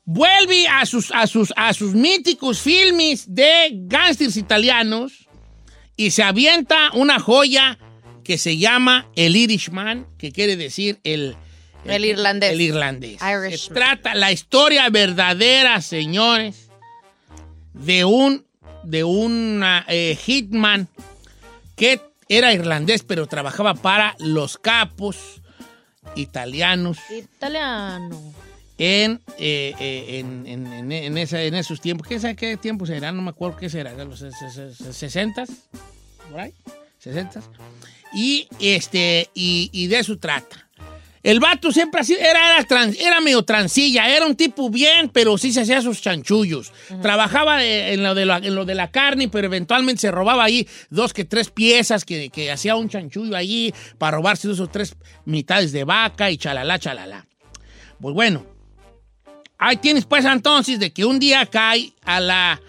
Vuelve 0.08 0.66
a 0.66 0.86
sus, 0.86 1.10
a 1.12 1.26
sus, 1.26 1.52
a 1.54 1.74
sus 1.74 1.92
míticos 1.92 2.60
filmes 2.60 3.26
de 3.28 3.72
gángsters 3.74 4.38
italianos 4.38 5.28
y 5.96 6.12
se 6.12 6.22
avienta 6.22 6.90
una 6.94 7.20
joya 7.20 7.78
que 8.24 8.38
se 8.38 8.56
llama 8.56 9.10
El 9.16 9.36
Irishman, 9.36 10.06
que 10.16 10.32
quiere 10.32 10.56
decir 10.56 10.98
el... 11.04 11.36
El 11.84 12.06
irlandés. 12.06 12.52
El 12.52 12.62
irlandés. 12.62 13.18
Irishman. 13.20 13.58
Se 13.58 13.74
trata 13.74 14.14
la 14.14 14.32
historia 14.32 14.88
verdadera, 14.88 15.82
señores, 15.82 16.70
de 17.74 18.06
un 18.06 18.46
de 18.84 19.04
un 19.04 19.62
hitman 20.24 20.88
que 21.76 22.00
era 22.30 22.54
irlandés, 22.54 23.02
pero 23.02 23.26
trabajaba 23.26 23.74
para 23.74 24.16
los 24.20 24.56
capos 24.56 25.42
italianos 26.14 26.96
Italiano. 27.10 28.34
En, 28.78 29.20
eh, 29.38 29.74
eh, 29.80 30.18
en, 30.20 30.46
en- 30.46 30.66
en- 30.72 30.92
en 30.92 31.18
esa- 31.18 31.42
en 31.42 31.54
esos 31.54 31.80
tiempos. 31.80 32.06
¿Qué, 32.06 32.36
qué 32.36 32.56
tiempos 32.56 32.88
eran? 32.90 33.16
No 33.16 33.22
me 33.22 33.30
acuerdo 33.30 33.56
qué 33.58 33.68
será. 33.68 33.92
¿De 33.94 34.04
los 34.04 34.20
60 34.20 35.44
¿Por 36.30 36.40
ahí? 36.40 36.52
60 36.98 37.40
Y, 38.14 38.48
este, 38.60 39.28
y, 39.34 39.70
y 39.72 39.86
de 39.88 39.98
eso 39.98 40.18
trata. 40.18 40.64
El 41.22 41.40
vato 41.40 41.72
siempre 41.72 42.00
así, 42.00 42.14
era, 42.14 42.54
era, 42.54 42.64
trans- 42.64 42.96
era 42.98 43.20
medio 43.20 43.42
transilla, 43.42 44.08
era 44.14 44.24
un 44.24 44.36
tipo 44.36 44.70
bien, 44.70 45.08
pero 45.10 45.36
sí 45.36 45.52
se 45.52 45.62
hacía 45.62 45.82
sus 45.82 46.00
chanchullos. 46.00 46.72
Trabajaba 47.02 47.62
eh, 47.64 47.92
en 47.94 48.02
lo, 48.04 48.14
de 48.14 48.24
la, 48.24 48.36
en 48.38 48.54
lo 48.54 48.64
de 48.64 48.74
la 48.76 48.90
carne, 48.92 49.28
pero 49.28 49.46
eventualmente 49.48 50.00
se 50.02 50.10
robaba 50.12 50.44
ahí 50.44 50.66
dos 50.90 51.12
que 51.12 51.24
tres 51.24 51.50
piezas 51.50 52.04
que, 52.04 52.30
que 52.30 52.52
hacía 52.52 52.76
un 52.76 52.88
chanchullo 52.88 53.36
allí 53.36 53.74
para 53.98 54.16
robarse 54.16 54.46
dos 54.48 54.60
o 54.60 54.68
tres 54.68 54.94
mitades 55.24 55.72
de 55.72 55.82
vaca 55.84 56.30
y 56.30 56.38
chalala, 56.38 56.78
chalala. 56.78 57.26
Pues 58.00 58.14
bueno, 58.14 58.46
ahí 59.58 59.76
tienes 59.76 60.04
pues 60.04 60.24
entonces 60.24 60.78
de 60.80 60.92
que 60.92 61.04
un 61.04 61.18
día 61.18 61.44
cae 61.46 61.92
a 62.04 62.20
la... 62.20 62.60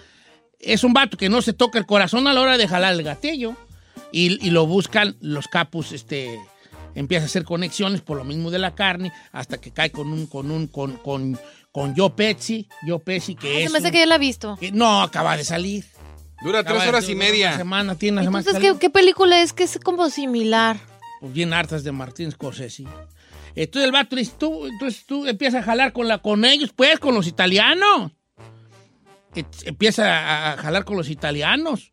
Es 0.59 0.83
un 0.83 0.91
vato 0.93 1.15
que 1.17 1.29
no 1.29 1.41
se 1.41 1.53
toca 1.53 1.79
el 1.79 1.85
corazón 1.85 2.27
a 2.27 2.33
la 2.33 2.41
hora 2.41 2.57
de 2.57 2.67
jalar 2.67 2.93
el 2.93 3.03
gatillo 3.03 3.55
y, 4.11 4.45
y 4.45 4.49
lo 4.49 4.65
buscan 4.67 5.15
los 5.21 5.47
capos, 5.47 5.91
este... 5.91 6.39
Empieza 6.95 7.23
a 7.23 7.27
hacer 7.27 7.43
conexiones 7.45 8.01
por 8.01 8.17
lo 8.17 8.23
mismo 8.23 8.49
de 8.49 8.57
la 8.59 8.73
carne 8.73 9.13
hasta 9.31 9.61
que 9.61 9.71
cae 9.71 9.91
con 9.91 10.11
un, 10.11 10.25
con 10.25 10.49
un, 10.49 10.65
con, 10.67 10.97
con, 10.97 11.39
con 11.71 11.95
Joe 11.95 12.09
Pesci, 12.09 12.67
Joe 12.85 12.99
Pesci 12.99 13.35
que 13.35 13.47
Se 13.47 13.63
es... 13.65 13.71
me 13.71 13.77
hace 13.77 13.87
un- 13.87 13.93
que 13.93 13.99
ya 13.99 14.05
la 14.07 14.15
he 14.15 14.19
visto. 14.19 14.57
que 14.59 14.71
no, 14.71 15.03
acaba 15.03 15.37
de 15.37 15.43
salir. 15.45 15.85
Dura 16.41 16.63
tres 16.63 16.81
de- 16.81 16.89
horas 16.89 17.07
y 17.07 17.15
media. 17.15 17.49
Una 17.49 17.57
semana, 17.57 17.95
tiene 17.95 18.13
una 18.15 18.23
semana 18.23 18.39
Entonces, 18.39 18.59
¿qué, 18.59 18.67
salió. 18.69 18.79
qué 18.79 18.89
película 18.89 19.39
es 19.41 19.53
que 19.53 19.63
es 19.65 19.77
como 19.81 20.09
similar? 20.09 20.77
Pues 21.21 21.31
bien 21.31 21.53
hartas 21.53 21.83
de 21.83 21.91
Martín 21.91 22.31
Scorsese. 22.31 22.85
Entonces 23.55 23.85
el 23.85 23.91
vato 23.91 24.15
dice, 24.15 24.33
tú, 24.39 24.65
entonces 24.67 25.05
tú 25.05 25.25
empiezas 25.25 25.61
a 25.61 25.65
jalar 25.65 25.91
con, 25.93 26.07
la, 26.07 26.19
con 26.19 26.45
ellos, 26.45 26.71
pues, 26.75 26.99
con 26.99 27.13
los 27.15 27.27
italianos. 27.27 28.11
Empieza 29.65 30.53
a 30.53 30.57
jalar 30.57 30.85
con 30.85 30.97
los 30.97 31.09
italianos. 31.09 31.91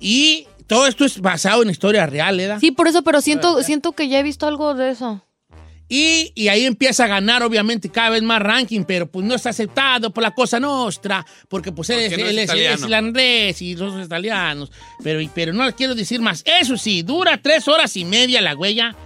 Y 0.00 0.46
todo 0.66 0.86
esto 0.86 1.04
es 1.04 1.20
basado 1.20 1.62
en 1.62 1.70
historia 1.70 2.06
real, 2.06 2.40
¿eh? 2.40 2.56
Sí, 2.60 2.72
por 2.72 2.88
eso, 2.88 3.02
pero 3.02 3.20
siento, 3.20 3.62
siento 3.62 3.92
que 3.92 4.08
ya 4.08 4.18
he 4.18 4.22
visto 4.22 4.46
algo 4.46 4.74
de 4.74 4.90
eso. 4.90 5.24
Y, 5.88 6.32
y 6.34 6.48
ahí 6.48 6.64
empieza 6.64 7.04
a 7.04 7.08
ganar, 7.08 7.42
obviamente, 7.42 7.90
cada 7.90 8.10
vez 8.10 8.22
más 8.22 8.40
ranking, 8.40 8.84
pero 8.84 9.06
pues 9.06 9.24
no 9.24 9.34
está 9.34 9.50
aceptado 9.50 10.10
por 10.12 10.22
la 10.22 10.32
cosa 10.34 10.58
nostra, 10.58 11.24
porque 11.48 11.70
pues 11.72 11.90
él, 11.90 12.00
es, 12.00 12.08
Porque 12.08 12.22
no 12.22 12.28
es 12.28 12.32
él 12.32 12.38
es- 12.38 12.50
él 12.50 12.58
es 12.60 12.80
irlandés 12.80 13.62
y 13.62 13.74
nosotros 13.74 14.06
italianos. 14.06 14.72
Pero, 15.02 15.20
pero 15.34 15.52
no 15.52 15.64
les 15.64 15.74
quiero 15.74 15.94
decir 15.94 16.20
más. 16.20 16.42
Eso 16.46 16.76
sí, 16.78 17.02
dura 17.02 17.40
tres 17.40 17.68
horas 17.68 17.96
y 17.96 18.04
media 18.04 18.40
la 18.40 18.56
huella. 18.56 18.96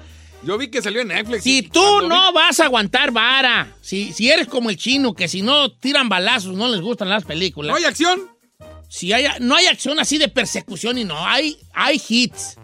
Yo 0.43 0.57
vi 0.57 0.69
que 0.69 0.81
salió 0.81 1.01
en 1.01 1.09
Netflix. 1.09 1.43
Si 1.43 1.63
tú 1.63 2.01
no 2.03 2.33
vas 2.33 2.61
a 2.61 2.67
aguantar 2.67 3.11
vara, 3.11 3.77
si, 3.81 4.13
si 4.13 4.31
eres 4.31 4.47
como 4.47 4.71
el 4.71 4.77
chino, 4.77 5.15
que 5.15 5.29
si 5.29 5.43
no 5.43 5.73
tiran 5.73 6.09
balazos 6.09 6.55
no 6.55 6.69
les 6.69 6.81
gustan 6.81 7.09
las 7.09 7.25
películas. 7.25 7.71
¿No 7.71 7.77
hay 7.77 7.85
acción? 7.85 8.31
Si 8.89 9.13
hay, 9.13 9.27
no 9.41 9.57
hay 9.57 9.67
acción 9.67 9.99
así 9.99 10.17
de 10.17 10.29
persecución 10.29 10.97
y 10.99 11.05
no, 11.05 11.19
hay, 11.27 11.59
hay 11.73 12.01
hits. 12.09 12.57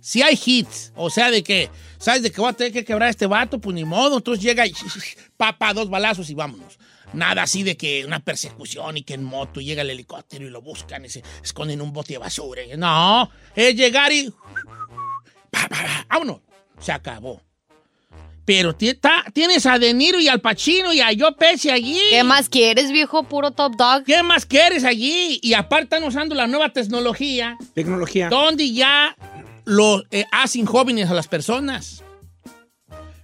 Si 0.00 0.22
hay 0.22 0.38
hits, 0.44 0.92
o 0.96 1.10
sea, 1.10 1.30
de 1.30 1.42
que, 1.42 1.70
¿sabes 1.98 2.22
de 2.22 2.32
que 2.32 2.40
voy 2.40 2.50
a 2.50 2.54
tener 2.54 2.72
que 2.72 2.84
quebrar 2.84 3.08
a 3.08 3.10
este 3.10 3.26
vato? 3.26 3.60
Pues 3.60 3.74
ni 3.74 3.84
modo, 3.84 4.16
entonces 4.16 4.42
llega 4.42 4.66
y 4.66 4.74
papa, 5.36 5.72
dos 5.72 5.88
balazos 5.88 6.28
y 6.30 6.34
vámonos. 6.34 6.78
Nada 7.12 7.42
así 7.42 7.62
de 7.62 7.76
que 7.76 8.04
una 8.04 8.20
persecución 8.20 8.96
y 8.96 9.02
que 9.02 9.14
en 9.14 9.24
moto 9.24 9.60
llega 9.60 9.82
el 9.82 9.90
helicóptero 9.90 10.46
y 10.46 10.50
lo 10.50 10.62
buscan 10.62 11.04
y 11.04 11.08
se 11.08 11.22
esconden 11.42 11.80
en 11.80 11.86
un 11.86 11.92
bote 11.92 12.14
de 12.14 12.18
basura. 12.18 12.62
No, 12.76 13.30
es 13.54 13.74
llegar 13.74 14.12
y... 14.12 14.30
pa, 15.50 15.68
pa, 15.68 15.68
pa, 15.68 16.06
vámonos, 16.08 16.40
se 16.80 16.92
acabó. 16.92 17.40
Pero 18.44 18.74
tienes 18.74 19.66
a 19.66 19.78
De 19.78 19.94
Niro 19.94 20.18
y 20.18 20.26
al 20.26 20.40
Pacino 20.40 20.92
y 20.92 21.00
a 21.00 21.08
Joe 21.16 21.32
Pesci 21.38 21.70
allí. 21.70 22.00
¿Qué 22.10 22.24
más 22.24 22.48
quieres, 22.48 22.90
viejo? 22.90 23.22
Puro 23.22 23.52
top 23.52 23.76
dog. 23.76 24.02
¿Qué 24.04 24.22
más 24.24 24.44
quieres 24.44 24.82
allí? 24.82 25.38
Y 25.42 25.54
aparte 25.54 25.84
están 25.84 26.02
usando 26.02 26.34
la 26.34 26.48
nueva 26.48 26.70
tecnología, 26.72 27.56
Tecnología. 27.74 28.28
donde 28.28 28.72
ya 28.72 29.14
lo 29.66 30.02
eh, 30.10 30.24
hacen 30.32 30.66
jóvenes 30.66 31.08
a 31.10 31.14
las 31.14 31.28
personas. 31.28 32.02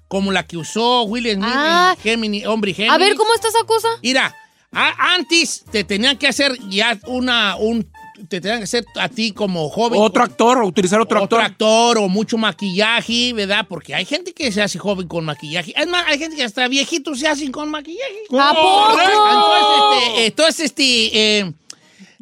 Como 0.06 0.30
la 0.30 0.46
que 0.46 0.56
usó 0.56 1.02
Will 1.04 1.24
Smith 1.32 1.44
Ah. 1.44 1.94
en 1.96 2.02
Gemini, 2.02 2.46
hombre 2.46 2.70
y 2.70 2.74
Gemini. 2.74 2.94
A 2.94 2.98
ver, 2.98 3.16
¿cómo 3.16 3.34
está 3.34 3.48
esa 3.48 3.64
cosa? 3.64 3.88
Mira, 4.04 4.32
a- 4.70 5.14
antes 5.14 5.64
te 5.72 5.82
tenían 5.82 6.16
que 6.16 6.28
hacer 6.28 6.56
ya 6.68 6.96
una, 7.06 7.56
un, 7.56 7.90
te 8.28 8.40
tenían 8.40 8.58
que 8.58 8.64
hacer 8.64 8.84
a 8.98 9.08
ti 9.08 9.32
como 9.32 9.68
joven. 9.68 10.00
Otro 10.02 10.22
actor, 10.22 10.62
utilizar 10.64 11.00
otro, 11.00 11.22
otro 11.22 11.38
actor. 11.38 11.52
actor 11.94 11.98
o 11.98 12.08
mucho 12.08 12.36
maquillaje, 12.38 13.32
¿verdad? 13.32 13.66
Porque 13.68 13.94
hay 13.94 14.04
gente 14.04 14.32
que 14.32 14.50
se 14.52 14.62
hace 14.62 14.78
joven 14.78 15.06
con 15.08 15.24
maquillaje. 15.24 15.72
Es 15.76 15.86
más, 15.86 16.04
hay 16.06 16.18
gente 16.18 16.36
que 16.36 16.44
hasta 16.44 16.66
viejitos 16.68 17.18
se 17.20 17.28
hacen 17.28 17.52
con 17.52 17.70
maquillaje. 17.70 18.22
¿A 18.38 18.54
poco? 18.54 19.00
Entonces, 19.00 20.08
este, 20.08 20.26
entonces, 20.26 20.60
este, 20.66 21.38
eh, 21.40 21.52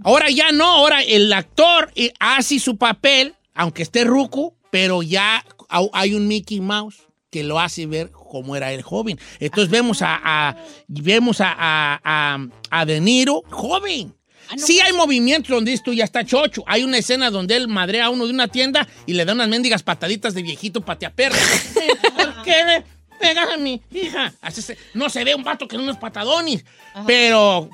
ahora 0.03 0.31
ya 0.31 0.53
no, 0.53 0.65
ahora 0.67 1.03
el 1.03 1.33
actor 1.33 1.91
eh, 1.95 2.13
hace 2.19 2.59
su 2.59 2.77
papel, 2.77 3.35
aunque 3.55 3.83
esté 3.83 4.05
ruco, 4.05 4.55
pero 4.71 5.03
ya 5.03 5.45
hay 5.93 6.15
un 6.15 6.27
Mickey 6.29 6.61
Mouse 6.61 6.97
que 7.31 7.43
lo 7.43 7.59
hace 7.59 7.87
ver 7.87 8.11
cómo 8.13 8.55
era 8.55 8.73
el 8.73 8.83
joven. 8.83 9.19
Entonces 9.41 9.69
vemos 9.71 10.03
a, 10.03 10.21
a- 10.23 10.57
vemos 10.89 11.41
a, 11.41 11.53
a, 11.57 12.01
a- 12.05 12.39
a 12.71 12.85
De 12.87 13.01
Niro 13.01 13.43
joven. 13.51 14.15
Sí 14.57 14.81
hay 14.81 14.93
movimientos 14.93 15.49
donde 15.51 15.73
esto 15.73 15.93
ya 15.93 16.05
está 16.05 16.25
chocho. 16.25 16.63
Hay 16.67 16.83
una 16.85 16.99
escena 16.99 17.31
donde 17.31 17.57
él 17.57 17.69
madrea 17.69 18.07
a 18.07 18.11
uno 18.11 18.27
de 18.27 18.33
una 18.33 18.49
tienda 18.49 18.87
y 19.07 19.15
le 19.15 19.25
da 19.25 19.33
unas 19.33 19.49
mendigas 19.49 19.83
pataditas 19.83 20.35
de 20.35 20.43
viejito 20.43 20.81
pateaperro. 20.81 21.35
¿Por 22.17 22.43
qué 22.43 22.65
le 22.65 22.85
pegas 23.19 23.49
a 23.53 23.57
mi 23.57 23.81
hija? 23.93 24.33
Así 24.41 24.63
se- 24.63 24.79
no 24.95 25.09
se 25.11 25.25
ve 25.25 25.35
un 25.35 25.45
vato 25.45 25.67
que 25.69 25.77
no 25.77 25.83
unos 25.83 25.97
patadones. 25.99 26.65
Pero, 27.07 27.69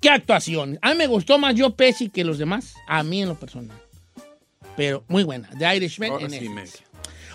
¿qué 0.00 0.10
actuación? 0.10 0.78
A 0.82 0.90
mí 0.90 0.96
me 0.96 1.06
gustó 1.06 1.38
más 1.38 1.54
yo 1.54 1.70
Pesci 1.74 2.08
que 2.10 2.24
los 2.24 2.38
demás. 2.38 2.74
A 2.86 3.02
mí 3.02 3.22
en 3.22 3.28
lo 3.28 3.38
personal. 3.38 3.76
Pero 4.76 5.04
muy 5.08 5.24
buena. 5.24 5.48
The 5.58 5.76
Irishman 5.76 6.10
Ahora 6.10 6.24
en 6.26 6.30
sí. 6.30 6.48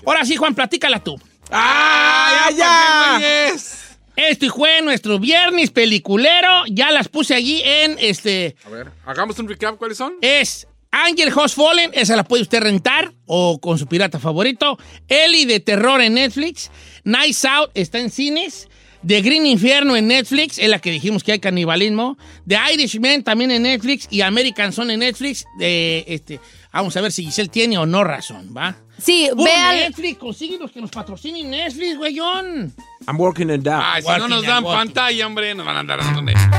Ahora 0.06 0.26
sí, 0.26 0.36
Juan, 0.36 0.56
platícala 0.56 1.04
tú. 1.04 1.20
¡Ah, 1.52 2.50
ya! 2.58 3.50
pues, 3.52 3.85
Este 4.16 4.50
fue 4.50 4.82
nuestro 4.82 5.20
viernes 5.20 5.72
peliculero. 5.72 6.64
Ya 6.70 6.92
las 6.92 7.08
puse 7.08 7.36
allí 7.36 7.62
en 7.64 7.98
este. 8.00 8.56
A 8.66 8.70
ver, 8.70 8.92
hagamos 9.06 9.38
un 9.40 9.48
recap. 9.48 9.78
¿Cuáles 9.78 9.98
son? 9.98 10.14
Es 10.22 10.68
Angel 10.92 11.32
Host 11.36 11.58
Fallen, 11.58 11.92
esa 11.94 12.16
la 12.16 12.24
puede 12.24 12.44
usted 12.44 12.62
rentar 12.62 13.14
o 13.26 13.60
con 13.60 13.78
su 13.78 13.86
pirata 13.86 14.18
favorito. 14.18 14.78
Ellie 15.10 15.46
de 15.46 15.60
terror 15.60 16.00
en 16.00 16.14
Netflix. 16.14 16.72
Nice 17.04 17.46
Out 17.48 17.72
está 17.74 18.00
en 18.00 18.10
cines. 18.10 18.70
The 19.06 19.22
Green 19.22 19.46
Infierno 19.46 19.96
en 19.96 20.08
Netflix, 20.08 20.58
es 20.58 20.68
la 20.68 20.80
que 20.80 20.90
dijimos 20.90 21.24
que 21.24 21.34
hay 21.34 21.40
canibalismo. 21.40 22.18
The 22.48 22.58
Irishman 22.74 23.24
también 23.24 23.52
en 23.52 23.64
Netflix 23.64 24.08
y 24.10 24.22
American 24.22 24.72
Son 24.72 24.90
en 24.90 25.02
Netflix. 25.02 25.46
De, 25.60 26.06
este, 26.08 26.40
vamos 26.76 26.96
a 26.98 27.02
ver 27.02 27.12
si 27.12 27.24
Giselle 27.24 27.50
tiene 27.50 27.78
o 27.78 27.86
no 27.86 28.04
razón, 28.04 28.54
¿va? 28.56 28.76
Sí, 28.98 29.28
Puro 29.32 29.44
ve 29.44 29.52
al... 29.52 29.78
Netflix, 29.78 30.18
consíguenos 30.18 30.72
que 30.72 30.82
nos 30.82 30.92
patrocinen 30.92 31.50
Netflix, 31.50 31.98
güeyón. 31.98 32.74
I'm 33.08 33.20
working 33.20 33.50
it 33.50 33.66
out. 33.68 33.84
Ay, 33.84 34.02
si 34.02 34.10
no 34.10 34.28
nos 34.28 34.46
dan 34.46 34.64
pantalla, 34.64 35.26
hombre, 35.26 35.56
nos 35.56 35.66
van 35.66 35.78
a 35.78 35.80
andar 35.80 36.00
dando 36.00 36.22
Netflix. 36.22 36.52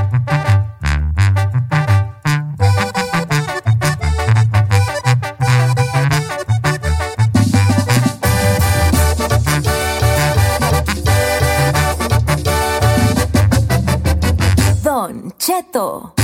Don 14.83 15.33
Cheto. 15.37 16.15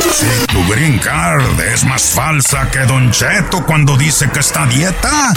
Si 0.00 0.46
tu 0.46 0.64
green 0.72 0.98
card 0.98 1.60
es 1.60 1.84
más 1.84 2.02
falsa 2.10 2.68
que 2.70 2.80
Don 2.80 3.10
Cheto 3.10 3.64
cuando 3.66 3.96
dice 3.96 4.30
que 4.30 4.40
está 4.40 4.64
a 4.64 4.66
dieta, 4.66 5.32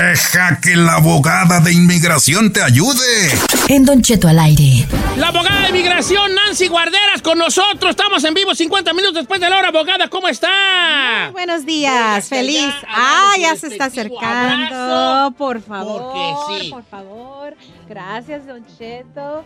deja 0.00 0.58
que 0.60 0.76
la 0.76 0.94
abogada 0.94 1.60
de 1.60 1.72
inmigración 1.72 2.52
te 2.52 2.62
ayude. 2.62 3.30
En 3.68 3.84
Don 3.84 4.02
Cheto 4.02 4.28
al 4.28 4.38
aire. 4.38 4.86
La 5.16 5.28
abogada 5.28 5.66
de 5.66 5.72
migración, 5.72 6.34
Nancy 6.34 6.68
Guarderas, 6.68 7.22
con 7.22 7.38
nosotros. 7.38 7.90
Estamos 7.90 8.22
en 8.24 8.34
vivo 8.34 8.54
50 8.54 8.92
minutos 8.94 9.14
después 9.16 9.40
de 9.40 9.48
la 9.50 9.58
hora. 9.58 9.68
Abogada, 9.68 10.08
¿cómo 10.08 10.28
está? 10.28 11.28
Buenos 11.32 11.64
días, 11.66 12.28
feliz. 12.28 12.72
Ah, 12.88 13.32
ya 13.38 13.56
se 13.56 13.68
está 13.68 13.86
acercando. 13.86 14.64
abrazo, 14.64 15.34
Por 15.36 15.62
favor, 15.62 16.02
porque 16.48 16.64
sí. 16.64 16.70
por 16.70 16.84
favor. 16.84 17.54
Gracias, 17.88 18.46
Don 18.46 18.64
Cheto. 18.78 19.44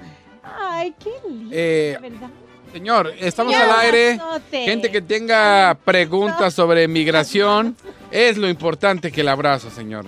Ay, 0.60 0.94
qué 1.02 1.10
lindo, 1.28 1.50
Eh, 1.52 1.98
¿verdad? 2.00 2.28
Señor, 2.72 3.12
estamos 3.20 3.54
al 3.54 3.70
aire. 3.80 4.18
Gente 4.50 4.90
que 4.90 5.02
tenga 5.02 5.76
preguntas 5.84 6.54
sobre 6.54 6.88
migración, 6.88 7.76
es 8.10 8.36
lo 8.38 8.48
importante 8.48 9.12
que 9.12 9.20
el 9.20 9.28
abrazo, 9.28 9.70
señor. 9.70 10.06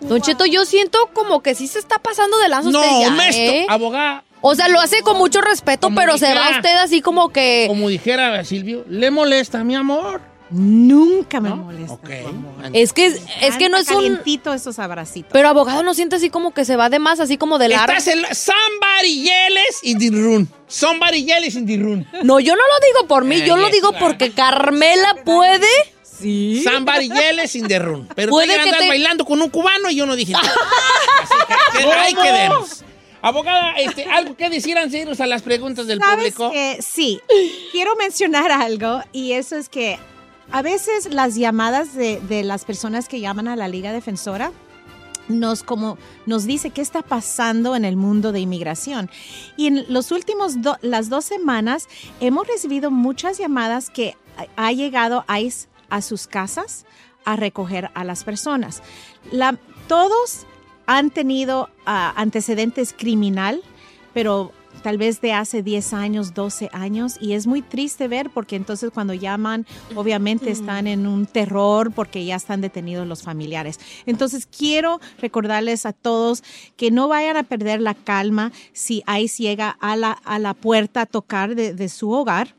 Don 0.00 0.20
Cheto, 0.20 0.44
yo 0.46 0.64
siento 0.64 0.98
como 1.12 1.42
que 1.42 1.54
sí 1.54 1.68
se 1.68 1.78
está 1.78 1.98
pasando 1.98 2.38
de 2.38 2.48
lanza 2.48 2.70
No, 2.70 2.80
usted 2.80 3.00
ya, 3.00 3.08
honesto. 3.08 3.40
¿eh? 3.40 3.66
Abogada, 3.68 4.24
O 4.40 4.54
sea, 4.56 4.68
lo 4.68 4.80
hace 4.80 5.02
con 5.02 5.16
mucho 5.16 5.40
respeto, 5.40 5.86
Como 5.86 5.96
pero 6.00 6.18
se 6.18 6.26
dijera- 6.26 6.50
va 6.50 6.56
usted 6.56 6.76
así 6.76 7.00
como 7.00 7.28
que... 7.30 7.66
Como 7.68 7.88
dijera 7.88 8.44
Silvio, 8.44 8.84
¿le 8.88 9.10
molesta, 9.12 9.62
mi 9.62 9.76
amor? 9.76 10.20
Nunca 10.52 11.40
me 11.40 11.50
molesta. 11.50 11.94
Ok. 11.94 12.10
Es 12.74 12.92
que, 12.92 13.06
es 13.06 13.56
que 13.56 13.68
no 13.68 13.78
es 13.78 13.88
un... 13.90 14.20
Esos 14.54 14.78
abracitos. 14.78 15.30
Pero 15.32 15.48
abogado 15.48 15.82
no 15.82 15.94
siente 15.94 16.16
así 16.16 16.28
como 16.30 16.52
que 16.52 16.64
se 16.64 16.76
va 16.76 16.90
de 16.90 16.98
más, 16.98 17.20
así 17.20 17.36
como 17.38 17.58
de 17.58 17.68
largo. 17.70 17.92
Estás 17.92 18.08
en 18.08 18.22
la- 18.22 18.34
somebody 18.34 19.22
yells 19.22 19.78
in 19.82 19.98
the 19.98 20.10
room. 20.10 20.46
Somebody 20.68 21.24
yells 21.24 21.54
in 21.54 21.66
the 21.66 21.76
room. 21.78 22.04
No, 22.22 22.38
yo 22.40 22.54
no 22.54 22.60
lo 22.62 22.86
digo 22.86 23.06
por 23.08 23.24
mí, 23.24 23.36
Eh, 23.36 23.46
yo 23.46 23.56
lo 23.56 23.68
digo 23.70 23.90
claro. 23.90 24.06
porque 24.06 24.32
Carmela 24.32 25.16
puede. 25.24 25.66
Sí. 26.02 26.62
Somebody 26.62 27.08
yells 27.08 27.54
in 27.54 27.66
the 27.66 27.78
room. 27.78 28.06
Pero 28.14 28.28
tú 28.28 28.34
Puede 28.36 28.48
ya 28.48 28.54
que 28.62 28.68
andas 28.68 28.80
te- 28.80 28.88
bailando 28.88 29.24
con 29.24 29.40
un 29.40 29.48
cubano 29.48 29.90
y 29.90 29.96
yo 29.96 30.04
no 30.06 30.14
dije 30.16 30.32
nada. 30.32 30.52
Así 31.22 31.34
que, 31.78 31.84
que 31.84 31.92
ahí 31.92 32.14
quedemos. 32.14 32.84
Abogada, 33.24 33.72
este, 33.76 34.04
¿algo 34.04 34.36
que 34.36 34.50
decir 34.50 34.76
antes 34.76 34.92
de 34.92 34.98
irnos 35.00 35.20
a 35.20 35.26
las 35.26 35.42
preguntas 35.42 35.86
del 35.86 36.00
¿Sabes 36.00 36.34
público? 36.34 36.52
Sí, 36.80 37.20
quiero 37.70 37.94
mencionar 37.96 38.50
algo 38.50 39.00
y 39.12 39.32
eso 39.32 39.56
es 39.56 39.68
que 39.68 39.96
a 40.52 40.62
veces 40.62 41.12
las 41.12 41.34
llamadas 41.34 41.94
de, 41.94 42.42
las 42.44 42.64
personas 42.64 43.08
que 43.08 43.20
llaman 43.20 43.48
a 43.48 43.56
la 43.56 43.68
Liga 43.68 43.92
Defensora 43.92 44.52
nos 45.28 45.62
como 45.62 45.98
nos 46.26 46.44
dice 46.44 46.70
qué 46.70 46.82
está 46.82 47.00
pasando 47.00 47.76
en 47.76 47.84
el 47.84 47.96
mundo 47.96 48.32
de 48.32 48.40
inmigración 48.40 49.08
y 49.56 49.68
en 49.68 49.84
los 49.88 50.10
últimos 50.10 50.56
las 50.82 51.08
dos 51.08 51.24
semanas 51.24 51.88
hemos 52.20 52.46
recibido 52.46 52.90
muchas 52.90 53.38
llamadas 53.38 53.88
que 53.88 54.16
ha- 54.56 54.72
llegado 54.72 55.24
a 55.28 56.02
sus 56.02 56.26
casas 56.26 56.84
a 57.24 57.36
recoger 57.36 57.90
a 57.94 58.02
las 58.04 58.24
personas. 58.24 58.82
Todos 59.86 60.46
han 60.86 61.10
tenido 61.10 61.70
ah, 61.86 62.12
antecedentes 62.16 62.94
criminal, 62.96 63.62
pero 64.12 64.52
tal 64.82 64.98
vez 64.98 65.20
de 65.20 65.32
hace 65.32 65.62
10 65.62 65.92
años, 65.92 66.34
12 66.34 66.68
años, 66.72 67.16
y 67.20 67.32
es 67.32 67.46
muy 67.46 67.62
triste 67.62 68.08
ver 68.08 68.30
porque 68.30 68.56
entonces 68.56 68.90
cuando 68.92 69.14
llaman, 69.14 69.66
obviamente 69.94 70.50
están 70.50 70.86
en 70.86 71.06
un 71.06 71.26
terror 71.26 71.92
porque 71.92 72.24
ya 72.24 72.36
están 72.36 72.60
detenidos 72.60 73.06
los 73.06 73.22
familiares. 73.22 73.78
Entonces 74.06 74.46
quiero 74.46 75.00
recordarles 75.18 75.86
a 75.86 75.92
todos 75.92 76.42
que 76.76 76.90
no 76.90 77.08
vayan 77.08 77.36
a 77.36 77.42
perder 77.42 77.80
la 77.80 77.94
calma 77.94 78.52
si 78.72 79.02
ICE 79.06 79.42
llega 79.42 79.70
a 79.80 79.96
la, 79.96 80.12
a 80.12 80.38
la 80.38 80.54
puerta 80.54 81.02
a 81.02 81.06
tocar 81.06 81.54
de, 81.54 81.74
de 81.74 81.88
su 81.88 82.10
hogar. 82.10 82.54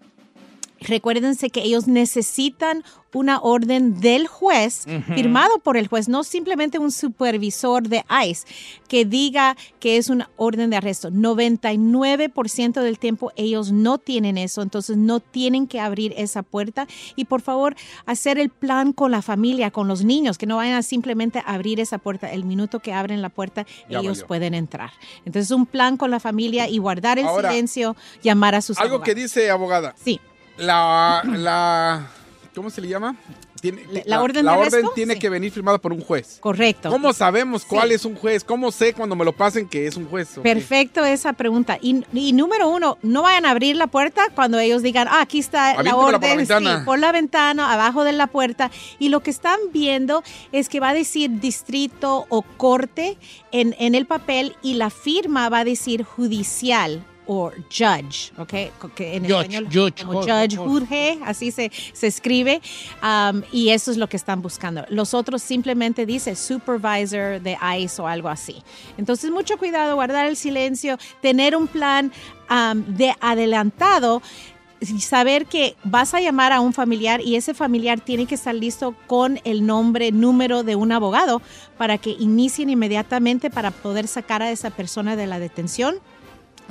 Recuérdense 0.88 1.50
que 1.50 1.62
ellos 1.64 1.88
necesitan 1.88 2.84
una 3.14 3.40
orden 3.40 4.00
del 4.00 4.26
juez, 4.28 4.86
firmado 5.14 5.60
por 5.60 5.78
el 5.78 5.88
juez, 5.88 6.10
no 6.10 6.24
simplemente 6.24 6.80
un 6.80 6.92
supervisor 6.92 7.88
de 7.88 8.04
ICE 8.28 8.48
que 8.88 9.06
diga 9.06 9.56
que 9.80 9.98
es 9.98 10.10
una 10.10 10.32
orden 10.36 10.72
de 10.72 10.78
arresto. 10.78 11.12
99% 11.12 12.82
del 12.82 13.00
tiempo 13.00 13.32
ellos 13.36 13.72
no 13.72 13.98
tienen 13.98 14.38
eso, 14.38 14.62
entonces 14.62 14.98
no 14.98 15.20
tienen 15.20 15.68
que 15.68 15.80
abrir 15.80 16.14
esa 16.18 16.44
puerta. 16.44 16.88
Y 17.16 17.26
por 17.26 17.42
favor, 17.42 17.76
hacer 18.06 18.40
el 18.40 18.50
plan 18.50 18.94
con 18.94 19.12
la 19.12 19.22
familia, 19.22 19.72
con 19.72 19.88
los 19.88 20.04
niños, 20.04 20.38
que 20.38 20.46
no 20.46 20.58
vayan 20.58 20.76
a 20.76 20.82
simplemente 20.84 21.44
abrir 21.46 21.80
esa 21.80 21.98
puerta. 21.98 22.32
El 22.32 22.46
minuto 22.46 22.80
que 22.80 22.94
abren 22.94 23.22
la 23.22 23.30
puerta, 23.30 23.66
Ya 23.90 24.00
ellos 24.00 24.18
valió. 24.18 24.28
pueden 24.28 24.54
entrar. 24.54 24.92
Entonces, 25.26 25.52
un 25.52 25.66
plan 25.66 25.98
con 25.98 26.12
la 26.12 26.20
familia 26.20 26.68
y 26.68 26.78
guardar 26.80 27.20
el 27.20 27.26
Ahora, 27.26 27.52
silencio, 27.52 27.96
llamar 28.24 28.56
a 28.56 28.62
sus 28.62 28.78
Algo 28.80 29.02
que 29.02 29.16
dice, 29.16 29.50
abogada. 29.50 29.96
Sí. 30.04 30.20
La, 30.58 31.22
la, 31.26 32.08
¿cómo 32.56 32.70
se 32.70 32.82
le 32.82 32.88
llama? 32.88 33.16
Tiene, 33.60 33.82
la 34.06 34.22
orden 34.22 34.36
de 34.36 34.43
la 34.43 34.54
arresto? 34.56 34.76
orden 34.76 34.89
tiene 34.93 35.18
que 35.18 35.30
venir 35.30 35.49
firmada 35.49 35.78
por 35.78 35.93
un 35.93 36.01
juez. 36.01 36.38
Correcto. 36.41 36.89
¿Cómo 36.89 37.14
sabemos 37.14 37.64
cuál 37.64 37.88
Sí. 37.88 37.95
es 37.95 38.04
un 38.04 38.14
juez? 38.14 38.43
¿Cómo 38.43 38.74
sé 38.74 38.93
cuando 38.93 39.16
me 39.16 39.24
lo 39.24 39.32
pasen 39.32 39.70
que 39.70 39.88
es 39.88 39.95
un 39.95 40.06
juez? 40.06 40.38
Perfecto 40.43 41.06
esa 41.06 41.32
pregunta. 41.32 41.78
Y, 41.82 42.04
y 42.12 42.34
número 42.34 42.68
uno, 42.68 42.97
no 43.04 43.22
vayan 43.22 43.45
a 43.45 43.51
abrir 43.51 43.78
la 43.78 43.88
puerta 43.88 44.24
cuando 44.36 44.60
ellos 44.60 44.82
digan, 44.84 45.08
ah, 45.10 45.22
aquí 45.22 45.39
está 45.39 45.82
la 45.82 45.95
orden. 45.95 46.20
por 46.20 46.30
la 46.30 46.36
ventana. 46.36 46.80
Sí, 46.80 46.86
por 46.86 46.99
la 46.99 47.12
ventana, 47.14 47.72
abajo 47.72 48.04
de 48.04 48.12
la 48.12 48.28
puerta. 48.28 48.70
Y 48.99 49.08
lo 49.08 49.22
que 49.22 49.32
están 49.32 49.58
viendo 49.72 50.24
es 50.51 50.68
que 50.68 50.82
va 50.82 50.89
a 50.89 50.93
decir 50.93 51.39
distrito 51.39 52.26
o 52.28 52.41
corte 52.41 53.18
en, 53.54 53.78
en 53.80 53.95
el 53.95 54.06
papel 54.06 54.58
y 54.62 54.74
la 54.74 54.89
firma 54.89 55.47
va 55.47 55.60
a 55.60 55.64
decir 55.64 56.04
judicial 56.04 57.01
o 57.28 57.51
judge, 57.69 58.32
¿ok? 58.38 58.93
Que 58.95 59.15
en 59.15 59.24
Judge, 59.24 59.41
español, 59.41 59.67
judge, 59.71 60.03
como 60.03 60.21
judge, 60.21 60.57
juzgue, 60.57 61.19
así 61.26 61.51
se, 61.51 61.71
se 61.93 62.07
escribe, 62.07 62.61
um, 63.01 63.41
y 63.51 63.69
eso 63.69 63.91
es 63.91 63.97
lo 63.97 64.07
que 64.07 64.17
están 64.17 64.41
buscando. 64.41 64.86
Los 64.89 65.13
otros 65.13 65.41
simplemente 65.41 66.05
dice 66.05 66.36
supervisor 66.36 67.41
de 67.41 67.57
ICE 67.80 68.01
o 68.01 68.07
algo 68.07 68.30
así. 68.30 68.63
Entonces, 68.97 69.32
mucho 69.32 69.57
cuidado, 69.57 69.95
guardar 69.95 70.26
el 70.26 70.36
silencio, 70.36 70.97
tener 71.21 71.55
un 71.55 71.67
plan 71.67 72.11
um, 72.49 72.84
de 72.95 73.13
adelantado 73.21 74.21
saber 74.99 75.45
que 75.45 75.76
vas 75.84 76.13
a 76.13 76.19
llamar 76.19 76.51
a 76.51 76.59
un 76.59 76.74
familiar 76.74 77.21
y 77.21 77.36
ese 77.36 77.53
familiar 77.53 77.99
tiene 77.99 78.26
que 78.26 78.36
estar 78.36 78.53
listo 78.53 78.95
con 79.07 79.39
el 79.43 79.65
nombre, 79.65 80.11
número 80.11 80.63
de 80.63 80.76
un 80.76 80.91
abogado 80.91 81.41
para 81.78 81.97
que 81.97 82.11
inicien 82.11 82.69
inmediatamente 82.69 83.49
para 83.49 83.71
poder 83.71 84.07
sacar 84.07 84.41
a 84.41 84.51
esa 84.51 84.71
persona 84.71 85.15
de 85.15 85.28
la 85.28 85.39
detención 85.39 85.95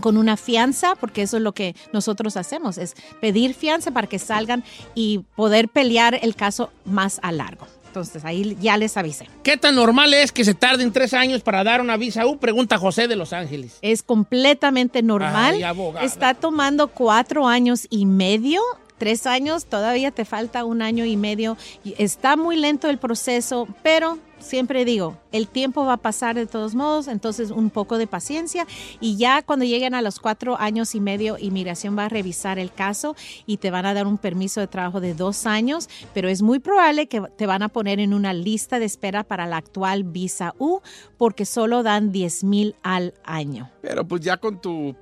con 0.00 0.16
una 0.16 0.36
fianza, 0.36 0.94
porque 0.96 1.22
eso 1.22 1.36
es 1.36 1.42
lo 1.42 1.52
que 1.52 1.74
nosotros 1.92 2.36
hacemos, 2.36 2.78
es 2.78 2.94
pedir 3.20 3.54
fianza 3.54 3.90
para 3.90 4.06
que 4.06 4.18
salgan 4.18 4.64
y 4.94 5.20
poder 5.36 5.68
pelear 5.68 6.18
el 6.22 6.34
caso 6.34 6.70
más 6.84 7.20
a 7.22 7.32
largo. 7.32 7.66
Entonces, 7.92 8.24
ahí 8.24 8.56
ya 8.58 8.78
les 8.78 8.96
avisé. 8.96 9.28
¿Qué 9.42 9.58
tan 9.58 9.74
normal 9.74 10.14
es 10.14 10.32
que 10.32 10.46
se 10.46 10.54
tarden 10.54 10.92
tres 10.92 11.12
años 11.12 11.42
para 11.42 11.62
dar 11.62 11.82
una 11.82 11.98
visa 11.98 12.26
U? 12.26 12.38
Pregunta 12.38 12.78
José 12.78 13.06
de 13.06 13.16
Los 13.16 13.34
Ángeles. 13.34 13.76
Es 13.82 14.02
completamente 14.02 15.02
normal. 15.02 15.62
Ay. 15.62 16.06
Está 16.06 16.32
tomando 16.32 16.88
cuatro 16.88 17.46
años 17.46 17.86
y 17.90 18.06
medio. 18.06 18.62
Tres 18.96 19.26
años, 19.26 19.66
todavía 19.66 20.10
te 20.10 20.24
falta 20.24 20.64
un 20.64 20.80
año 20.80 21.04
y 21.04 21.18
medio. 21.18 21.58
Está 21.98 22.36
muy 22.36 22.56
lento 22.56 22.88
el 22.88 22.96
proceso, 22.96 23.68
pero 23.82 24.18
siempre 24.42 24.84
digo, 24.84 25.16
el 25.32 25.48
tiempo 25.48 25.84
va 25.84 25.94
a 25.94 25.96
pasar 25.98 26.36
de 26.36 26.46
todos 26.46 26.74
modos, 26.74 27.08
entonces 27.08 27.50
un 27.50 27.70
poco 27.70 27.98
de 27.98 28.06
paciencia 28.06 28.66
y 29.00 29.16
ya 29.16 29.42
cuando 29.42 29.64
lleguen 29.64 29.94
a 29.94 30.02
los 30.02 30.20
cuatro 30.20 30.58
años 30.58 30.94
y 30.94 31.00
medio, 31.00 31.38
inmigración 31.38 31.96
va 31.96 32.06
a 32.06 32.08
revisar 32.08 32.58
el 32.58 32.72
caso 32.72 33.16
y 33.46 33.56
te 33.56 33.70
van 33.70 33.86
a 33.86 33.94
dar 33.94 34.06
un 34.06 34.18
permiso 34.18 34.60
de 34.60 34.66
trabajo 34.66 35.00
de 35.00 35.14
dos 35.14 35.46
años, 35.46 35.88
pero 36.14 36.28
es 36.28 36.42
muy 36.42 36.58
probable 36.58 37.06
que 37.06 37.22
te 37.36 37.46
van 37.46 37.62
a 37.62 37.68
poner 37.68 38.00
en 38.00 38.14
una 38.14 38.32
lista 38.32 38.78
de 38.78 38.84
espera 38.84 39.24
para 39.24 39.46
la 39.46 39.56
actual 39.56 40.04
visa 40.04 40.54
U 40.58 40.80
porque 41.16 41.44
solo 41.46 41.82
dan 41.82 42.12
10 42.12 42.44
mil 42.44 42.76
al 42.82 43.14
año. 43.24 43.70
Pero 43.80 44.06
pues 44.06 44.20
ya 44.22 44.36
con 44.36 44.60
tu... 44.60 44.94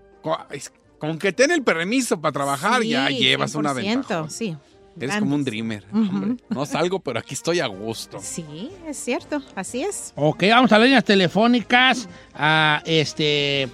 Con, 0.98 1.18
que 1.18 1.32
ten 1.32 1.50
el 1.50 1.62
permiso 1.62 2.20
para 2.20 2.32
trabajar, 2.32 2.82
ya 2.82 3.08
llevas 3.08 3.54
una 3.54 3.72
100%, 3.72 3.74
ventaja. 3.74 4.28
Sí. 4.28 4.54
Eres 5.00 5.16
como 5.16 5.34
un 5.34 5.44
dreamer. 5.44 5.84
hombre. 5.92 6.42
No 6.48 6.66
salgo, 6.66 7.00
pero 7.00 7.18
aquí 7.18 7.34
estoy 7.34 7.60
a 7.60 7.66
gusto. 7.66 8.18
Sí, 8.20 8.70
es 8.86 8.96
cierto, 8.96 9.42
así 9.54 9.82
es. 9.82 10.12
Ok, 10.16 10.44
vamos 10.50 10.70
a 10.72 10.78
las 10.78 10.86
líneas 10.86 11.04
telefónicas. 11.04 12.08
Ah, 12.34 12.82
este. 12.84 13.68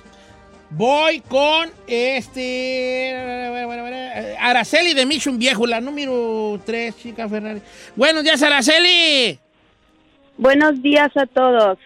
Voy 0.71 1.21
con 1.21 1.71
este. 1.87 3.15
Araceli 4.41 4.95
de 4.95 5.07
Mission 5.07 5.39
Viejo, 5.39 5.67
la 5.67 5.81
número 5.81 6.61
3, 6.65 6.97
chica 6.97 7.29
Ferrari. 7.29 7.63
Buenos 7.95 8.25
días, 8.25 8.43
Araceli. 8.43 9.39
Buenos 10.37 10.83
días 10.83 11.17
a 11.17 11.27
todos. 11.27 11.79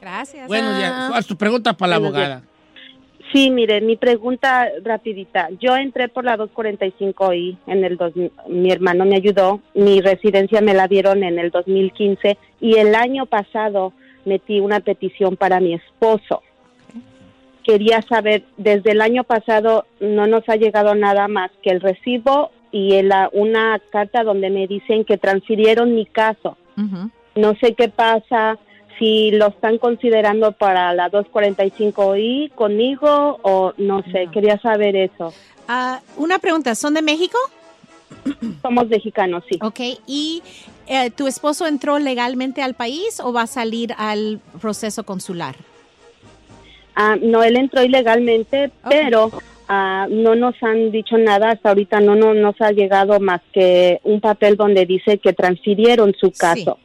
Gracias. 0.00 0.48
Buenos 0.48 0.76
días. 0.76 1.08
¿Cuál 1.08 1.20
es 1.20 1.26
tu 1.26 1.36
pregunta 1.36 1.72
para 1.74 1.92
la 1.92 1.98
Buenos 1.98 2.16
días. 2.16 2.42
Sí, 3.32 3.50
mire, 3.50 3.80
mi 3.80 3.96
pregunta 3.96 4.68
rapidita. 4.84 5.48
Yo 5.58 5.74
entré 5.76 6.08
por 6.08 6.24
la 6.24 6.36
245 6.36 7.32
y 7.34 7.56
en 7.66 7.82
el 7.84 7.96
dos, 7.96 8.12
mi 8.46 8.70
hermano 8.70 9.06
me 9.06 9.16
ayudó. 9.16 9.60
Mi 9.74 10.00
residencia 10.02 10.60
me 10.60 10.74
la 10.74 10.86
dieron 10.86 11.24
en 11.24 11.38
el 11.38 11.50
2015 11.50 12.36
y 12.60 12.76
el 12.76 12.94
año 12.94 13.24
pasado 13.26 13.94
metí 14.26 14.60
una 14.60 14.80
petición 14.80 15.36
para 15.36 15.60
mi 15.60 15.72
esposo. 15.74 16.42
Quería 17.64 18.02
saber, 18.02 18.42
desde 18.56 18.90
el 18.90 19.00
año 19.00 19.24
pasado 19.24 19.86
no 20.00 20.26
nos 20.26 20.46
ha 20.48 20.56
llegado 20.56 20.94
nada 20.94 21.28
más 21.28 21.50
que 21.62 21.70
el 21.70 21.80
recibo 21.80 22.50
y 22.72 22.94
el- 22.96 23.12
una 23.32 23.80
carta 23.90 24.24
donde 24.24 24.50
me 24.50 24.66
dicen 24.66 25.04
que 25.04 25.16
transfirieron 25.16 25.94
mi 25.94 26.06
caso. 26.06 26.56
No 27.36 27.54
sé 27.60 27.74
qué 27.74 27.88
pasa, 27.88 28.58
si 29.02 29.32
lo 29.32 29.48
están 29.48 29.78
considerando 29.78 30.52
para 30.52 30.94
la 30.94 31.10
245i 31.10 32.52
conmigo 32.52 33.40
o 33.42 33.74
no 33.76 34.00
sé, 34.12 34.28
quería 34.32 34.60
saber 34.60 34.94
eso. 34.94 35.34
Ah, 35.66 36.00
una 36.16 36.38
pregunta, 36.38 36.76
¿son 36.76 36.94
de 36.94 37.02
México? 37.02 37.36
Somos 38.62 38.86
mexicanos, 38.86 39.42
sí. 39.50 39.58
Ok, 39.60 39.80
¿y 40.06 40.40
eh, 40.86 41.10
tu 41.10 41.26
esposo 41.26 41.66
entró 41.66 41.98
legalmente 41.98 42.62
al 42.62 42.74
país 42.74 43.18
o 43.18 43.32
va 43.32 43.42
a 43.42 43.46
salir 43.48 43.92
al 43.98 44.38
proceso 44.60 45.02
consular? 45.02 45.56
Ah, 46.94 47.16
no, 47.20 47.42
él 47.42 47.56
entró 47.56 47.82
ilegalmente, 47.82 48.70
pero 48.88 49.32
ah, 49.66 50.06
no 50.08 50.36
nos 50.36 50.54
han 50.62 50.92
dicho 50.92 51.18
nada 51.18 51.50
hasta 51.50 51.70
ahorita, 51.70 51.98
no, 51.98 52.14
no 52.14 52.34
nos 52.34 52.60
ha 52.60 52.70
llegado 52.70 53.18
más 53.18 53.40
que 53.52 54.00
un 54.04 54.20
papel 54.20 54.54
donde 54.54 54.86
dice 54.86 55.18
que 55.18 55.32
transfirieron 55.32 56.14
su 56.20 56.30
caso. 56.30 56.78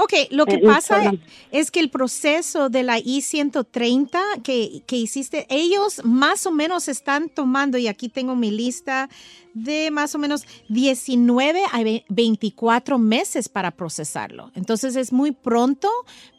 Ok, 0.00 0.12
lo 0.30 0.46
que 0.46 0.54
Eh, 0.54 0.60
pasa 0.64 0.96
perdón. 1.00 1.20
es 1.50 1.72
que 1.72 1.80
el 1.80 1.90
proceso 1.90 2.68
de 2.68 2.84
la 2.84 2.98
I-130 3.00 4.42
que, 4.44 4.82
que 4.86 4.96
hiciste, 4.96 5.44
ellos 5.50 6.02
más 6.04 6.46
o 6.46 6.52
menos 6.52 6.86
están 6.86 7.28
tomando, 7.28 7.78
y 7.78 7.88
aquí 7.88 8.08
tengo 8.08 8.36
mi 8.36 8.52
lista 8.52 9.08
de 9.54 9.90
más 9.90 10.14
o 10.14 10.18
menos 10.18 10.44
19 10.68 11.62
a 11.72 11.82
ve- 11.82 12.04
24 12.10 12.96
meses 12.98 13.48
para 13.48 13.72
procesarlo. 13.72 14.52
Entonces 14.54 14.94
es 14.94 15.12
muy 15.12 15.32
pronto, 15.32 15.88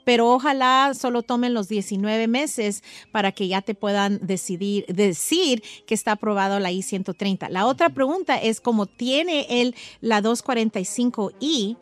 pero 0.05 0.31
ojalá 0.31 0.93
solo 0.97 1.21
tomen 1.21 1.53
los 1.53 1.67
19 1.67 2.27
meses 2.29 2.81
para 3.11 3.33
que 3.33 3.49
ya 3.49 3.61
te 3.61 3.75
puedan 3.75 4.25
decidir, 4.25 4.85
decir 4.87 5.61
que 5.85 5.95
está 5.95 6.13
aprobado 6.13 6.59
la 6.59 6.71
I-130. 6.71 7.49
La 7.49 7.65
otra 7.65 7.89
pregunta 7.89 8.37
es, 8.37 8.61
como 8.61 8.85
tiene 8.85 9.47
el, 9.61 9.75
la 9.99 10.21
245I, 10.21 11.75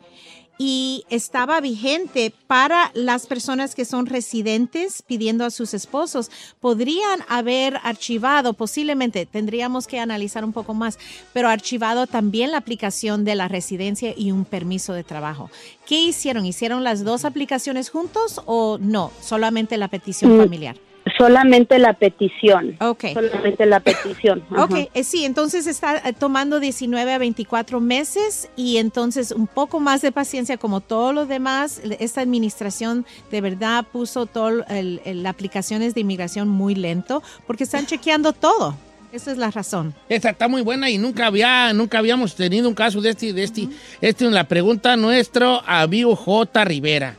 y 0.58 1.04
estaba 1.08 1.60
vigente 1.60 2.32
para 2.48 2.90
las 2.94 3.26
personas 3.26 3.74
que 3.76 3.84
son 3.84 4.06
residentes 4.06 5.02
pidiendo 5.02 5.44
a 5.44 5.50
sus 5.50 5.72
esposos. 5.72 6.30
Podrían 6.60 7.20
haber 7.28 7.78
archivado, 7.84 8.54
posiblemente 8.54 9.24
tendríamos 9.24 9.86
que 9.86 10.00
analizar 10.00 10.44
un 10.44 10.52
poco 10.52 10.74
más, 10.74 10.98
pero 11.32 11.48
archivado 11.48 12.06
también 12.08 12.50
la 12.50 12.58
aplicación 12.58 13.24
de 13.24 13.36
la 13.36 13.46
residencia 13.46 14.12
y 14.16 14.32
un 14.32 14.44
permiso 14.44 14.92
de 14.92 15.04
trabajo. 15.04 15.50
¿Qué 15.86 16.00
hicieron? 16.00 16.44
¿Hicieron 16.44 16.82
las 16.82 17.04
dos 17.04 17.24
aplicaciones 17.24 17.90
juntos 17.90 18.42
o 18.46 18.78
no? 18.80 19.12
Solamente 19.22 19.76
la 19.76 19.88
petición 19.88 20.36
Mm, 20.36 20.40
familiar. 20.40 20.76
Solamente 21.16 21.78
la 21.78 21.92
petición. 21.94 22.76
Ok. 22.80 23.06
Solamente 23.14 23.66
la 23.66 23.80
petición. 23.80 24.44
ajá. 24.50 24.64
Ok, 24.64 24.88
eh, 24.92 25.04
sí, 25.04 25.24
entonces 25.24 25.66
está 25.66 25.98
eh, 25.98 26.12
tomando 26.12 26.60
19 26.60 27.12
a 27.12 27.18
24 27.18 27.80
meses 27.80 28.48
y 28.56 28.76
entonces 28.78 29.30
un 29.32 29.46
poco 29.46 29.80
más 29.80 30.02
de 30.02 30.12
paciencia 30.12 30.56
como 30.58 30.80
todo 30.80 31.12
lo 31.12 31.26
demás. 31.26 31.80
Esta 31.98 32.20
administración 32.20 33.06
de 33.30 33.40
verdad 33.40 33.84
puso 33.90 34.26
todo 34.26 34.64
el, 34.68 35.00
el- 35.04 35.22
las 35.22 35.30
aplicaciones 35.30 35.94
de 35.94 36.00
inmigración 36.00 36.48
muy 36.48 36.74
lento 36.74 37.22
porque 37.46 37.64
están 37.64 37.86
chequeando 37.86 38.32
todo. 38.32 38.76
Esa 39.10 39.32
es 39.32 39.38
la 39.38 39.50
razón. 39.50 39.94
Esta 40.10 40.28
está 40.30 40.48
muy 40.48 40.60
buena 40.60 40.90
y 40.90 40.98
nunca 40.98 41.26
había, 41.26 41.72
nunca 41.72 41.98
habíamos 41.98 42.34
tenido 42.34 42.68
un 42.68 42.74
caso 42.74 43.00
de 43.00 43.08
este, 43.10 43.32
de 43.32 43.42
este. 43.44 43.68
Este 44.02 44.26
es 44.26 44.32
la 44.32 44.44
pregunta 44.44 44.96
nuestro 44.98 45.62
amigo 45.66 46.14
J. 46.14 46.64
Rivera. 46.66 47.16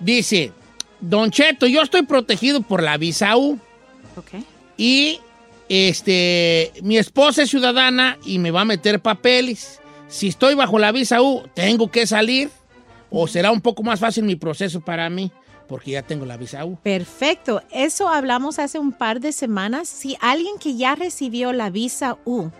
Dice, 0.00 0.52
Don 1.08 1.30
Cheto, 1.30 1.66
yo 1.66 1.82
estoy 1.82 2.02
protegido 2.02 2.62
por 2.62 2.82
la 2.82 2.96
visa 2.96 3.36
U. 3.36 3.58
Y 4.76 5.20
este, 5.68 6.72
mi 6.82 6.96
esposa 6.96 7.42
es 7.42 7.50
ciudadana 7.50 8.18
y 8.24 8.38
me 8.38 8.50
va 8.50 8.62
a 8.62 8.64
meter 8.64 9.00
papeles. 9.00 9.80
Si 10.08 10.28
estoy 10.28 10.54
bajo 10.54 10.78
la 10.78 10.92
visa 10.92 11.20
U, 11.20 11.42
¿tengo 11.54 11.90
que 11.90 12.06
salir? 12.06 12.50
¿O 13.10 13.26
será 13.26 13.50
un 13.50 13.60
poco 13.60 13.82
más 13.82 14.00
fácil 14.00 14.24
mi 14.24 14.36
proceso 14.36 14.80
para 14.80 15.10
mí? 15.10 15.30
Porque 15.68 15.92
ya 15.92 16.02
tengo 16.02 16.24
la 16.24 16.36
visa 16.36 16.64
U. 16.64 16.76
Perfecto. 16.82 17.62
Eso 17.70 18.08
hablamos 18.08 18.58
hace 18.58 18.78
un 18.78 18.92
par 18.92 19.20
de 19.20 19.32
semanas. 19.32 19.88
Si 19.88 20.16
alguien 20.20 20.58
que 20.58 20.76
ya 20.76 20.94
recibió 20.94 21.52
la 21.52 21.70
visa 21.70 22.16
U 22.24 22.50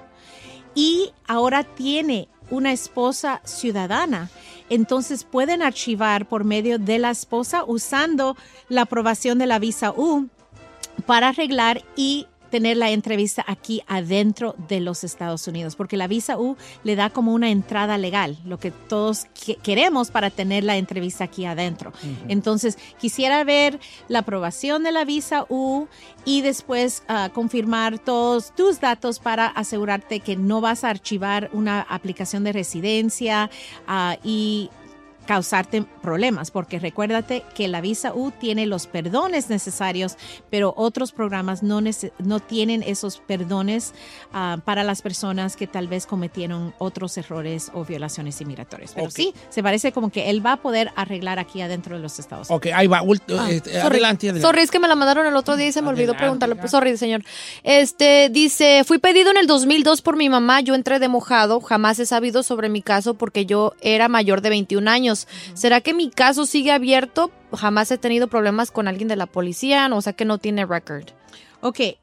y 0.75 1.13
ahora 1.27 1.65
tiene 1.65 2.29
una 2.51 2.73
esposa 2.73 3.41
ciudadana, 3.45 4.31
entonces 4.71 5.25
pueden 5.25 5.63
archivar 5.63 6.27
por 6.27 6.45
medio 6.45 6.79
de 6.79 6.99
la 6.99 7.11
esposa 7.11 7.65
usando 7.67 8.37
la 8.69 8.83
aprobación 8.83 9.39
de 9.39 9.47
la 9.47 9.59
visa 9.59 9.93
U 9.93 10.29
para 11.07 11.29
arreglar 11.29 11.83
y 11.97 12.27
tener 12.55 12.77
la 12.77 12.91
entrevista 12.93 13.45
aquí 13.49 13.83
adentro 13.89 14.55
de 14.69 14.79
los 14.79 15.03
Estados 15.03 15.49
Unidos, 15.49 15.75
porque 15.75 15.97
la 15.97 16.07
visa 16.07 16.39
U 16.39 16.57
le 16.85 16.95
da 16.95 17.11
como 17.11 17.33
una 17.35 17.51
entrada 17.51 17.99
legal, 17.99 18.39
lo 18.45 18.61
que 18.61 18.71
todos 18.71 19.25
que- 19.45 19.57
queremos 19.57 20.13
para 20.13 20.31
tener 20.31 20.63
la 20.63 20.77
entrevista 20.77 21.25
aquí 21.25 21.47
adentro. 21.47 21.93
Entonces, 22.29 22.79
quisiera 23.01 23.43
ver 23.43 23.81
la 24.07 24.21
aprobación 24.21 24.85
de 24.85 24.93
la 24.93 25.05
visa 25.05 25.47
U 25.49 25.89
y 26.25 26.43
después 26.43 27.03
ah, 27.09 27.31
confirmar 27.35 27.99
todos 27.99 28.55
tus 28.55 28.79
datos 28.79 29.19
para 29.19 29.47
asegurarte 29.49 30.21
que 30.21 30.37
no 30.37 30.61
vas 30.61 30.85
a 30.85 30.91
archivar 30.91 31.51
una 31.53 31.81
aplicación 31.81 32.45
de 32.45 32.53
residencia 32.53 33.51
ah, 33.89 34.17
y 34.23 34.71
causarte 35.27 35.85
problemas, 36.03 36.51
porque 36.51 36.79
recuérdate 36.79 37.45
que 37.55 37.69
la 37.69 37.81
visa 37.81 38.13
U 38.15 38.31
tiene 38.31 38.67
los 38.67 38.87
perdones 38.87 39.49
necesarios, 39.49 40.17
pero 40.51 40.75
otros 40.77 41.13
programas 41.13 41.63
no, 41.63 41.81
no 42.19 42.41
tienen 42.41 42.83
esos 42.83 43.19
perdones 43.19 43.95
ah, 44.33 44.59
para 44.65 44.85
las 44.85 45.03
personas 45.03 45.57
que 45.57 45.67
tal 45.67 45.89
vez 45.89 46.07
cometieron 46.07 46.75
otros 46.79 47.17
errores 47.19 47.71
o 47.75 47.85
violaciones 47.85 48.41
inmigratorias. 48.41 48.93
Pero 48.95 49.11
sí, 49.11 49.35
se 49.51 49.63
parece 49.63 49.93
como 49.93 50.11
que 50.11 50.31
él 50.31 50.45
va 50.45 50.53
a 50.53 50.57
poder 50.59 50.91
arreglar 50.97 51.39
aquí 51.39 51.61
adentro 51.61 51.97
de 51.97 52.03
los 52.03 52.19
Estados 52.19 52.49
Unidos. 52.51 52.67
Ok, 52.67 52.73
ahí 52.75 52.87
va. 52.87 53.03
ult- 53.03 53.23
Ah, 53.31 53.47
Sorry. 53.49 53.71
adelante, 53.81 54.29
adelante. 54.29 54.41
Sorry, 54.41 54.63
es 54.63 54.71
que 54.71 54.79
me 54.79 54.89
la 54.89 54.95
mandaron 54.95 55.27
el 55.27 55.37
otro 55.37 55.57
día 55.57 55.69
y 55.69 55.73
se 55.73 55.83
me 55.83 55.89
olvidó 55.89 56.15
preguntarle. 56.17 56.57
Pues, 56.57 56.71
sorry, 56.71 56.97
señor. 56.97 57.23
Este, 57.63 58.29
dice, 58.31 58.83
fui 58.87 58.99
pedido 58.99 59.31
en 59.31 59.37
el 59.39 59.47
2002 59.47 60.03
por 60.03 60.17
mi 60.17 60.29
mamá, 60.29 60.61
yo 60.61 60.75
entré 60.75 60.99
de 60.99 61.09
mojado, 61.09 61.61
jamás 61.61 61.99
he 61.99 62.07
sabido 62.07 62.43
sobre 62.43 62.69
mi 62.69 62.83
caso 62.83 63.15
porque 63.15 63.47
yo 63.47 63.73
era 63.81 64.09
mayor 64.09 64.41
de 64.43 64.51
21 64.51 64.87
años. 64.91 65.14
¿Será 65.55 65.81
que 65.81 65.95
mi 65.95 66.11
caso 66.11 66.47
sigue 66.47 66.73
abierto? 66.73 67.31
Jamás 67.53 67.91
he 67.91 67.99
tenido 67.99 68.29
problemas 68.29 68.71
con 68.71 68.89
alguien 68.89 69.09
de 69.09 69.17
la 69.17 69.27
policía, 69.27 69.89
o 69.93 70.03
sea 70.03 70.13
que 70.13 70.25
no 70.25 70.39
tiene 70.39 70.67
record. 70.67 71.07
Ok, 71.61 71.81
eh, 71.81 71.99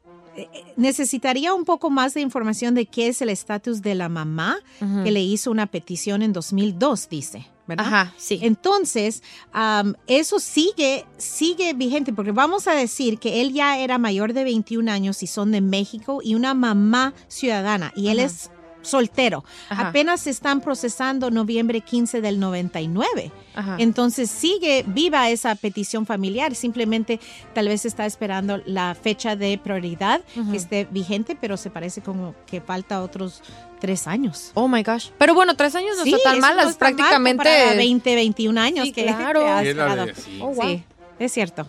necesitaría 0.77 1.53
un 1.53 1.65
poco 1.65 1.89
más 1.89 2.13
de 2.13 2.21
información 2.21 2.73
de 2.73 2.85
qué 2.85 3.07
es 3.09 3.21
el 3.21 3.29
estatus 3.29 3.81
de 3.81 3.95
la 3.95 4.07
mamá 4.09 4.57
que 5.03 5.11
le 5.11 5.21
hizo 5.21 5.51
una 5.51 5.67
petición 5.67 6.21
en 6.21 6.33
2002, 6.33 7.09
dice. 7.09 7.47
¿verdad? 7.67 7.85
Ajá, 7.85 8.13
sí. 8.17 8.39
Entonces, 8.41 9.23
am, 9.53 9.95
eso 10.07 10.39
sigue, 10.39 11.05
sigue 11.17 11.73
vigente, 11.73 12.11
porque 12.13 12.31
vamos 12.31 12.67
a 12.67 12.73
decir 12.73 13.19
que 13.19 13.41
él 13.41 13.53
ya 13.53 13.77
era 13.77 13.97
mayor 13.97 14.33
de 14.33 14.43
21 14.43 14.91
años 14.91 15.21
y 15.23 15.27
son 15.27 15.51
de 15.51 15.61
México 15.61 16.21
y 16.23 16.35
una 16.35 16.53
mamá 16.53 17.13
ciudadana, 17.27 17.93
y 17.95 18.07
él 18.07 18.19
Ajá. 18.19 18.27
es 18.27 18.51
soltero. 18.81 19.43
Ajá. 19.69 19.89
Apenas 19.89 20.21
se 20.21 20.29
están 20.29 20.61
procesando 20.61 21.29
noviembre 21.31 21.81
15 21.81 22.21
del 22.21 22.39
99. 22.39 23.31
Ajá. 23.55 23.75
Entonces 23.79 24.29
sigue 24.29 24.83
viva 24.87 25.29
esa 25.29 25.55
petición 25.55 26.05
familiar, 26.05 26.55
simplemente 26.55 27.19
tal 27.53 27.67
vez 27.67 27.85
está 27.85 28.05
esperando 28.05 28.61
la 28.65 28.95
fecha 28.95 29.35
de 29.35 29.57
prioridad 29.57 30.21
que 30.51 30.57
esté 30.57 30.87
vigente, 30.89 31.37
pero 31.39 31.57
se 31.57 31.69
parece 31.69 32.01
como 32.01 32.33
que 32.45 32.61
falta 32.61 33.01
otros 33.01 33.41
tres 33.79 34.07
años. 34.07 34.51
Oh 34.53 34.67
my 34.67 34.83
gosh. 34.83 35.09
Pero 35.17 35.33
bueno, 35.33 35.55
tres 35.55 35.75
años 35.75 35.97
no 35.97 36.03
Sí, 36.03 36.13
está 36.13 36.31
tan 36.31 36.39
mal, 36.39 36.55
no 36.55 36.69
es 36.69 36.75
prácticamente. 36.75 37.43
comparado 37.43 37.71
a 37.71 37.75
20, 37.75 38.15
21 38.15 38.61
años 38.61 38.85
Sí, 38.85 38.93
que 38.93 39.03
claro. 39.03 39.45
has. 39.51 39.65
Oh, 40.39 40.53
wow. 40.53 40.67
Sí, 40.69 40.83
es 41.19 41.31
cierto. 41.31 41.65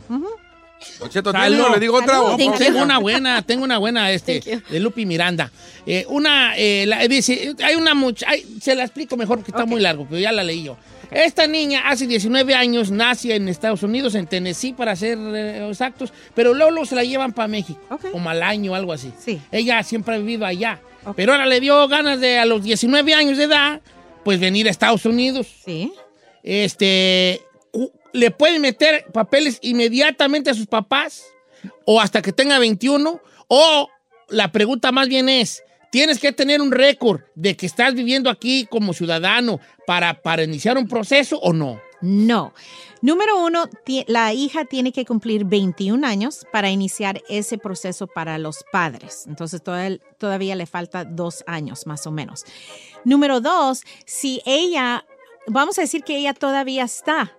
Cheto, 1.09 1.33
Salud. 1.33 1.57
¿tiene 1.57 1.63
o 1.71 1.73
le 1.75 1.81
digo 1.81 1.97
otra? 1.97 2.21
O- 2.21 2.37
Tengo, 2.37 2.55
o- 2.55 2.83
una 2.83 2.99
buena, 2.99 3.43
tengo 3.43 3.65
una 3.65 3.79
buena 3.79 4.11
este, 4.13 4.63
de 4.71 4.81
Lupi 4.81 5.05
Miranda. 5.07 5.51
Eh, 5.87 6.05
una, 6.09 6.55
eh, 6.57 6.85
la- 6.87 7.07
dice, 7.09 7.55
hay 7.63 7.75
una 7.75 7.95
mucha, 7.95 8.27
se 8.61 8.75
la 8.75 8.85
explico 8.85 9.17
mejor 9.17 9.39
porque 9.39 9.51
está 9.51 9.67
muy 9.67 9.81
largo, 9.81 10.07
pero 10.09 10.21
ya 10.21 10.33
la 10.33 10.45
leí 10.45 10.63
yo. 10.65 10.77
Esta 11.11 11.47
niña 11.47 11.83
hace 11.89 12.07
19 12.07 12.55
años 12.55 12.91
nace 12.91 13.35
en 13.35 13.47
Estados 13.49 13.83
Unidos, 13.83 14.15
en 14.15 14.27
Tennessee, 14.27 14.73
para 14.73 14.97
ser 14.97 15.19
eh, 15.19 15.69
exactos, 15.69 16.11
pero 16.35 16.55
luego, 16.55 16.71
luego 16.71 16.87
se 16.87 16.95
la 16.95 17.05
llevan 17.05 17.33
para 17.35 17.49
México, 17.49 17.79
Ok. 17.91 18.11
como 18.13 18.31
al 18.31 18.43
año 18.43 18.73
o 18.73 18.75
algo 18.75 18.93
así. 18.95 19.13
Sí. 19.23 19.39
Ella 19.51 19.83
siempre 19.83 20.15
ha 20.15 20.19
vivido 20.19 20.47
allá, 20.47 20.81
pero 21.15 21.33
ahora 21.33 21.45
le 21.45 21.61
dio 21.61 21.87
ganas 21.89 22.19
de, 22.19 22.39
a 22.39 22.47
los 22.47 22.63
19 22.63 23.13
años 23.15 23.37
de 23.37 23.45
edad, 23.45 23.81
pues 24.25 24.41
venir 24.41 24.69
a 24.69 24.71
Estados 24.71 25.05
Unidos. 25.05 25.49
Sí. 25.65 25.93
Este, 26.43 27.43
le 28.13 28.31
pueden 28.31 28.61
meter 28.63 29.07
papeles 29.13 29.59
inmediatamente 29.63 30.51
a 30.51 30.55
sus 30.55 30.67
papás 30.67 31.25
o 31.87 32.01
hasta 32.01 32.23
que 32.23 32.33
tenga 32.33 32.59
21 32.59 33.21
o 33.49 33.89
la 34.29 34.51
pregunta 34.53 34.93
más 34.93 35.09
bien 35.09 35.29
es, 35.29 35.63
¿tienes 35.91 36.19
que 36.19 36.33
tener 36.33 36.61
un 36.61 36.73
récord 36.73 37.21
de 37.35 37.57
que 37.57 37.67
estás 37.67 37.95
viviendo 37.95 38.31
aquí 38.31 38.67
como 38.71 38.95
ciudadano 38.95 39.61
para, 39.87 40.21
para 40.23 40.43
iniciar 40.45 40.79
un 40.79 40.89
proceso 40.89 41.39
o 41.39 41.53
no? 41.53 41.81
No. 42.01 42.53
Número 43.01 43.39
uno, 43.45 43.69
la 44.09 44.33
hija 44.33 44.65
tiene 44.65 44.91
que 44.93 45.05
cumplir 45.05 45.45
21 45.45 46.05
años 46.07 46.45
para 46.53 46.69
iniciar 46.71 47.23
ese 47.29 47.59
proceso 47.59 48.07
para 48.09 48.39
los 48.39 48.65
padres. 48.73 49.25
Entonces 49.29 49.63
toda- 49.63 49.99
todavía 50.19 50.57
le 50.57 50.67
falta 50.67 51.05
dos 51.05 51.45
años 51.47 51.87
más 51.87 52.07
o 52.07 52.11
menos. 52.11 52.45
Número 53.05 53.41
dos, 53.41 53.83
si 54.05 54.41
ella, 54.47 55.05
vamos 55.47 55.79
a 55.79 55.83
decir 55.83 56.03
que 56.03 56.17
ella 56.17 56.35
todavía 56.35 56.85
está 56.85 57.37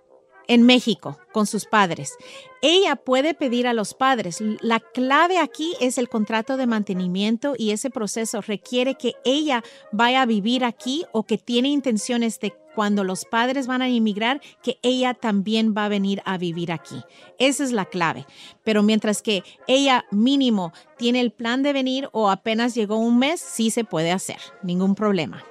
en 0.47 0.63
México 0.63 1.17
con 1.31 1.45
sus 1.47 1.65
padres. 1.65 2.13
Ella 2.61 2.95
puede 2.95 3.33
pedir 3.33 3.67
a 3.67 3.73
los 3.73 3.93
padres. 3.93 4.41
La 4.61 4.79
clave 4.79 5.39
aquí 5.39 5.73
es 5.79 5.97
el 5.97 6.09
contrato 6.09 6.57
de 6.57 6.67
mantenimiento 6.67 7.53
y 7.57 7.71
ese 7.71 7.89
proceso 7.89 8.41
requiere 8.41 8.95
que 8.95 9.13
ella 9.25 9.63
vaya 9.91 10.21
a 10.21 10.25
vivir 10.25 10.63
aquí 10.63 11.05
o 11.11 11.23
que 11.23 11.37
tiene 11.37 11.69
intenciones 11.69 12.39
de 12.39 12.53
cuando 12.73 13.03
los 13.03 13.25
padres 13.25 13.67
van 13.67 13.81
a 13.81 13.89
inmigrar, 13.89 14.41
que 14.61 14.79
ella 14.81 15.13
también 15.13 15.73
va 15.77 15.85
a 15.85 15.89
venir 15.89 16.21
a 16.25 16.37
vivir 16.37 16.71
aquí. 16.71 17.03
Esa 17.37 17.63
es 17.63 17.71
la 17.71 17.85
clave. 17.85 18.25
Pero 18.63 18.83
mientras 18.83 19.21
que 19.21 19.43
ella 19.67 20.05
mínimo 20.11 20.73
tiene 20.97 21.21
el 21.21 21.31
plan 21.31 21.63
de 21.63 21.73
venir 21.73 22.09
o 22.11 22.29
apenas 22.29 22.73
llegó 22.73 22.97
un 22.97 23.19
mes, 23.19 23.39
sí 23.41 23.69
se 23.69 23.83
puede 23.83 24.11
hacer, 24.11 24.39
ningún 24.63 24.95
problema. 24.95 25.43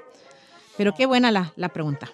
Pero 0.77 0.95
qué 0.95 1.07
buena 1.07 1.31
la, 1.31 1.53
la 1.57 1.69
pregunta. 1.69 2.11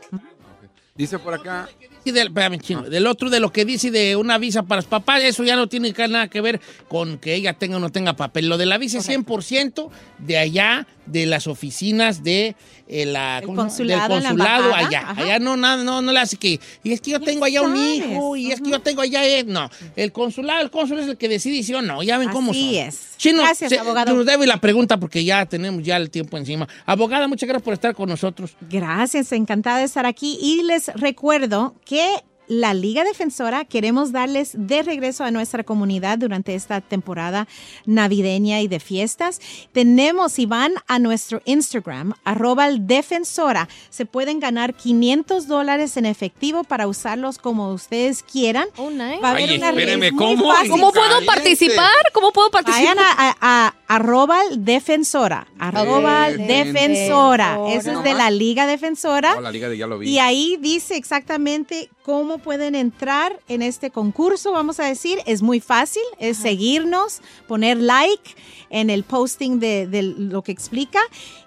Dice 0.94 1.18
por 1.18 1.32
acá. 1.32 1.68
Del, 2.12 3.06
otro, 3.06 3.30
de 3.30 3.40
lo 3.40 3.52
que 3.52 3.64
dice 3.64 3.90
de 3.90 4.16
una 4.16 4.38
visa 4.38 4.62
para 4.62 4.80
los 4.80 4.86
papás, 4.86 5.22
eso 5.22 5.44
ya 5.44 5.56
no 5.56 5.68
tiene 5.68 5.92
nada 6.08 6.28
que 6.28 6.40
ver 6.40 6.60
con 6.88 7.18
que 7.18 7.34
ella 7.34 7.54
tenga 7.54 7.76
o 7.76 7.80
no 7.80 7.90
tenga 7.90 8.14
papel. 8.14 8.48
Lo 8.48 8.58
de 8.58 8.66
la 8.66 8.78
visa 8.78 8.98
es 8.98 9.08
100% 9.08 9.90
de 10.18 10.38
allá, 10.38 10.86
de 11.10 11.26
las 11.26 11.46
oficinas 11.46 12.22
de 12.22 12.54
eh, 12.86 13.04
la, 13.06 13.40
¿cómo 13.44 13.56
consulado 13.62 14.14
del 14.14 14.22
la 14.22 14.28
consulado 14.30 14.74
allá. 14.74 15.00
ajá. 15.10 15.22
Allá 15.22 15.38
no, 15.38 15.56
nada, 15.56 15.82
no, 15.84 16.00
no 16.00 16.12
le 16.12 16.18
hace 16.20 16.36
que, 16.36 16.58
y 16.82 16.92
es 16.92 17.00
que 17.00 17.10
yo 17.10 17.20
tengo 17.20 17.44
allá 17.44 17.62
un 17.62 17.76
hijo, 17.76 18.36
y 18.36 18.50
es 18.52 18.60
que 18.60 18.70
yo 18.70 18.80
tengo 18.80 19.02
allá, 19.02 19.20
no. 19.44 19.68
El 19.96 20.12
consulado, 20.12 20.62
el 20.62 20.70
cónsul 20.70 20.98
es 21.00 21.08
el 21.08 21.16
que 21.16 21.28
decide 21.28 21.62
si 21.62 21.74
o 21.74 21.82
no, 21.82 22.02
ya 22.02 22.18
ven 22.18 22.28
cómo 22.30 22.52
Así 22.52 22.76
son. 22.76 22.88
es. 22.88 23.00
Chino, 23.18 23.42
Gracias, 23.42 23.70
se- 23.70 23.78
abogado. 23.78 24.14
Nos 24.14 24.24
debe 24.26 24.46
la 24.46 24.60
pregunta 24.60 24.98
porque 24.98 25.24
ya 25.24 25.44
tenemos 25.46 25.82
ya 25.82 25.96
el 25.96 26.08
tiempo 26.10 26.36
encima. 26.36 26.68
Abogada, 26.86 27.26
muchas 27.28 27.48
gracias 27.48 27.64
por 27.64 27.74
estar 27.74 27.94
con 27.94 28.08
nosotros. 28.08 28.52
Gracias, 28.70 29.32
encantada 29.32 29.78
de 29.78 29.84
estar 29.84 30.06
aquí. 30.06 30.38
Y 30.40 30.62
les 30.62 30.86
recuerdo 30.94 31.74
que 31.84 32.06
la 32.48 32.74
Liga 32.74 33.04
Defensora 33.04 33.64
queremos 33.64 34.10
darles 34.12 34.52
de 34.54 34.82
regreso 34.82 35.22
a 35.24 35.30
nuestra 35.30 35.64
comunidad 35.64 36.18
durante 36.18 36.54
esta 36.54 36.80
temporada 36.80 37.46
navideña 37.86 38.60
y 38.60 38.68
de 38.68 38.80
fiestas. 38.80 39.40
Tenemos, 39.72 40.32
si 40.32 40.46
van 40.46 40.72
a 40.86 40.98
nuestro 40.98 41.42
Instagram, 41.44 42.14
arroba 42.24 42.66
el 42.68 42.86
defensora, 42.86 43.68
se 43.90 44.06
pueden 44.06 44.40
ganar 44.40 44.74
500 44.74 45.46
dólares 45.46 45.96
en 45.96 46.06
efectivo 46.06 46.64
para 46.64 46.86
usarlos 46.86 47.38
como 47.38 47.72
ustedes 47.72 48.22
quieran. 48.22 48.66
Va 48.78 49.28
a 49.28 49.30
haber 49.32 49.50
Ay, 49.50 49.56
una- 49.58 49.70
espéreme, 49.70 50.12
¿cómo? 50.12 50.52
fácil. 50.52 50.70
¿Cómo 50.70 50.90
puedo 50.92 51.04
Caliente. 51.06 51.26
participar? 51.26 51.88
¿Cómo 52.12 52.32
puedo 52.32 52.50
participar? 52.50 52.96
Vayan 52.96 52.98
a, 52.98 53.28
a- 53.30 53.36
a- 53.40 53.74
arroba 53.88 54.42
el 54.50 54.64
defensora, 54.64 55.46
arroba 55.58 56.28
el 56.28 56.46
defensora. 56.46 57.58
Eso 57.68 57.92
es 57.98 58.02
de 58.04 58.14
la 58.14 58.30
Liga 58.30 58.66
Defensora. 58.66 59.34
Oh, 59.36 59.40
la 59.40 59.50
liga 59.50 59.68
de 59.68 59.76
ya 59.78 59.86
lo 59.86 59.98
vi. 59.98 60.10
Y 60.10 60.18
ahí 60.18 60.56
dice 60.60 60.96
exactamente 60.96 61.88
cómo 62.08 62.38
pueden 62.38 62.74
entrar 62.74 63.38
en 63.48 63.60
este 63.60 63.90
concurso, 63.90 64.52
vamos 64.52 64.80
a 64.80 64.86
decir. 64.86 65.18
Es 65.26 65.42
muy 65.42 65.60
fácil, 65.60 66.02
es 66.18 66.38
seguirnos, 66.38 67.20
poner 67.46 67.76
like 67.76 68.34
en 68.70 68.88
el 68.88 69.04
posting 69.04 69.60
de, 69.60 69.86
de 69.86 70.02
lo 70.02 70.40
que 70.40 70.50
explica 70.50 71.00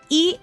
y 0.07 0.37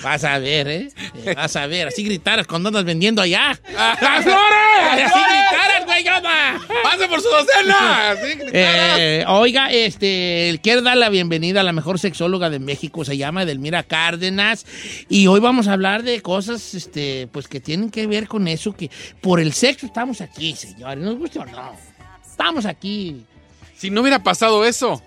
Vas 0.04 0.24
a 0.24 0.40
ver, 0.40 0.68
¿eh? 0.68 0.90
Vas 1.36 1.56
a 1.56 1.68
ver. 1.68 1.88
Así 1.88 2.04
gritaras 2.04 2.48
cuando 2.48 2.70
andas 2.70 2.84
vendiendo 2.84 3.22
allá. 3.22 3.60
¡Las 3.74 4.24
flores! 4.24 5.04
Así 5.06 5.20
gritaras, 5.20 5.86
güey, 5.86 6.04
llama. 6.04 6.62
¡Pase 6.84 7.08
por 7.08 7.22
su 7.22 7.30
docena! 7.30 8.12
Así 8.12 8.34
gritaras. 8.34 8.98
Eh, 9.00 9.26
oiga, 9.28 9.72
este, 9.72 10.60
quiero 10.64 10.82
dar 10.82 10.98
la 10.98 11.10
bienvenida 11.10 11.62
a 11.62 11.64
la 11.64 11.74
mejor 11.74 12.00
sexóloga 12.00 12.50
de 12.50 12.60
México, 12.60 13.06
se 13.06 13.18
llama 13.18 13.44
Edelmira 13.44 13.84
Cárdenas, 13.84 14.66
y 15.10 15.28
hoy 15.28 15.40
vamos 15.40 15.68
a 15.68 15.74
hablar 15.74 16.04
de 16.04 16.22
cosas, 16.22 16.74
este, 16.74 17.28
pues 17.32 17.48
que 17.48 17.60
tienen 17.60 17.90
que 17.90 18.08
ver 18.08 18.28
con 18.28 18.48
eso, 18.48 18.74
que 18.74 18.90
por 19.22 19.40
el 19.40 19.54
sexo 19.54 19.86
estamos 19.86 20.22
aquí, 20.22 20.56
señores, 20.56 21.04
nos 21.04 21.18
gusta 21.18 21.42
o 21.42 21.46
no, 21.46 21.76
estamos 22.30 22.66
aquí. 22.66 23.26
Si 23.76 23.90
no 23.90 24.02
hubiera 24.02 24.24
pasado 24.24 24.64
eso. 24.66 25.02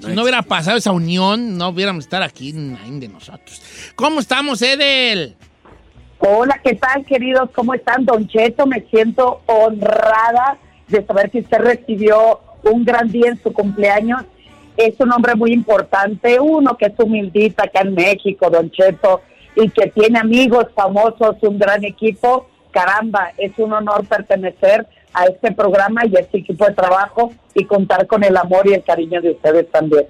Si 0.00 0.14
no 0.14 0.22
hubiera 0.22 0.42
pasado 0.42 0.76
esa 0.76 0.92
unión, 0.92 1.56
no 1.56 1.68
hubiéramos 1.68 2.04
estar 2.04 2.22
aquí, 2.22 2.52
nadie 2.52 3.00
de 3.00 3.08
nosotros. 3.08 3.62
¿Cómo 3.94 4.20
estamos, 4.20 4.60
Edel? 4.62 5.36
Hola, 6.18 6.60
¿qué 6.62 6.74
tal, 6.74 7.04
queridos? 7.04 7.50
¿Cómo 7.54 7.74
están? 7.74 8.04
Don 8.04 8.26
Cheto, 8.28 8.66
me 8.66 8.82
siento 8.90 9.42
honrada 9.46 10.58
de 10.88 11.04
saber 11.04 11.30
que 11.30 11.40
usted 11.40 11.58
recibió 11.58 12.40
un 12.62 12.84
gran 12.84 13.10
día 13.10 13.30
en 13.30 13.42
su 13.42 13.52
cumpleaños. 13.52 14.22
Es 14.76 14.98
un 15.00 15.12
hombre 15.12 15.34
muy 15.34 15.52
importante, 15.52 16.38
uno 16.40 16.76
que 16.76 16.86
es 16.86 16.94
humildita 16.98 17.64
acá 17.64 17.80
en 17.80 17.94
México, 17.94 18.50
Don 18.50 18.70
Cheto, 18.70 19.22
y 19.54 19.70
que 19.70 19.88
tiene 19.88 20.18
amigos 20.18 20.66
famosos, 20.74 21.36
un 21.42 21.58
gran 21.58 21.84
equipo. 21.84 22.48
Caramba, 22.70 23.32
es 23.38 23.52
un 23.58 23.72
honor 23.72 24.06
pertenecer 24.06 24.86
a 25.16 25.24
este 25.24 25.50
programa 25.50 26.02
y 26.04 26.14
a 26.14 26.20
este 26.20 26.38
equipo 26.38 26.66
de 26.66 26.74
trabajo 26.74 27.32
y 27.54 27.64
contar 27.64 28.06
con 28.06 28.22
el 28.22 28.36
amor 28.36 28.68
y 28.68 28.74
el 28.74 28.84
cariño 28.84 29.22
de 29.22 29.30
ustedes 29.30 29.70
también. 29.70 30.04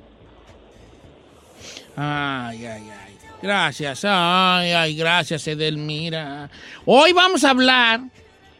Ay, 1.96 2.66
ay, 2.66 2.90
ay. 2.90 3.16
Gracias, 3.40 4.04
ay, 4.04 4.72
ay, 4.72 4.96
gracias, 4.96 5.46
Edelmira. 5.46 6.50
Hoy 6.84 7.12
vamos 7.12 7.44
a 7.44 7.50
hablar 7.50 8.00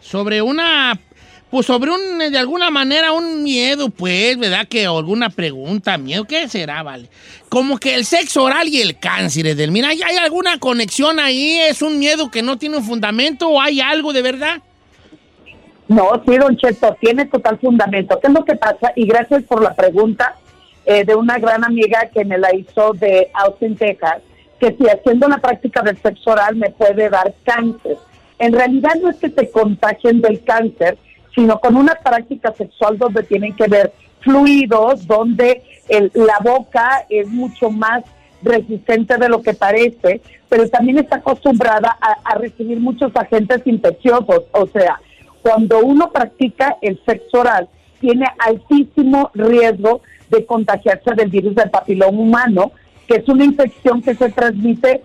sobre 0.00 0.40
una, 0.40 0.96
pues 1.50 1.66
sobre 1.66 1.90
un, 1.90 2.18
de 2.18 2.38
alguna 2.38 2.70
manera, 2.70 3.10
un 3.10 3.42
miedo, 3.42 3.90
pues, 3.90 4.38
¿verdad? 4.38 4.68
Que 4.68 4.86
alguna 4.86 5.30
pregunta, 5.30 5.98
miedo, 5.98 6.26
¿qué 6.26 6.48
será, 6.48 6.84
vale? 6.84 7.08
Como 7.48 7.78
que 7.78 7.96
el 7.96 8.04
sexo 8.04 8.44
oral 8.44 8.68
y 8.68 8.80
el 8.80 9.00
cáncer, 9.00 9.48
Edelmira, 9.48 9.88
¿hay, 9.88 10.00
hay 10.00 10.16
alguna 10.16 10.60
conexión 10.60 11.18
ahí? 11.18 11.58
¿Es 11.58 11.82
un 11.82 11.98
miedo 11.98 12.30
que 12.30 12.42
no 12.42 12.56
tiene 12.56 12.76
un 12.76 12.84
fundamento 12.84 13.48
o 13.48 13.60
hay 13.60 13.80
algo 13.80 14.12
de 14.12 14.22
verdad? 14.22 14.62
No, 15.88 16.20
sí, 16.26 16.36
don 16.36 16.56
Cheto, 16.56 16.96
tiene 17.00 17.26
total 17.26 17.58
fundamento. 17.58 18.18
¿Qué 18.20 18.26
es 18.28 18.32
lo 18.32 18.44
que 18.44 18.56
pasa? 18.56 18.92
Y 18.96 19.06
gracias 19.06 19.44
por 19.44 19.62
la 19.62 19.74
pregunta 19.74 20.34
eh, 20.84 21.04
de 21.04 21.14
una 21.14 21.38
gran 21.38 21.64
amiga 21.64 22.10
que 22.12 22.24
me 22.24 22.38
la 22.38 22.54
hizo 22.54 22.92
de 22.94 23.30
Austin, 23.34 23.76
Texas, 23.76 24.18
que 24.58 24.74
si 24.76 24.88
haciendo 24.88 25.28
la 25.28 25.38
práctica 25.38 25.82
del 25.82 25.96
sexo 25.98 26.30
oral 26.30 26.56
me 26.56 26.70
puede 26.70 27.08
dar 27.08 27.32
cáncer. 27.44 27.98
En 28.38 28.52
realidad 28.52 28.94
no 29.00 29.10
es 29.10 29.16
que 29.16 29.28
te 29.28 29.48
contagien 29.50 30.20
del 30.20 30.42
cáncer, 30.42 30.98
sino 31.34 31.58
con 31.60 31.76
una 31.76 31.94
práctica 31.94 32.52
sexual 32.52 32.98
donde 32.98 33.22
tienen 33.22 33.54
que 33.54 33.66
ver 33.68 33.92
fluidos, 34.20 35.06
donde 35.06 35.62
el- 35.88 36.10
la 36.14 36.38
boca 36.42 37.06
es 37.08 37.28
mucho 37.28 37.70
más 37.70 38.02
resistente 38.42 39.16
de 39.18 39.28
lo 39.28 39.40
que 39.42 39.54
parece, 39.54 40.20
pero 40.48 40.68
también 40.68 40.98
está 40.98 41.16
acostumbrada 41.16 41.96
a, 42.00 42.16
a 42.24 42.34
recibir 42.36 42.80
muchos 42.80 43.12
agentes 43.14 43.62
infecciosos. 43.66 44.42
O 44.52 44.66
sea, 44.66 45.00
cuando 45.46 45.78
uno 45.78 46.10
practica 46.10 46.76
el 46.80 47.00
sexo 47.06 47.38
oral, 47.40 47.68
tiene 48.00 48.26
altísimo 48.38 49.30
riesgo 49.32 50.00
de 50.28 50.44
contagiarse 50.44 51.14
del 51.14 51.30
virus 51.30 51.54
del 51.54 51.70
papiloma 51.70 52.18
humano, 52.18 52.72
que 53.06 53.18
es 53.18 53.28
una 53.28 53.44
infección 53.44 54.02
que 54.02 54.16
se 54.16 54.28
transmite 54.30 55.02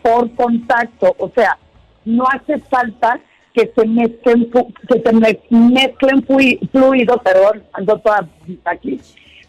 por 0.00 0.32
contacto. 0.36 1.16
O 1.18 1.30
sea, 1.34 1.58
no 2.04 2.24
hace 2.32 2.60
falta 2.60 3.18
que 3.52 3.72
se 3.74 3.84
mezclen, 3.86 4.48
que 4.52 5.00
se 5.00 5.12
mez- 5.12 5.40
mezclen 5.50 6.22
fluidos, 6.70 7.20
perdón, 7.24 7.64
ando 7.72 7.98
toda 7.98 8.28
aquí, 8.66 9.00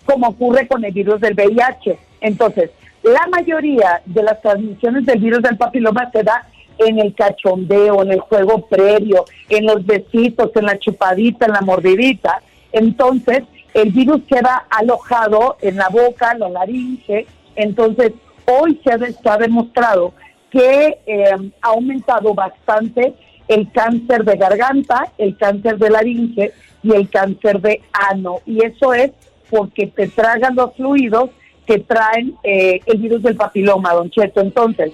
como 0.04 0.30
ocurre 0.30 0.68
con 0.68 0.84
el 0.84 0.92
virus 0.92 1.22
del 1.22 1.36
VIH. 1.36 2.00
Entonces, 2.22 2.72
la 3.04 3.28
mayoría 3.28 4.02
de 4.06 4.24
las 4.24 4.42
transmisiones 4.42 5.06
del 5.06 5.20
virus 5.20 5.44
del 5.44 5.58
papiloma 5.58 6.10
se 6.12 6.24
da 6.24 6.48
en 6.78 7.00
el 7.00 7.14
cachondeo, 7.14 8.02
en 8.04 8.12
el 8.12 8.20
juego 8.20 8.66
previo, 8.68 9.26
en 9.50 9.66
los 9.66 9.86
besitos, 9.86 10.52
en 10.56 10.66
la 10.66 10.78
chupadita, 10.78 11.46
en 11.46 11.54
la 11.54 11.62
mordidita. 11.62 12.42
Entonces, 12.72 13.44
el 13.74 13.92
virus 13.92 14.22
queda 14.28 14.66
alojado 14.70 15.58
en 15.62 15.78
la 15.78 15.90
boca, 15.90 16.32
en 16.32 16.40
la 16.40 16.50
laringe. 16.50 17.26
Entonces, 17.56 18.14
hoy 18.46 18.80
se 18.84 18.92
ha, 18.92 19.38
demostrado 19.38 20.14
que 20.52 21.00
eh, 21.06 21.52
ha 21.62 21.68
aumentado 21.68 22.34
bastante 22.34 23.14
el 23.48 23.72
cáncer 23.72 24.24
de 24.24 24.38
garganta, 24.38 25.12
el 25.18 25.38
cáncer 25.38 25.78
de 25.78 25.90
laringe 25.90 26.52
y 26.84 26.94
el 26.94 27.10
cáncer 27.10 27.60
de 27.62 27.82
ano. 27.94 28.40
Y 28.46 28.64
eso 28.64 28.94
es 28.94 29.12
porque 29.50 29.88
te 29.88 30.08
tragan 30.08 30.56
los 30.56 30.74
fluidos 30.76 31.30
que 31.66 31.80
traen 31.80 32.36
eh, 32.44 32.80
el 32.86 32.98
virus 32.98 33.24
del 33.24 33.36
papiloma, 33.36 33.94
don 33.94 34.10
Cheto. 34.10 34.42
Entonces, 34.42 34.92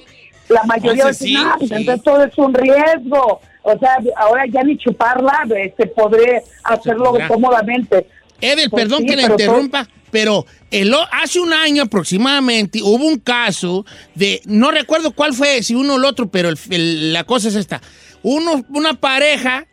la 0.50 0.64
mayoría 0.64 1.08
dicen, 1.08 1.28
sí, 1.28 1.36
"Ah, 1.38 1.56
pues 1.58 1.70
sí. 1.70 1.76
entonces 1.76 2.04
todo 2.04 2.24
es 2.24 2.38
un 2.38 2.54
riesgo. 2.54 3.42
O 3.62 3.78
sea, 3.80 3.98
ahora 4.18 4.46
ya 4.52 4.64
ni 4.64 4.78
chuparla, 4.78 5.44
se 5.78 5.86
podré 5.88 6.42
hacerlo 6.64 7.14
cómodamente. 7.28 8.08
Edel, 8.42 8.70
Pues 8.70 8.84
perdón 8.84 9.00
sí, 9.02 9.06
que 9.08 9.16
le 9.18 9.24
todo- 9.24 9.32
interrumpa, 9.34 9.88
pero 10.12 10.46
el 10.72 10.96
hace 11.12 11.40
un 11.42 11.52
año 11.54 11.84
aproximadamente 11.84 12.82
hubo 12.82 13.06
un 13.06 13.20
caso 13.20 13.86
de, 14.16 14.42
no 14.46 14.72
recuerdo 14.72 15.12
cuál 15.12 15.34
fue, 15.34 15.62
si 15.62 15.76
uno 15.76 15.96
o 15.96 15.98
el 15.98 16.06
otro, 16.06 16.30
pero 16.30 16.48
el- 16.50 16.58
el- 16.70 17.14
la 17.14 17.26
cosa 17.26 17.50
es 17.50 17.56
esta. 17.56 17.82
Uno, 18.24 18.64
una 18.70 18.94
pareja, 18.94 19.66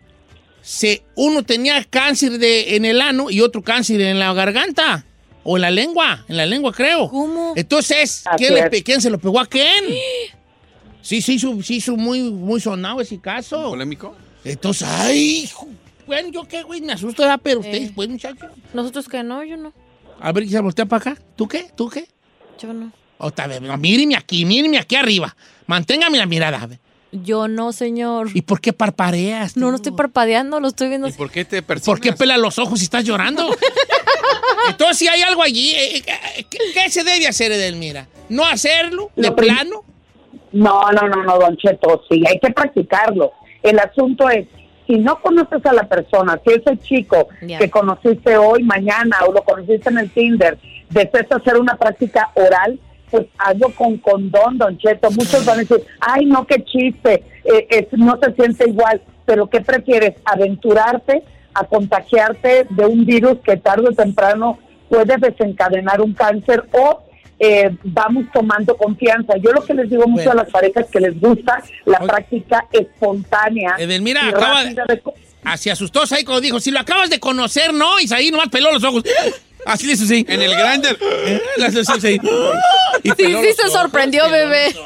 se, 0.63 1.05
uno 1.15 1.45
tenía 1.45 1.83
cáncer 1.85 2.39
de, 2.39 2.75
en 2.75 2.85
el 2.85 3.01
ano 3.01 3.31
y 3.31 3.41
otro 3.41 3.63
cáncer 3.63 4.01
en 4.01 4.19
la 4.19 4.33
garganta. 4.35 5.05
O 5.49 5.57
en 5.57 5.63
la 5.63 5.71
lengua, 5.71 6.25
en 6.29 6.37
la 6.39 6.45
lengua 6.45 6.73
creo. 6.73 7.09
¿Cómo? 7.09 7.53
Entonces, 7.55 8.25
¿quién, 8.37 8.53
le 8.55 8.83
quién 8.83 9.01
se 9.01 9.11
lo 9.11 9.19
pegó 9.21 9.39
a 9.39 9.47
quién? 9.47 9.85
Sí, 11.07 11.23
sí, 11.23 11.35
hizo, 11.35 11.63
sí 11.63 11.77
hizo 11.77 11.97
muy, 11.97 12.21
muy 12.21 12.61
sonado 12.61 13.01
ese 13.01 13.21
caso. 13.21 13.71
¿Polémico? 13.71 14.17
Entonces, 14.43 14.89
ay, 14.91 15.45
hijo, 15.45 15.69
bueno, 16.05 16.31
yo 16.33 16.49
qué, 16.49 16.65
güey, 16.65 16.81
me 16.81 16.95
asusto, 16.95 17.23
¿verdad? 17.23 17.39
pero 17.41 17.61
ustedes, 17.61 17.93
pues, 17.95 18.09
muchachos. 18.09 18.51
Nosotros 18.75 19.09
que 19.09 19.23
no, 19.23 19.45
yo 19.45 19.57
no. 19.57 19.73
A 20.19 20.33
ver, 20.33 20.49
se 20.49 20.59
voltea 20.59 20.85
para 20.85 21.13
acá. 21.13 21.23
¿Tú 21.37 21.47
qué? 21.47 21.71
¿Tú 21.77 21.89
qué? 21.89 22.09
Yo 22.61 22.73
no. 22.73 22.91
Otra 23.19 23.47
vez, 23.47 23.61
no, 23.61 23.77
míreme 23.77 24.17
aquí, 24.17 24.45
míreme 24.45 24.79
aquí 24.79 24.97
arriba. 24.97 25.37
Manténgame 25.69 26.19
la 26.19 26.27
mirada. 26.27 26.61
a 26.61 26.67
ver. 26.67 26.81
Yo 27.13 27.47
no, 27.47 27.73
señor. 27.73 28.31
¿Y 28.35 28.43
por 28.43 28.61
qué 28.61 28.73
parpareas? 28.73 29.57
No, 29.57 29.71
no 29.71 29.77
estoy 29.77 29.93
parpadeando, 29.93 30.59
lo 30.59 30.67
estoy 30.67 30.89
viendo. 30.89 31.09
¿Por 31.13 31.31
qué 31.31 31.45
te 31.45 31.63
¿Por 31.63 32.01
qué 32.01 32.15
pelas 32.15 32.41
los 32.41 32.59
ojos 32.59 32.81
si 32.81 32.87
estás 32.87 33.05
llorando? 33.05 33.49
Entonces, 34.69 34.99
si 34.99 35.07
hay 35.07 35.23
algo 35.23 35.45
allí, 35.45 35.71
eh, 35.71 35.99
eh, 35.99 36.47
¿qué, 36.51 36.59
qué 36.75 36.91
se 36.91 37.05
debe 37.05 37.29
hacer, 37.29 37.53
Edelmira? 37.53 38.09
¿No 38.29 38.45
hacerlo? 38.45 39.13
¿De 39.15 39.29
Lo 39.29 39.37
plano? 39.37 39.85
No, 40.57 40.91
no, 40.93 41.09
no, 41.09 41.23
no, 41.23 41.39
don 41.39 41.57
Cheto, 41.57 42.03
sí, 42.09 42.23
hay 42.29 42.39
que 42.39 42.51
practicarlo. 42.51 43.33
El 43.63 43.79
asunto 43.79 44.29
es, 44.31 44.47
si 44.87 44.99
no 44.99 45.21
conoces 45.21 45.65
a 45.67 45.73
la 45.73 45.85
persona, 45.85 46.41
si 46.47 46.53
ese 46.55 46.77
chico 46.79 47.29
que 47.59 47.71
conociste 47.71 48.37
hoy, 48.37 48.63
mañana, 48.63 49.17
o 49.29 49.33
lo 49.33 49.43
conociste 49.43 49.91
en 49.91 49.99
el 49.99 50.11
Tinder, 50.11 50.59
deseas 50.91 51.31
hacer 51.33 51.59
una 51.59 51.77
práctica 51.77 52.31
oral, 52.35 52.79
pues 53.11 53.27
hazlo 53.39 53.71
con 53.71 53.99
condón, 53.99 54.59
don 54.59 54.79
Cheto. 54.79 55.11
Muchos 55.11 55.45
van 55.45 55.57
a 55.57 55.61
decir, 55.63 55.83
ay, 56.01 56.27
no, 56.27 56.47
qué 56.47 56.63
chiste, 56.65 57.23
eh, 57.45 57.67
es- 57.71 57.93
no 57.99 58.19
se 58.23 58.33
siente 58.35 58.69
igual. 58.69 59.01
Pero 59.25 59.49
¿qué 59.49 59.61
prefieres? 59.61 60.15
¿Aventurarte 60.25 61.23
a 61.55 61.65
contagiarte 61.65 62.67
de 62.71 62.87
un 62.87 63.05
virus 63.05 63.39
que 63.45 63.57
tarde 63.57 63.89
o 63.89 63.93
temprano 63.93 64.59
puede 64.89 65.17
desencadenar 65.19 66.01
un 66.01 66.13
cáncer 66.15 66.65
o 66.73 67.01
eh, 67.39 67.71
vamos 67.85 68.25
tomando 68.33 68.77
confianza. 68.77 69.35
Yo 69.37 69.53
lo 69.53 69.65
que 69.65 69.75
les 69.75 69.91
digo 69.91 70.07
mucho 70.07 70.25
Bueno. 70.25 70.41
a 70.41 70.45
las 70.45 70.51
parejas 70.51 70.87
que 70.91 71.01
les 71.01 71.19
gusta 71.21 71.63
la 71.85 71.99
práctica 72.01 72.67
espontánea. 72.73 73.77
Edelmira 73.79 74.23
y 74.25 74.29
acaba 74.29 74.65
de... 74.65 75.03
Así 75.45 75.71
asustó 75.71 76.03
ahí 76.11 76.25
cuando 76.25 76.41
dijo, 76.41 76.59
si 76.59 76.73
lo 76.73 76.81
acabas 76.81 77.09
de 77.09 77.21
conocer, 77.21 77.73
no, 77.73 78.01
y 78.01 78.13
ahí 78.13 78.31
nomás 78.31 78.49
peló 78.49 78.73
los 78.73 78.83
ojos. 78.83 79.05
Así 79.65 79.85
le 79.87 79.95
hizo 79.95 80.05
así. 80.05 80.25
En 80.29 80.41
el 80.41 80.53
grinder. 80.55 80.97
Así. 81.67 82.21
Y 83.03 83.11
Sí, 83.11 83.17
sí 83.17 83.53
se 83.53 83.63
ojos, 83.63 83.73
sorprendió, 83.73 84.31
bebé. 84.31 84.77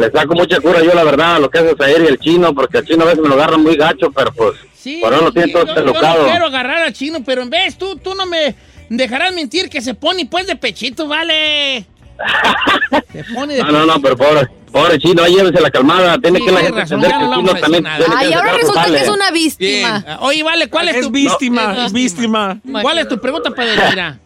le 0.00 0.10
saco 0.10 0.34
mucha 0.34 0.60
cura 0.60 0.82
yo, 0.82 0.94
la 0.94 1.04
verdad, 1.04 1.36
a 1.36 1.38
lo 1.38 1.50
que 1.50 1.58
es 1.58 1.76
Zaire 1.76 2.04
y 2.04 2.08
el 2.08 2.18
chino, 2.18 2.54
porque 2.54 2.78
el 2.78 2.86
chino 2.86 3.02
a 3.02 3.06
veces 3.06 3.20
me 3.20 3.28
lo 3.28 3.34
agarran 3.34 3.62
muy 3.62 3.76
gacho, 3.76 4.10
pero 4.10 4.32
pues... 4.32 4.54
por 5.00 5.12
eso 5.12 5.22
lo 5.22 5.32
tiene 5.32 5.52
todo 5.52 5.66
yo, 5.66 5.74
yo 5.74 5.84
no 5.84 5.92
quiero 5.92 6.46
agarrar 6.46 6.82
al 6.82 6.92
chino, 6.92 7.18
pero 7.24 7.42
en 7.42 7.50
vez 7.50 7.76
tú, 7.76 7.96
tú 7.96 8.14
no 8.14 8.26
me 8.26 8.54
dejarás 8.88 9.32
mentir 9.32 9.68
que 9.70 9.80
se 9.80 9.94
pone 9.94 10.26
pues 10.26 10.46
de 10.46 10.56
pechito, 10.56 11.06
vale. 11.06 11.86
se 13.12 13.24
pone 13.32 13.54
de 13.54 13.62
No, 13.62 13.72
no, 13.72 13.86
no, 13.86 14.02
pero 14.02 14.16
pobre, 14.16 14.48
pobre 14.70 14.98
chino, 14.98 15.22
ahí 15.22 15.34
llévese 15.34 15.60
la 15.60 15.70
calmada. 15.70 16.18
Tiene 16.18 16.38
Sí, 16.38 16.44
que 16.44 16.52
la 16.52 16.60
gente 16.60 16.80
razón, 16.80 17.04
entender 17.04 17.10
ya 17.10 17.18
que 17.18 17.24
no 17.24 17.34
el 17.34 17.46
chino 17.46 17.60
también 17.60 17.86
Ay, 17.86 18.32
ahora 18.32 18.52
resulta 18.54 18.84
que 18.86 18.96
es 18.96 19.08
una 19.08 19.30
víctima. 19.30 20.04
Ah, 20.06 20.18
Oye, 20.22 20.42
vale, 20.42 20.68
¿cuál 20.68 20.88
es, 20.88 20.96
Es 20.96 21.02
tu 21.02 21.10
víctima, 21.10 21.86
es 21.86 21.92
víctima. 21.94 22.60
¿Cuál 22.82 22.98
es 22.98 23.08
tu 23.08 23.18
pregunta 23.18 23.50
para 23.50 23.72
Edelmira? 23.72 24.18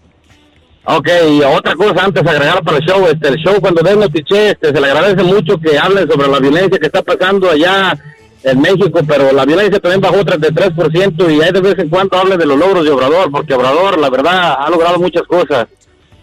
Ok, 0.87 1.09
y 1.31 1.43
otra 1.43 1.75
cosa 1.75 2.05
antes 2.05 2.23
de 2.23 2.31
agregar 2.31 2.63
para 2.63 2.77
el 2.77 2.85
show, 2.85 3.07
este, 3.07 3.29
el 3.29 3.37
show 3.37 3.59
cuando 3.61 3.83
den 3.83 4.01
notiche, 4.01 4.51
este, 4.51 4.69
se 4.69 4.81
le 4.81 4.87
agradece 4.87 5.23
mucho 5.23 5.59
que 5.59 5.79
hablen 5.79 6.07
sobre 6.11 6.29
la 6.29 6.39
violencia 6.39 6.79
que 6.79 6.87
está 6.87 7.03
pasando 7.03 7.51
allá 7.51 7.99
en 8.43 8.61
México, 8.61 9.01
pero 9.07 9.33
la 9.33 9.47
violencia 9.47 9.81
también 9.81 10.03
bajó 10.03 10.17
33% 10.17 11.35
y 11.35 11.41
hay 11.41 11.53
de 11.53 11.61
vez 11.61 11.79
en 11.79 11.89
cuando 11.89 12.19
hablen 12.19 12.39
de 12.39 12.45
los 12.45 12.59
logros 12.59 12.85
de 12.85 12.91
Obrador, 12.91 13.31
porque 13.31 13.55
Obrador, 13.55 13.99
la 13.99 14.11
verdad, 14.11 14.57
ha 14.59 14.69
logrado 14.69 14.99
muchas 14.99 15.23
cosas. 15.23 15.67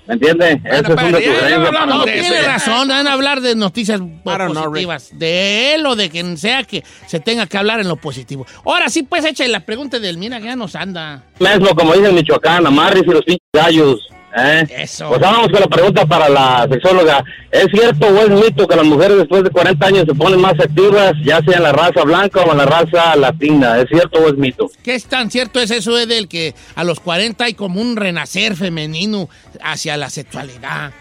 ¿Me 0.07 0.15
entiende? 0.15 0.61
Esa 0.65 0.77
es 0.77 1.11
de 1.13 2.11
Tiene 2.11 2.41
razón, 2.41 2.88
van 2.88 3.07
a 3.07 3.13
hablar 3.13 3.41
de 3.41 3.55
noticias 3.55 3.99
know, 3.99 4.53
positivas. 4.53 5.09
De 5.13 5.73
él 5.73 5.85
o 5.85 5.95
de 5.95 6.09
quien 6.09 6.38
sea 6.38 6.63
que 6.63 6.83
se 7.07 7.19
tenga 7.19 7.47
que 7.47 7.57
hablar 7.57 7.79
en 7.79 7.88
lo 7.88 7.95
positivo. 7.95 8.45
Ahora 8.65 8.89
sí, 8.89 9.03
pues 9.03 9.25
echa 9.25 9.47
la 9.47 9.61
pregunta 9.61 9.99
de 9.99 10.09
Edelmira, 10.09 10.39
que 10.39 10.45
ya 10.45 10.55
nos 10.55 10.75
anda. 10.75 11.23
Mismo, 11.39 11.69
como 11.75 11.93
dicen 11.93 12.09
en 12.09 12.15
Michoacán, 12.15 12.67
amarres 12.67 13.03
y 13.03 13.09
los 13.09 13.23
pinches 13.23 13.47
gallos. 13.53 14.11
¿Eh? 14.37 14.65
Eso. 14.77 15.09
Pues 15.09 15.19
vamos 15.19 15.49
con 15.49 15.59
la 15.59 15.67
pregunta 15.67 16.05
para 16.05 16.29
la 16.29 16.67
sexóloga. 16.71 17.23
¿Es 17.51 17.67
cierto 17.71 18.07
o 18.07 18.17
es 18.17 18.29
mito 18.29 18.67
que 18.67 18.75
las 18.75 18.85
mujeres 18.85 19.17
después 19.17 19.43
de 19.43 19.49
40 19.49 19.85
años 19.85 20.05
se 20.07 20.15
ponen 20.15 20.39
más 20.39 20.53
activas, 20.53 21.13
ya 21.23 21.41
sea 21.41 21.57
en 21.57 21.63
la 21.63 21.73
raza 21.73 22.03
blanca 22.03 22.41
o 22.41 22.51
en 22.51 22.57
la 22.57 22.65
raza 22.65 23.15
latina? 23.17 23.79
¿Es 23.79 23.89
cierto 23.89 24.19
o 24.19 24.29
es 24.29 24.37
mito? 24.37 24.71
¿Qué 24.83 24.95
es 24.95 25.05
tan 25.05 25.29
cierto 25.29 25.59
es 25.59 25.71
eso, 25.71 25.97
Edel, 25.97 26.27
que 26.29 26.55
a 26.75 26.83
los 26.83 26.99
40 27.01 27.43
hay 27.43 27.53
como 27.53 27.81
un 27.81 27.97
renacer 27.97 28.55
femenino 28.55 29.27
hacia 29.61 29.97
la 29.97 30.09
sexualidad? 30.09 30.91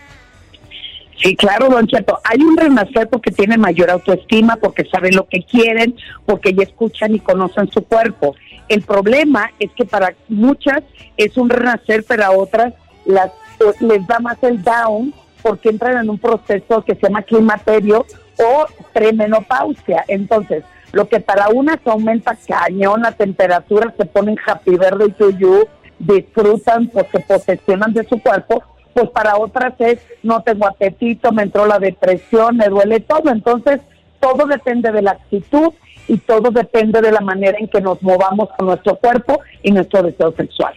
Sí, 1.23 1.37
claro, 1.37 1.69
Don 1.69 1.87
Cheto. 1.87 2.19
Hay 2.25 2.41
un 2.41 2.57
renacer 2.57 3.09
porque 3.09 3.31
tienen 3.31 3.61
mayor 3.61 3.91
autoestima, 3.91 4.57
porque 4.57 4.87
saben 4.87 5.15
lo 5.15 5.29
que 5.29 5.43
quieren, 5.43 5.95
porque 6.25 6.55
ya 6.55 6.63
escuchan 6.63 7.15
y 7.15 7.21
conocen 7.21 7.71
su 7.71 7.85
cuerpo. 7.85 8.35
El 8.69 8.83
problema 8.83 9.51
es 9.59 9.71
que 9.73 9.85
para 9.85 10.15
muchas 10.29 10.83
es 11.17 11.37
un 11.37 11.51
renacer, 11.51 12.05
pero 12.09 12.25
a 12.25 12.31
otras 12.31 12.73
las, 13.05 13.33
les 13.81 14.07
da 14.07 14.19
más 14.21 14.43
el 14.43 14.63
down 14.63 15.15
porque 15.43 15.71
entran 15.71 15.99
en 15.99 16.11
un 16.11 16.19
proceso 16.19 16.85
que 16.85 16.95
se 16.95 17.03
llama 17.03 17.23
climaterio 17.23 18.07
o 18.39 18.67
premenopausia. 18.93 20.05
Entonces, 20.09 20.65
lo 20.93 21.09
que 21.09 21.21
para 21.21 21.49
unas 21.49 21.79
aumenta 21.87 22.37
cañón 22.47 23.03
la 23.03 23.13
temperatura, 23.13 23.95
se 23.97 24.05
ponen 24.07 24.37
happy 24.45 24.77
verde 24.77 25.07
y 25.09 25.13
tuyo, 25.13 25.69
disfrutan, 25.99 26.89
pues 26.89 27.07
se 27.13 27.21
posesionan 27.21 27.93
de 27.93 28.05
su 28.09 28.21
cuerpo, 28.21 28.63
pues 28.93 29.09
para 29.11 29.37
otras 29.37 29.75
es 29.79 30.01
no 30.23 30.43
tengo 30.43 30.67
apetito, 30.67 31.33
me 31.33 31.45
entró 31.45 31.67
la 31.67 31.79
depresión, 31.79 32.57
me 32.57 32.69
duele 32.69 33.01
todo. 33.01 33.31
Entonces, 33.31 33.81
todo 34.19 34.47
depende 34.47 34.91
de 34.91 35.03
la 35.03 35.13
actitud 35.13 35.73
y 36.09 36.19
todo 36.19 36.51
depende 36.51 37.01
de 37.01 37.13
la 37.13 37.21
manera 37.21 37.57
en 37.59 37.69
que 37.69 37.81
nos 37.81 38.03
movamos 38.03 38.49
con 38.57 38.67
nuestro 38.67 38.97
cuerpo 38.97 39.41
y 39.63 39.71
nuestro 39.71 40.03
deseo 40.03 40.33
sexual. 40.33 40.75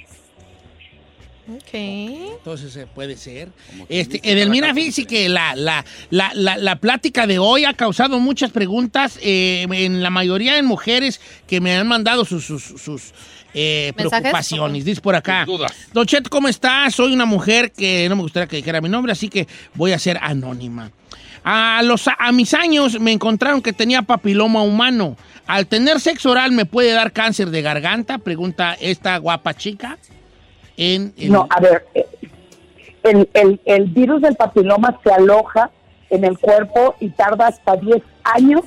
Entonces 2.38 2.72
se 2.72 2.88
puede 2.88 3.18
ser. 3.18 3.50
Este, 3.90 4.22
Edelmira, 4.24 4.74
fíjese 4.74 5.06
que 5.06 5.28
la, 5.28 5.56
la, 5.56 5.84
la, 6.10 6.32
la, 6.34 6.58
la 6.58 6.76
plática 6.78 7.28
de 7.28 7.40
hoy 7.40 7.66
ha 7.66 7.74
causado 7.74 8.20
muchas 8.20 8.52
preguntas 8.52 9.20
eh, 9.22 9.66
en 9.70 10.02
la 10.02 10.10
mayoría 10.10 10.56
de 10.56 10.64
mujeres 10.64 11.20
que 11.48 11.60
me 11.60 11.76
han 11.76 11.88
mandado 11.88 12.24
sus, 12.24 12.46
sus, 12.46 12.64
sus, 12.64 13.14
eh, 13.54 13.94
preocupaciones. 13.96 14.86
Dice 14.86 15.02
por 15.02 15.16
acá. 15.16 15.46
Don 15.94 16.06
Chet, 16.06 16.30
¿cómo 16.30 16.48
estás? 16.48 16.96
Soy 16.96 17.14
una 17.14 17.26
mujer 17.26 17.72
que 17.72 18.08
no 18.10 18.16
me 18.16 18.24
gustaría 18.24 18.48
que 18.48 18.58
dijera 18.58 18.82
mi 18.82 18.90
nombre, 18.90 19.12
así 19.12 19.30
que 19.30 19.48
voy 19.76 19.92
a 19.92 20.00
ser 20.00 20.18
anónima. 20.22 20.92
A, 21.44 21.82
los, 21.84 22.08
a 22.08 22.32
mis 22.32 22.54
años 22.54 23.00
me 23.00 23.12
encontraron 23.12 23.62
que 23.62 23.74
tenía 23.74 24.02
papiloma 24.02 24.64
humano. 24.64 25.18
Al 25.46 25.68
tener 25.68 26.00
sexo 26.00 26.32
oral 26.32 26.54
me 26.54 26.66
puede 26.66 26.92
dar 26.92 27.12
cáncer 27.12 27.50
de 27.50 27.62
garganta, 27.62 28.18
pregunta 28.18 28.78
esta 28.80 29.18
guapa 29.18 29.54
chica. 29.54 29.98
En- 31.18 31.32
No, 31.32 31.48
a 31.50 31.60
ver, 31.60 31.86
eh, 31.94 32.06
el, 33.04 33.30
el, 33.34 33.60
el 33.66 33.86
virus 33.86 34.22
del 34.22 34.36
papiloma 34.36 35.00
se 35.04 35.12
aloja 35.12 35.70
en 36.10 36.24
el 36.24 36.38
cuerpo 36.40 36.96
y 37.00 37.10
tarda 37.10 37.48
hasta 37.48 37.76
10 37.76 38.02
años 38.24 38.62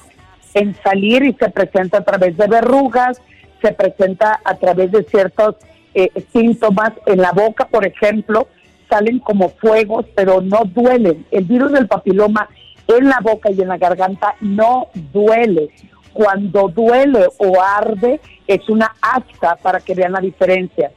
en 0.55 0.75
salir 0.83 1.23
y 1.25 1.33
se 1.35 1.49
presenta 1.51 1.99
a 1.99 2.05
través 2.05 2.37
de 2.37 2.47
verrugas, 2.47 3.21
se 3.63 3.73
presenta 3.73 4.41
a 4.45 4.55
través 4.57 4.91
de 4.93 5.03
ciertos 5.05 5.57
eh, 5.95 6.11
síntomas 6.33 6.93
en 7.07 7.21
la 7.23 7.33
boca, 7.33 7.67
por 7.69 7.87
ejemplo, 7.87 8.49
salen 8.89 9.19
como 9.19 9.49
fuegos, 9.51 10.07
pero 10.15 10.41
no 10.41 10.63
duelen. 10.65 11.27
El 11.31 11.45
virus 11.45 11.73
del 11.73 11.89
papiloma 11.89 12.49
en 12.89 13.09
la 13.09 13.19
boca 13.23 13.51
y 13.51 13.61
en 13.61 13.69
la 13.69 13.79
garganta 13.79 14.35
no 14.41 14.89
duele. 15.13 15.71
Cuando 16.13 16.69
duele 16.69 17.27
o 17.39 17.61
arde 17.61 18.21
es 18.47 18.69
una 18.69 18.95
afta 19.03 19.57
para 19.57 19.81
que 19.81 19.95
vean 19.95 20.13
la 20.13 20.21
diferencia. 20.21 20.91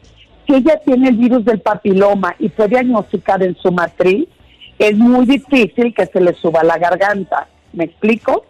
Si 0.50 0.56
ella 0.56 0.82
tiene 0.84 1.10
el 1.10 1.16
virus 1.18 1.46
del 1.46 1.60
papiloma 1.60 2.34
y 2.40 2.50
fue 2.50 2.68
diagnosticada 2.68 3.46
en 3.46 3.56
su 3.58 3.72
matriz, 3.72 4.28
es 4.80 4.98
muy 4.98 5.28
difícil 5.28 5.94
que 5.94 6.08
se 6.08 6.20
le 6.20 6.34
suba 6.34 6.64
la 6.64 6.80
garganta. 6.80 7.48
¿Me 7.72 7.84
explico? 7.84 8.46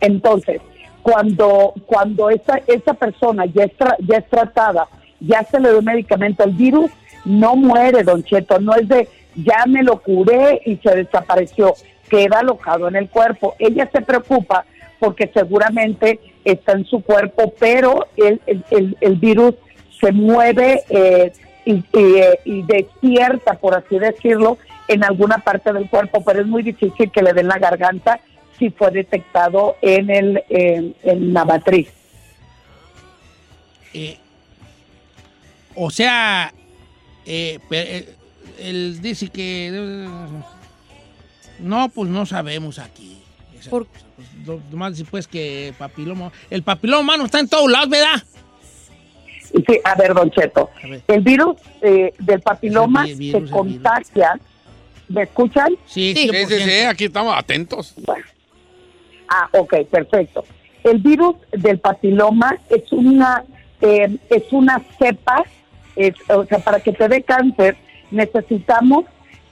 Entonces, 0.00 0.62
cuando, 1.02 1.74
cuando 1.84 2.30
esa, 2.30 2.58
esa 2.66 2.94
persona 2.94 3.44
ya 3.44 3.64
es, 3.64 3.72
ya 4.08 4.16
es 4.16 4.28
tratada, 4.30 4.88
ya 5.20 5.42
se 5.44 5.60
le 5.60 5.68
dio 5.70 5.82
medicamento, 5.82 6.42
el 6.42 6.52
virus 6.52 6.90
no 7.26 7.54
muere, 7.54 8.02
don 8.02 8.22
Cheto, 8.24 8.58
no 8.58 8.74
es 8.74 8.88
de 8.88 9.06
ya 9.36 9.66
me 9.66 9.82
lo 9.82 10.00
curé 10.00 10.62
y 10.64 10.76
se 10.76 10.96
desapareció, 10.96 11.74
queda 12.08 12.38
alojado 12.38 12.88
en 12.88 12.96
el 12.96 13.10
cuerpo. 13.10 13.56
Ella 13.58 13.90
se 13.92 14.00
preocupa 14.00 14.64
porque 14.98 15.30
seguramente 15.34 16.18
está 16.46 16.72
en 16.72 16.86
su 16.86 17.02
cuerpo, 17.02 17.52
pero 17.58 18.06
el, 18.16 18.40
el- 18.70 18.96
el 19.02 19.16
virus 19.16 19.54
se 20.00 20.12
mueve 20.12 20.82
eh, 20.88 21.32
y, 21.64 21.72
y, 21.74 21.84
eh, 21.92 22.38
y 22.44 22.62
despierta, 22.62 23.54
por 23.58 23.74
así 23.74 23.98
decirlo, 23.98 24.58
en 24.88 25.04
alguna 25.04 25.38
parte 25.38 25.72
del 25.72 25.88
cuerpo, 25.88 26.24
pero 26.24 26.40
es 26.40 26.46
muy 26.46 26.62
difícil 26.62 27.10
que 27.10 27.22
le 27.22 27.32
den 27.32 27.48
la 27.48 27.58
garganta 27.58 28.20
si 28.58 28.70
fue 28.70 28.90
detectado 28.90 29.76
en, 29.82 30.10
el, 30.10 30.42
en, 30.48 30.94
en 31.02 31.32
la 31.32 31.44
matriz. 31.44 31.88
eh, 33.92 34.18
o 35.74 35.90
sea, 35.90 36.52
eh, 37.24 37.58
eh, 37.70 38.14
él 38.58 39.00
dice 39.00 39.28
que... 39.28 40.06
no, 41.60 41.88
pues 41.88 42.10
no 42.10 42.26
sabemos 42.26 42.78
aquí. 42.78 43.22
Pues, 43.68 43.86
nomás 44.70 44.96
dice 44.96 45.08
pues 45.10 45.26
que 45.28 45.72
papiloma... 45.78 46.32
El 46.50 46.62
papiloma 46.62 47.00
humano 47.00 47.24
está 47.26 47.40
en 47.40 47.48
todos 47.48 47.70
lados, 47.70 47.88
¿verdad? 47.88 48.22
Sí, 49.52 49.80
a 49.84 49.94
ver, 49.96 50.14
Don 50.14 50.30
Cheto, 50.30 50.70
el 51.08 51.20
virus 51.20 51.56
eh, 51.82 52.14
del 52.18 52.40
papiloma 52.40 53.04
el 53.06 53.16
virus, 53.16 53.48
se 53.48 53.54
contagia. 53.54 54.38
¿Me 55.08 55.22
escuchan? 55.22 55.70
Sí, 55.86 56.14
Sí, 56.16 56.28
sí, 56.28 56.60
sí, 56.60 56.80
aquí 56.84 57.04
estamos 57.06 57.36
atentos. 57.36 57.94
Ah, 59.28 59.48
ok, 59.52 59.74
perfecto. 59.90 60.44
El 60.84 60.98
virus 60.98 61.36
del 61.52 61.78
papiloma 61.80 62.56
es 62.68 62.90
una 62.92 63.44
eh, 63.80 64.16
es 64.28 64.44
una 64.52 64.80
cepa, 64.98 65.42
es- 65.96 66.14
o 66.28 66.44
sea, 66.44 66.58
para 66.58 66.80
que 66.80 66.92
te 66.92 67.08
dé 67.08 67.22
cáncer 67.22 67.76
necesitamos 68.10 69.04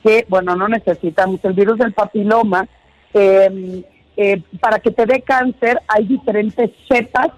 que, 0.03 0.27
bueno, 0.29 0.55
no 0.55 0.69
necesitamos 0.69 1.41
el 1.45 1.53
virus 1.55 1.79
del 1.79 1.93
papiloma. 1.93 2.67
eh, 3.15 3.83
eh, 4.17 4.43
para 4.61 4.81
que 4.81 4.91
te 4.91 5.07
dé 5.07 5.23
cáncer 5.23 5.81
hay 5.89 6.05
diferentes 6.05 6.71
cepas 6.89 7.29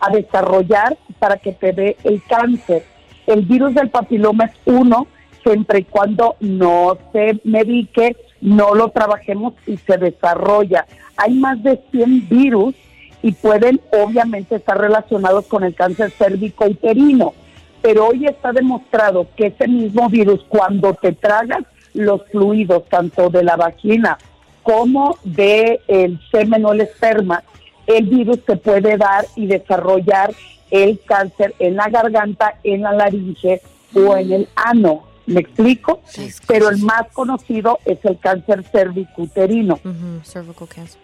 a 0.00 0.10
desarrollar 0.10 0.96
para 1.18 1.36
que 1.36 1.52
te 1.52 1.72
dé 1.72 1.96
el 2.04 2.22
cáncer. 2.24 2.84
El 3.26 3.42
virus 3.42 3.74
del 3.74 3.90
papiloma 3.90 4.44
es 4.44 4.52
uno 4.66 5.06
siempre 5.42 5.80
y 5.80 5.84
cuando 5.84 6.36
no 6.40 6.98
se 7.12 7.40
medique, 7.44 8.16
no 8.40 8.74
lo 8.74 8.90
trabajemos 8.90 9.54
y 9.66 9.76
se 9.76 9.96
desarrolla. 9.96 10.86
Hay 11.16 11.34
más 11.34 11.62
de 11.62 11.80
100 11.90 12.28
virus 12.28 12.74
y 13.22 13.32
pueden 13.32 13.80
obviamente 13.92 14.56
estar 14.56 14.78
relacionados 14.78 15.46
con 15.46 15.64
el 15.64 15.74
cáncer 15.74 16.10
cérvico-uterino, 16.10 17.34
pero 17.80 18.08
hoy 18.08 18.26
está 18.26 18.52
demostrado 18.52 19.26
que 19.36 19.46
ese 19.46 19.68
mismo 19.68 20.08
virus 20.08 20.44
cuando 20.48 20.94
te 20.94 21.12
tragas 21.12 21.64
los 21.94 22.22
fluidos 22.30 22.84
tanto 22.88 23.30
de 23.30 23.42
la 23.42 23.56
vagina 23.56 24.18
como 24.62 25.16
de 25.22 25.80
el 25.86 26.20
semen 26.30 26.64
o 26.64 26.72
el 26.72 26.80
esperma, 26.80 27.42
el 27.86 28.06
virus 28.06 28.44
te 28.44 28.56
puede 28.56 28.96
dar 28.96 29.26
y 29.36 29.46
desarrollar 29.46 30.34
el 30.70 31.00
cáncer 31.04 31.54
en 31.58 31.76
la 31.76 31.88
garganta, 31.88 32.58
en 32.64 32.82
la 32.82 32.92
laringe 32.92 33.60
o 33.94 34.16
en 34.16 34.32
el 34.32 34.48
ano. 34.56 35.04
¿Me 35.26 35.40
explico? 35.40 36.02
Pero 36.46 36.68
el 36.68 36.78
más 36.78 37.08
conocido 37.12 37.80
es 37.84 37.98
el 38.04 38.18
cáncer 38.18 38.64
cervicuterino. 38.70 39.80
cervical 40.24 40.68
cancer. 40.68 41.00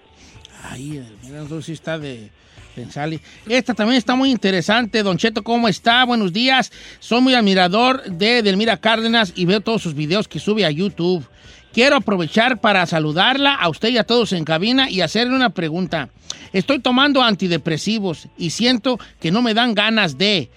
Ahí, 0.70 1.04
mira, 1.24 1.44
sí 1.60 1.72
está 1.72 1.98
de 1.98 2.30
pensarle. 2.74 3.20
Esta 3.48 3.74
también 3.74 3.98
está 3.98 4.14
muy 4.14 4.30
interesante. 4.30 5.02
Don 5.02 5.18
Cheto, 5.18 5.42
¿cómo 5.42 5.66
está? 5.66 6.04
Buenos 6.04 6.32
días. 6.32 6.70
Soy 7.00 7.20
muy 7.20 7.34
admirador 7.34 8.02
de 8.04 8.42
Delmira 8.42 8.76
Cárdenas 8.76 9.32
y 9.34 9.44
veo 9.44 9.60
todos 9.60 9.82
sus 9.82 9.94
videos 9.94 10.28
que 10.28 10.38
sube 10.38 10.64
a 10.64 10.70
YouTube. 10.70 11.26
Quiero 11.72 11.96
aprovechar 11.96 12.60
para 12.60 12.84
saludarla 12.86 13.54
a 13.54 13.68
usted 13.68 13.88
y 13.90 13.98
a 13.98 14.04
todos 14.04 14.32
en 14.32 14.44
cabina 14.44 14.90
y 14.90 15.00
hacerle 15.00 15.34
una 15.34 15.50
pregunta. 15.50 16.10
Estoy 16.52 16.80
tomando 16.80 17.22
antidepresivos 17.22 18.28
y 18.36 18.50
siento 18.50 18.98
que 19.20 19.30
no 19.30 19.42
me 19.42 19.54
dan 19.54 19.74
ganas 19.74 20.18
de... 20.18 20.50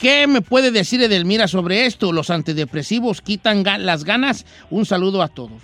¿Qué 0.00 0.28
me 0.28 0.42
puede 0.42 0.70
decir 0.70 1.02
Edelmira 1.02 1.48
sobre 1.48 1.86
esto? 1.86 2.12
¿Los 2.12 2.30
antidepresivos 2.30 3.20
quitan 3.20 3.64
ga- 3.64 3.78
las 3.78 4.04
ganas? 4.04 4.46
Un 4.70 4.86
saludo 4.86 5.22
a 5.22 5.28
todos. 5.28 5.60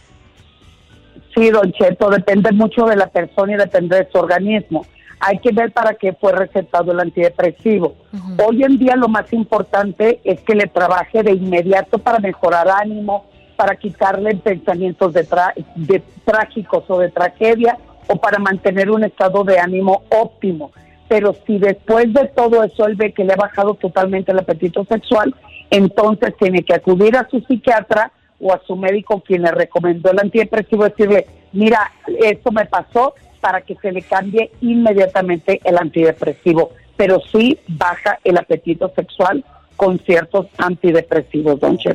Sí, 1.36 1.50
don 1.50 1.72
Cheto, 1.72 2.10
depende 2.10 2.50
mucho 2.52 2.84
de 2.86 2.96
la 2.96 3.06
persona 3.08 3.54
y 3.54 3.56
depende 3.56 3.96
de 3.96 4.08
su 4.10 4.18
organismo. 4.18 4.86
Hay 5.20 5.38
que 5.38 5.52
ver 5.52 5.72
para 5.72 5.94
qué 5.94 6.12
fue 6.12 6.32
recetado 6.32 6.90
el 6.92 7.00
antidepresivo. 7.00 7.96
Hoy 8.44 8.62
en 8.64 8.76
día 8.78 8.96
lo 8.96 9.08
más 9.08 9.32
importante 9.32 10.20
es 10.24 10.40
que 10.40 10.54
le 10.56 10.66
trabaje 10.66 11.22
de 11.22 11.32
inmediato 11.32 11.98
para 11.98 12.18
mejorar 12.18 12.68
ánimo, 12.68 13.26
para 13.56 13.76
quitarle 13.76 14.34
pensamientos 14.36 15.12
de, 15.12 15.26
tra- 15.28 15.54
de 15.76 16.02
trágicos 16.24 16.84
o 16.88 16.98
de 16.98 17.10
tragedia 17.10 17.78
o 18.08 18.16
para 18.16 18.38
mantener 18.38 18.90
un 18.90 19.04
estado 19.04 19.44
de 19.44 19.58
ánimo 19.58 20.02
óptimo. 20.10 20.72
Pero 21.08 21.34
si 21.46 21.58
después 21.58 22.12
de 22.12 22.26
todo 22.28 22.64
eso 22.64 22.86
él 22.86 22.96
ve 22.96 23.12
que 23.12 23.24
le 23.24 23.32
ha 23.34 23.36
bajado 23.36 23.74
totalmente 23.74 24.32
el 24.32 24.38
apetito 24.38 24.84
sexual, 24.84 25.34
entonces 25.70 26.34
tiene 26.38 26.62
que 26.62 26.74
acudir 26.74 27.16
a 27.16 27.28
su 27.30 27.40
psiquiatra 27.40 28.10
o 28.40 28.52
a 28.52 28.60
su 28.66 28.76
médico 28.76 29.20
quien 29.20 29.42
le 29.42 29.50
recomendó 29.52 30.10
el 30.10 30.18
antidepresivo, 30.18 30.84
decirle, 30.84 31.26
mira, 31.52 31.92
esto 32.20 32.50
me 32.52 32.66
pasó 32.66 33.14
para 33.40 33.60
que 33.60 33.74
se 33.76 33.92
le 33.92 34.02
cambie 34.02 34.50
inmediatamente 34.60 35.60
el 35.64 35.76
antidepresivo, 35.78 36.70
pero 36.96 37.20
sí 37.32 37.58
baja 37.68 38.18
el 38.24 38.36
apetito 38.38 38.90
sexual 38.94 39.44
con 39.76 39.98
ciertos 40.00 40.46
antidepresivos, 40.58 41.60
don. 41.60 41.76
Te- 41.78 41.94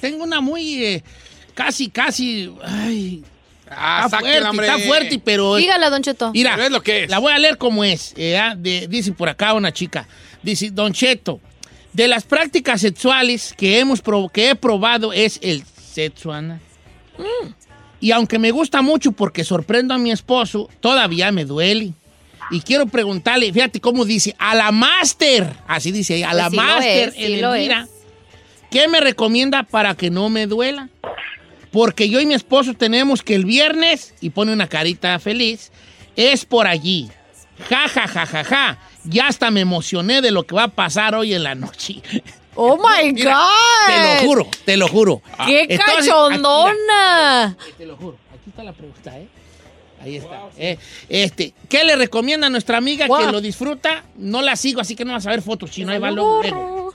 Tengo 0.00 0.24
una 0.24 0.40
muy. 0.40 0.84
eh, 0.84 1.04
casi, 1.54 1.88
casi. 1.88 2.52
Ay. 2.62 3.24
Ah, 3.72 4.02
está, 4.06 4.18
fuerte, 4.20 4.48
hombre. 4.48 4.66
está 4.66 4.78
fuerte, 4.80 5.20
pero. 5.24 5.56
Dígala, 5.56 5.90
Don 5.90 6.02
Cheto. 6.02 6.32
Mira, 6.32 6.56
¿Ves 6.56 6.70
lo 6.70 6.82
que 6.82 7.04
es? 7.04 7.10
la 7.10 7.18
voy 7.18 7.32
a 7.32 7.38
leer 7.38 7.56
como 7.56 7.84
es. 7.84 8.12
eh, 8.16 8.36
ah, 8.36 8.54
de- 8.56 8.88
dice 8.88 9.12
por 9.12 9.28
acá 9.28 9.54
una 9.54 9.72
chica. 9.72 10.08
Dice, 10.42 10.70
Don 10.70 10.92
Cheto, 10.92 11.40
de 11.92 12.08
las 12.08 12.24
prácticas 12.24 12.80
sexuales 12.80 13.54
que, 13.56 13.78
hemos 13.78 14.02
que 14.32 14.50
he 14.50 14.54
probado 14.56 15.12
es 15.12 15.38
el 15.42 15.62
sexo 15.92 16.32
anal. 16.32 16.58
Mm. 17.18 17.48
Y 18.00 18.10
aunque 18.12 18.38
me 18.38 18.50
gusta 18.50 18.80
mucho 18.82 19.12
porque 19.12 19.44
sorprendo 19.44 19.92
a 19.94 19.98
mi 19.98 20.10
esposo, 20.10 20.68
todavía 20.80 21.30
me 21.30 21.44
duele. 21.44 21.92
Y 22.50 22.62
quiero 22.62 22.86
preguntarle, 22.86 23.52
fíjate 23.52 23.80
cómo 23.80 24.04
dice, 24.04 24.34
a 24.38 24.54
la 24.56 24.72
máster, 24.72 25.54
así 25.68 25.92
dice 25.92 26.14
ahí, 26.14 26.22
a 26.24 26.30
Pues 26.30 26.36
la 26.42 26.50
sí 26.50 26.56
lo 26.56 26.62
máster, 26.62 27.08
es, 27.10 27.14
sí 27.14 27.22
es. 27.34 27.88
¿Qué 28.70 28.88
me 28.88 29.00
recomienda 29.00 29.62
para 29.62 29.94
que 29.94 30.10
no 30.10 30.28
me 30.28 30.46
duela? 30.46 30.88
Porque 31.72 32.08
yo 32.08 32.20
y 32.20 32.26
mi 32.26 32.34
esposo 32.34 32.74
tenemos 32.74 33.22
que 33.22 33.34
el 33.34 33.44
viernes, 33.44 34.14
y 34.20 34.30
pone 34.30 34.52
una 34.52 34.68
carita 34.68 35.18
feliz, 35.18 35.70
es 36.16 36.44
por 36.44 36.66
allí. 36.66 37.08
Ja, 37.68 37.88
ja, 37.88 38.08
ja, 38.08 38.26
ja, 38.26 38.44
ja. 38.44 38.78
Ya 39.04 39.28
hasta 39.28 39.50
me 39.50 39.60
emocioné 39.60 40.20
de 40.20 40.30
lo 40.30 40.44
que 40.44 40.54
va 40.54 40.64
a 40.64 40.68
pasar 40.68 41.14
hoy 41.14 41.34
en 41.34 41.42
la 41.42 41.54
noche. 41.54 42.02
Oh 42.54 42.76
my 43.02 43.12
Mira, 43.12 43.34
God. 43.34 43.86
Te 43.86 44.02
lo 44.02 44.28
juro, 44.28 44.48
te 44.64 44.76
lo 44.76 44.88
juro. 44.88 45.22
¡Qué 45.46 45.66
Entonces, 45.68 45.86
aquí, 45.86 46.08
cachondona! 46.08 47.56
mira, 47.60 47.76
te 47.76 47.86
lo 47.86 47.96
juro. 47.96 48.18
Aquí 48.34 48.50
está 48.50 48.64
la 48.64 48.72
pregunta, 48.72 49.18
¿eh? 49.18 49.28
Ahí 50.02 50.16
está. 50.16 50.40
Eh, 50.56 50.78
este, 51.10 51.52
¿Qué 51.68 51.84
le 51.84 51.94
recomienda 51.94 52.46
a 52.46 52.50
nuestra 52.50 52.78
amiga 52.78 53.06
que 53.06 53.32
lo 53.32 53.40
disfruta? 53.40 54.04
No 54.16 54.40
la 54.40 54.56
sigo, 54.56 54.80
así 54.80 54.96
que 54.96 55.04
no 55.04 55.12
vas 55.12 55.26
a 55.26 55.30
ver 55.30 55.42
fotos, 55.42 55.70
chino. 55.70 55.92
Ahí 55.92 55.98
va 55.98 56.10
luego. 56.10 56.89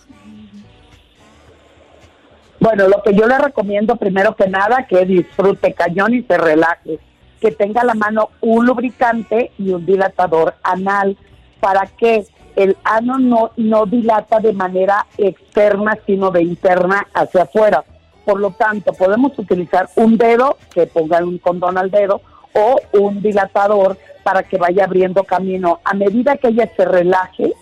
Bueno, 2.65 2.87
lo 2.87 3.03
que 3.03 3.13
yo 3.13 3.27
le 3.27 3.37
recomiendo 3.37 3.95
primero 3.95 4.35
que 4.35 4.47
nada 4.47 4.87
que 4.89 5.05
disfrute 5.05 5.73
cañón 5.73 6.15
y 6.15 6.23
se 6.23 6.35
relaje, 6.35 6.97
que 7.39 7.51
tenga 7.51 7.83
la 7.83 7.93
mano 7.93 8.29
un 8.41 8.65
lubricante 8.65 9.51
y 9.59 9.69
un 9.69 9.85
dilatador 9.85 10.55
anal 10.63 11.15
para 11.59 11.85
que 11.85 12.25
el 12.55 12.75
ano 12.83 13.19
no, 13.19 13.51
no 13.55 13.85
dilata 13.85 14.39
de 14.39 14.51
manera 14.51 15.05
externa, 15.15 15.95
sino 16.07 16.31
de 16.31 16.41
interna 16.41 17.05
hacia 17.13 17.43
afuera. 17.43 17.83
Por 18.25 18.39
lo 18.39 18.49
tanto, 18.49 18.93
podemos 18.93 19.37
utilizar 19.37 19.87
un 19.95 20.17
dedo, 20.17 20.57
que 20.73 20.87
ponga 20.87 21.19
un 21.19 21.37
condón 21.37 21.77
al 21.77 21.91
dedo, 21.91 22.21
o 22.53 22.81
un 22.93 23.21
dilatador 23.21 23.95
para 24.23 24.41
que 24.41 24.57
vaya 24.57 24.85
abriendo 24.85 25.23
camino. 25.23 25.81
A 25.83 25.93
medida 25.93 26.37
que 26.37 26.47
ella 26.47 26.67
se 26.75 26.83
relaje, 26.83 27.53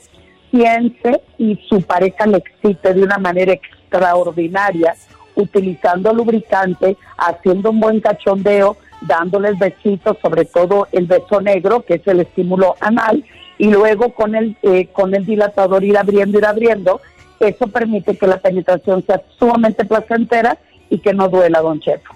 piense 0.50 1.22
y 1.38 1.60
su 1.68 1.82
pareja 1.82 2.26
le 2.26 2.38
excite 2.38 2.94
de 2.94 3.04
una 3.04 3.18
manera 3.18 3.52
extraordinaria, 3.94 4.96
utilizando 5.36 6.14
lubricante, 6.14 6.98
haciendo 7.18 7.70
un 7.72 7.80
buen 7.80 8.02
cachondeo, 8.02 8.78
dándoles 9.02 9.58
besitos, 9.60 10.18
sobre 10.22 10.46
todo 10.46 10.88
el 10.92 11.06
beso 11.06 11.42
negro, 11.42 11.84
que 11.86 11.96
es 11.96 12.08
el 12.08 12.22
estímulo 12.22 12.76
anal, 12.80 13.24
y 13.58 13.70
luego 13.70 14.14
con 14.14 14.36
el, 14.36 14.56
eh, 14.64 14.88
con 14.92 15.14
el 15.14 15.26
dilatador 15.26 15.84
ir 15.84 15.98
abriendo, 15.98 16.40
ir 16.40 16.46
abriendo. 16.46 17.02
Eso 17.40 17.68
permite 17.68 18.18
que 18.18 18.28
la 18.28 18.38
penetración 18.38 19.06
sea 19.06 19.22
sumamente 19.38 19.86
placentera 19.86 20.58
y 20.90 21.00
que 21.00 21.14
no 21.14 21.30
duela, 21.30 21.62
don 21.62 21.80
Cheto. 21.80 22.10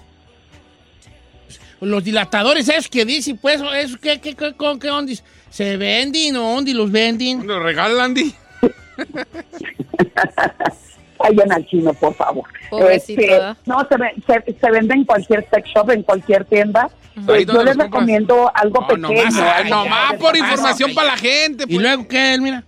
Los 1.80 2.02
dilatadores, 2.02 2.68
esos 2.68 2.88
que 2.88 3.04
dicen, 3.04 3.38
pues, 3.38 3.62
eso, 3.76 3.98
¿qué, 4.00 4.20
qué, 4.20 4.34
qué, 4.34 4.52
con 4.54 4.80
qué 4.80 4.90
ondis? 4.90 5.22
¿Se 5.50 5.76
venden 5.76 6.36
o 6.36 6.54
dónde 6.54 6.74
los 6.74 6.90
venden? 6.90 7.46
¿Lo 7.46 7.60
regalan, 7.60 8.00
Andy? 8.00 8.34
Vayan 11.18 11.52
al 11.52 11.66
chino, 11.66 11.92
por 11.94 12.14
favor. 12.14 12.44
Este, 12.90 13.40
no, 13.66 13.86
se, 13.88 13.96
ve- 13.96 14.14
se, 14.26 14.54
se 14.60 14.70
vende 14.70 14.94
en 14.94 15.04
cualquier 15.04 15.46
sex 15.50 15.68
shop, 15.70 15.90
en 15.90 16.02
cualquier 16.02 16.44
tienda. 16.44 16.88
Eh, 17.16 17.20
yo 17.26 17.34
les 17.34 17.46
compras. 17.46 17.76
recomiendo 17.76 18.50
algo 18.54 18.80
No, 18.82 18.86
pequeño. 18.86 19.08
nomás, 19.08 19.36
algo 19.40 19.70
nomás 19.84 20.14
por 20.14 20.36
información 20.36 20.94
para 20.94 21.08
la 21.08 21.16
gente. 21.16 21.64
¿Y 21.66 21.74
pues. 21.74 21.78
luego 21.82 22.06
qué, 22.08 22.36
mira? 22.40 22.62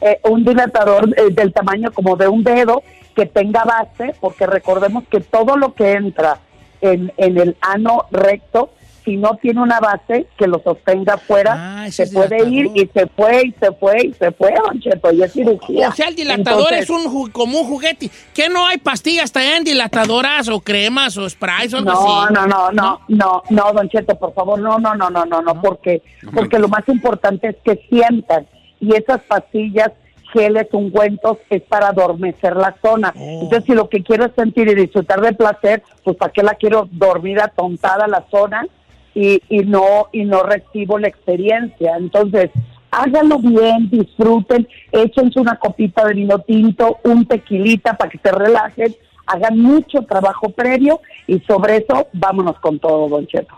eh, 0.00 0.18
un 0.24 0.44
dilatador 0.44 1.08
eh, 1.16 1.30
del 1.30 1.52
tamaño 1.52 1.92
como 1.92 2.16
de 2.16 2.26
un 2.26 2.42
dedo 2.42 2.82
que 3.14 3.26
tenga 3.26 3.62
base, 3.64 4.14
porque 4.20 4.46
recordemos 4.46 5.04
que 5.08 5.20
todo 5.20 5.56
lo 5.56 5.74
que 5.74 5.92
entra 5.92 6.40
en, 6.80 7.12
en 7.16 7.38
el 7.38 7.56
ano 7.60 8.06
recto, 8.10 8.72
si 9.04 9.16
no 9.16 9.36
tiene 9.40 9.60
una 9.60 9.80
base 9.80 10.26
que 10.36 10.46
lo 10.46 10.60
sostenga 10.62 11.14
afuera, 11.14 11.82
Ah, 11.84 11.90
se 11.90 12.06
puede 12.06 12.48
ir 12.48 12.70
y 12.74 12.86
se 12.94 13.06
fue 13.08 13.46
y 13.46 13.54
se 13.60 13.72
fue 13.72 14.06
y 14.06 14.12
se 14.14 14.30
fue, 14.32 14.52
don 14.54 14.80
Cheto, 14.80 15.12
y 15.12 15.22
es 15.22 15.32
cirugía. 15.32 15.88
O 15.88 15.92
sea, 15.92 16.08
el 16.08 16.14
dilatador 16.14 16.72
Entonces, 16.72 16.82
es 16.82 16.90
un 16.90 17.30
como 17.30 17.60
un 17.60 17.66
juguete. 17.66 18.10
¿Qué 18.34 18.48
no 18.48 18.66
hay 18.66 18.78
pastillas 18.78 19.32
también 19.32 19.64
dilatadoras 19.64 20.48
o 20.48 20.60
cremas 20.60 21.16
o 21.16 21.28
sprays 21.28 21.72
o 21.74 21.78
algo 21.78 21.90
No, 21.92 22.22
así? 22.22 22.34
no, 22.34 22.46
no, 22.46 22.70
no, 22.72 23.00
no, 23.08 23.42
no, 23.50 23.72
don 23.72 23.88
Cheto, 23.88 24.16
por 24.18 24.32
favor, 24.34 24.58
no, 24.58 24.78
no, 24.78 24.94
no, 24.94 25.10
no, 25.10 25.24
no, 25.24 25.42
no, 25.42 25.60
porque, 25.60 26.02
porque 26.34 26.58
lo 26.58 26.68
más 26.68 26.88
importante 26.88 27.48
es 27.48 27.56
que 27.64 27.84
sientan 27.88 28.46
y 28.80 28.94
esas 28.96 29.20
pastillas, 29.22 29.90
geles, 30.32 30.66
ungüentos 30.72 31.36
es 31.50 31.62
para 31.62 31.88
adormecer 31.88 32.56
la 32.56 32.74
zona. 32.82 33.12
Entonces, 33.16 33.64
si 33.66 33.72
lo 33.74 33.88
que 33.90 34.02
quiero 34.02 34.24
es 34.24 34.32
sentir 34.34 34.66
y 34.68 34.74
disfrutar 34.74 35.20
de 35.20 35.34
placer, 35.34 35.82
pues 36.04 36.16
para 36.16 36.32
qué 36.32 36.42
la 36.42 36.54
quiero 36.54 36.88
dormir 36.90 37.38
atontada 37.40 38.06
la 38.08 38.24
zona 38.30 38.66
y, 39.14 39.42
y 39.48 39.60
no 39.60 40.08
y 40.12 40.24
no 40.24 40.42
recibo 40.42 40.98
la 40.98 41.08
experiencia. 41.08 41.96
Entonces, 41.96 42.50
háganlo 42.90 43.38
bien, 43.38 43.88
disfruten, 43.90 44.68
échense 44.92 45.40
una 45.40 45.56
copita 45.56 46.06
de 46.06 46.14
vino 46.14 46.38
tinto, 46.40 46.98
un 47.04 47.26
tequilita 47.26 47.96
para 47.96 48.10
que 48.10 48.18
se 48.18 48.30
relajen, 48.30 48.94
hagan 49.26 49.58
mucho 49.58 50.02
trabajo 50.02 50.50
previo 50.50 51.00
y 51.26 51.40
sobre 51.40 51.78
eso 51.78 52.06
vámonos 52.12 52.58
con 52.60 52.78
todo, 52.78 53.08
Don 53.08 53.26
Cheto. 53.26 53.54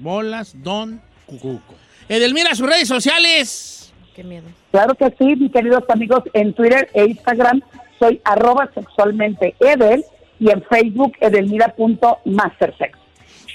Bolas, 0.00 0.54
don, 0.62 1.00
cucuco. 1.26 1.74
Edelmira, 2.08 2.54
sus 2.54 2.66
redes 2.66 2.88
sociales. 2.88 3.92
Qué 4.14 4.22
miedo. 4.22 4.46
Claro 4.70 4.94
que 4.94 5.12
sí, 5.18 5.36
mis 5.36 5.52
queridos 5.52 5.82
amigos, 5.88 6.22
en 6.32 6.54
Twitter 6.54 6.88
e 6.94 7.06
Instagram 7.06 7.60
soy 7.98 8.20
arroba 8.24 8.70
sexualmente 8.74 9.54
Edel 9.60 10.04
y 10.38 10.50
en 10.50 10.62
Facebook 10.62 11.14
edelmira.mastersex. 11.20 12.98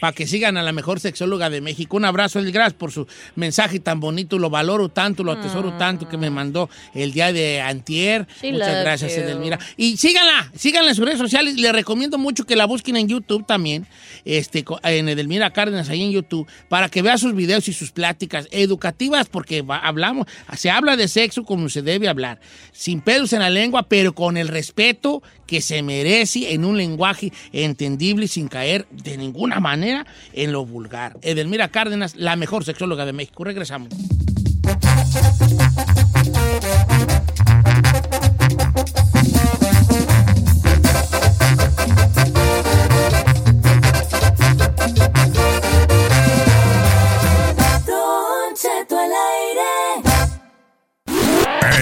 Para 0.01 0.13
que 0.13 0.25
sigan 0.25 0.57
a 0.57 0.63
la 0.63 0.71
mejor 0.71 0.99
sexóloga 0.99 1.51
de 1.51 1.61
México. 1.61 1.95
Un 1.95 2.05
abrazo, 2.05 2.39
El 2.39 2.51
Gracias 2.51 2.73
por 2.73 2.91
su 2.91 3.05
mensaje 3.35 3.79
tan 3.79 3.99
bonito. 3.99 4.39
Lo 4.39 4.49
valoro 4.49 4.89
tanto, 4.89 5.23
lo 5.23 5.31
atesoro 5.31 5.73
tanto 5.77 6.09
que 6.09 6.17
me 6.17 6.31
mandó 6.31 6.71
el 6.95 7.13
día 7.13 7.31
de 7.31 7.61
Antier. 7.61 8.27
She 8.41 8.51
Muchas 8.51 8.83
gracias, 8.83 9.15
you. 9.15 9.21
Edelmira. 9.21 9.59
Y 9.77 9.97
síganla, 9.97 10.51
síganla 10.55 10.89
en 10.89 10.95
sus 10.95 11.05
redes 11.05 11.19
sociales. 11.19 11.55
Le 11.55 11.71
recomiendo 11.71 12.17
mucho 12.17 12.45
que 12.45 12.55
la 12.55 12.65
busquen 12.65 12.95
en 12.95 13.07
YouTube 13.09 13.45
también. 13.45 13.85
Este, 14.25 14.65
en 14.85 15.07
Edelmira 15.07 15.53
Cárdenas, 15.53 15.87
ahí 15.89 16.01
en 16.01 16.11
YouTube, 16.11 16.47
para 16.67 16.89
que 16.89 17.03
vea 17.03 17.19
sus 17.19 17.35
videos 17.35 17.67
y 17.67 17.73
sus 17.73 17.91
pláticas 17.91 18.47
educativas, 18.49 19.29
porque 19.29 19.63
hablamos, 19.67 20.25
se 20.57 20.71
habla 20.71 20.97
de 20.97 21.07
sexo 21.07 21.43
como 21.43 21.69
se 21.69 21.83
debe 21.83 22.09
hablar. 22.09 22.39
Sin 22.71 23.01
pelos 23.01 23.33
en 23.33 23.41
la 23.41 23.51
lengua, 23.51 23.83
pero 23.83 24.15
con 24.15 24.35
el 24.35 24.47
respeto 24.47 25.21
que 25.45 25.61
se 25.61 25.83
merece 25.83 26.53
en 26.53 26.65
un 26.65 26.77
lenguaje 26.77 27.31
entendible 27.51 28.25
y 28.25 28.29
sin 28.29 28.47
caer 28.47 28.87
de 28.89 29.17
ninguna 29.17 29.59
manera 29.59 29.90
en 30.33 30.51
lo 30.51 30.65
vulgar. 30.65 31.17
Edelmira 31.21 31.69
Cárdenas, 31.69 32.15
la 32.15 32.35
mejor 32.35 32.63
sexóloga 32.63 33.05
de 33.05 33.13
México. 33.13 33.43
Regresamos. 33.43 33.89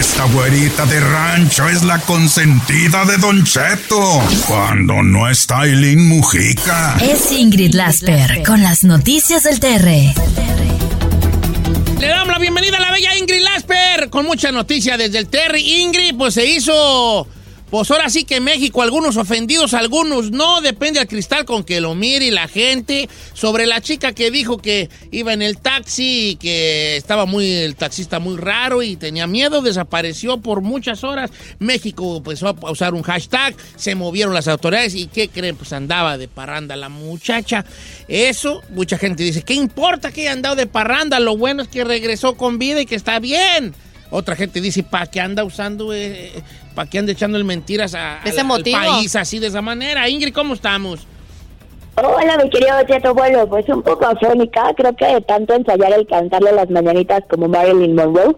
Esta 0.00 0.24
güerita 0.24 0.86
de 0.86 0.98
rancho 0.98 1.68
es 1.68 1.84
la 1.84 1.98
consentida 1.98 3.04
de 3.04 3.18
Don 3.18 3.44
Cheto. 3.44 4.22
Cuando 4.48 5.02
no 5.02 5.28
está 5.28 5.66
Eileen 5.66 6.08
Mujica. 6.08 6.96
Es 7.02 7.30
Ingrid 7.30 7.74
Lasper 7.74 8.42
con 8.42 8.62
las 8.62 8.82
noticias 8.82 9.42
del 9.42 9.60
TR. 9.60 9.84
Le 12.00 12.08
damos 12.08 12.28
la 12.28 12.38
bienvenida 12.38 12.78
a 12.78 12.80
la 12.80 12.92
bella 12.92 13.14
Ingrid 13.14 13.42
Lasper 13.42 14.08
con 14.08 14.24
mucha 14.24 14.50
noticia 14.50 14.96
desde 14.96 15.18
el 15.18 15.28
Terry. 15.28 15.82
Ingrid, 15.82 16.16
pues 16.16 16.32
se 16.32 16.46
hizo 16.46 17.28
Pues 17.70 17.88
ahora 17.92 18.10
sí 18.10 18.24
que 18.24 18.40
México, 18.40 18.82
algunos 18.82 19.16
ofendidos, 19.16 19.74
algunos 19.74 20.32
no, 20.32 20.60
depende 20.60 20.98
del 20.98 21.06
cristal 21.06 21.44
con 21.44 21.62
que 21.62 21.80
lo 21.80 21.94
mire 21.94 22.32
la 22.32 22.48
gente. 22.48 23.08
Sobre 23.32 23.64
la 23.64 23.80
chica 23.80 24.12
que 24.12 24.32
dijo 24.32 24.58
que 24.58 24.90
iba 25.12 25.32
en 25.32 25.40
el 25.40 25.58
taxi 25.58 26.30
y 26.30 26.34
que 26.34 26.96
estaba 26.96 27.26
muy, 27.26 27.48
el 27.48 27.76
taxista 27.76 28.18
muy 28.18 28.36
raro 28.38 28.82
y 28.82 28.96
tenía 28.96 29.28
miedo, 29.28 29.62
desapareció 29.62 30.38
por 30.38 30.62
muchas 30.62 31.04
horas. 31.04 31.30
México 31.60 32.16
empezó 32.16 32.48
a 32.48 32.70
usar 32.72 32.92
un 32.92 33.02
hashtag, 33.02 33.54
se 33.76 33.94
movieron 33.94 34.34
las 34.34 34.48
autoridades 34.48 34.96
y 34.96 35.06
¿qué 35.06 35.28
creen? 35.28 35.54
Pues 35.54 35.72
andaba 35.72 36.18
de 36.18 36.26
parranda 36.26 36.74
la 36.74 36.88
muchacha. 36.88 37.64
Eso, 38.08 38.62
mucha 38.70 38.98
gente 38.98 39.22
dice, 39.22 39.42
¿qué 39.42 39.54
importa 39.54 40.10
que 40.10 40.22
haya 40.22 40.32
andado 40.32 40.56
de 40.56 40.66
parranda? 40.66 41.20
Lo 41.20 41.36
bueno 41.36 41.62
es 41.62 41.68
que 41.68 41.84
regresó 41.84 42.36
con 42.36 42.58
vida 42.58 42.80
y 42.80 42.86
que 42.86 42.96
está 42.96 43.20
bien. 43.20 43.74
Otra 44.10 44.34
gente 44.34 44.60
dice, 44.60 44.82
¿para 44.82 45.06
qué 45.06 45.20
anda 45.20 45.44
usando, 45.44 45.94
eh, 45.94 46.32
para 46.74 46.88
qué 46.88 46.98
anda 46.98 47.12
echándole 47.12 47.44
mentiras 47.44 47.94
a, 47.94 48.18
Ese 48.24 48.32
al- 48.34 48.38
al 48.40 48.46
motivo. 48.46 48.78
país 48.78 49.14
así 49.16 49.38
de 49.38 49.48
esa 49.48 49.62
manera? 49.62 50.08
Ingrid, 50.08 50.32
¿cómo 50.34 50.54
estamos? 50.54 51.06
Hola, 51.96 52.38
mi 52.42 52.48
querido 52.48 52.72
Cheto. 52.86 53.12
Bueno, 53.14 53.46
pues 53.48 53.68
un 53.68 53.82
poco 53.82 54.06
afónica. 54.06 54.72
Creo 54.76 54.94
que 54.96 55.04
de 55.06 55.20
tanto 55.20 55.54
ensayar 55.54 55.92
el 55.92 56.06
cantarle 56.06 56.52
las 56.52 56.70
mañanitas 56.70 57.22
como 57.28 57.48
Marilyn 57.48 57.94
Monroe, 57.94 58.36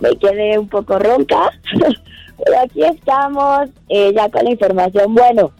me 0.00 0.10
quedé 0.16 0.58
un 0.58 0.68
poco 0.68 0.98
ronca. 0.98 1.50
Pero 2.44 2.60
aquí 2.62 2.82
estamos, 2.84 3.68
eh, 3.88 4.12
ya 4.14 4.28
con 4.28 4.44
la 4.44 4.50
información. 4.50 5.14
Bueno, 5.14 5.52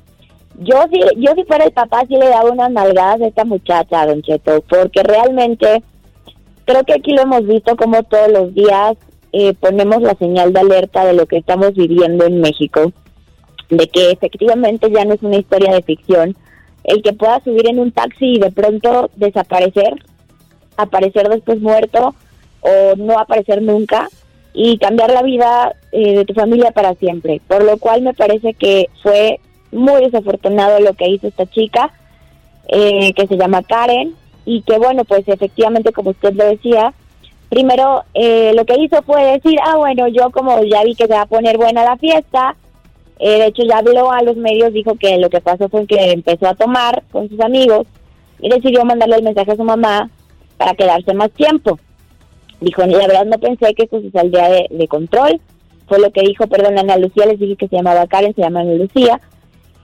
yo 0.61 0.85
si, 0.93 1.01
yo 1.17 1.33
si 1.37 1.45
fuera 1.45 1.65
el 1.65 1.73
papá, 1.73 2.03
sí 2.07 2.15
le 2.17 2.29
daba 2.29 2.51
unas 2.51 2.71
nalgadas 2.71 3.21
a 3.23 3.27
esta 3.29 3.45
muchacha, 3.45 4.07
Don 4.07 4.21
Cheto, 4.23 4.63
porque 4.69 5.03
realmente 5.03 5.83
creo 6.67 6.85
que 6.85 6.93
aquí 6.95 7.13
lo 7.15 7.23
hemos 7.23 7.47
visto 7.47 7.77
como 7.77 8.03
todos 8.03 8.29
los 8.31 8.55
días 8.55 8.97
eh, 9.33 9.55
ponemos 9.55 10.03
la 10.03 10.15
señal 10.15 10.53
de 10.53 10.61
alerta 10.61 11.05
de 11.05 11.13
lo 11.13 11.27
que 11.27 11.39
estamos 11.39 11.75
viviendo 11.75 12.25
en 12.25 12.41
México, 12.41 12.93
de 13.71 13.87
que 13.89 14.11
efectivamente 14.11 14.91
ya 14.91 15.05
no 15.05 15.15
es 15.15 15.23
una 15.23 15.37
historia 15.37 15.73
de 15.73 15.83
ficción, 15.83 16.37
el 16.85 17.03
que 17.03 17.13
pueda 17.13 17.43
subir 17.45 17.69
en 17.69 17.79
un 17.79 17.93
taxi 17.93 18.35
y 18.35 18.39
de 18.39 18.51
pronto 18.51 19.11
desaparecer, 19.17 19.95
aparecer 20.77 21.29
después 21.29 21.61
muerto 21.61 22.15
o 22.61 22.97
no 22.97 23.19
aparecer 23.19 23.63
nunca 23.63 24.09
y 24.55 24.79
cambiar 24.79 25.13
la 25.13 25.23
vida 25.23 25.75
eh, 25.93 26.17
de 26.17 26.25
tu 26.25 26.35
familia 26.35 26.71
para 26.71 26.95
siempre. 26.95 27.41
Por 27.47 27.65
lo 27.65 27.77
cual 27.77 28.03
me 28.03 28.15
parece 28.15 28.55
que 28.55 28.89
fue 29.03 29.39
muy 29.71 30.03
desafortunado 30.03 30.81
lo 30.81 30.95
que 30.95 31.09
hizo 31.09 31.29
esta 31.29 31.47
chica, 31.47 31.93
eh, 32.69 33.13
que 33.13 33.27
se 33.27 33.37
llama 33.37 33.63
Karen, 33.63 34.15
y 34.45 34.63
que 34.63 34.79
bueno, 34.79 35.05
pues 35.05 35.29
efectivamente, 35.29 35.93
como 35.93 36.11
usted 36.11 36.33
lo 36.33 36.47
decía, 36.47 36.95
primero 37.49 38.05
eh, 38.15 38.53
lo 38.55 38.65
que 38.65 38.81
hizo 38.81 39.03
fue 39.03 39.25
decir, 39.25 39.59
ah, 39.65 39.77
bueno, 39.77 40.09
yo 40.09 40.31
como 40.31 40.63
ya 40.65 40.83
vi 40.85 40.95
que 40.95 41.07
se 41.07 41.15
va 41.15 41.23
a 41.23 41.27
poner 41.27 41.57
buena 41.57 41.85
la 41.85 41.97
fiesta, 41.97 42.57
eh, 43.19 43.39
de 43.39 43.47
hecho 43.47 43.63
ya 43.65 43.79
habló 43.79 44.13
a 44.13 44.23
los 44.23 44.37
medios, 44.37 44.73
dijo 44.73 44.95
que 44.97 45.19
lo 45.19 45.31
que 45.31 45.41
pasó 45.41 45.69
fue 45.69 45.87
que 45.87 46.13
empezó 46.13 46.47
a 46.47 46.55
tomar 46.55 47.03
con 47.11 47.29
sus 47.29 47.41
amigos 47.41 47.87
y 48.41 48.49
decidió 48.49 48.85
mandarle 48.85 49.17
el 49.17 49.25
mensaje 49.25 49.53
a 49.53 49.57
su 49.57 49.65
mamá 49.65 50.11
para 50.57 50.75
quedarse 50.75 51.15
más 51.15 51.31
tiempo. 51.33 51.79
Dijo, 52.61 52.85
la 52.87 52.99
verdad 52.99 53.25
no 53.25 53.39
pensé 53.39 53.75
que 53.75 53.85
esto 53.85 54.01
se 54.01 54.11
saldría 54.11 54.49
de, 54.49 54.67
de 54.71 54.89
control, 54.89 55.41
fue 55.89 55.99
lo 55.99 56.11
que 56.11 56.21
dijo, 56.21 56.47
perdón, 56.47 56.79
Ana 56.79 56.99
Lucía, 56.99 57.27
les 57.27 57.41
dije 57.41 57.57
que 57.57 57.69
se 57.69 57.77
llamaba 57.77 58.07
Karen, 58.07 58.35
se 58.35 58.43
llama 58.43 58.61
Ana 58.61 58.75
Lucía. 58.75 59.21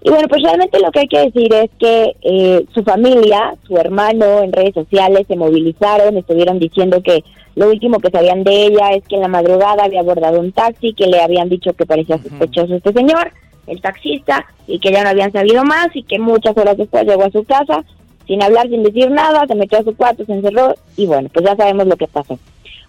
Y 0.06 0.10
bueno, 0.10 0.28
pues 0.28 0.42
realmente 0.42 0.78
lo 0.80 0.92
que 0.92 1.00
hay 1.00 1.08
que 1.08 1.30
decir 1.30 1.54
es 1.54 1.70
que 1.78 2.14
eh, 2.20 2.66
su 2.74 2.82
familia, 2.84 3.54
su 3.66 3.74
hermano 3.78 4.42
en 4.42 4.52
redes 4.52 4.74
sociales 4.74 5.24
se 5.26 5.34
movilizaron, 5.34 6.18
estuvieron 6.18 6.58
diciendo 6.58 7.02
que 7.02 7.24
lo 7.56 7.70
último 7.70 7.98
que 8.00 8.10
sabían 8.10 8.44
de 8.44 8.66
ella 8.66 8.90
es 8.90 9.02
que 9.08 9.14
en 9.14 9.22
la 9.22 9.28
madrugada 9.28 9.84
había 9.84 10.00
abordado 10.00 10.40
un 10.40 10.52
taxi, 10.52 10.92
que 10.92 11.06
le 11.06 11.22
habían 11.22 11.48
dicho 11.48 11.72
que 11.72 11.86
parecía 11.86 12.18
sospechoso 12.18 12.74
este 12.74 12.92
señor, 12.92 13.32
el 13.66 13.80
taxista, 13.80 14.44
y 14.66 14.78
que 14.78 14.92
ya 14.92 15.02
no 15.02 15.08
habían 15.08 15.32
sabido 15.32 15.64
más 15.64 15.88
y 15.94 16.02
que 16.02 16.18
muchas 16.18 16.54
horas 16.54 16.76
después 16.76 17.06
llegó 17.06 17.24
a 17.24 17.30
su 17.30 17.42
casa 17.44 17.82
sin 18.26 18.42
hablar, 18.42 18.68
sin 18.68 18.82
decir 18.82 19.10
nada, 19.10 19.46
se 19.46 19.54
metió 19.54 19.78
a 19.78 19.84
su 19.84 19.96
cuarto, 19.96 20.26
se 20.26 20.34
encerró 20.34 20.74
y 20.98 21.06
bueno, 21.06 21.30
pues 21.32 21.46
ya 21.46 21.56
sabemos 21.56 21.86
lo 21.86 21.96
que 21.96 22.08
pasó. 22.08 22.38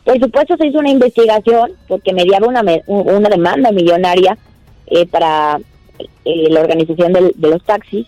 Por 0.04 0.20
supuesto 0.20 0.58
se 0.58 0.68
hizo 0.68 0.80
una 0.80 0.92
investigación 0.92 1.72
porque 1.88 2.14
mediaba 2.14 2.48
una, 2.48 2.62
una 2.88 3.30
demanda 3.30 3.72
millonaria 3.72 4.38
eh, 4.88 5.06
para 5.06 5.60
eh, 6.00 6.50
la 6.50 6.62
organización 6.62 7.14
de 7.14 7.50
los 7.50 7.64
taxis. 7.64 8.08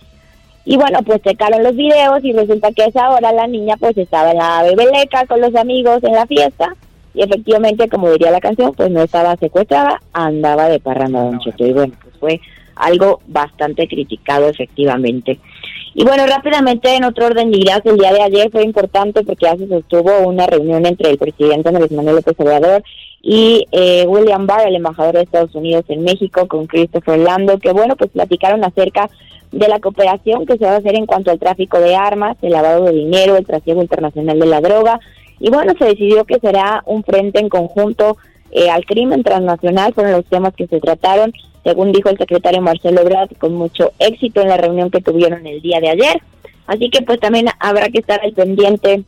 Y 0.64 0.76
bueno, 0.76 0.98
pues 1.02 1.22
checaron 1.22 1.62
los 1.62 1.74
videos 1.76 2.22
y 2.22 2.32
resulta 2.32 2.72
que 2.72 2.82
a 2.82 2.86
esa 2.86 3.10
hora 3.10 3.32
la 3.32 3.46
niña 3.46 3.76
pues 3.78 3.96
estaba 3.96 4.32
en 4.32 4.38
la 4.38 4.62
bebeleca 4.62 5.26
con 5.26 5.40
los 5.40 5.54
amigos 5.54 6.02
en 6.04 6.12
la 6.12 6.26
fiesta 6.26 6.74
y 7.18 7.22
efectivamente, 7.22 7.88
como 7.88 8.10
diría 8.10 8.30
la 8.30 8.40
canción, 8.40 8.72
pues 8.74 8.90
no 8.90 9.02
estaba 9.02 9.36
secuestrada, 9.36 10.00
andaba 10.12 10.68
de 10.68 10.78
parranda 10.78 11.24
Don 11.24 11.40
Cheto. 11.40 11.66
Y 11.66 11.72
bueno, 11.72 11.94
pues 12.00 12.14
fue 12.20 12.40
algo 12.76 13.20
bastante 13.26 13.88
criticado 13.88 14.48
efectivamente. 14.48 15.40
Y 16.00 16.04
bueno, 16.04 16.28
rápidamente 16.28 16.94
en 16.94 17.02
otro 17.02 17.26
orden 17.26 17.50
de 17.50 17.58
ideas, 17.58 17.80
el 17.84 17.96
día 17.96 18.12
de 18.12 18.22
ayer 18.22 18.52
fue 18.52 18.62
importante 18.62 19.24
porque 19.24 19.46
ya 19.46 19.56
se 19.56 19.66
sostuvo 19.66 20.28
una 20.28 20.46
reunión 20.46 20.86
entre 20.86 21.10
el 21.10 21.18
presidente 21.18 21.70
Andrés 21.70 21.90
Manuel 21.90 22.14
López 22.14 22.36
Obrador 22.38 22.84
y 23.20 23.66
eh, 23.72 24.06
William 24.06 24.46
Barr, 24.46 24.68
el 24.68 24.76
embajador 24.76 25.16
de 25.16 25.22
Estados 25.22 25.56
Unidos 25.56 25.86
en 25.88 26.04
México, 26.04 26.46
con 26.46 26.68
Christopher 26.68 27.18
Lando, 27.18 27.58
que 27.58 27.72
bueno, 27.72 27.96
pues 27.96 28.12
platicaron 28.12 28.62
acerca 28.62 29.10
de 29.50 29.66
la 29.66 29.80
cooperación 29.80 30.46
que 30.46 30.56
se 30.56 30.66
va 30.66 30.74
a 30.74 30.76
hacer 30.76 30.94
en 30.94 31.06
cuanto 31.06 31.32
al 31.32 31.40
tráfico 31.40 31.80
de 31.80 31.96
armas, 31.96 32.36
el 32.42 32.52
lavado 32.52 32.84
de 32.84 32.92
dinero, 32.92 33.36
el 33.36 33.44
trasiego 33.44 33.82
internacional 33.82 34.38
de 34.38 34.46
la 34.46 34.60
droga. 34.60 35.00
Y 35.40 35.50
bueno, 35.50 35.72
se 35.76 35.84
decidió 35.84 36.24
que 36.24 36.38
será 36.38 36.84
un 36.86 37.02
frente 37.02 37.40
en 37.40 37.48
conjunto 37.48 38.18
eh, 38.52 38.70
al 38.70 38.84
crimen 38.84 39.24
transnacional, 39.24 39.94
fueron 39.94 40.12
los 40.12 40.26
temas 40.26 40.54
que 40.54 40.68
se 40.68 40.78
trataron, 40.78 41.32
según 41.64 41.92
dijo 41.92 42.08
el 42.08 42.18
secretario 42.18 42.60
Marcelo 42.62 43.00
Ebrard, 43.02 43.36
con 43.38 43.54
mucho 43.54 43.92
éxito 43.98 44.40
en 44.40 44.48
la 44.48 44.56
reunión 44.56 44.90
que 44.90 45.00
tuvieron 45.00 45.46
el 45.46 45.60
día 45.60 45.80
de 45.80 45.90
ayer. 45.90 46.22
Así 46.66 46.90
que 46.90 47.02
pues 47.02 47.18
también 47.20 47.46
habrá 47.60 47.88
que 47.88 47.98
estar 47.98 48.20
al 48.22 48.32
pendiente 48.32 49.04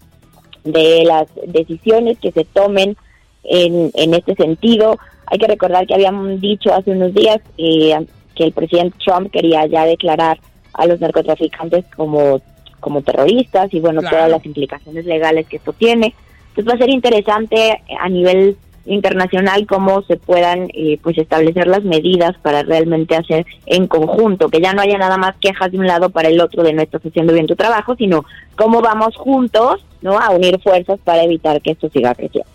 de 0.65 1.05
las 1.05 1.27
decisiones 1.47 2.19
que 2.19 2.33
se 2.33 2.45
tomen 2.45 2.97
en, 3.45 3.91
en 3.95 4.15
este 4.15 4.35
sentido. 4.35 4.99
Hay 5.27 5.39
que 5.39 5.47
recordar 5.47 5.87
que 5.87 5.95
habían 5.95 6.41
dicho 6.41 6.73
hace 6.73 6.91
unos 6.91 7.15
días 7.15 7.39
eh, 7.59 7.95
que 8.35 8.45
el 8.45 8.53
presidente 8.53 8.97
Trump 9.05 9.31
quería 9.31 9.67
ya 9.67 9.85
declarar 9.85 10.39
a 10.73 10.87
los 10.87 11.01
narcotraficantes 11.01 11.85
como, 11.97 12.41
como 12.81 13.03
terroristas 13.03 13.73
y 13.73 13.81
bueno, 13.81 14.01
Claro. 14.01 14.17
todas 14.17 14.31
las 14.31 14.47
implicaciones 14.47 15.05
legales 15.05 15.47
que 15.47 15.57
esto 15.57 15.73
tiene. 15.73 16.15
Entonces 16.49 16.69
va 16.73 16.75
a 16.75 16.79
ser 16.79 16.91
interesante 16.91 17.81
a 18.01 18.09
nivel 18.09 18.57
internacional 18.91 19.67
cómo 19.67 20.03
se 20.03 20.17
puedan 20.17 20.69
eh, 20.75 20.99
pues 21.03 21.17
establecer 21.19 21.67
las 21.67 21.85
medidas 21.85 22.37
para 22.43 22.63
realmente 22.63 23.17
hacer 23.17 23.47
en 23.67 23.87
conjunto, 23.87 24.49
que 24.49 24.61
ya 24.61 24.73
no 24.73 24.83
haya 24.83 24.99
nada 24.99 25.17
más 25.17 25.37
quejas 25.41 25.73
de 25.73 25.79
un 25.79 25.87
lado 25.87 26.11
para 26.11 26.29
el 26.29 26.41
otro 26.41 26.63
de 26.63 26.73
no 26.73 26.83
estás 26.83 27.03
haciendo 27.05 27.33
bien 27.33 27.47
tu 27.47 27.57
trabajo, 27.57 27.95
sino 27.97 28.25
cómo 28.57 28.81
vamos 28.83 29.17
juntos 29.17 29.85
no 30.03 30.19
a 30.19 30.31
unir 30.31 30.61
fuerzas 30.61 30.99
para 31.05 31.23
evitar 31.23 31.61
que 31.63 31.73
esto 31.73 31.89
siga 31.91 32.15
creciendo. 32.15 32.51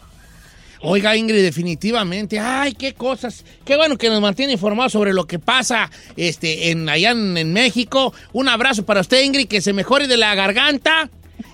Oiga, 0.82 1.16
Ingrid, 1.16 1.42
definitivamente. 1.42 2.38
Ay, 2.38 2.74
qué 2.74 2.94
cosas. 2.94 3.44
Qué 3.64 3.76
bueno 3.76 3.98
que 3.98 4.10
nos 4.10 4.22
mantiene 4.22 4.54
informados 4.54 4.92
sobre 4.92 5.14
lo 5.14 5.26
que 5.26 5.40
pasa 5.40 5.90
este, 6.16 6.70
en, 6.70 6.88
allá 6.90 7.12
en, 7.12 7.38
en 7.38 7.54
México. 7.54 8.14
Un 8.34 8.50
abrazo 8.50 8.86
para 8.86 9.02
usted, 9.02 9.24
Ingrid, 9.24 9.48
que 9.48 9.62
se 9.62 9.74
mejore 9.74 10.08
de 10.08 10.18
la 10.18 10.36
garganta. 10.36 11.10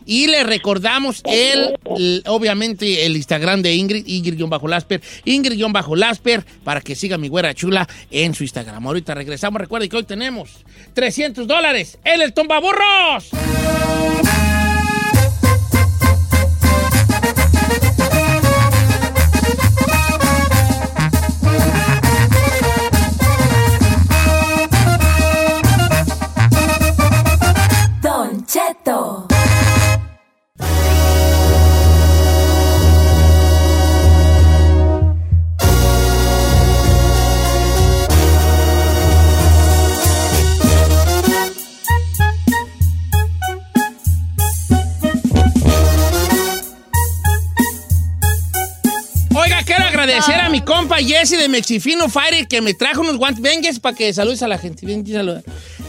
Y 0.06 0.28
le 0.28 0.44
recordamos 0.44 1.22
el, 1.26 1.78
obviamente, 2.28 3.06
el 3.06 3.16
Instagram 3.16 3.62
de 3.62 3.76
Ingrid, 3.76 4.06
Ingrid-Lasper, 4.06 5.02
Ingrid-Lasper, 5.26 6.44
para 6.64 6.82
que 6.82 6.96
siga 6.96 7.18
mi 7.18 7.28
güera 7.28 7.54
chula 7.54 7.88
en 8.10 8.34
su 8.34 8.44
Instagram. 8.44 8.86
Ahorita 8.86 9.14
regresamos. 9.14 9.62
Recuerden 9.62 9.90
que 9.90 9.98
hoy 9.98 10.04
tenemos 10.04 10.50
300 10.94 11.48
dólares 11.48 11.98
en 12.04 12.22
el 12.22 12.34
Tombaburros. 12.34 13.30
Agradecer 50.04 50.36
a 50.36 50.50
mi 50.50 50.62
compa 50.62 50.98
Jesse 50.98 51.38
de 51.38 51.48
Mexifino 51.50 52.10
Fire 52.10 52.48
que 52.48 52.62
me 52.62 52.74
trajo 52.74 53.02
unos 53.02 53.18
guantes. 53.18 53.42
Vengues 53.42 53.80
para 53.80 53.96
que 53.96 54.14
saludes 54.14 54.42
a 54.44 54.48
la 54.48 54.58
gente. 54.58 54.86
Ven, 54.86 55.06
saluda. 55.06 55.42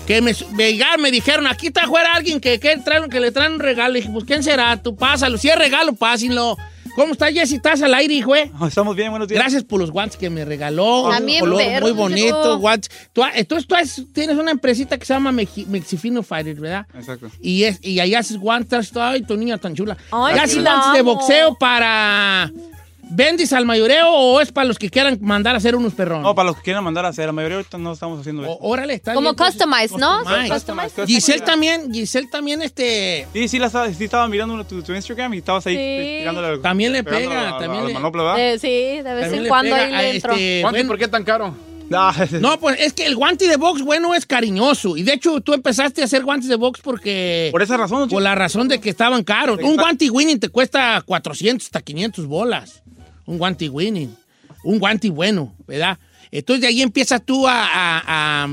Que 0.06 0.20
me, 0.20 0.34
me 0.52 0.76
me 0.98 1.10
dijeron, 1.10 1.46
aquí 1.46 1.68
está 1.68 1.82
afuera 1.84 2.14
alguien 2.14 2.40
que, 2.40 2.58
que, 2.58 2.76
trae- 2.78 3.08
que 3.08 3.20
le 3.20 3.30
traen 3.32 3.52
un 3.52 3.60
regalo. 3.60 3.96
Y 3.96 4.00
dije, 4.00 4.12
pues, 4.12 4.24
¿quién 4.24 4.42
será? 4.42 4.76
Tú 4.82 4.96
pásalo. 4.96 5.38
Si 5.38 5.48
es 5.48 5.56
regalo, 5.56 5.92
pásenlo. 5.94 6.56
¿Cómo 6.94 7.12
estás, 7.14 7.32
Jessy? 7.32 7.54
¿Estás 7.54 7.80
al 7.80 7.94
aire, 7.94 8.12
hijo? 8.12 8.36
eh? 8.36 8.50
Estamos 8.68 8.94
bien, 8.94 9.08
buenos 9.10 9.26
días. 9.26 9.40
Gracias 9.40 9.64
por 9.64 9.80
los 9.80 9.90
guantes 9.90 10.18
que 10.18 10.28
me 10.28 10.44
regaló. 10.44 11.08
También 11.10 11.40
color 11.40 11.62
muy 11.80 11.92
bonito, 11.92 12.58
guantes. 12.58 12.90
Tú, 13.14 13.22
entonces 13.34 13.66
tú 13.66 13.74
has- 13.74 14.02
tienes 14.12 14.36
una 14.36 14.50
empresita 14.50 14.98
que 14.98 15.06
se 15.06 15.14
llama 15.14 15.32
Meji- 15.32 15.66
Mexifino 15.68 16.22
Fighters, 16.22 16.60
¿verdad? 16.60 16.86
Exacto. 16.94 17.30
Y, 17.40 17.62
es, 17.64 17.78
y 17.82 17.98
ahí 18.00 18.14
haces 18.14 18.36
guantes. 18.36 18.94
Ay, 18.94 19.22
tu 19.22 19.36
niña 19.38 19.56
tan 19.56 19.74
chula. 19.74 19.96
Ay, 20.10 20.34
¿Y 20.36 20.38
haces 20.40 20.62
guantes 20.62 20.92
de 20.92 21.00
boxeo 21.02 21.54
para... 21.54 22.50
¿Vendis 23.14 23.52
al 23.52 23.66
mayoreo 23.66 24.08
o 24.10 24.40
es 24.40 24.50
para 24.52 24.66
los 24.66 24.78
que 24.78 24.88
quieran 24.88 25.18
mandar 25.20 25.54
a 25.54 25.58
hacer 25.58 25.76
unos 25.76 25.92
perrones? 25.92 26.22
No, 26.24 26.34
para 26.34 26.46
los 26.48 26.56
que 26.56 26.62
quieran 26.62 26.82
mandar 26.82 27.04
a 27.04 27.08
hacer, 27.08 27.26
la 27.26 27.32
mayoría 27.32 27.58
ahorita 27.58 27.76
no 27.76 27.92
estamos 27.92 28.18
haciendo 28.20 28.42
eso. 28.42 28.56
Órale, 28.60 28.94
está 28.94 29.12
Como 29.12 29.34
bien, 29.34 29.46
customized, 29.50 29.96
¿no? 29.98 30.18
customized. 30.20 30.52
Customized. 30.54 31.06
Giselle 31.06 31.40
también, 31.42 31.92
Giselle 31.92 32.28
también, 32.28 32.62
este... 32.62 33.26
Sí, 33.34 33.48
sí, 33.48 33.58
la 33.58 33.66
estaba, 33.66 33.92
sí 33.92 34.04
estaba 34.04 34.26
mirando 34.28 34.64
tu, 34.64 34.82
tu 34.82 34.94
Instagram 34.94 35.34
y 35.34 35.38
estabas 35.38 35.66
ahí 35.66 35.74
Sí. 35.76 36.18
tirándole 36.20 36.46
al- 36.48 36.60
También 36.62 36.92
le 36.92 37.04
pega, 37.04 37.50
a- 37.50 37.56
a- 37.56 37.58
también 37.58 37.82
al 37.82 37.88
le- 37.88 37.94
manopla, 37.94 38.22
¿verdad? 38.22 38.40
Eh, 38.40 38.58
sí, 38.58 38.68
de 38.68 39.02
vez 39.02 39.22
También 39.24 39.42
en 39.42 39.48
cuando 39.48 39.74
ahí 39.74 39.92
a 39.92 40.02
le 40.02 40.10
entro. 40.16 40.32
este, 40.32 40.58
¿Cuánto 40.62 40.78
y 40.78 40.80
bueno, 40.82 40.88
por 40.88 40.98
qué 40.98 41.08
tan 41.08 41.24
caro? 41.24 41.54
No, 42.40 42.58
pues 42.58 42.80
es 42.80 42.94
que 42.94 43.04
el 43.04 43.16
guante 43.16 43.46
de 43.46 43.56
box 43.56 43.82
bueno 43.82 44.14
es 44.14 44.24
cariñoso. 44.24 44.96
Y 44.96 45.02
de 45.02 45.12
hecho 45.12 45.42
tú 45.42 45.52
empezaste 45.52 46.00
a 46.00 46.06
hacer 46.06 46.24
guantes 46.24 46.48
de 46.48 46.56
box 46.56 46.80
porque... 46.82 47.50
Por 47.52 47.60
esa 47.60 47.76
razón, 47.76 48.08
Por 48.08 48.22
la 48.22 48.34
razón 48.34 48.66
de 48.68 48.80
que 48.80 48.88
estaban 48.88 49.22
caros. 49.24 49.58
Un 49.62 49.76
guante 49.76 50.08
winning 50.08 50.40
te 50.40 50.48
cuesta 50.48 51.02
400 51.04 51.66
hasta 51.66 51.82
500 51.82 52.24
bolas. 52.26 52.81
Un 53.32 53.38
guante 53.38 53.68
winning. 53.70 54.14
Un 54.64 54.78
guante 54.78 55.08
bueno, 55.10 55.54
¿verdad? 55.66 55.98
Entonces 56.30 56.60
de 56.60 56.66
ahí 56.68 56.82
empiezas 56.82 57.22
tú 57.24 57.48
a, 57.48 57.64
a- 57.64 58.02
a- 58.44 58.48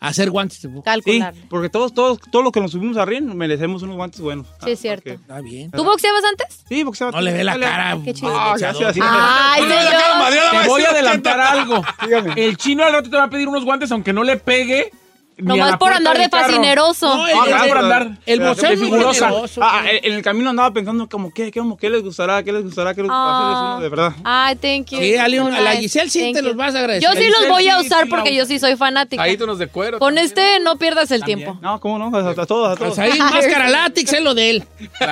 a 0.00 0.08
hacer 0.08 0.30
guantes 0.30 0.60
de 0.60 0.66
box. 0.68 0.78
Sí, 0.84 0.84
Calcular. 0.84 1.34
porque 1.48 1.68
todos, 1.68 1.94
todos, 1.94 2.18
todos 2.32 2.42
los 2.44 2.52
que 2.52 2.60
nos 2.60 2.72
subimos 2.72 2.96
a 2.96 3.04
ring 3.04 3.32
merecemos 3.34 3.82
unos 3.82 3.94
guantes 3.94 4.20
buenos. 4.20 4.48
Sí, 4.64 4.72
es 4.72 4.80
cierto. 4.80 5.10
Está 5.10 5.40
bien. 5.40 5.70
¿Tú 5.70 5.84
boxeabas 5.84 6.24
antes? 6.24 6.64
Sí, 6.68 6.82
boxeaba. 6.82 7.12
No 7.12 7.20
le 7.20 7.32
ve 7.32 7.44
la 7.44 7.56
cara. 7.58 7.96
Qué 8.04 8.12
chido. 8.12 8.36
Ah, 8.36 8.56
ya 8.58 8.74
sé, 8.74 8.84
así. 8.84 8.98
Ay, 9.00 9.62
No 9.62 9.68
le 9.68 9.74
ve 9.76 9.84
la 9.84 9.90
cara 9.90 10.02
señor. 10.02 10.18
madreada, 10.18 10.52
va 10.52 10.62
Te 10.62 10.68
voy 10.68 10.82
a 10.82 10.90
adelantar 10.90 11.38
80. 11.38 11.52
algo. 11.52 12.32
El 12.36 12.56
chino 12.56 12.82
al 12.84 12.92
rato 12.92 13.08
te 13.10 13.16
va 13.16 13.24
a 13.24 13.30
pedir 13.30 13.46
unos 13.46 13.64
guantes 13.64 13.92
aunque 13.92 14.12
no 14.12 14.24
le 14.24 14.36
pegue. 14.38 14.90
Nomás 15.38 15.70
la 15.72 15.78
por 15.78 15.92
andar 15.92 16.18
de 16.18 16.28
fascineroso. 16.28 17.06
No, 17.16 17.24
Ah, 17.24 17.62
el, 17.64 17.68
por 17.68 17.78
andar. 17.78 18.10
el 18.26 18.40
muy 18.40 18.54
figurosa. 18.76 19.30
Ah, 19.60 19.84
en 19.90 20.12
el 20.12 20.22
camino 20.22 20.50
andaba 20.50 20.72
pensando 20.72 21.08
como, 21.08 21.32
¿qué, 21.32 21.50
qué, 21.50 21.60
como, 21.60 21.76
qué 21.76 21.88
les 21.90 22.02
gustará? 22.02 22.42
¿Qué 22.42 22.52
les 22.52 22.62
gustará? 22.62 22.94
¿Qué 22.94 23.02
les 23.02 23.10
gustará? 23.10 23.76
Ah. 23.76 23.78
De 23.80 23.88
verdad. 23.88 24.12
Ay, 24.24 24.56
thank 24.56 24.90
you. 24.90 24.98
Sí, 24.98 25.16
a 25.16 25.26
la. 25.28 25.72
Giselle 25.76 26.10
sí 26.10 26.20
Thank 26.20 26.34
te 26.34 26.40
you. 26.42 26.46
los 26.48 26.56
vas 26.56 26.74
a 26.74 26.80
agradecer. 26.80 27.08
Yo 27.08 27.20
sí 27.20 27.28
los 27.28 27.48
voy 27.48 27.68
a 27.68 27.78
usar 27.80 28.04
sí 28.04 28.10
porque 28.10 28.30
la 28.30 28.36
yo 28.36 28.46
sí 28.46 28.58
soy 28.58 28.76
fanática. 28.76 29.22
Caítonos 29.22 29.58
de 29.58 29.66
cuero. 29.68 29.98
Con 29.98 30.18
este 30.18 30.60
no 30.60 30.76
pierdas 30.76 31.10
el 31.10 31.24
tiempo. 31.24 31.58
No, 31.60 31.80
¿cómo 31.80 31.98
no? 31.98 32.16
A, 32.16 32.30
a 32.30 32.34
todos, 32.34 32.46
a 32.46 32.46
todos. 32.46 32.76
Pues 32.78 32.98
ahí 32.98 33.18
máscara 33.18 33.68
látex 33.68 34.12
es 34.12 34.22
lo 34.22 34.34
de 34.34 34.50
él. 34.50 34.64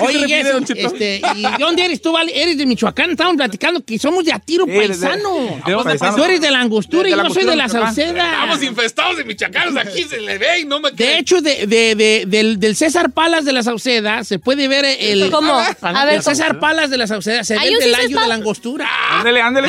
Oye, 0.00 0.40
este, 0.76 1.20
¿y 1.36 1.42
de 1.42 1.56
dónde 1.58 1.84
eres 1.84 2.00
tú, 2.02 2.12
vale? 2.12 2.32
Eres 2.40 2.56
de 2.58 2.66
Michoacán, 2.66 3.10
estamos 3.10 3.36
platicando 3.36 3.84
que 3.84 3.98
somos 3.98 4.24
de 4.24 4.32
a 4.32 4.38
tiro 4.38 4.66
paisano. 4.66 5.34
de- 5.66 5.72
de 5.76 5.84
paisano. 5.84 6.16
Tú 6.16 6.24
eres 6.24 6.40
de 6.40 6.50
la 6.50 6.60
angostura 6.60 7.08
y 7.08 7.12
yo 7.12 7.30
soy 7.30 7.44
de 7.44 7.56
la 7.56 7.68
Sauceda. 7.68 8.31
Estamos 8.32 8.62
infestados 8.62 9.16
de 9.18 9.24
michacanos 9.24 9.76
aquí, 9.76 10.04
se 10.04 10.20
le 10.20 10.38
ve 10.38 10.60
y 10.60 10.64
no 10.64 10.80
me 10.80 10.90
De 10.90 10.96
creen. 10.96 11.18
hecho, 11.18 11.40
de, 11.40 11.66
de- 11.66 11.94
de- 11.94 12.24
del, 12.26 12.58
del 12.58 12.76
César 12.76 13.10
Palas 13.10 13.44
de 13.44 13.52
la 13.52 13.62
Sauceda 13.62 14.24
se 14.24 14.38
puede 14.38 14.68
ver 14.68 14.84
el... 14.84 15.30
¿Cómo? 15.30 15.52
A 15.82 16.04
ver, 16.04 16.14
El 16.16 16.22
César 16.22 16.58
Palas 16.58 16.90
de 16.90 16.96
la 16.98 17.06
Sauceda 17.06 17.44
se 17.44 17.58
ve 17.58 17.68
el 17.82 17.94
año 17.94 18.18
de 18.20 18.26
la 18.28 18.34
angostura. 18.34 18.88
Ándele, 19.10 19.40
ándele. 19.42 19.68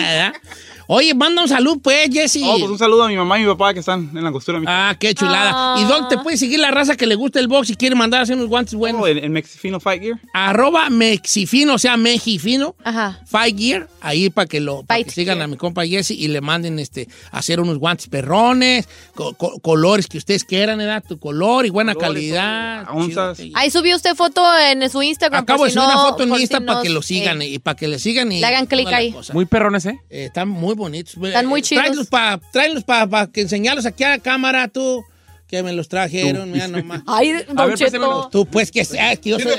Oye, 0.87 1.13
manda 1.13 1.41
un 1.41 1.47
salud, 1.47 1.77
pues, 1.81 2.09
Jesse. 2.11 2.41
Oh, 2.43 2.57
pues 2.59 2.71
un 2.71 2.77
saludo 2.77 3.03
a 3.03 3.07
mi 3.07 3.15
mamá 3.15 3.37
y 3.39 3.43
mi 3.43 3.47
papá 3.47 3.73
que 3.73 3.79
están 3.79 4.11
en 4.15 4.23
la 4.23 4.31
costura. 4.31 4.59
mi- 4.59 4.65
Ah, 4.67 4.95
qué 4.99 5.13
chulada. 5.15 5.51
Ah. 5.53 5.75
¿Y 5.79 5.85
dónde 5.85 6.09
te 6.15 6.21
puede 6.21 6.37
seguir 6.37 6.59
la 6.59 6.71
raza 6.71 6.95
que 6.95 7.05
le 7.07 7.15
gusta 7.15 7.39
el 7.39 7.47
box 7.47 7.69
y 7.69 7.75
quiere 7.75 7.95
mandar 7.95 8.19
a 8.19 8.23
hacer 8.23 8.35
unos 8.35 8.47
guantes 8.49 8.73
buenos? 8.75 9.01
Oh, 9.01 9.07
en, 9.07 9.17
en 9.23 9.31
Mexifino 9.31 9.79
Fight 9.79 10.01
Gear. 10.01 10.19
Arroba 10.33 10.89
Mexifino, 10.89 11.75
o 11.75 11.77
sea, 11.77 11.95
Mexifino. 11.97 12.75
Ajá. 12.83 13.21
Five 13.25 13.55
Gear, 13.57 13.89
ahí 14.01 14.29
para 14.29 14.47
que 14.47 14.59
lo 14.59 14.83
para 14.83 14.97
que 14.99 15.05
Fight 15.05 15.13
sigan 15.15 15.41
a 15.41 15.47
mi 15.47 15.57
compa 15.57 15.85
Jesse 15.85 16.11
y 16.11 16.27
le 16.27 16.41
manden 16.41 16.79
este 16.79 17.07
hacer 17.31 17.59
unos 17.59 17.77
guantes 17.77 18.07
perrones, 18.07 18.87
co- 19.15 19.33
co- 19.35 19.59
colores 19.59 20.07
que 20.07 20.17
ustedes 20.17 20.43
quieran, 20.43 20.77
¿verdad? 20.79 21.03
Tu 21.07 21.17
color 21.19 21.65
y 21.65 21.69
buena 21.69 21.93
Colores, 21.93 22.13
calidad. 22.15 22.85
onzas. 22.91 23.37
chido. 23.37 23.57
Ahí 23.57 23.69
subió 23.71 23.95
usted 23.95 24.15
foto 24.15 24.41
en 24.59 24.89
su 24.89 25.01
Instagram. 25.01 25.43
Acabo 25.43 25.63
de 25.65 25.71
si 25.71 25.75
subir 25.75 25.87
no- 25.87 25.93
una 25.93 26.09
foto 26.09 26.23
en 26.23 26.29
Insta 26.35 26.57
si 26.59 26.63
para 26.65 26.81
que 26.81 26.89
lo 26.89 27.01
sigan 27.01 27.41
eh, 27.41 27.47
y 27.47 27.59
para 27.59 27.75
que 27.75 27.87
le 27.87 27.99
sigan 27.99 28.31
y 28.31 28.39
Le 28.39 28.45
hagan 28.45 28.65
clic 28.65 28.87
ahí. 28.87 29.11
cosa. 29.11 29.33
Muy 29.33 29.45
perrones, 29.45 29.85
¿eh? 29.85 29.99
Eh, 30.09 30.25
están 30.25 30.49
muy 30.49 30.72
bonitos. 30.75 31.15
Están 31.23 31.45
muy 31.45 31.61
chidos. 31.61 31.83
Tráelos 31.85 32.07
para 32.07 32.39
tráelos 32.51 32.83
para 32.83 33.27
que 33.27 33.41
enseñarlos 33.41 33.85
aquí 33.85 34.03
a 34.03 34.09
la 34.09 34.19
cámara 34.19 34.67
tú 34.67 35.03
que 35.47 35.61
me 35.61 35.71
los 35.73 35.87
trajeron, 35.87 36.51
mira 36.51 36.67
nomás. 36.67 37.01
Ay, 37.07 37.29
A 37.31 37.53
Don 37.53 37.67
ver, 37.69 37.77
Cheto. 37.77 38.29
Tú 38.31 38.45
pues 38.47 38.71
que 38.71 38.83
sea 38.85 39.15
que 39.15 39.29
yo 39.31 39.39
soy 39.39 39.51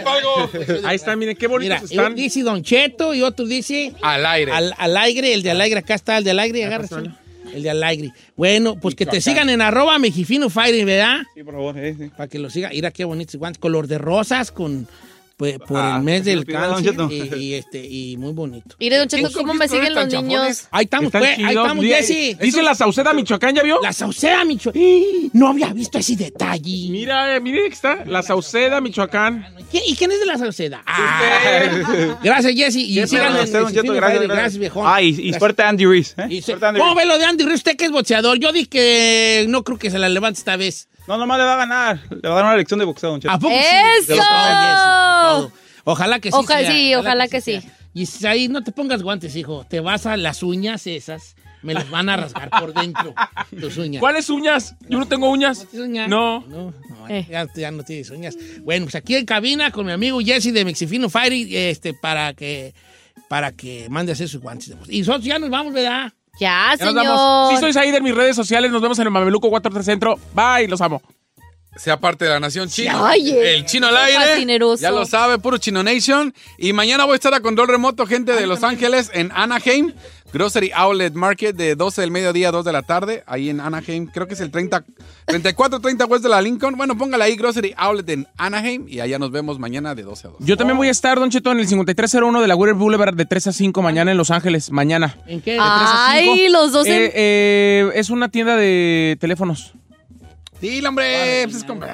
Ahí 0.85 0.97
están, 0.97 1.19
miren 1.19 1.37
qué 1.37 1.47
Mira, 1.47 1.77
bonitos 1.77 1.91
uno 1.93 2.03
están. 2.03 2.15
dice 2.17 2.43
Don 2.43 2.63
Cheto 2.65 3.15
y 3.15 3.23
otro 3.23 3.47
dice 3.47 3.93
Al 4.03 4.27
aire. 4.27 4.51
al, 4.51 4.75
al 4.77 4.97
aire, 4.97 5.35
el 5.35 5.43
de 5.45 5.51
al 5.53 5.61
aire, 5.61 5.79
acá 5.79 5.95
está 5.95 6.19
el 6.19 6.25
de 6.25 6.33
al 6.33 6.41
aire, 6.41 6.65
agárrate. 6.65 7.11
El 7.55 7.63
de 7.63 7.71
al 7.71 7.81
aire. 7.85 8.13
Bueno, 8.37 8.75
pues 8.81 8.97
que 8.97 9.07
te 9.07 9.21
sigan 9.21 9.49
en 9.49 9.61
arroba 9.63 9.97
mexifino 10.01 10.51
fighting, 10.51 10.87
¿verdad? 10.87 11.19
Sí, 11.37 11.45
por 11.45 11.55
favor. 11.55 11.79
eh, 11.79 11.95
sí. 11.97 12.11
Para 12.17 12.27
que 12.27 12.41
lo 12.41 12.51
sigan. 12.51 12.73
Mira 12.73 12.91
qué 12.91 13.05
bonitos 13.05 13.37
guantes, 13.37 13.61
color 13.61 13.87
de 13.87 13.99
rosas 13.99 14.51
con 14.51 14.89
pues, 15.37 15.59
por 15.59 15.77
Ah, 15.77 15.97
el 15.99 16.03
mes 16.05 16.25
del 16.25 16.45
cáncer 16.45 16.95
y, 17.11 17.35
y, 17.37 17.55
este 17.55 17.85
y 17.85 18.17
muy 18.17 18.33
bonito. 18.33 18.77
Mire, 18.79 18.99
Don 18.99 19.09
Cheto, 19.09 19.31
¿cómo 19.33 19.55
me 19.55 19.67
siguen 19.69 19.95
los 19.95 20.07
niños? 20.07 20.23
chafones. 20.33 20.69
Ahí 20.71 20.85
estamos, 20.85 21.07
Están 21.07 21.21
pues, 21.23 21.39
ahí 21.39 21.57
estamos, 21.57 21.85
Jessy. 21.85 22.35
Dice 22.35 22.63
la 22.63 22.75
Sauceda, 22.75 23.13
Michoacán, 23.13 23.55
¿ya 23.55 23.63
vio? 23.63 23.81
La 23.83 23.93
Sauceda, 23.93 24.45
Micho. 24.45 24.73
No 25.33 25.49
había 25.49 25.73
visto 25.73 25.99
ese 25.99 26.15
detalle. 26.17 26.89
Mira, 26.91 27.35
eh, 27.37 27.41
mire 27.41 27.63
que 27.69 27.75
está. 27.75 28.05
La 28.05 28.23
Sauceda, 28.23 28.81
Michoacán. 28.81 29.45
¿Quién- 29.71 29.83
¿Y 29.87 29.97
quién 29.97 30.13
es 30.13 30.21
de 30.21 30.27
la 30.27 30.39
Sauceda? 30.39 30.83
Ah. 30.87 32.19
Gracias, 32.23 32.55
Jesse. 32.55 32.77
Y 32.77 33.07
síganme 33.07 33.41
en 33.43 33.53
Don 33.53 33.73
Cheto, 33.73 33.93
gracias, 33.93 34.23
gracias. 34.23 34.59
Viejón. 34.59 34.85
Ah, 34.87 35.03
y, 35.03 35.33
suerte 35.35 35.63
a 35.63 35.69
Andy 35.69 35.87
Reese. 35.87 36.15
¿eh? 36.19 36.43
¿Cómo 36.79 36.95
ve 36.95 37.05
lo 37.07 37.19
de 37.19 37.25
Andy 37.25 37.45
Ruiz? 37.45 37.57
Usted 37.57 37.77
que 37.77 37.87
es 37.87 37.91
boxeador. 37.91 38.39
Yo 38.39 38.53
dije 38.53 38.69
que 38.69 39.47
no 39.49 39.65
creo 39.65 39.79
que 39.79 39.91
se 39.91 39.99
la 39.99 40.09
levante 40.09 40.39
esta 40.39 40.57
vez. 40.57 40.89
No, 41.07 41.17
nomás 41.19 41.39
le 41.39 41.45
va 41.45 41.55
a 41.55 41.57
ganar. 41.59 42.01
Le 42.11 42.29
va 42.29 42.33
a 42.33 42.37
dar 42.37 42.45
una 42.45 42.57
lección 42.57 42.79
de 42.79 42.85
boxeo, 42.87 43.11
Don 43.11 43.21
Cheto. 43.21 43.33
¿A 43.35 43.39
poco 43.39 43.55
sí? 43.55 44.13
¡Eso! 44.13 45.53
Ojalá 45.85 46.19
que 46.19 46.31
sí. 46.31 46.37
Ojalá 46.39 46.61
sea, 46.61 46.73
sí, 46.73 46.95
ojalá 46.95 47.29
que 47.29 47.41
sí. 47.41 47.61
sea. 47.61 47.71
Y 47.93 48.07
si 48.07 48.27
ahí 48.27 48.49
no 48.49 48.63
te 48.65 48.73
pongas 48.73 49.03
guantes, 49.03 49.37
hijo. 49.37 49.67
Te 49.69 49.81
vas 49.81 50.07
a 50.07 50.17
las 50.17 50.43
uñas 50.43 50.87
esas. 50.87 51.37
Me 51.63 51.73
las 51.73 51.89
van 51.91 52.09
a 52.11 52.17
rasgar 52.17 52.51
por 52.51 52.75
dentro. 52.75 53.15
Tus 53.59 53.79
uñas. 53.79 54.01
¿Cuáles 54.01 54.29
uñas? 54.29 54.75
Yo 54.89 54.99
no 54.99 55.07
tengo 55.07 55.31
uñas. 55.31 55.67
¿Tienes 55.71 55.89
uñas? 55.89 56.09
No. 56.09 56.41
No, 56.47 56.75
no, 56.91 57.09
Eh. 57.09 57.27
ya, 57.31 57.47
ya 57.55 57.71
no 57.71 57.83
tienes 57.85 58.11
uñas. 58.11 58.37
Bueno, 58.63 58.85
pues 58.87 58.95
aquí 58.97 59.15
en 59.17 59.25
cabina 59.25 59.71
con 59.71 59.87
mi 59.87 59.93
amigo 59.93 60.21
Jesse 60.21 60.53
de 60.53 60.65
Mexifino 60.65 61.09
Fire 61.09 61.33
este, 61.33 61.95
para 61.95 62.35
que 62.35 62.75
para 63.29 63.53
que 63.53 63.89
mande 63.89 64.13
a 64.13 64.15
hacer 64.15 64.29
sus 64.29 64.41
guantes. 64.43 64.75
Y 64.89 64.99
nosotros 65.01 65.25
ya 65.25 65.39
nos 65.39 65.49
vamos, 65.49 65.73
¿verdad? 65.73 66.13
Ya, 66.41 66.75
Ya 66.79 66.85
nos 66.87 66.95
señor. 66.95 67.07
vamos. 67.07 67.55
Sí, 67.55 67.61
soy 67.61 67.73
Said 67.73 67.95
en 67.95 68.03
mis 68.03 68.15
redes 68.15 68.35
sociales. 68.37 68.71
Nos 68.73 68.83
vemos 68.83 68.99
en 68.99 69.07
el 69.07 69.11
Mameluco 69.11 69.49
43 69.51 69.85
Centro. 69.85 70.19
Bye, 70.35 70.67
los 70.69 70.81
amo. 70.81 71.01
sea 71.77 71.99
parte 71.99 72.25
de 72.25 72.31
la 72.31 72.41
nación 72.41 72.69
china. 72.69 73.13
El 73.15 73.65
chino 73.67 73.87
al 73.89 73.97
aire. 73.97 74.19
fascineroso. 74.21 74.83
Ya 74.83 74.91
lo 74.91 75.05
sabe, 75.07 75.39
puro 75.39 75.59
Chino 75.59 75.83
Nation. 75.83 76.33
Y 76.59 76.73
mañana 76.73 77.05
voy 77.05 77.15
a 77.15 77.17
estar 77.17 77.35
a 77.35 77.41
control 77.41 77.69
remoto, 77.69 78.07
gente 78.07 78.33
de 78.33 78.47
Los 78.47 78.63
Ángeles, 78.63 79.11
en 79.13 79.31
Anaheim. 79.35 79.93
Grocery 80.35 80.73
Outlet 80.75 81.15
Market 81.15 81.55
de 81.57 81.77
12 81.77 82.01
del 82.01 82.11
mediodía 82.11 82.49
a 82.49 82.53
2 82.53 82.65
de 82.65 82.73
la 82.73 82.83
tarde. 82.83 83.23
Ahí 83.27 83.49
en 83.51 83.61
Anaheim. 83.61 84.07
Creo 84.13 84.27
que 84.27 84.35
es 84.35 84.41
el 84.41 84.51
30, 84.51 84.85
3430 85.27 86.07
West 86.07 86.25
de 86.25 86.29
la 86.29 86.43
Lincoln. 86.43 86.77
Bueno, 86.77 86.99
póngale 86.99 87.23
ahí 87.23 87.37
Grocery 87.37 87.73
Outlet 87.77 88.09
en 88.11 88.27
Anaheim. 88.37 88.87
Y 88.89 88.99
allá 88.99 89.19
nos 89.21 89.31
vemos 89.31 89.61
mañana 89.61 89.95
de 89.95 90.03
12 90.03 90.27
a 90.27 90.31
2. 90.31 90.41
Yo 90.41 90.57
también 90.57 90.77
voy 90.77 90.89
a 90.89 90.91
estar, 90.91 91.19
Don 91.21 91.31
Cheto, 91.31 91.53
en 91.53 91.61
el 91.61 91.69
5301 91.69 92.41
de 92.43 92.49
la 92.49 92.57
Whittier 92.57 92.75
Boulevard 92.77 93.15
de 93.15 93.25
3 93.25 93.47
a 93.47 93.53
5 93.53 93.81
mañana 93.81 94.11
en 94.11 94.17
Los 94.17 94.31
Ángeles. 94.33 94.71
Mañana. 94.73 95.17
¿En 95.27 95.41
qué? 95.41 95.53
De 95.53 95.59
3 95.59 95.69
a 95.69 96.15
5. 96.19 96.33
Ay, 96.35 96.49
los 96.49 96.73
dos 96.73 96.87
en- 96.87 96.93
Eh, 96.95 97.13
eh, 97.15 97.91
es 97.95 98.11
una 98.11 98.29
tienda 98.29 98.57
de 98.57 99.17
teléfonos. 99.21 99.75
Dile, 100.65 100.89
hombre. 100.89 101.43
pues 101.45 101.57
es 101.57 101.65
como- 101.65 101.85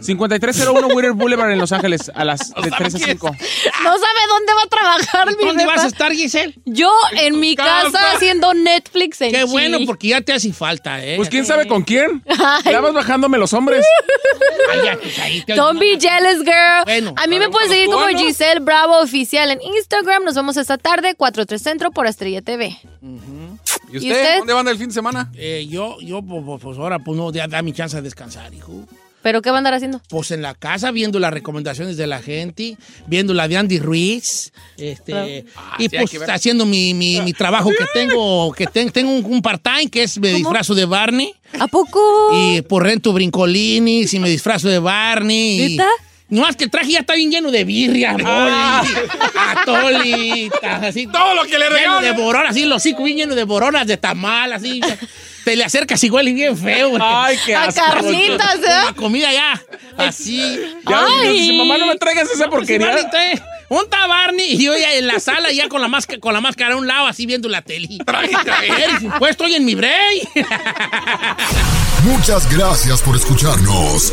5301 0.00 0.86
Whittier 0.88 1.12
Boulevard 1.12 1.52
en 1.52 1.58
Los 1.58 1.70
Ángeles 1.70 2.10
a 2.12 2.24
las 2.24 2.52
de 2.62 2.70
3 2.70 2.94
a 2.94 2.98
5. 2.98 3.26
No 3.30 3.90
sabe 3.92 4.20
dónde 4.28 4.52
va 4.52 4.62
a 4.62 4.68
trabajar 4.68 5.36
mi 5.36 5.44
¿Dónde 5.46 5.64
vas 5.64 5.84
a 5.84 5.86
estar, 5.86 6.12
Giselle? 6.12 6.54
Yo 6.64 6.90
en 7.12 7.38
mi 7.38 7.54
casa, 7.54 8.12
haciendo 8.12 8.52
Netflix 8.52 9.20
en 9.20 9.30
Qué 9.30 9.44
bueno, 9.44 9.78
porque 9.86 10.08
ya 10.08 10.20
te 10.22 10.32
hace 10.32 10.52
falta, 10.52 11.04
¿eh? 11.04 11.14
Pues 11.16 11.28
quién 11.28 11.46
sabe 11.46 11.68
con 11.68 11.82
quién. 11.84 12.22
Ya 12.64 12.80
vas 12.80 12.92
bajándome 12.92 13.38
los 13.38 13.52
hombres. 13.52 13.84
Pues, 14.64 15.18
ahí 15.18 15.42
te- 15.44 15.54
Don't 15.54 15.78
be 15.78 15.98
jealous, 16.00 16.38
girl. 16.42 16.84
Bueno, 16.84 17.14
a 17.16 17.26
mí 17.26 17.38
me 17.38 17.48
pueden 17.48 17.68
seguir 17.68 17.86
como. 17.86 18.06
Giselle 18.08 18.60
Bravo 18.60 18.98
Oficial 19.00 19.50
en 19.50 19.60
Instagram. 19.62 20.24
Nos 20.24 20.34
vemos 20.34 20.56
esta 20.56 20.78
tarde, 20.78 21.16
4-3 21.16 21.58
Centro 21.58 21.90
por 21.90 22.06
Estrella 22.06 22.40
TV. 22.42 22.76
¿Y 23.94 23.98
usted? 23.98 24.08
¿Y 24.08 24.12
usted? 24.12 24.38
¿Dónde 24.38 24.52
van 24.52 24.68
el 24.68 24.76
fin 24.78 24.88
de 24.88 24.94
semana? 24.94 25.30
Eh, 25.36 25.66
yo, 25.70 25.98
yo, 26.00 26.22
pues, 26.22 26.60
pues, 26.62 26.78
ahora, 26.78 26.98
pues 26.98 27.16
no, 27.16 27.32
ya 27.32 27.46
da 27.48 27.62
mi 27.62 27.72
chance 27.72 27.96
de 27.96 28.02
descansar, 28.02 28.52
hijo. 28.54 28.84
¿Pero 29.22 29.40
qué 29.40 29.48
va 29.48 29.56
a 29.56 29.58
andar 29.58 29.72
haciendo? 29.72 30.02
Pues 30.10 30.32
en 30.32 30.42
la 30.42 30.52
casa, 30.54 30.90
viendo 30.90 31.18
las 31.18 31.32
recomendaciones 31.32 31.96
de 31.96 32.06
la 32.06 32.20
gente, 32.20 32.76
viendo 33.06 33.32
la 33.32 33.48
de 33.48 33.56
Andy 33.56 33.78
Ruiz, 33.78 34.52
este, 34.76 35.46
Ah, 35.56 35.76
y 35.78 35.88
sí, 35.88 35.96
hay 35.96 36.06
pues 36.06 36.28
haciendo 36.28 36.66
mi, 36.66 36.92
mi, 36.92 37.22
mi 37.22 37.32
trabajo 37.32 37.70
que 37.70 37.86
tengo, 37.94 38.52
que 38.52 38.66
ten- 38.66 38.90
tengo 38.90 39.10
un, 39.10 39.24
un 39.24 39.40
part-time 39.40 39.88
que 39.88 40.02
es 40.02 40.18
me 40.18 40.28
disfrazo 40.34 40.74
de 40.74 40.84
Barney. 40.84 41.32
¿A 41.58 41.68
poco? 41.68 41.98
Y 42.34 42.60
por 42.62 42.82
rento 42.82 43.14
brincolinis 43.14 44.12
y 44.12 44.18
me 44.18 44.28
disfrazo 44.28 44.68
de 44.68 44.78
Barney. 44.78 45.74
y-. 45.74 45.78
No 46.34 46.42
más 46.42 46.56
que 46.56 46.64
el 46.64 46.70
traje 46.70 46.90
ya 46.90 46.98
está 46.98 47.14
bien 47.14 47.30
lleno 47.30 47.50
de 47.52 47.64
birria, 47.64 48.12
mole, 48.18 48.52
atolitas, 49.36 50.82
así. 50.82 51.06
Todo 51.06 51.34
lo 51.34 51.42
que 51.44 51.58
le 51.58 51.66
Lleno 51.66 51.76
regalan. 51.76 52.02
de 52.02 52.10
boronas, 52.12 52.50
así, 52.50 52.64
los 52.64 52.76
hocico 52.78 53.04
bien 53.04 53.18
lleno 53.18 53.34
de 53.34 53.44
boronas, 53.44 53.86
de 53.86 53.96
tamal, 53.96 54.52
así. 54.52 54.80
Te 55.44 55.54
le 55.56 55.64
acercas 55.64 56.02
igual 56.02 56.26
y 56.28 56.32
bien 56.32 56.56
feo. 56.56 56.88
güey. 56.90 57.02
Ay, 57.04 57.38
qué 57.46 57.54
A 57.54 57.64
asco. 57.64 57.80
Carlitos, 57.84 58.54
¿eh? 58.56 58.84
La 58.86 58.92
comida 58.96 59.32
ya, 59.32 59.62
así. 59.96 60.58
Ya, 60.88 61.04
Ay. 61.22 61.56
mamá, 61.56 61.78
no 61.78 61.86
me 61.86 61.96
traigas 61.96 62.28
esa 62.30 62.48
porquería. 62.48 62.86
Barney, 62.88 63.10
trae 63.10 63.42
Un 63.68 63.88
tabarni 63.88 64.42
y 64.44 64.64
yo 64.64 64.76
ya 64.76 64.92
en 64.94 65.06
la 65.06 65.20
sala 65.20 65.52
ya 65.52 65.68
con 65.68 65.80
la 65.82 65.88
máscara, 65.88 66.18
con 66.18 66.32
la 66.34 66.40
máscara 66.40 66.74
a 66.74 66.76
un 66.76 66.86
lado 66.86 67.06
así 67.06 67.26
viendo 67.26 67.48
la 67.48 67.62
tele. 67.62 67.88
Pues 69.18 69.30
estoy 69.32 69.54
en 69.54 69.64
mi 69.64 69.74
break. 69.74 70.28
Muchas 72.04 72.50
gracias 72.54 73.00
por 73.02 73.14
escucharnos. 73.16 74.12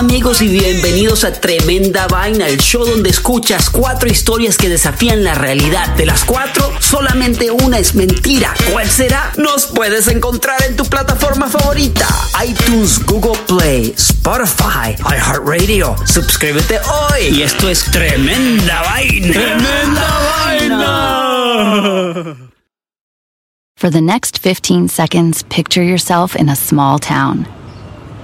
amigos 0.00 0.40
y 0.40 0.48
bienvenidos 0.48 1.24
a 1.24 1.32
Tremenda 1.32 2.06
Vaina, 2.06 2.48
el 2.48 2.56
show 2.56 2.86
donde 2.86 3.10
escuchas 3.10 3.68
cuatro 3.68 4.08
historias 4.08 4.56
que 4.56 4.70
desafían 4.70 5.22
la 5.22 5.34
realidad. 5.34 5.94
De 5.94 6.06
las 6.06 6.24
cuatro, 6.24 6.72
solamente 6.80 7.50
una 7.50 7.78
es 7.78 7.94
mentira. 7.94 8.54
¿Cuál 8.72 8.88
será? 8.88 9.30
Nos 9.36 9.66
puedes 9.66 10.08
encontrar 10.08 10.62
en 10.62 10.74
tu 10.74 10.86
plataforma 10.86 11.50
favorita. 11.50 12.08
iTunes, 12.42 13.04
Google 13.04 13.38
Play, 13.46 13.94
Spotify, 13.94 14.96
iHeartRadio. 15.04 15.94
Suscríbete 16.06 16.78
hoy. 16.78 17.36
Y 17.36 17.42
esto 17.42 17.68
es 17.68 17.84
Tremenda 17.84 18.82
Vaina. 18.82 19.60
For 23.76 23.90
the 23.90 24.00
next 24.00 24.38
15 24.38 24.88
seconds, 24.88 25.42
picture 25.50 25.82
yourself 25.82 26.34
in 26.36 26.48
a 26.48 26.56
small 26.56 26.98
town. 26.98 27.46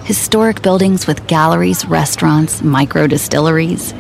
Historic 0.07 0.63
buildings 0.63 1.09
with 1.09 1.27
galleries, 1.27 1.85
restaurants, 1.85 2.63
micro 2.63 3.09
distilleries, 3.09 3.93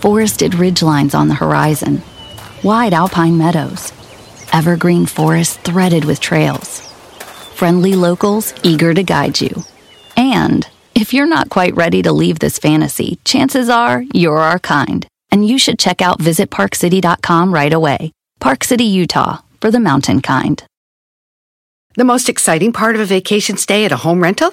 forested 0.00 0.52
ridgelines 0.52 1.14
on 1.14 1.28
the 1.28 1.34
horizon, 1.34 2.02
wide 2.62 2.92
alpine 2.92 3.38
meadows, 3.38 3.90
evergreen 4.52 5.06
forests 5.06 5.56
threaded 5.56 6.04
with 6.04 6.20
trails, 6.20 6.80
friendly 7.54 7.94
locals 7.94 8.52
eager 8.62 8.92
to 8.92 9.02
guide 9.02 9.40
you. 9.40 9.62
And 10.14 10.68
if 10.94 11.14
you're 11.14 11.24
not 11.24 11.48
quite 11.48 11.74
ready 11.74 12.02
to 12.02 12.12
leave 12.12 12.40
this 12.40 12.58
fantasy, 12.58 13.18
chances 13.24 13.70
are 13.70 14.04
you're 14.12 14.36
our 14.36 14.58
kind, 14.58 15.06
and 15.30 15.48
you 15.48 15.56
should 15.58 15.78
check 15.78 16.02
out 16.02 16.18
visitparkcity.com 16.18 17.54
right 17.54 17.72
away. 17.72 18.12
Park 18.40 18.62
City, 18.62 18.84
Utah, 18.84 19.38
for 19.58 19.70
the 19.70 19.80
mountain 19.80 20.20
kind. 20.20 20.62
The 21.94 22.04
most 22.04 22.28
exciting 22.28 22.74
part 22.74 22.94
of 22.94 23.00
a 23.00 23.06
vacation 23.06 23.56
stay 23.56 23.86
at 23.86 23.92
a 23.92 23.96
home 23.96 24.22
rental? 24.22 24.52